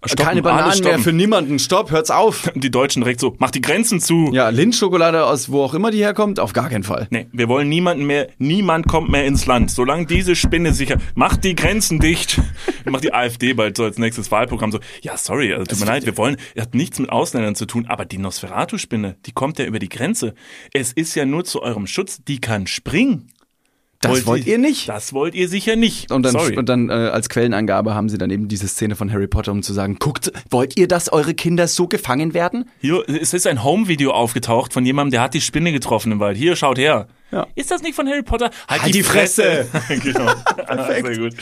Stoppen, 0.03 0.25
Keine 0.25 0.41
Bananen 0.41 0.65
mehr 0.65 0.73
stoppen. 0.73 1.03
für 1.03 1.13
niemanden. 1.13 1.59
Stopp, 1.59 1.91
hört's 1.91 2.09
auf. 2.09 2.51
Die 2.55 2.71
Deutschen 2.71 3.03
direkt 3.03 3.19
so, 3.19 3.35
mach 3.37 3.51
die 3.51 3.61
Grenzen 3.61 3.99
zu. 3.99 4.31
Ja, 4.33 4.49
Lindschokolade 4.49 5.25
aus 5.25 5.51
wo 5.51 5.63
auch 5.63 5.75
immer 5.75 5.91
die 5.91 5.99
herkommt, 5.99 6.39
auf 6.39 6.53
gar 6.53 6.69
keinen 6.69 6.83
Fall. 6.83 7.05
Nee, 7.11 7.27
wir 7.31 7.47
wollen 7.47 7.69
niemanden 7.69 8.05
mehr, 8.05 8.27
niemand 8.39 8.87
kommt 8.87 9.09
mehr 9.09 9.25
ins 9.25 9.45
Land. 9.45 9.69
Solange 9.69 10.07
diese 10.07 10.35
Spinne 10.35 10.73
sicher, 10.73 10.97
macht 11.13 11.43
die 11.43 11.53
Grenzen 11.53 11.99
dicht. 11.99 12.41
Macht 12.85 13.03
die 13.03 13.13
AfD 13.13 13.53
bald 13.53 13.77
so 13.77 13.83
als 13.83 13.99
nächstes 13.99 14.31
Wahlprogramm 14.31 14.71
so, 14.71 14.79
ja, 15.01 15.15
sorry, 15.15 15.53
also 15.53 15.65
tut 15.65 15.79
mir 15.79 15.85
leid, 15.85 16.05
wir 16.05 16.17
wollen, 16.17 16.37
hat 16.59 16.73
nichts 16.73 16.97
mit 16.97 17.11
Ausländern 17.11 17.53
zu 17.55 17.65
tun, 17.65 17.85
aber 17.87 18.05
die 18.05 18.17
Nosferatu-Spinne, 18.17 19.17
die 19.25 19.31
kommt 19.31 19.59
ja 19.59 19.65
über 19.65 19.77
die 19.79 19.89
Grenze. 19.89 20.33
Es 20.73 20.91
ist 20.91 21.13
ja 21.15 21.25
nur 21.25 21.43
zu 21.45 21.61
eurem 21.61 21.85
Schutz, 21.85 22.23
die 22.23 22.41
kann 22.41 22.65
springen. 22.65 23.27
Das 24.01 24.25
wollt 24.25 24.47
ihr 24.47 24.57
nicht. 24.57 24.89
Das 24.89 25.13
wollt 25.13 25.35
ihr 25.35 25.47
sicher 25.47 25.75
nicht. 25.75 26.11
Und 26.11 26.23
dann, 26.23 26.31
sorry. 26.31 26.57
und 26.57 26.67
dann 26.67 26.89
äh, 26.89 26.93
als 26.93 27.29
Quellenangabe 27.29 27.93
haben 27.93 28.09
sie 28.09 28.17
dann 28.17 28.31
eben 28.31 28.47
diese 28.47 28.67
Szene 28.67 28.95
von 28.95 29.11
Harry 29.11 29.27
Potter, 29.27 29.51
um 29.51 29.61
zu 29.61 29.73
sagen, 29.73 29.97
guckt, 29.99 30.31
wollt 30.49 30.77
ihr, 30.77 30.87
dass 30.87 31.13
eure 31.13 31.35
Kinder 31.35 31.67
so 31.67 31.87
gefangen 31.87 32.33
werden? 32.33 32.65
Hier, 32.79 33.03
es 33.07 33.33
ist 33.33 33.45
ein 33.45 33.63
Home-Video 33.63 34.11
aufgetaucht 34.11 34.73
von 34.73 34.85
jemandem, 34.85 35.11
der 35.11 35.21
hat 35.21 35.33
die 35.35 35.41
Spinne 35.41 35.71
getroffen 35.71 36.11
im 36.11 36.19
Wald. 36.19 36.35
Hier, 36.35 36.55
schaut 36.55 36.79
her. 36.79 37.07
Ja. 37.31 37.47
Ist 37.55 37.71
das 37.71 37.81
nicht 37.81 37.95
von 37.95 38.07
Harry 38.07 38.23
Potter? 38.23 38.49
Halt 38.67 38.93
die 38.93 39.03
Fresse. 39.03 39.67
genau. 39.87 40.31
Sehr 40.87 41.17
gut. 41.17 41.35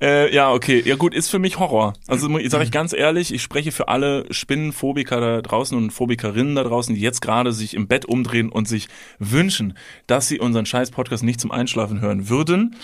Äh, 0.00 0.34
ja, 0.34 0.52
okay. 0.52 0.82
Ja 0.84 0.96
gut, 0.96 1.14
ist 1.14 1.28
für 1.28 1.38
mich 1.38 1.58
Horror. 1.58 1.92
Also 2.06 2.28
sage 2.48 2.64
ich 2.64 2.70
ganz 2.70 2.92
ehrlich, 2.92 3.34
ich 3.34 3.42
spreche 3.42 3.70
für 3.70 3.88
alle 3.88 4.24
Spinnenphobiker 4.32 5.20
da 5.20 5.42
draußen 5.42 5.76
und 5.76 5.90
Phobikerinnen 5.90 6.54
da 6.54 6.64
draußen, 6.64 6.94
die 6.94 7.00
jetzt 7.00 7.20
gerade 7.20 7.52
sich 7.52 7.74
im 7.74 7.86
Bett 7.86 8.06
umdrehen 8.06 8.50
und 8.50 8.66
sich 8.66 8.88
wünschen, 9.18 9.76
dass 10.06 10.28
sie 10.28 10.40
unseren 10.40 10.64
scheiß 10.66 10.90
Podcast 10.90 11.22
nicht 11.22 11.40
zum 11.40 11.50
Einschlafen 11.50 12.00
hören 12.00 12.28
würden. 12.28 12.76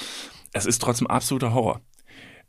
Es 0.52 0.66
ist 0.66 0.80
trotzdem 0.82 1.06
absoluter 1.06 1.54
Horror. 1.54 1.80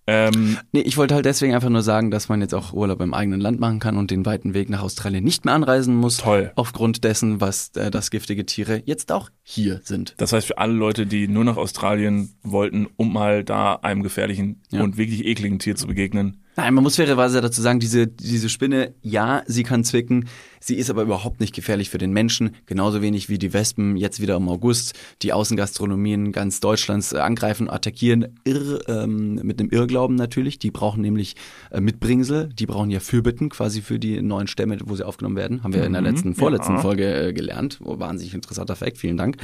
Ähm, 0.07 0.57
Nee, 0.71 0.81
ich 0.81 0.95
wollte 0.97 1.15
halt 1.15 1.25
deswegen 1.25 1.53
einfach 1.53 1.69
nur 1.69 1.83
sagen, 1.83 2.11
dass 2.11 2.29
man 2.29 2.39
jetzt 2.41 2.53
auch 2.55 2.71
Urlaub 2.73 3.01
im 3.01 3.13
eigenen 3.13 3.41
Land 3.41 3.59
machen 3.59 3.79
kann 3.79 3.97
und 3.97 4.09
den 4.09 4.25
weiten 4.25 4.53
Weg 4.53 4.69
nach 4.69 4.81
Australien 4.81 5.23
nicht 5.23 5.43
mehr 5.45 5.53
anreisen 5.53 5.95
muss. 5.95 6.17
Toll. 6.17 6.51
Aufgrund 6.55 7.03
dessen, 7.03 7.41
was 7.41 7.71
äh, 7.75 7.91
das 7.91 8.09
giftige 8.09 8.45
Tiere 8.45 8.81
jetzt 8.85 9.11
auch 9.11 9.29
hier 9.43 9.81
sind. 9.83 10.13
Das 10.17 10.31
heißt, 10.33 10.47
für 10.47 10.57
alle 10.57 10.73
Leute, 10.73 11.05
die 11.05 11.27
nur 11.27 11.43
nach 11.43 11.57
Australien 11.57 12.33
wollten, 12.41 12.87
um 12.95 13.11
mal 13.11 13.43
da 13.43 13.75
einem 13.75 14.01
gefährlichen 14.01 14.61
Ja. 14.71 14.81
und 14.81 14.97
wirklich 14.97 15.25
ekligen 15.25 15.59
Tier 15.59 15.75
zu 15.75 15.87
begegnen. 15.87 16.41
Nein, 16.59 16.73
man 16.73 16.83
muss 16.83 16.95
fairerweise 16.95 17.39
dazu 17.39 17.61
sagen, 17.61 17.79
diese, 17.79 18.07
diese 18.07 18.49
Spinne, 18.49 18.95
ja, 19.03 19.43
sie 19.45 19.61
kann 19.61 19.83
zwicken, 19.83 20.27
sie 20.59 20.73
ist 20.73 20.89
aber 20.89 21.03
überhaupt 21.03 21.39
nicht 21.39 21.53
gefährlich 21.53 21.91
für 21.91 21.99
den 21.99 22.11
Menschen, 22.11 22.55
genauso 22.65 23.03
wenig 23.03 23.29
wie 23.29 23.37
die 23.37 23.53
Wespen 23.53 23.95
jetzt 23.95 24.19
wieder 24.21 24.37
im 24.37 24.49
August 24.49 24.95
die 25.21 25.33
Außengastronomien 25.33 26.31
ganz 26.31 26.59
Deutschlands 26.59 27.13
äh, 27.13 27.19
angreifen, 27.19 27.69
attackieren, 27.69 28.39
irr, 28.43 28.81
ähm, 28.87 29.35
mit 29.43 29.59
einem 29.59 29.69
Irrglauben 29.69 30.15
natürlich, 30.15 30.57
die 30.57 30.71
brauchen 30.71 31.01
nämlich 31.01 31.35
äh, 31.69 31.79
Mitbringsel, 31.79 32.49
die 32.49 32.65
brauchen 32.65 32.89
ja 32.89 33.01
Fürbitten 33.01 33.49
quasi 33.49 33.83
für 33.83 33.99
die 33.99 34.19
neuen 34.23 34.47
Stämme, 34.47 34.79
wo 34.83 34.95
sie 34.95 35.05
aufgenommen 35.05 35.35
werden, 35.35 35.61
haben 35.61 35.75
wir 35.75 35.83
in 35.83 35.93
der 35.93 36.01
letzten, 36.01 36.33
vorletzten 36.33 36.77
ja. 36.77 36.81
Folge 36.81 37.27
äh, 37.27 37.33
gelernt, 37.33 37.77
wahnsinnig 37.81 38.33
interessanter 38.33 38.75
Fakt, 38.75 38.97
vielen 38.97 39.17
Dank. 39.17 39.37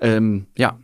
Ähm, 0.00 0.46
ja, 0.56 0.78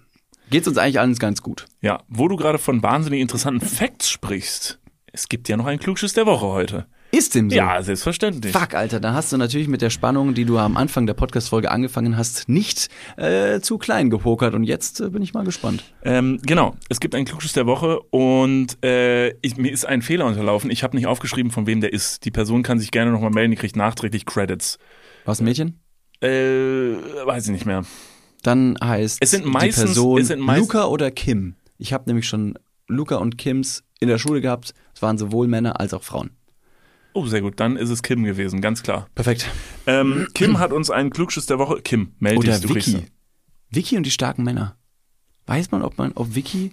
geht's 0.50 0.66
uns 0.66 0.76
eigentlich 0.76 0.98
allen 0.98 1.14
ganz 1.14 1.40
gut. 1.40 1.66
Ja, 1.80 2.02
wo 2.08 2.26
du 2.26 2.34
gerade 2.34 2.58
von 2.58 2.82
wahnsinnig 2.82 3.20
interessanten 3.20 3.64
Facts 3.64 4.10
sprichst. 4.10 4.80
Es 5.14 5.28
gibt 5.28 5.48
ja 5.50 5.58
noch 5.58 5.66
ein 5.66 5.78
Klugschiss 5.78 6.14
der 6.14 6.24
Woche 6.24 6.46
heute. 6.46 6.86
Ist 7.10 7.34
dem 7.34 7.50
so? 7.50 7.56
Ja, 7.56 7.82
selbstverständlich. 7.82 8.52
Fuck, 8.56 8.72
Alter, 8.74 8.98
da 8.98 9.12
hast 9.12 9.30
du 9.30 9.36
natürlich 9.36 9.68
mit 9.68 9.82
der 9.82 9.90
Spannung, 9.90 10.32
die 10.32 10.46
du 10.46 10.56
am 10.56 10.78
Anfang 10.78 11.06
der 11.06 11.12
Podcast-Folge 11.12 11.70
angefangen 11.70 12.16
hast, 12.16 12.48
nicht 12.48 12.88
äh, 13.18 13.60
zu 13.60 13.76
klein 13.76 14.08
gepokert 14.08 14.54
und 14.54 14.64
jetzt 14.64 15.02
äh, 15.02 15.10
bin 15.10 15.22
ich 15.22 15.34
mal 15.34 15.44
gespannt. 15.44 15.84
Ähm, 16.02 16.38
genau, 16.46 16.74
es 16.88 16.98
gibt 17.00 17.14
einen 17.14 17.26
Klugschiss 17.26 17.52
der 17.52 17.66
Woche 17.66 18.00
und 18.08 18.82
äh, 18.82 19.32
ich, 19.42 19.58
mir 19.58 19.70
ist 19.70 19.84
ein 19.84 20.00
Fehler 20.00 20.24
unterlaufen. 20.24 20.70
Ich 20.70 20.82
habe 20.82 20.96
nicht 20.96 21.06
aufgeschrieben, 21.06 21.52
von 21.52 21.66
wem 21.66 21.82
der 21.82 21.92
ist. 21.92 22.24
Die 22.24 22.30
Person 22.30 22.62
kann 22.62 22.78
sich 22.78 22.90
gerne 22.90 23.10
nochmal 23.10 23.30
melden, 23.30 23.50
die 23.50 23.58
kriegt 23.58 23.76
nachträglich 23.76 24.24
Credits. 24.24 24.78
Was 25.26 25.42
ein 25.42 25.44
Mädchen? 25.44 25.78
Äh, 26.22 26.28
weiß 27.26 27.44
ich 27.46 27.52
nicht 27.52 27.66
mehr. 27.66 27.82
Dann 28.42 28.78
heißt 28.82 29.18
Es 29.20 29.32
sind 29.32 29.44
meistens- 29.44 29.74
die 29.74 29.80
Person 29.88 30.18
es 30.22 30.28
sind 30.28 30.40
meist- 30.40 30.60
Luca 30.60 30.86
oder 30.86 31.10
Kim. 31.10 31.56
Ich 31.76 31.92
habe 31.92 32.04
nämlich 32.06 32.26
schon 32.26 32.58
Luca 32.88 33.16
und 33.16 33.36
Kims 33.36 33.84
in 34.02 34.08
der 34.08 34.18
Schule 34.18 34.40
gehabt. 34.40 34.74
Es 34.94 35.00
waren 35.00 35.16
sowohl 35.16 35.46
Männer 35.48 35.80
als 35.80 35.94
auch 35.94 36.02
Frauen. 36.02 36.30
Oh, 37.14 37.26
sehr 37.26 37.40
gut, 37.42 37.60
dann 37.60 37.76
ist 37.76 37.90
es 37.90 38.02
Kim 38.02 38.24
gewesen, 38.24 38.60
ganz 38.60 38.82
klar. 38.82 39.06
Perfekt. 39.14 39.48
Ähm, 39.86 40.26
Kim 40.34 40.58
hat 40.58 40.72
uns 40.72 40.90
einen 40.90 41.10
Klugschiss 41.10 41.46
der 41.46 41.58
Woche. 41.58 41.80
Kim, 41.82 42.12
melde 42.18 42.38
Oder 42.38 42.58
dich, 42.58 42.70
kriegst 42.70 42.92
Vicky. 42.94 43.06
Vicky 43.70 43.96
und 43.96 44.04
die 44.04 44.10
starken 44.10 44.44
Männer. 44.44 44.76
Weiß 45.46 45.70
man, 45.70 45.82
ob 45.82 45.98
man, 45.98 46.12
ob 46.14 46.34
Vicky 46.34 46.72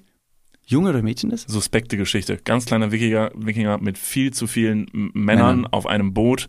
Junge 0.66 0.90
oder 0.90 1.02
Mädchen 1.02 1.32
ist? 1.32 1.50
suspekte 1.50 1.98
Geschichte. 1.98 2.38
Ganz 2.38 2.66
kleiner 2.66 2.92
Wikinger, 2.92 3.32
Wikinger 3.36 3.80
mit 3.80 3.98
viel 3.98 4.32
zu 4.32 4.48
vielen 4.48 4.86
Männern 4.94 5.14
Männern. 5.14 5.68
auf 5.68 5.88
einem 5.88 6.14
Boot. 6.14 6.48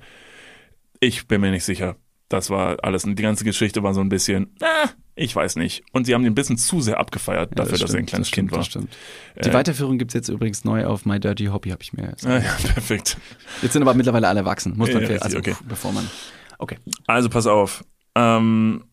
Ich 1.01 1.27
bin 1.27 1.41
mir 1.41 1.51
nicht 1.51 1.65
sicher. 1.65 1.97
Das 2.29 2.51
war 2.51 2.77
alles. 2.85 3.03
Die 3.03 3.15
ganze 3.15 3.45
Geschichte 3.45 3.83
war 3.83 3.95
so 3.95 4.01
ein 4.01 4.09
bisschen, 4.09 4.55
ah, 4.61 4.91
ich 5.21 5.37
weiß 5.37 5.57
nicht. 5.57 5.85
Und 5.93 6.07
sie 6.07 6.15
haben 6.15 6.23
ihn 6.23 6.29
ein 6.29 6.35
bisschen 6.35 6.57
zu 6.57 6.81
sehr 6.81 6.99
abgefeiert 6.99 7.51
dafür, 7.55 7.79
dass 7.79 7.93
er 7.93 7.99
ein 7.99 8.07
kleines 8.07 8.29
stimmt, 8.29 8.49
Kind 8.49 8.53
war. 8.53 8.59
Das 8.61 8.67
stimmt. 8.67 8.97
Die 9.45 9.49
Äh, 9.51 9.53
Weiterführung 9.53 9.99
gibt's 9.99 10.15
jetzt 10.15 10.29
übrigens 10.29 10.65
neu 10.65 10.87
auf 10.87 11.05
My 11.05 11.21
Dirty 11.21 11.47
Hobby, 11.47 11.71
habe 11.71 11.83
ich 11.83 11.93
mir 11.93 12.09
jetzt. 12.09 12.27
Ah, 12.27 12.39
ja, 12.39 12.57
perfekt. 12.75 13.19
Jetzt 13.63 13.75
sind 13.75 13.83
aber 13.83 13.95
mittlerweile 13.95 14.29
alle 14.29 14.41
erwachsen. 14.41 14.77
Muss 14.77 14.93
man 14.93 15.03
Ja, 15.03 15.19
also 15.19 15.39
okay. 15.39 15.55
bevor 15.69 15.93
man. 15.93 16.09
Okay. 16.59 16.79
Also 17.07 17.29
pass 17.29 17.47
auf. 17.47 17.85
Ähm, 18.15 18.85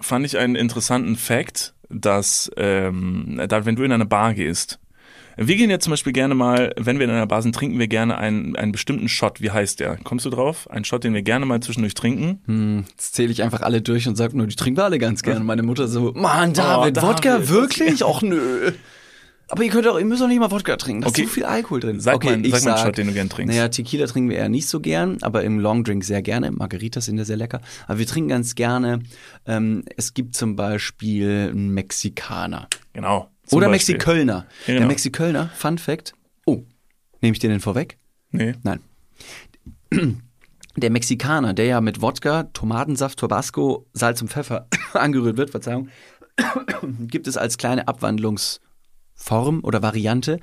fand 0.00 0.24
ich 0.26 0.38
einen 0.38 0.56
interessanten 0.56 1.16
Fact, 1.16 1.74
dass 1.88 2.50
ähm, 2.56 3.40
da, 3.48 3.64
wenn 3.64 3.76
du 3.76 3.82
in 3.82 3.92
eine 3.92 4.06
Bar 4.06 4.34
gehst, 4.34 4.78
wir 5.36 5.56
gehen 5.56 5.70
ja 5.70 5.78
zum 5.78 5.90
Beispiel 5.92 6.12
gerne 6.12 6.34
mal, 6.34 6.72
wenn 6.76 6.98
wir 6.98 7.04
in 7.04 7.10
einer 7.10 7.26
Bar 7.26 7.42
sind, 7.42 7.54
trinken 7.54 7.78
wir 7.78 7.88
gerne 7.88 8.16
einen, 8.18 8.56
einen 8.56 8.72
bestimmten 8.72 9.08
Shot. 9.08 9.40
Wie 9.40 9.50
heißt 9.50 9.80
der? 9.80 9.98
Kommst 10.02 10.24
du 10.24 10.30
drauf? 10.30 10.68
Ein 10.70 10.84
Shot, 10.84 11.04
den 11.04 11.14
wir 11.14 11.22
gerne 11.22 11.44
mal 11.46 11.60
zwischendurch 11.60 11.94
trinken. 11.94 12.40
Hm, 12.46 12.84
jetzt 12.90 13.14
zähle 13.14 13.30
ich 13.32 13.42
einfach 13.42 13.60
alle 13.62 13.82
durch 13.82 14.08
und 14.08 14.16
sage 14.16 14.36
nur, 14.36 14.46
die 14.46 14.56
trinken 14.56 14.78
wir 14.78 14.84
alle 14.84 14.98
ganz 14.98 15.22
gerne. 15.22 15.40
Und 15.40 15.46
meine 15.46 15.62
Mutter 15.62 15.88
so, 15.88 16.12
Mann, 16.14 16.52
David, 16.52 16.98
Oh, 16.98 17.02
Wodka, 17.02 17.34
David, 17.34 17.48
wirklich? 17.50 18.04
Och 18.04 18.22
nö. 18.22 18.72
Aber 19.48 19.62
ihr 19.62 19.70
könnt 19.70 19.86
auch, 19.86 19.96
ihr 19.96 20.04
müsst 20.04 20.20
auch 20.22 20.26
nicht 20.26 20.40
mal 20.40 20.50
Wodka 20.50 20.76
trinken. 20.76 21.02
Da 21.02 21.08
Okay. 21.08 21.22
ist 21.22 21.28
so 21.28 21.34
viel 21.34 21.44
Alkohol 21.44 21.78
drin. 21.78 22.00
Sag 22.00 22.16
okay, 22.16 22.36
mal, 22.36 22.44
ich 22.44 22.52
sag 22.52 22.64
mal 22.64 22.70
einen 22.70 22.78
sag, 22.78 22.86
Shot, 22.86 22.98
den 22.98 23.06
du 23.06 23.12
gern 23.12 23.28
trinkst. 23.28 23.54
Naja, 23.54 23.68
Tequila 23.68 24.06
trinken 24.06 24.30
wir 24.30 24.38
eher 24.38 24.48
nicht 24.48 24.66
so 24.68 24.80
gern, 24.80 25.18
aber 25.20 25.44
im 25.44 25.60
Longdrink 25.60 26.02
sehr 26.02 26.20
gerne. 26.20 26.50
Margaritas 26.50 27.04
sind 27.04 27.18
ja 27.18 27.24
sehr 27.24 27.36
lecker. 27.36 27.60
Aber 27.86 27.98
wir 28.00 28.06
trinken 28.06 28.30
ganz 28.30 28.56
gerne, 28.56 29.00
ähm, 29.46 29.84
es 29.96 30.14
gibt 30.14 30.34
zum 30.34 30.56
Beispiel 30.56 31.50
einen 31.52 31.68
Mexikaner. 31.74 32.66
Genau. 32.92 33.30
Oder 33.52 33.68
Beispiel. 33.68 33.94
Mexikölner. 33.94 34.34
Ja, 34.34 34.46
Der 34.66 34.74
genau. 34.76 34.86
Mexikölner, 34.88 35.50
Fun 35.54 35.78
Fact. 35.78 36.14
Oh, 36.46 36.62
nehme 37.20 37.32
ich 37.32 37.38
dir 37.38 37.50
den 37.50 37.60
vorweg? 37.60 37.98
Nee. 38.30 38.54
Nein. 38.62 38.80
Der 40.76 40.90
Mexikaner, 40.90 41.54
der 41.54 41.66
ja 41.66 41.80
mit 41.80 42.02
Wodka, 42.02 42.44
Tomatensaft, 42.52 43.18
Tabasco, 43.18 43.86
Salz 43.92 44.20
und 44.20 44.28
Pfeffer 44.28 44.68
angerührt 44.92 45.36
wird, 45.36 45.50
Verzeihung, 45.50 45.88
gibt 47.00 47.26
es 47.26 47.36
als 47.36 47.56
kleine 47.56 47.88
Abwandlungsform 47.88 49.60
oder 49.62 49.82
Variante. 49.82 50.38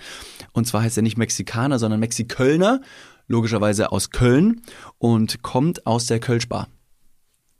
Und 0.54 0.66
zwar 0.66 0.82
heißt 0.82 0.98
er 0.98 1.04
nicht 1.04 1.18
Mexikaner, 1.18 1.78
sondern 1.78 2.00
Mexikölner, 2.00 2.82
logischerweise 3.28 3.92
aus 3.92 4.10
Köln 4.10 4.62
und 4.98 5.44
kommt 5.44 5.86
aus 5.86 6.08
der 6.08 6.20
Kölschbar. 6.20 6.68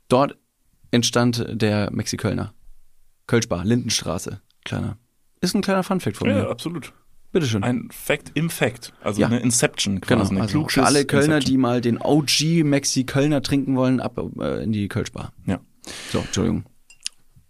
Dort 0.08 0.36
entstand 0.90 1.46
der 1.48 1.90
Mexikölner. 1.92 2.54
Kölschbar, 3.26 3.64
Lindenstraße, 3.64 4.40
kleiner. 4.64 4.98
Ist 5.44 5.54
ein 5.54 5.62
kleiner 5.62 5.82
Funfact 5.82 6.16
von 6.16 6.28
Ja, 6.28 6.34
mir. 6.34 6.48
absolut. 6.48 6.92
Bitteschön. 7.32 7.64
Ein 7.64 7.88
Fact 7.90 8.30
im 8.34 8.48
Fact. 8.48 8.92
Also 9.02 9.20
Ja. 9.20 9.26
eine 9.26 9.40
Inception 9.40 10.00
Genau, 10.00 10.20
quasi. 10.22 10.32
Eine 10.34 10.42
also 10.42 10.68
für 10.68 10.84
alle 10.84 11.04
Kölner, 11.04 11.36
Inception. 11.36 11.50
die 11.52 11.58
mal 11.58 11.80
den 11.80 11.98
OG 12.00 12.62
Mexi 12.62 13.04
Kölner 13.04 13.42
trinken 13.42 13.74
wollen, 13.76 14.00
ab 14.00 14.18
äh, 14.40 14.62
in 14.62 14.72
die 14.72 14.86
Kölschbar. 14.88 15.32
Ja. 15.46 15.60
So, 16.12 16.20
Entschuldigung. 16.20 16.64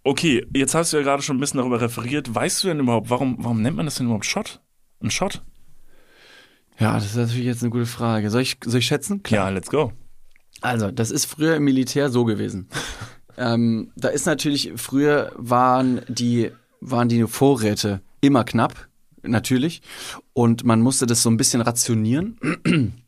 Okay, 0.03 0.45
jetzt 0.53 0.75
hast 0.75 0.91
du 0.93 0.97
ja 0.97 1.03
gerade 1.03 1.21
schon 1.23 1.37
ein 1.37 1.39
bisschen 1.39 1.59
darüber 1.59 1.81
referiert. 1.81 2.33
Weißt 2.33 2.63
du 2.63 2.67
denn 2.67 2.79
überhaupt, 2.79 3.09
warum, 3.09 3.37
warum 3.39 3.61
nennt 3.61 3.75
man 3.77 3.85
das 3.85 3.95
denn 3.95 4.05
überhaupt 4.07 4.25
Shot? 4.25 4.61
Ein 5.01 5.11
Shot? 5.11 5.41
Ja, 6.79 6.93
das 6.95 7.05
ist 7.05 7.15
natürlich 7.15 7.45
jetzt 7.45 7.61
eine 7.63 7.71
gute 7.71 7.85
Frage. 7.85 8.29
Soll 8.29 8.41
ich, 8.41 8.57
soll 8.65 8.79
ich 8.79 8.85
schätzen? 8.87 9.21
Ja, 9.29 9.49
let's 9.49 9.69
go. 9.69 9.93
Also, 10.61 10.91
das 10.91 11.11
ist 11.11 11.25
früher 11.25 11.55
im 11.55 11.63
Militär 11.63 12.09
so 12.09 12.25
gewesen. 12.25 12.67
ähm, 13.37 13.91
da 13.95 14.09
ist 14.09 14.25
natürlich, 14.25 14.73
früher 14.75 15.31
waren 15.37 16.01
die, 16.07 16.51
waren 16.81 17.09
die 17.09 17.23
Vorräte 17.27 18.01
immer 18.21 18.43
knapp, 18.43 18.87
natürlich. 19.23 19.81
Und 20.33 20.63
man 20.63 20.81
musste 20.81 21.05
das 21.05 21.23
so 21.23 21.29
ein 21.29 21.37
bisschen 21.37 21.61
rationieren. 21.61 22.37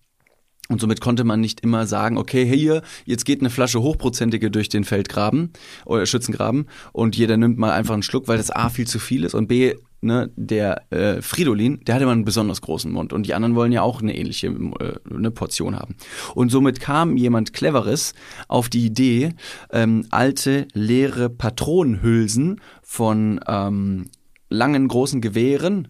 Und 0.70 0.82
somit 0.82 1.00
konnte 1.00 1.24
man 1.24 1.40
nicht 1.40 1.62
immer 1.62 1.88
sagen, 1.88 2.18
okay, 2.18 2.46
hier, 2.46 2.82
jetzt 3.06 3.24
geht 3.24 3.40
eine 3.40 3.50
Flasche 3.50 3.82
hochprozentige 3.82 4.52
durch 4.52 4.68
den 4.68 4.84
Feldgraben 4.84 5.54
oder 5.86 6.06
Schützengraben 6.06 6.68
und 6.92 7.16
jeder 7.16 7.38
nimmt 7.38 7.58
mal 7.58 7.72
einfach 7.72 7.94
einen 7.94 8.04
Schluck, 8.04 8.28
weil 8.28 8.38
das 8.38 8.52
A 8.52 8.68
viel 8.68 8.86
zu 8.86 9.00
viel 9.00 9.24
ist 9.24 9.34
und 9.34 9.48
B, 9.48 9.76
ne, 10.02 10.32
der 10.36 10.92
äh, 10.92 11.22
Fridolin, 11.22 11.80
der 11.86 11.96
hatte 11.96 12.04
immer 12.04 12.12
einen 12.12 12.26
besonders 12.26 12.62
großen 12.62 12.92
Mund 12.92 13.14
und 13.14 13.26
die 13.26 13.34
anderen 13.34 13.56
wollen 13.56 13.72
ja 13.72 13.82
auch 13.82 14.02
eine 14.02 14.16
ähnliche 14.16 14.48
äh, 14.48 14.96
eine 15.14 15.32
Portion 15.32 15.76
haben. 15.76 15.96
Und 16.36 16.50
somit 16.50 16.80
kam 16.80 17.18
jemand 17.18 17.54
Cleveres 17.54 18.14
auf 18.48 18.70
die 18.70 18.86
Idee, 18.86 19.34
ähm, 19.72 20.06
alte 20.10 20.68
leere 20.74 21.30
Patronenhülsen 21.30 22.62
von 22.82 23.40
ähm, 23.48 24.10
langen 24.50 24.88
großen 24.88 25.22
Gewehren, 25.22 25.88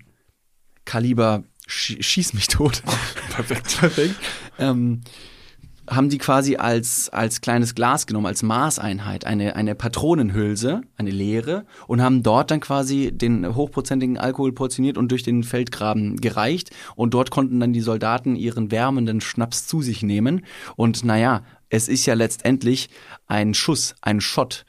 Kaliber 0.86 1.44
sch 1.68 1.98
schieß 2.00 2.34
mich 2.34 2.48
tot. 2.48 2.82
Perfekt. 3.30 3.78
Perfekt. 3.80 4.16
Ähm, 4.58 5.02
haben 5.90 6.10
die 6.10 6.18
quasi 6.18 6.58
als, 6.58 7.10
als 7.10 7.42
kleines 7.42 7.74
Glas 7.74 8.08
genommen, 8.08 8.26
als 8.26 8.44
Maßeinheit, 8.44 9.26
eine, 9.26 9.56
eine 9.56 9.76
Patronenhülse, 9.76 10.82
eine 10.98 11.12
leere, 11.12 11.66
und 11.88 12.02
haben 12.02 12.24
dort 12.24 12.52
dann 12.52 12.60
quasi 12.60 13.12
den 13.14 13.56
hochprozentigen 13.56 14.18
Alkohol 14.18 14.52
portioniert 14.52 14.98
und 14.98 15.12
durch 15.12 15.24
den 15.24 15.44
Feldgraben 15.44 16.18
gereicht. 16.18 16.72
Und 16.96 17.14
dort 17.14 17.32
konnten 17.32 17.60
dann 17.60 17.74
die 17.74 17.82
Soldaten 17.82 18.36
ihren 18.36 18.72
wärmenden 18.72 19.22
Schnaps 19.22 19.68
zu 19.68 19.82
sich 19.82 20.04
nehmen. 20.04 20.46
Und 20.76 21.06
naja, 21.06 21.44
es 21.70 21.88
ist 21.88 22.06
ja 22.06 22.14
letztendlich 22.14 22.90
ein 23.28 23.54
Schuss, 23.54 23.96
ein 24.02 24.22
Shot. 24.22 24.66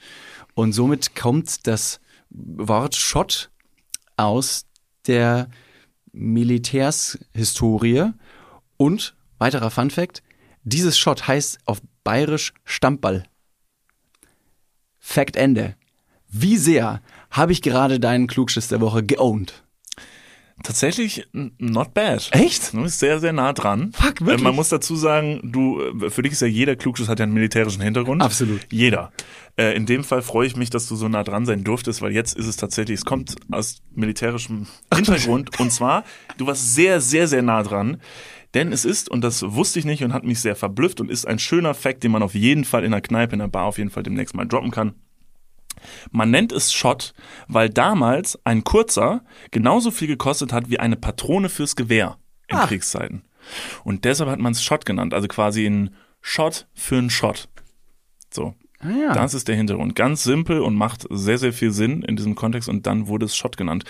Und 0.54 0.72
somit 0.72 1.16
kommt 1.16 1.66
das 1.66 2.00
Wort 2.30 2.94
Shot 2.94 3.50
aus 4.16 4.66
der 5.06 5.48
Militärshistorie. 6.12 8.12
Und, 8.76 9.16
weiterer 9.38 9.70
Fun 9.70 9.90
Fact, 9.90 10.22
dieses 10.68 10.98
Shot 10.98 11.26
heißt 11.26 11.58
auf 11.64 11.80
bayerisch 12.04 12.52
Stammball. 12.64 13.24
Fact 14.98 15.36
Ende. 15.36 15.74
Wie 16.28 16.56
sehr 16.56 17.00
habe 17.30 17.52
ich 17.52 17.62
gerade 17.62 18.00
deinen 18.00 18.26
Klugschiss 18.26 18.68
der 18.68 18.80
Woche 18.80 19.02
geowned? 19.02 19.64
Tatsächlich 20.64 21.24
not 21.32 21.94
bad. 21.94 22.28
Echt? 22.32 22.72
Du 22.72 22.82
bist 22.82 22.98
sehr, 22.98 23.20
sehr 23.20 23.32
nah 23.32 23.52
dran. 23.52 23.92
Fuck, 23.92 24.22
wirklich? 24.22 24.40
Äh, 24.40 24.42
Man 24.42 24.56
muss 24.56 24.68
dazu 24.70 24.96
sagen, 24.96 25.40
du, 25.44 25.80
äh, 25.80 26.10
für 26.10 26.22
dich 26.22 26.32
ist 26.32 26.40
ja 26.42 26.48
jeder 26.48 26.74
Klugschuss 26.74 27.08
hat 27.08 27.20
ja 27.20 27.22
einen 27.22 27.32
militärischen 27.32 27.80
Hintergrund. 27.80 28.20
Absolut. 28.22 28.66
Jeder. 28.72 29.12
Äh, 29.56 29.76
In 29.76 29.86
dem 29.86 30.02
Fall 30.02 30.20
freue 30.20 30.48
ich 30.48 30.56
mich, 30.56 30.68
dass 30.68 30.88
du 30.88 30.96
so 30.96 31.08
nah 31.08 31.22
dran 31.22 31.46
sein 31.46 31.62
durftest, 31.62 32.02
weil 32.02 32.10
jetzt 32.12 32.36
ist 32.36 32.46
es 32.48 32.56
tatsächlich, 32.56 32.98
es 32.98 33.04
kommt 33.04 33.36
aus 33.52 33.82
militärischem 33.94 34.66
Hintergrund. 34.94 35.60
Und 35.60 35.72
zwar, 35.72 36.02
du 36.38 36.48
warst 36.48 36.74
sehr, 36.74 37.00
sehr, 37.00 37.28
sehr 37.28 37.42
nah 37.42 37.62
dran. 37.62 38.00
Denn 38.54 38.72
es 38.72 38.84
ist, 38.84 39.10
und 39.10 39.22
das 39.22 39.42
wusste 39.42 39.78
ich 39.78 39.84
nicht 39.84 40.02
und 40.02 40.14
hat 40.14 40.24
mich 40.24 40.40
sehr 40.40 40.56
verblüfft 40.56 41.00
und 41.00 41.10
ist 41.10 41.26
ein 41.26 41.38
schöner 41.38 41.74
Fact, 41.74 42.02
den 42.02 42.10
man 42.10 42.22
auf 42.22 42.34
jeden 42.34 42.64
Fall 42.64 42.84
in 42.84 42.92
der 42.92 43.02
Kneipe, 43.02 43.34
in 43.34 43.40
der 43.40 43.48
Bar 43.48 43.66
auf 43.66 43.78
jeden 43.78 43.90
Fall 43.90 44.02
demnächst 44.02 44.34
mal 44.34 44.46
droppen 44.46 44.70
kann. 44.70 44.94
Man 46.10 46.30
nennt 46.30 46.52
es 46.52 46.72
Shot, 46.72 47.12
weil 47.46 47.70
damals 47.70 48.38
ein 48.44 48.64
kurzer 48.64 49.22
genauso 49.50 49.90
viel 49.90 50.08
gekostet 50.08 50.52
hat 50.52 50.70
wie 50.70 50.80
eine 50.80 50.96
Patrone 50.96 51.48
fürs 51.48 51.76
Gewehr 51.76 52.18
in 52.48 52.56
Ach. 52.56 52.68
Kriegszeiten. 52.68 53.22
Und 53.84 54.04
deshalb 54.04 54.30
hat 54.30 54.40
man 54.40 54.52
es 54.52 54.62
Shot 54.62 54.84
genannt, 54.84 55.14
also 55.14 55.28
quasi 55.28 55.66
ein 55.66 55.94
Shot 56.20 56.66
für 56.74 56.98
einen 56.98 57.10
Shot. 57.10 57.48
So. 58.32 58.54
Ah, 58.80 58.90
ja. 58.90 59.12
Das 59.12 59.34
ist 59.34 59.48
der 59.48 59.56
Hintergrund. 59.56 59.94
Ganz 59.94 60.22
simpel 60.22 60.60
und 60.60 60.74
macht 60.74 61.06
sehr, 61.10 61.38
sehr 61.38 61.52
viel 61.52 61.72
Sinn 61.72 62.02
in 62.02 62.16
diesem 62.16 62.34
Kontext 62.34 62.68
und 62.68 62.86
dann 62.86 63.08
wurde 63.08 63.26
es 63.26 63.36
Shot 63.36 63.56
genannt. 63.56 63.84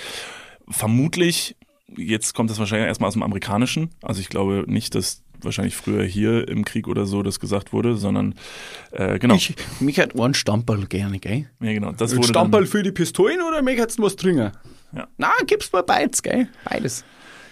Vermutlich, 0.68 1.56
jetzt 1.96 2.34
kommt 2.34 2.50
das 2.50 2.58
wahrscheinlich 2.58 2.86
erstmal 2.88 3.08
aus 3.08 3.14
dem 3.14 3.22
Amerikanischen. 3.22 3.90
Also 4.02 4.20
ich 4.20 4.28
glaube 4.28 4.64
nicht, 4.66 4.94
dass 4.94 5.22
wahrscheinlich 5.40 5.76
früher 5.76 6.04
hier 6.04 6.48
im 6.48 6.64
Krieg 6.64 6.88
oder 6.88 7.06
so 7.06 7.22
das 7.22 7.40
gesagt 7.40 7.72
wurde, 7.72 7.96
sondern 7.96 8.34
äh, 8.90 9.18
genau. 9.18 9.34
Ich, 9.34 9.54
mich 9.80 9.98
hätte 9.98 10.16
einen 10.24 10.34
Stamperl 10.34 10.86
gerne, 10.86 11.18
gell? 11.18 11.48
ja, 11.60 11.72
genau. 11.72 11.92
Das 11.92 12.12
Ein 12.12 12.18
wurde 12.18 12.28
Stamperl 12.28 12.62
dann, 12.62 12.70
für 12.70 12.82
die 12.82 12.92
Pistolen 12.92 13.40
oder 13.42 13.62
mich 13.62 13.80
du 13.98 14.02
was 14.02 14.16
trinken? 14.16 14.52
Ja. 14.92 15.06
Na, 15.16 15.32
gib's 15.46 15.70
mal 15.72 15.82
beides, 15.82 16.22
gell? 16.22 16.48
Beides. 16.64 17.04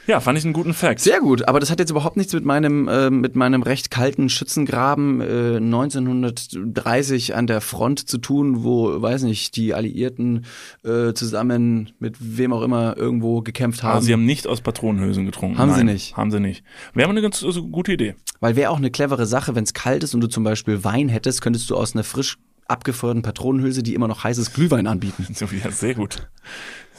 Ja, 0.06 0.20
fand 0.20 0.38
ich 0.38 0.44
einen 0.44 0.52
guten 0.52 0.74
Fact. 0.74 1.00
Sehr 1.00 1.20
gut, 1.20 1.48
aber 1.48 1.60
das 1.60 1.70
hat 1.70 1.78
jetzt 1.78 1.90
überhaupt 1.90 2.16
nichts 2.16 2.32
mit 2.32 2.44
meinem, 2.44 2.88
äh, 2.88 3.10
mit 3.10 3.36
meinem 3.36 3.62
recht 3.62 3.90
kalten 3.90 4.28
Schützengraben 4.28 5.20
äh, 5.20 5.56
1930 5.56 7.34
an 7.34 7.46
der 7.46 7.60
Front 7.60 8.08
zu 8.08 8.18
tun, 8.18 8.64
wo, 8.64 9.00
weiß 9.00 9.22
nicht, 9.22 9.56
die 9.56 9.74
Alliierten 9.74 10.44
äh, 10.84 11.12
zusammen 11.12 11.92
mit 11.98 12.16
wem 12.20 12.52
auch 12.52 12.62
immer 12.62 12.96
irgendwo 12.96 13.42
gekämpft 13.42 13.82
haben. 13.82 13.96
Also 13.96 14.06
sie 14.06 14.12
haben 14.12 14.24
nicht 14.24 14.46
aus 14.46 14.60
Patronenhülsen 14.60 15.26
getrunken. 15.26 15.58
Haben 15.58 15.72
sie 15.72 15.84
Nein, 15.84 15.94
nicht. 15.94 16.16
Haben 16.16 16.30
sie 16.30 16.40
nicht. 16.40 16.64
Wäre 16.94 17.06
aber 17.06 17.12
eine 17.12 17.22
ganz 17.22 17.42
also, 17.42 17.66
gute 17.66 17.92
Idee. 17.92 18.14
Weil 18.40 18.56
wäre 18.56 18.70
auch 18.70 18.78
eine 18.78 18.90
clevere 18.90 19.26
Sache, 19.26 19.54
wenn 19.54 19.64
es 19.64 19.74
kalt 19.74 20.04
ist 20.04 20.14
und 20.14 20.20
du 20.20 20.28
zum 20.28 20.44
Beispiel 20.44 20.84
Wein 20.84 21.08
hättest, 21.08 21.42
könntest 21.42 21.70
du 21.70 21.76
aus 21.76 21.94
einer 21.94 22.04
frisch 22.04 22.38
abgefeuerten 22.68 23.22
Patronenhülse, 23.22 23.82
die 23.82 23.94
immer 23.94 24.08
noch 24.08 24.24
heißes 24.24 24.52
Glühwein 24.52 24.86
anbieten. 24.86 25.26
So, 25.34 25.46
ja, 25.64 25.70
sehr 25.70 25.94
gut. 25.94 26.28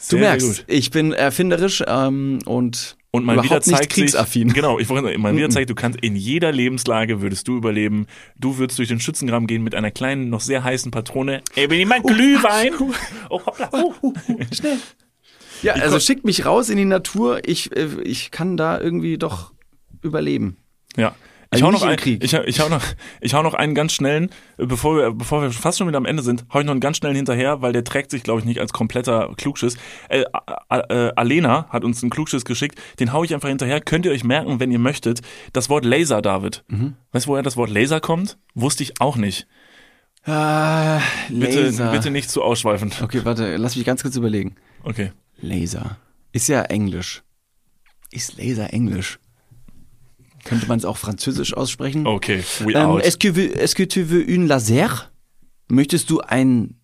Du 0.10 0.18
Sehr, 0.18 0.20
merkst, 0.20 0.48
sehr 0.48 0.66
gut. 0.66 0.74
ich 0.74 0.92
bin 0.92 1.12
erfinderisch 1.12 1.84
ähm, 1.88 2.40
und, 2.46 2.97
Und 3.18 3.26
mal 3.26 3.34
überhaupt 3.34 3.50
wieder 3.50 3.58
nicht 3.58 3.78
zeigt 3.78 3.94
kriegsaffin. 3.94 4.50
sich, 4.50 4.56
genau, 4.56 4.80
ich 4.80 4.90
wollte 4.90 5.18
mal 5.18 5.36
wieder 5.36 5.50
zeigt, 5.50 5.70
du 5.70 5.76
kannst 5.76 6.00
in 6.02 6.16
jeder 6.16 6.52
Lebenslage 6.52 7.22
würdest 7.22 7.48
du 7.48 7.58
überleben. 7.58 8.08
Du 8.38 8.58
würdest 8.58 8.80
durch 8.80 8.88
den 8.88 9.00
Schützengraben 9.00 9.48
gehen 9.48 9.64
mit 9.64 9.76
einer 9.76 9.92
kleinen, 9.92 10.30
noch 10.30 10.42
sehr 10.42 10.64
heißen 10.64 10.92
Patrone. 10.92 11.42
Ey, 11.56 11.68
bin 11.68 11.80
ich 11.80 11.88
mein 11.88 12.04
Glühwein? 12.04 12.74
Oh, 13.30 13.46
hoppla. 13.46 13.70
Oh. 13.74 13.94
Schnell. 14.54 14.78
Ja, 15.62 15.74
also 15.74 16.00
schickt 16.00 16.24
mich 16.24 16.46
raus 16.46 16.70
in 16.70 16.78
die 16.78 16.86
Natur. 16.86 17.42
Ich, 17.46 17.76
äh, 17.76 17.88
ich 18.04 18.32
kann 18.32 18.58
da 18.58 18.80
irgendwie 18.80 19.18
doch 19.18 19.52
überleben. 20.02 20.58
Ja. 20.96 21.16
Ich 21.50 21.64
Also 21.64 21.66
hau, 21.68 21.72
nicht 21.72 21.82
noch 21.82 21.88
ein, 21.90 21.96
Krieg. 21.98 22.24
ich, 22.24 22.36
hau- 22.36 22.44
ich, 22.44 22.60
hau 22.60 22.68
noch, 22.68 22.82
ich 23.22 23.34
hau 23.34 23.42
noch 23.42 23.54
einen 23.54 23.74
ganz 23.74 23.94
schnellen, 23.94 24.30
äh, 24.58 24.66
bevor 24.66 24.98
wir, 24.98 25.12
bevor 25.12 25.42
wir 25.42 25.52
fast 25.52 25.78
schon 25.78 25.88
wieder 25.88 25.98
am 25.98 26.06
Ende 26.06 26.22
sind, 26.22 26.46
hau 26.54 26.60
ich 26.60 26.66
noch 26.66 26.72
einen 26.72 26.82
ganz 26.82 26.98
schnellen 26.98 27.16
hinterher, 27.16 27.62
weil 27.62 27.72
der 27.74 27.84
trägt 27.86 28.12
sich, 28.12 28.24
glaube 28.24 28.40
ich, 28.42 28.46
nicht 28.46 28.60
als 28.60 28.74
kompletter 28.74 29.34
Klugschiss. 29.38 29.78
Äh, 30.10 30.24
äh, 30.70 31.12
Alena 31.16 31.68
hat 31.70 31.84
uns 31.86 32.04
einen 32.04 32.10
Klugschiss 32.10 32.44
geschickt, 32.44 32.80
den 33.00 33.14
hau 33.14 33.24
ich 33.24 33.34
einfach 33.34 33.48
hinterher. 33.50 33.80
Könnt 33.80 34.06
ihr 34.06 34.12
euch 34.12 34.24
merken, 34.26 34.60
wenn 34.60 34.72
ihr 34.72 34.80
möchtet, 34.80 35.22
das 35.54 35.70
Wort 35.70 35.86
Laser, 35.86 36.22
David. 36.22 36.66
Mhm. 36.68 36.96
Weißt 37.14 37.26
du, 37.28 37.30
woher 37.32 37.44
das 37.44 37.56
Wort 37.56 37.70
Laser 37.70 38.02
kommt? 38.02 38.38
Wusste 38.54 38.84
ich 38.84 39.00
auch 39.00 39.16
nicht. 39.16 39.48
Ah, 40.26 41.00
Bitte, 41.30 41.72
bitte 41.92 42.12
nicht 42.12 42.30
zu 42.30 42.44
ausschweifend. 42.44 43.02
Okay, 43.02 43.22
warte, 43.24 43.56
lass 43.56 43.78
mich 43.78 43.86
ganz 43.86 44.02
kurz 44.02 44.18
überlegen. 44.18 44.56
Okay. 44.84 45.14
Laser. 45.40 45.98
Ist 46.34 46.50
ja 46.50 46.64
Englisch. 46.64 47.24
Ist 48.12 48.38
Laser 48.38 48.74
Englisch? 48.74 49.20
Könnte 50.48 50.68
man 50.68 50.80
es 50.80 50.86
auch 50.86 50.98
französisch 50.98 51.54
aussprechen? 51.56 52.08
Okay, 52.08 52.44
we 52.64 52.72
Ähm, 52.74 52.78
out. 52.90 53.02
est-ce, 53.04 53.18
que, 53.18 53.28
est-ce 53.30 53.76
que 53.76 53.84
tu 53.88 54.04
veux 54.10 54.28
une 54.28 54.48
Laser? 54.48 55.12
Möchtest 55.70 56.10
du 56.10 56.20
ein 56.22 56.76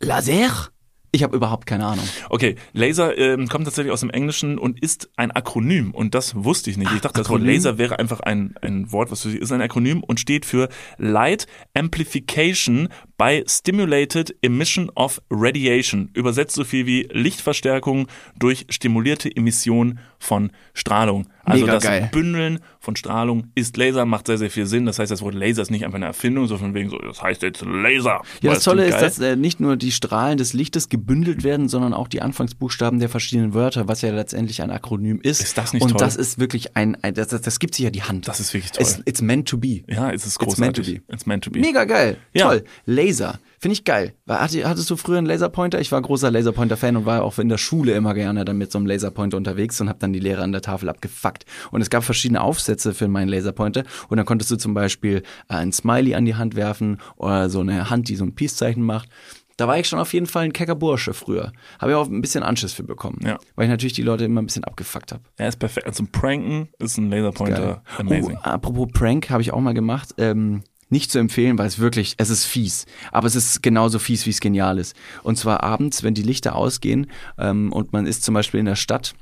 Laser? 0.00 0.68
Ich 1.10 1.22
habe 1.22 1.34
überhaupt 1.34 1.64
keine 1.66 1.86
Ahnung. 1.86 2.06
Okay, 2.28 2.56
Laser 2.74 3.16
ähm, 3.16 3.48
kommt 3.48 3.64
tatsächlich 3.64 3.92
aus 3.94 4.00
dem 4.00 4.10
Englischen 4.10 4.58
und 4.58 4.78
ist 4.82 5.08
ein 5.16 5.30
Akronym 5.30 5.92
und 5.94 6.14
das 6.14 6.34
wusste 6.34 6.68
ich 6.70 6.76
nicht. 6.76 6.92
Ich 6.92 7.00
dachte, 7.00 7.20
das 7.20 7.30
Wort 7.30 7.40
Akronym? 7.40 7.54
Laser 7.54 7.78
wäre 7.78 7.98
einfach 7.98 8.20
ein, 8.20 8.54
ein 8.60 8.92
Wort, 8.92 9.10
was 9.10 9.22
für 9.22 9.30
sie 9.30 9.38
ist 9.38 9.50
ein 9.50 9.62
Akronym 9.62 10.02
und 10.02 10.20
steht 10.20 10.44
für 10.44 10.68
Light 10.98 11.46
Amplification 11.74 12.88
by 13.16 13.42
Stimulated 13.48 14.36
Emission 14.42 14.90
of 14.94 15.20
Radiation. 15.30 16.10
Übersetzt 16.14 16.54
so 16.54 16.64
viel 16.64 16.84
wie 16.86 17.08
Lichtverstärkung 17.10 18.06
durch 18.38 18.66
stimulierte 18.68 19.34
Emission 19.34 19.98
von 20.18 20.50
Strahlung. 20.74 21.26
Also 21.48 21.64
Mega 21.64 21.74
das 21.74 21.84
geil. 21.84 22.08
Bündeln 22.12 22.60
von 22.80 22.94
Strahlung 22.96 23.48
ist 23.54 23.76
Laser, 23.76 24.04
macht 24.04 24.26
sehr, 24.26 24.38
sehr 24.38 24.50
viel 24.50 24.66
Sinn. 24.66 24.86
Das 24.86 24.98
heißt, 24.98 25.10
das 25.10 25.22
Wort 25.22 25.34
Laser 25.34 25.62
ist 25.62 25.70
nicht 25.70 25.84
einfach 25.84 25.96
eine 25.96 26.06
Erfindung, 26.06 26.46
so 26.46 26.58
von 26.58 26.74
wegen 26.74 26.90
so, 26.90 26.98
das 26.98 27.22
heißt 27.22 27.42
jetzt 27.42 27.62
Laser. 27.64 28.22
Ja, 28.42 28.54
das 28.54 28.64
Tolle 28.64 28.84
ist, 28.84 28.92
geil. 28.92 29.00
dass 29.02 29.18
äh, 29.18 29.36
nicht 29.36 29.60
nur 29.60 29.76
die 29.76 29.90
Strahlen 29.92 30.38
des 30.38 30.52
Lichtes 30.52 30.88
gebündelt 30.88 31.44
werden, 31.44 31.68
sondern 31.68 31.94
auch 31.94 32.08
die 32.08 32.20
Anfangsbuchstaben 32.22 32.98
der 32.98 33.08
verschiedenen 33.08 33.54
Wörter, 33.54 33.88
was 33.88 34.02
ja 34.02 34.10
letztendlich 34.10 34.62
ein 34.62 34.70
Akronym 34.70 35.20
ist. 35.22 35.40
Ist 35.40 35.56
das 35.58 35.72
nicht 35.72 35.82
Und 35.82 35.90
toll? 35.92 36.00
das 36.00 36.16
ist 36.16 36.38
wirklich 36.38 36.76
ein, 36.76 36.96
ein 37.02 37.14
das, 37.14 37.28
das, 37.28 37.40
das 37.40 37.58
gibt 37.58 37.74
sich 37.74 37.84
ja 37.84 37.90
die 37.90 38.02
Hand. 38.02 38.28
Das 38.28 38.40
ist 38.40 38.52
wirklich 38.54 38.72
toll. 38.72 38.82
It's, 38.82 39.00
it's 39.06 39.22
meant 39.22 39.48
to 39.48 39.56
be. 39.58 39.82
Ja, 39.88 40.10
es 40.10 40.26
ist 40.26 40.40
It's 40.42 40.58
meant 40.58 40.76
to 40.76 40.82
großartig. 40.82 41.06
be. 41.06 41.12
It's 41.14 41.26
meant 41.26 41.44
to 41.44 41.50
be. 41.50 41.60
Mega 41.60 41.84
geil. 41.84 42.18
Ja. 42.34 42.48
Toll. 42.48 42.64
Laser. 42.86 43.38
Finde 43.60 43.72
ich 43.72 43.84
geil. 43.84 44.14
Hattest 44.28 44.88
du 44.88 44.96
früher 44.96 45.18
einen 45.18 45.26
Laserpointer? 45.26 45.80
Ich 45.80 45.90
war 45.90 46.00
großer 46.00 46.30
Laserpointer-Fan 46.30 46.96
und 46.96 47.06
war 47.06 47.24
auch 47.24 47.38
in 47.38 47.48
der 47.48 47.58
Schule 47.58 47.92
immer 47.92 48.14
gerne 48.14 48.44
dann 48.44 48.56
mit 48.56 48.70
so 48.70 48.78
einem 48.78 48.86
Laserpointer 48.86 49.36
unterwegs 49.36 49.80
und 49.80 49.88
habe 49.88 49.98
dann 49.98 50.12
die 50.12 50.20
Lehrer 50.20 50.42
an 50.42 50.52
der 50.52 50.62
Tafel 50.62 50.88
abgefuckt. 50.88 51.44
Und 51.72 51.80
es 51.80 51.90
gab 51.90 52.04
verschiedene 52.04 52.40
Aufsätze 52.40 52.94
für 52.94 53.08
meinen 53.08 53.28
Laserpointer 53.28 53.82
und 54.08 54.16
dann 54.16 54.26
konntest 54.26 54.50
du 54.52 54.56
zum 54.56 54.74
Beispiel 54.74 55.22
äh, 55.48 55.54
ein 55.54 55.72
Smiley 55.72 56.14
an 56.14 56.24
die 56.24 56.36
Hand 56.36 56.54
werfen 56.54 56.98
oder 57.16 57.50
so 57.50 57.60
eine 57.60 57.90
Hand, 57.90 58.08
die 58.08 58.16
so 58.16 58.24
ein 58.24 58.34
Peace-Zeichen 58.34 58.82
macht. 58.82 59.08
Da 59.56 59.66
war 59.66 59.76
ich 59.76 59.88
schon 59.88 59.98
auf 59.98 60.12
jeden 60.12 60.26
Fall 60.26 60.44
ein 60.44 60.52
kecker 60.52 60.76
Bursche 60.76 61.12
früher. 61.12 61.50
Habe 61.80 61.90
ich 61.90 61.96
auch 61.96 62.06
ein 62.06 62.20
bisschen 62.20 62.44
Anschiss 62.44 62.72
für 62.72 62.84
bekommen. 62.84 63.18
Ja. 63.24 63.38
Weil 63.56 63.64
ich 63.64 63.70
natürlich 63.70 63.92
die 63.92 64.02
Leute 64.02 64.24
immer 64.24 64.40
ein 64.40 64.46
bisschen 64.46 64.62
abgefuckt 64.62 65.10
habe. 65.10 65.24
Er 65.36 65.48
ist 65.48 65.58
perfekt. 65.58 65.84
Also 65.84 66.04
Pranken 66.12 66.68
ist 66.78 66.96
ein 66.96 67.10
Laserpointer 67.10 67.82
amazing. 67.98 68.36
Oh, 68.36 68.44
apropos 68.44 68.86
Prank 68.92 69.30
habe 69.30 69.42
ich 69.42 69.52
auch 69.52 69.60
mal 69.60 69.74
gemacht. 69.74 70.14
Ähm, 70.16 70.62
nicht 70.88 71.10
zu 71.10 71.18
empfehlen, 71.18 71.58
weil 71.58 71.66
es 71.66 71.78
wirklich, 71.78 72.14
es 72.18 72.30
ist 72.30 72.44
fies. 72.44 72.86
Aber 73.12 73.26
es 73.26 73.34
ist 73.34 73.62
genauso 73.62 73.98
fies, 73.98 74.26
wie 74.26 74.30
es 74.30 74.40
genial 74.40 74.78
ist. 74.78 74.96
Und 75.22 75.36
zwar 75.36 75.62
abends, 75.62 76.02
wenn 76.02 76.14
die 76.14 76.22
Lichter 76.22 76.54
ausgehen 76.54 77.08
ähm, 77.38 77.72
und 77.72 77.92
man 77.92 78.06
ist 78.06 78.24
zum 78.24 78.34
Beispiel 78.34 78.60
in 78.60 78.66
der 78.66 78.76
Stadt 78.76 79.14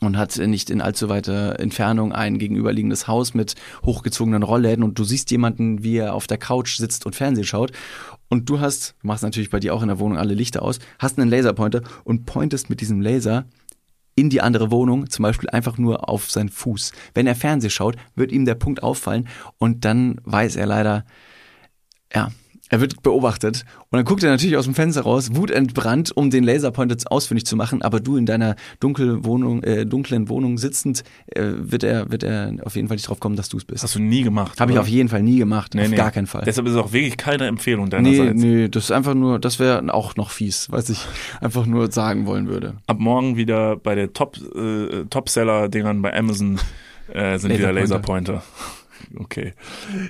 und 0.00 0.16
hat 0.16 0.36
nicht 0.38 0.70
in 0.70 0.80
allzu 0.80 1.08
weiter 1.08 1.60
Entfernung 1.60 2.12
ein 2.12 2.38
gegenüberliegendes 2.38 3.06
Haus 3.06 3.34
mit 3.34 3.54
hochgezogenen 3.84 4.42
Rollläden 4.42 4.82
und 4.82 4.98
du 4.98 5.04
siehst 5.04 5.30
jemanden, 5.30 5.82
wie 5.82 5.98
er 5.98 6.14
auf 6.14 6.26
der 6.26 6.38
Couch 6.38 6.76
sitzt 6.76 7.06
und 7.06 7.14
Fernsehen 7.14 7.44
schaut 7.44 7.72
und 8.28 8.48
du 8.48 8.60
hast, 8.60 8.94
machst 9.02 9.22
natürlich 9.22 9.50
bei 9.50 9.60
dir 9.60 9.74
auch 9.74 9.82
in 9.82 9.88
der 9.88 9.98
Wohnung 9.98 10.16
alle 10.16 10.34
Lichter 10.34 10.62
aus, 10.62 10.78
hast 10.98 11.18
einen 11.18 11.30
Laserpointer 11.30 11.82
und 12.04 12.24
pointest 12.24 12.70
mit 12.70 12.80
diesem 12.80 13.00
Laser 13.00 13.44
in 14.14 14.30
die 14.30 14.40
andere 14.40 14.70
Wohnung, 14.70 15.08
zum 15.08 15.22
Beispiel 15.22 15.50
einfach 15.50 15.78
nur 15.78 16.08
auf 16.08 16.30
seinen 16.30 16.48
Fuß. 16.48 16.92
Wenn 17.14 17.26
er 17.26 17.34
Fernsehen 17.34 17.70
schaut, 17.70 17.96
wird 18.14 18.32
ihm 18.32 18.44
der 18.44 18.54
Punkt 18.54 18.82
auffallen 18.82 19.28
und 19.58 19.84
dann 19.84 20.20
weiß 20.24 20.56
er 20.56 20.66
leider, 20.66 21.04
ja, 22.12 22.30
er 22.70 22.80
wird 22.80 23.02
beobachtet 23.02 23.64
und 23.90 23.96
dann 23.98 24.04
guckt 24.06 24.22
er 24.22 24.30
natürlich 24.30 24.56
aus 24.56 24.64
dem 24.64 24.74
Fenster 24.74 25.02
raus, 25.02 25.30
wutentbrannt, 25.34 26.16
um 26.16 26.30
den 26.30 26.44
Laserpointer 26.44 26.96
ausfindig 27.10 27.44
zu 27.44 27.56
machen. 27.56 27.82
Aber 27.82 28.00
du 28.00 28.16
in 28.16 28.24
deiner 28.26 28.56
dunkel 28.78 29.24
Wohnung, 29.24 29.62
äh, 29.64 29.84
dunklen 29.84 30.28
Wohnung 30.28 30.56
sitzend, 30.56 31.02
äh, 31.26 31.42
wird 31.58 31.82
er 31.84 32.10
wird 32.10 32.22
er 32.22 32.54
auf 32.64 32.76
jeden 32.76 32.88
Fall 32.88 32.94
nicht 32.96 33.08
drauf 33.08 33.20
kommen, 33.20 33.36
dass 33.36 33.48
du 33.48 33.58
es 33.58 33.64
bist. 33.64 33.82
Hast 33.82 33.94
du 33.96 34.00
nie 34.00 34.22
gemacht. 34.22 34.60
Habe 34.60 34.72
ich 34.72 34.78
auf 34.78 34.88
jeden 34.88 35.08
Fall 35.08 35.22
nie 35.22 35.38
gemacht, 35.38 35.74
Nee, 35.74 35.82
auf 35.82 35.90
nee. 35.90 35.96
gar 35.96 36.10
keinen 36.12 36.26
Fall. 36.26 36.42
Deshalb 36.46 36.66
ist 36.66 36.72
es 36.74 36.78
auch 36.78 36.92
wirklich 36.92 37.16
keine 37.16 37.46
Empfehlung 37.46 37.86
Nee, 37.86 37.90
deinerseits. 37.90 38.40
nee, 38.40 38.68
das 38.68 38.84
ist 38.84 38.90
einfach 38.92 39.14
nur, 39.14 39.38
das 39.38 39.58
wäre 39.58 39.92
auch 39.92 40.14
noch 40.16 40.30
fies, 40.30 40.68
was 40.70 40.88
ich 40.88 41.04
einfach 41.40 41.66
nur 41.66 41.90
sagen 41.90 42.24
wollen 42.26 42.46
würde. 42.48 42.74
Ab 42.86 42.98
morgen 43.00 43.36
wieder 43.36 43.76
bei 43.76 43.94
der 43.96 44.12
Top, 44.12 44.36
äh, 44.54 45.04
Topseller-Dingern 45.10 46.02
bei 46.02 46.16
Amazon 46.16 46.60
äh, 47.12 47.36
sind 47.38 47.52
wieder 47.52 47.72
Laserpointer. 47.72 48.42
Okay. 49.18 49.54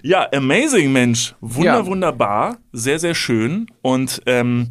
Ja, 0.03 0.28
amazing, 0.32 0.93
Mensch. 0.93 1.34
Wunder, 1.41 1.64
Ja. 1.78 1.86
wunderbar. 1.86 2.59
Sehr, 2.72 2.99
sehr 2.99 3.14
schön. 3.14 3.66
Und 3.82 4.22
ähm, 4.26 4.68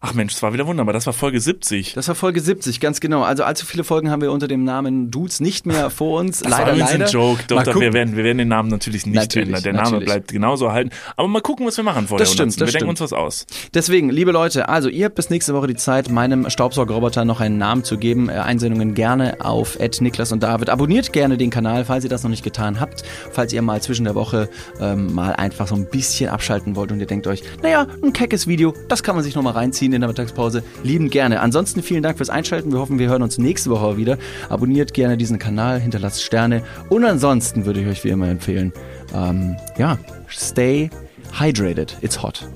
ach 0.00 0.14
Mensch, 0.14 0.34
es 0.34 0.42
war 0.42 0.52
wieder 0.52 0.66
wunderbar. 0.66 0.92
Das 0.92 1.06
war 1.06 1.12
Folge 1.12 1.40
70. 1.40 1.94
Das 1.94 2.08
war 2.08 2.14
Folge 2.14 2.40
70, 2.40 2.80
ganz 2.80 3.00
genau. 3.00 3.22
Also 3.22 3.44
allzu 3.44 3.66
viele 3.66 3.84
Folgen 3.84 4.10
haben 4.10 4.22
wir 4.22 4.30
unter 4.32 4.46
dem 4.48 4.64
Namen 4.64 5.10
Dudes 5.10 5.40
nicht 5.40 5.66
mehr 5.66 5.90
vor 5.90 6.20
uns. 6.20 6.40
Das 6.40 6.50
leider, 6.50 6.66
war 6.72 6.76
leider. 6.76 7.04
ein 7.06 7.10
Joke. 7.10 7.42
Doch, 7.48 7.62
doch, 7.62 7.80
wir, 7.80 7.92
werden, 7.92 8.16
wir 8.16 8.24
werden 8.24 8.38
den 8.38 8.48
Namen 8.48 8.68
natürlich 8.68 9.06
nicht 9.06 9.16
Natürlich, 9.16 9.48
ändern. 9.48 9.62
Der 9.62 9.72
Name 9.72 9.84
natürlich. 9.84 10.06
bleibt 10.06 10.28
genauso 10.32 10.66
erhalten. 10.66 10.90
Aber 11.16 11.28
mal 11.28 11.40
gucken, 11.40 11.66
was 11.66 11.76
wir 11.76 11.84
machen 11.84 12.08
vor 12.08 12.18
Das 12.18 12.32
stimmt, 12.32 12.52
100. 12.52 12.60
das 12.60 12.68
Wir 12.68 12.80
denken 12.80 12.96
stimmt. 12.96 13.00
uns 13.00 13.12
was 13.12 13.12
aus. 13.12 13.46
Deswegen, 13.74 14.10
liebe 14.10 14.30
Leute, 14.30 14.68
also 14.68 14.88
ihr 14.88 15.06
habt 15.06 15.16
bis 15.16 15.30
nächste 15.30 15.54
Woche 15.54 15.66
die 15.66 15.76
Zeit, 15.76 16.10
meinem 16.10 16.48
Staubsaugerroboter 16.48 17.24
noch 17.24 17.40
einen 17.40 17.58
Namen 17.58 17.84
zu 17.84 17.98
geben. 17.98 18.28
Äh, 18.28 18.34
Einsendungen 18.34 18.94
gerne 18.94 19.38
auf 19.40 19.78
Niklas 20.00 20.32
und 20.32 20.42
David. 20.42 20.70
Abonniert 20.70 21.12
gerne 21.12 21.36
den 21.36 21.50
Kanal, 21.50 21.84
falls 21.84 22.04
ihr 22.04 22.10
das 22.10 22.22
noch 22.22 22.30
nicht 22.30 22.44
getan 22.44 22.80
habt. 22.80 23.02
Falls 23.32 23.52
ihr 23.52 23.62
mal 23.62 23.82
zwischen 23.82 24.04
der 24.04 24.14
Woche 24.14 24.48
ähm, 24.80 25.14
mal 25.14 25.32
einfach 25.34 25.66
so 25.66 25.74
ein 25.74 25.86
bisschen 25.90 26.30
abschalten 26.30 26.76
wollt 26.76 26.92
und 26.92 27.00
ihr 27.00 27.06
denkt 27.06 27.26
euch, 27.26 27.42
naja, 27.62 27.86
ein 28.02 28.12
keckes 28.12 28.46
Video, 28.46 28.74
das 28.88 29.02
kann 29.02 29.14
man 29.16 29.24
sich 29.24 29.34
noch 29.34 29.42
mal 29.42 29.50
reinziehen 29.88 29.92
in 29.92 30.00
der 30.00 30.08
Mittagspause. 30.08 30.62
Lieben 30.82 31.10
gerne. 31.10 31.40
Ansonsten 31.40 31.82
vielen 31.82 32.02
Dank 32.02 32.18
fürs 32.18 32.30
Einschalten. 32.30 32.72
Wir 32.72 32.78
hoffen, 32.78 32.98
wir 32.98 33.08
hören 33.08 33.22
uns 33.22 33.38
nächste 33.38 33.70
Woche 33.70 33.96
wieder. 33.96 34.18
Abonniert 34.48 34.94
gerne 34.94 35.16
diesen 35.16 35.38
Kanal, 35.38 35.80
hinterlasst 35.80 36.22
Sterne. 36.22 36.62
Und 36.88 37.04
ansonsten 37.04 37.64
würde 37.64 37.80
ich 37.80 37.86
euch 37.86 38.04
wie 38.04 38.10
immer 38.10 38.28
empfehlen, 38.28 38.72
ähm, 39.14 39.56
ja, 39.76 39.98
stay 40.28 40.90
hydrated. 41.38 41.96
It's 42.02 42.22
hot. 42.22 42.48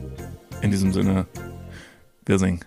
In 0.62 0.70
diesem 0.70 0.92
Sinne, 0.92 1.26
wir 2.26 2.38
singen. 2.38 2.60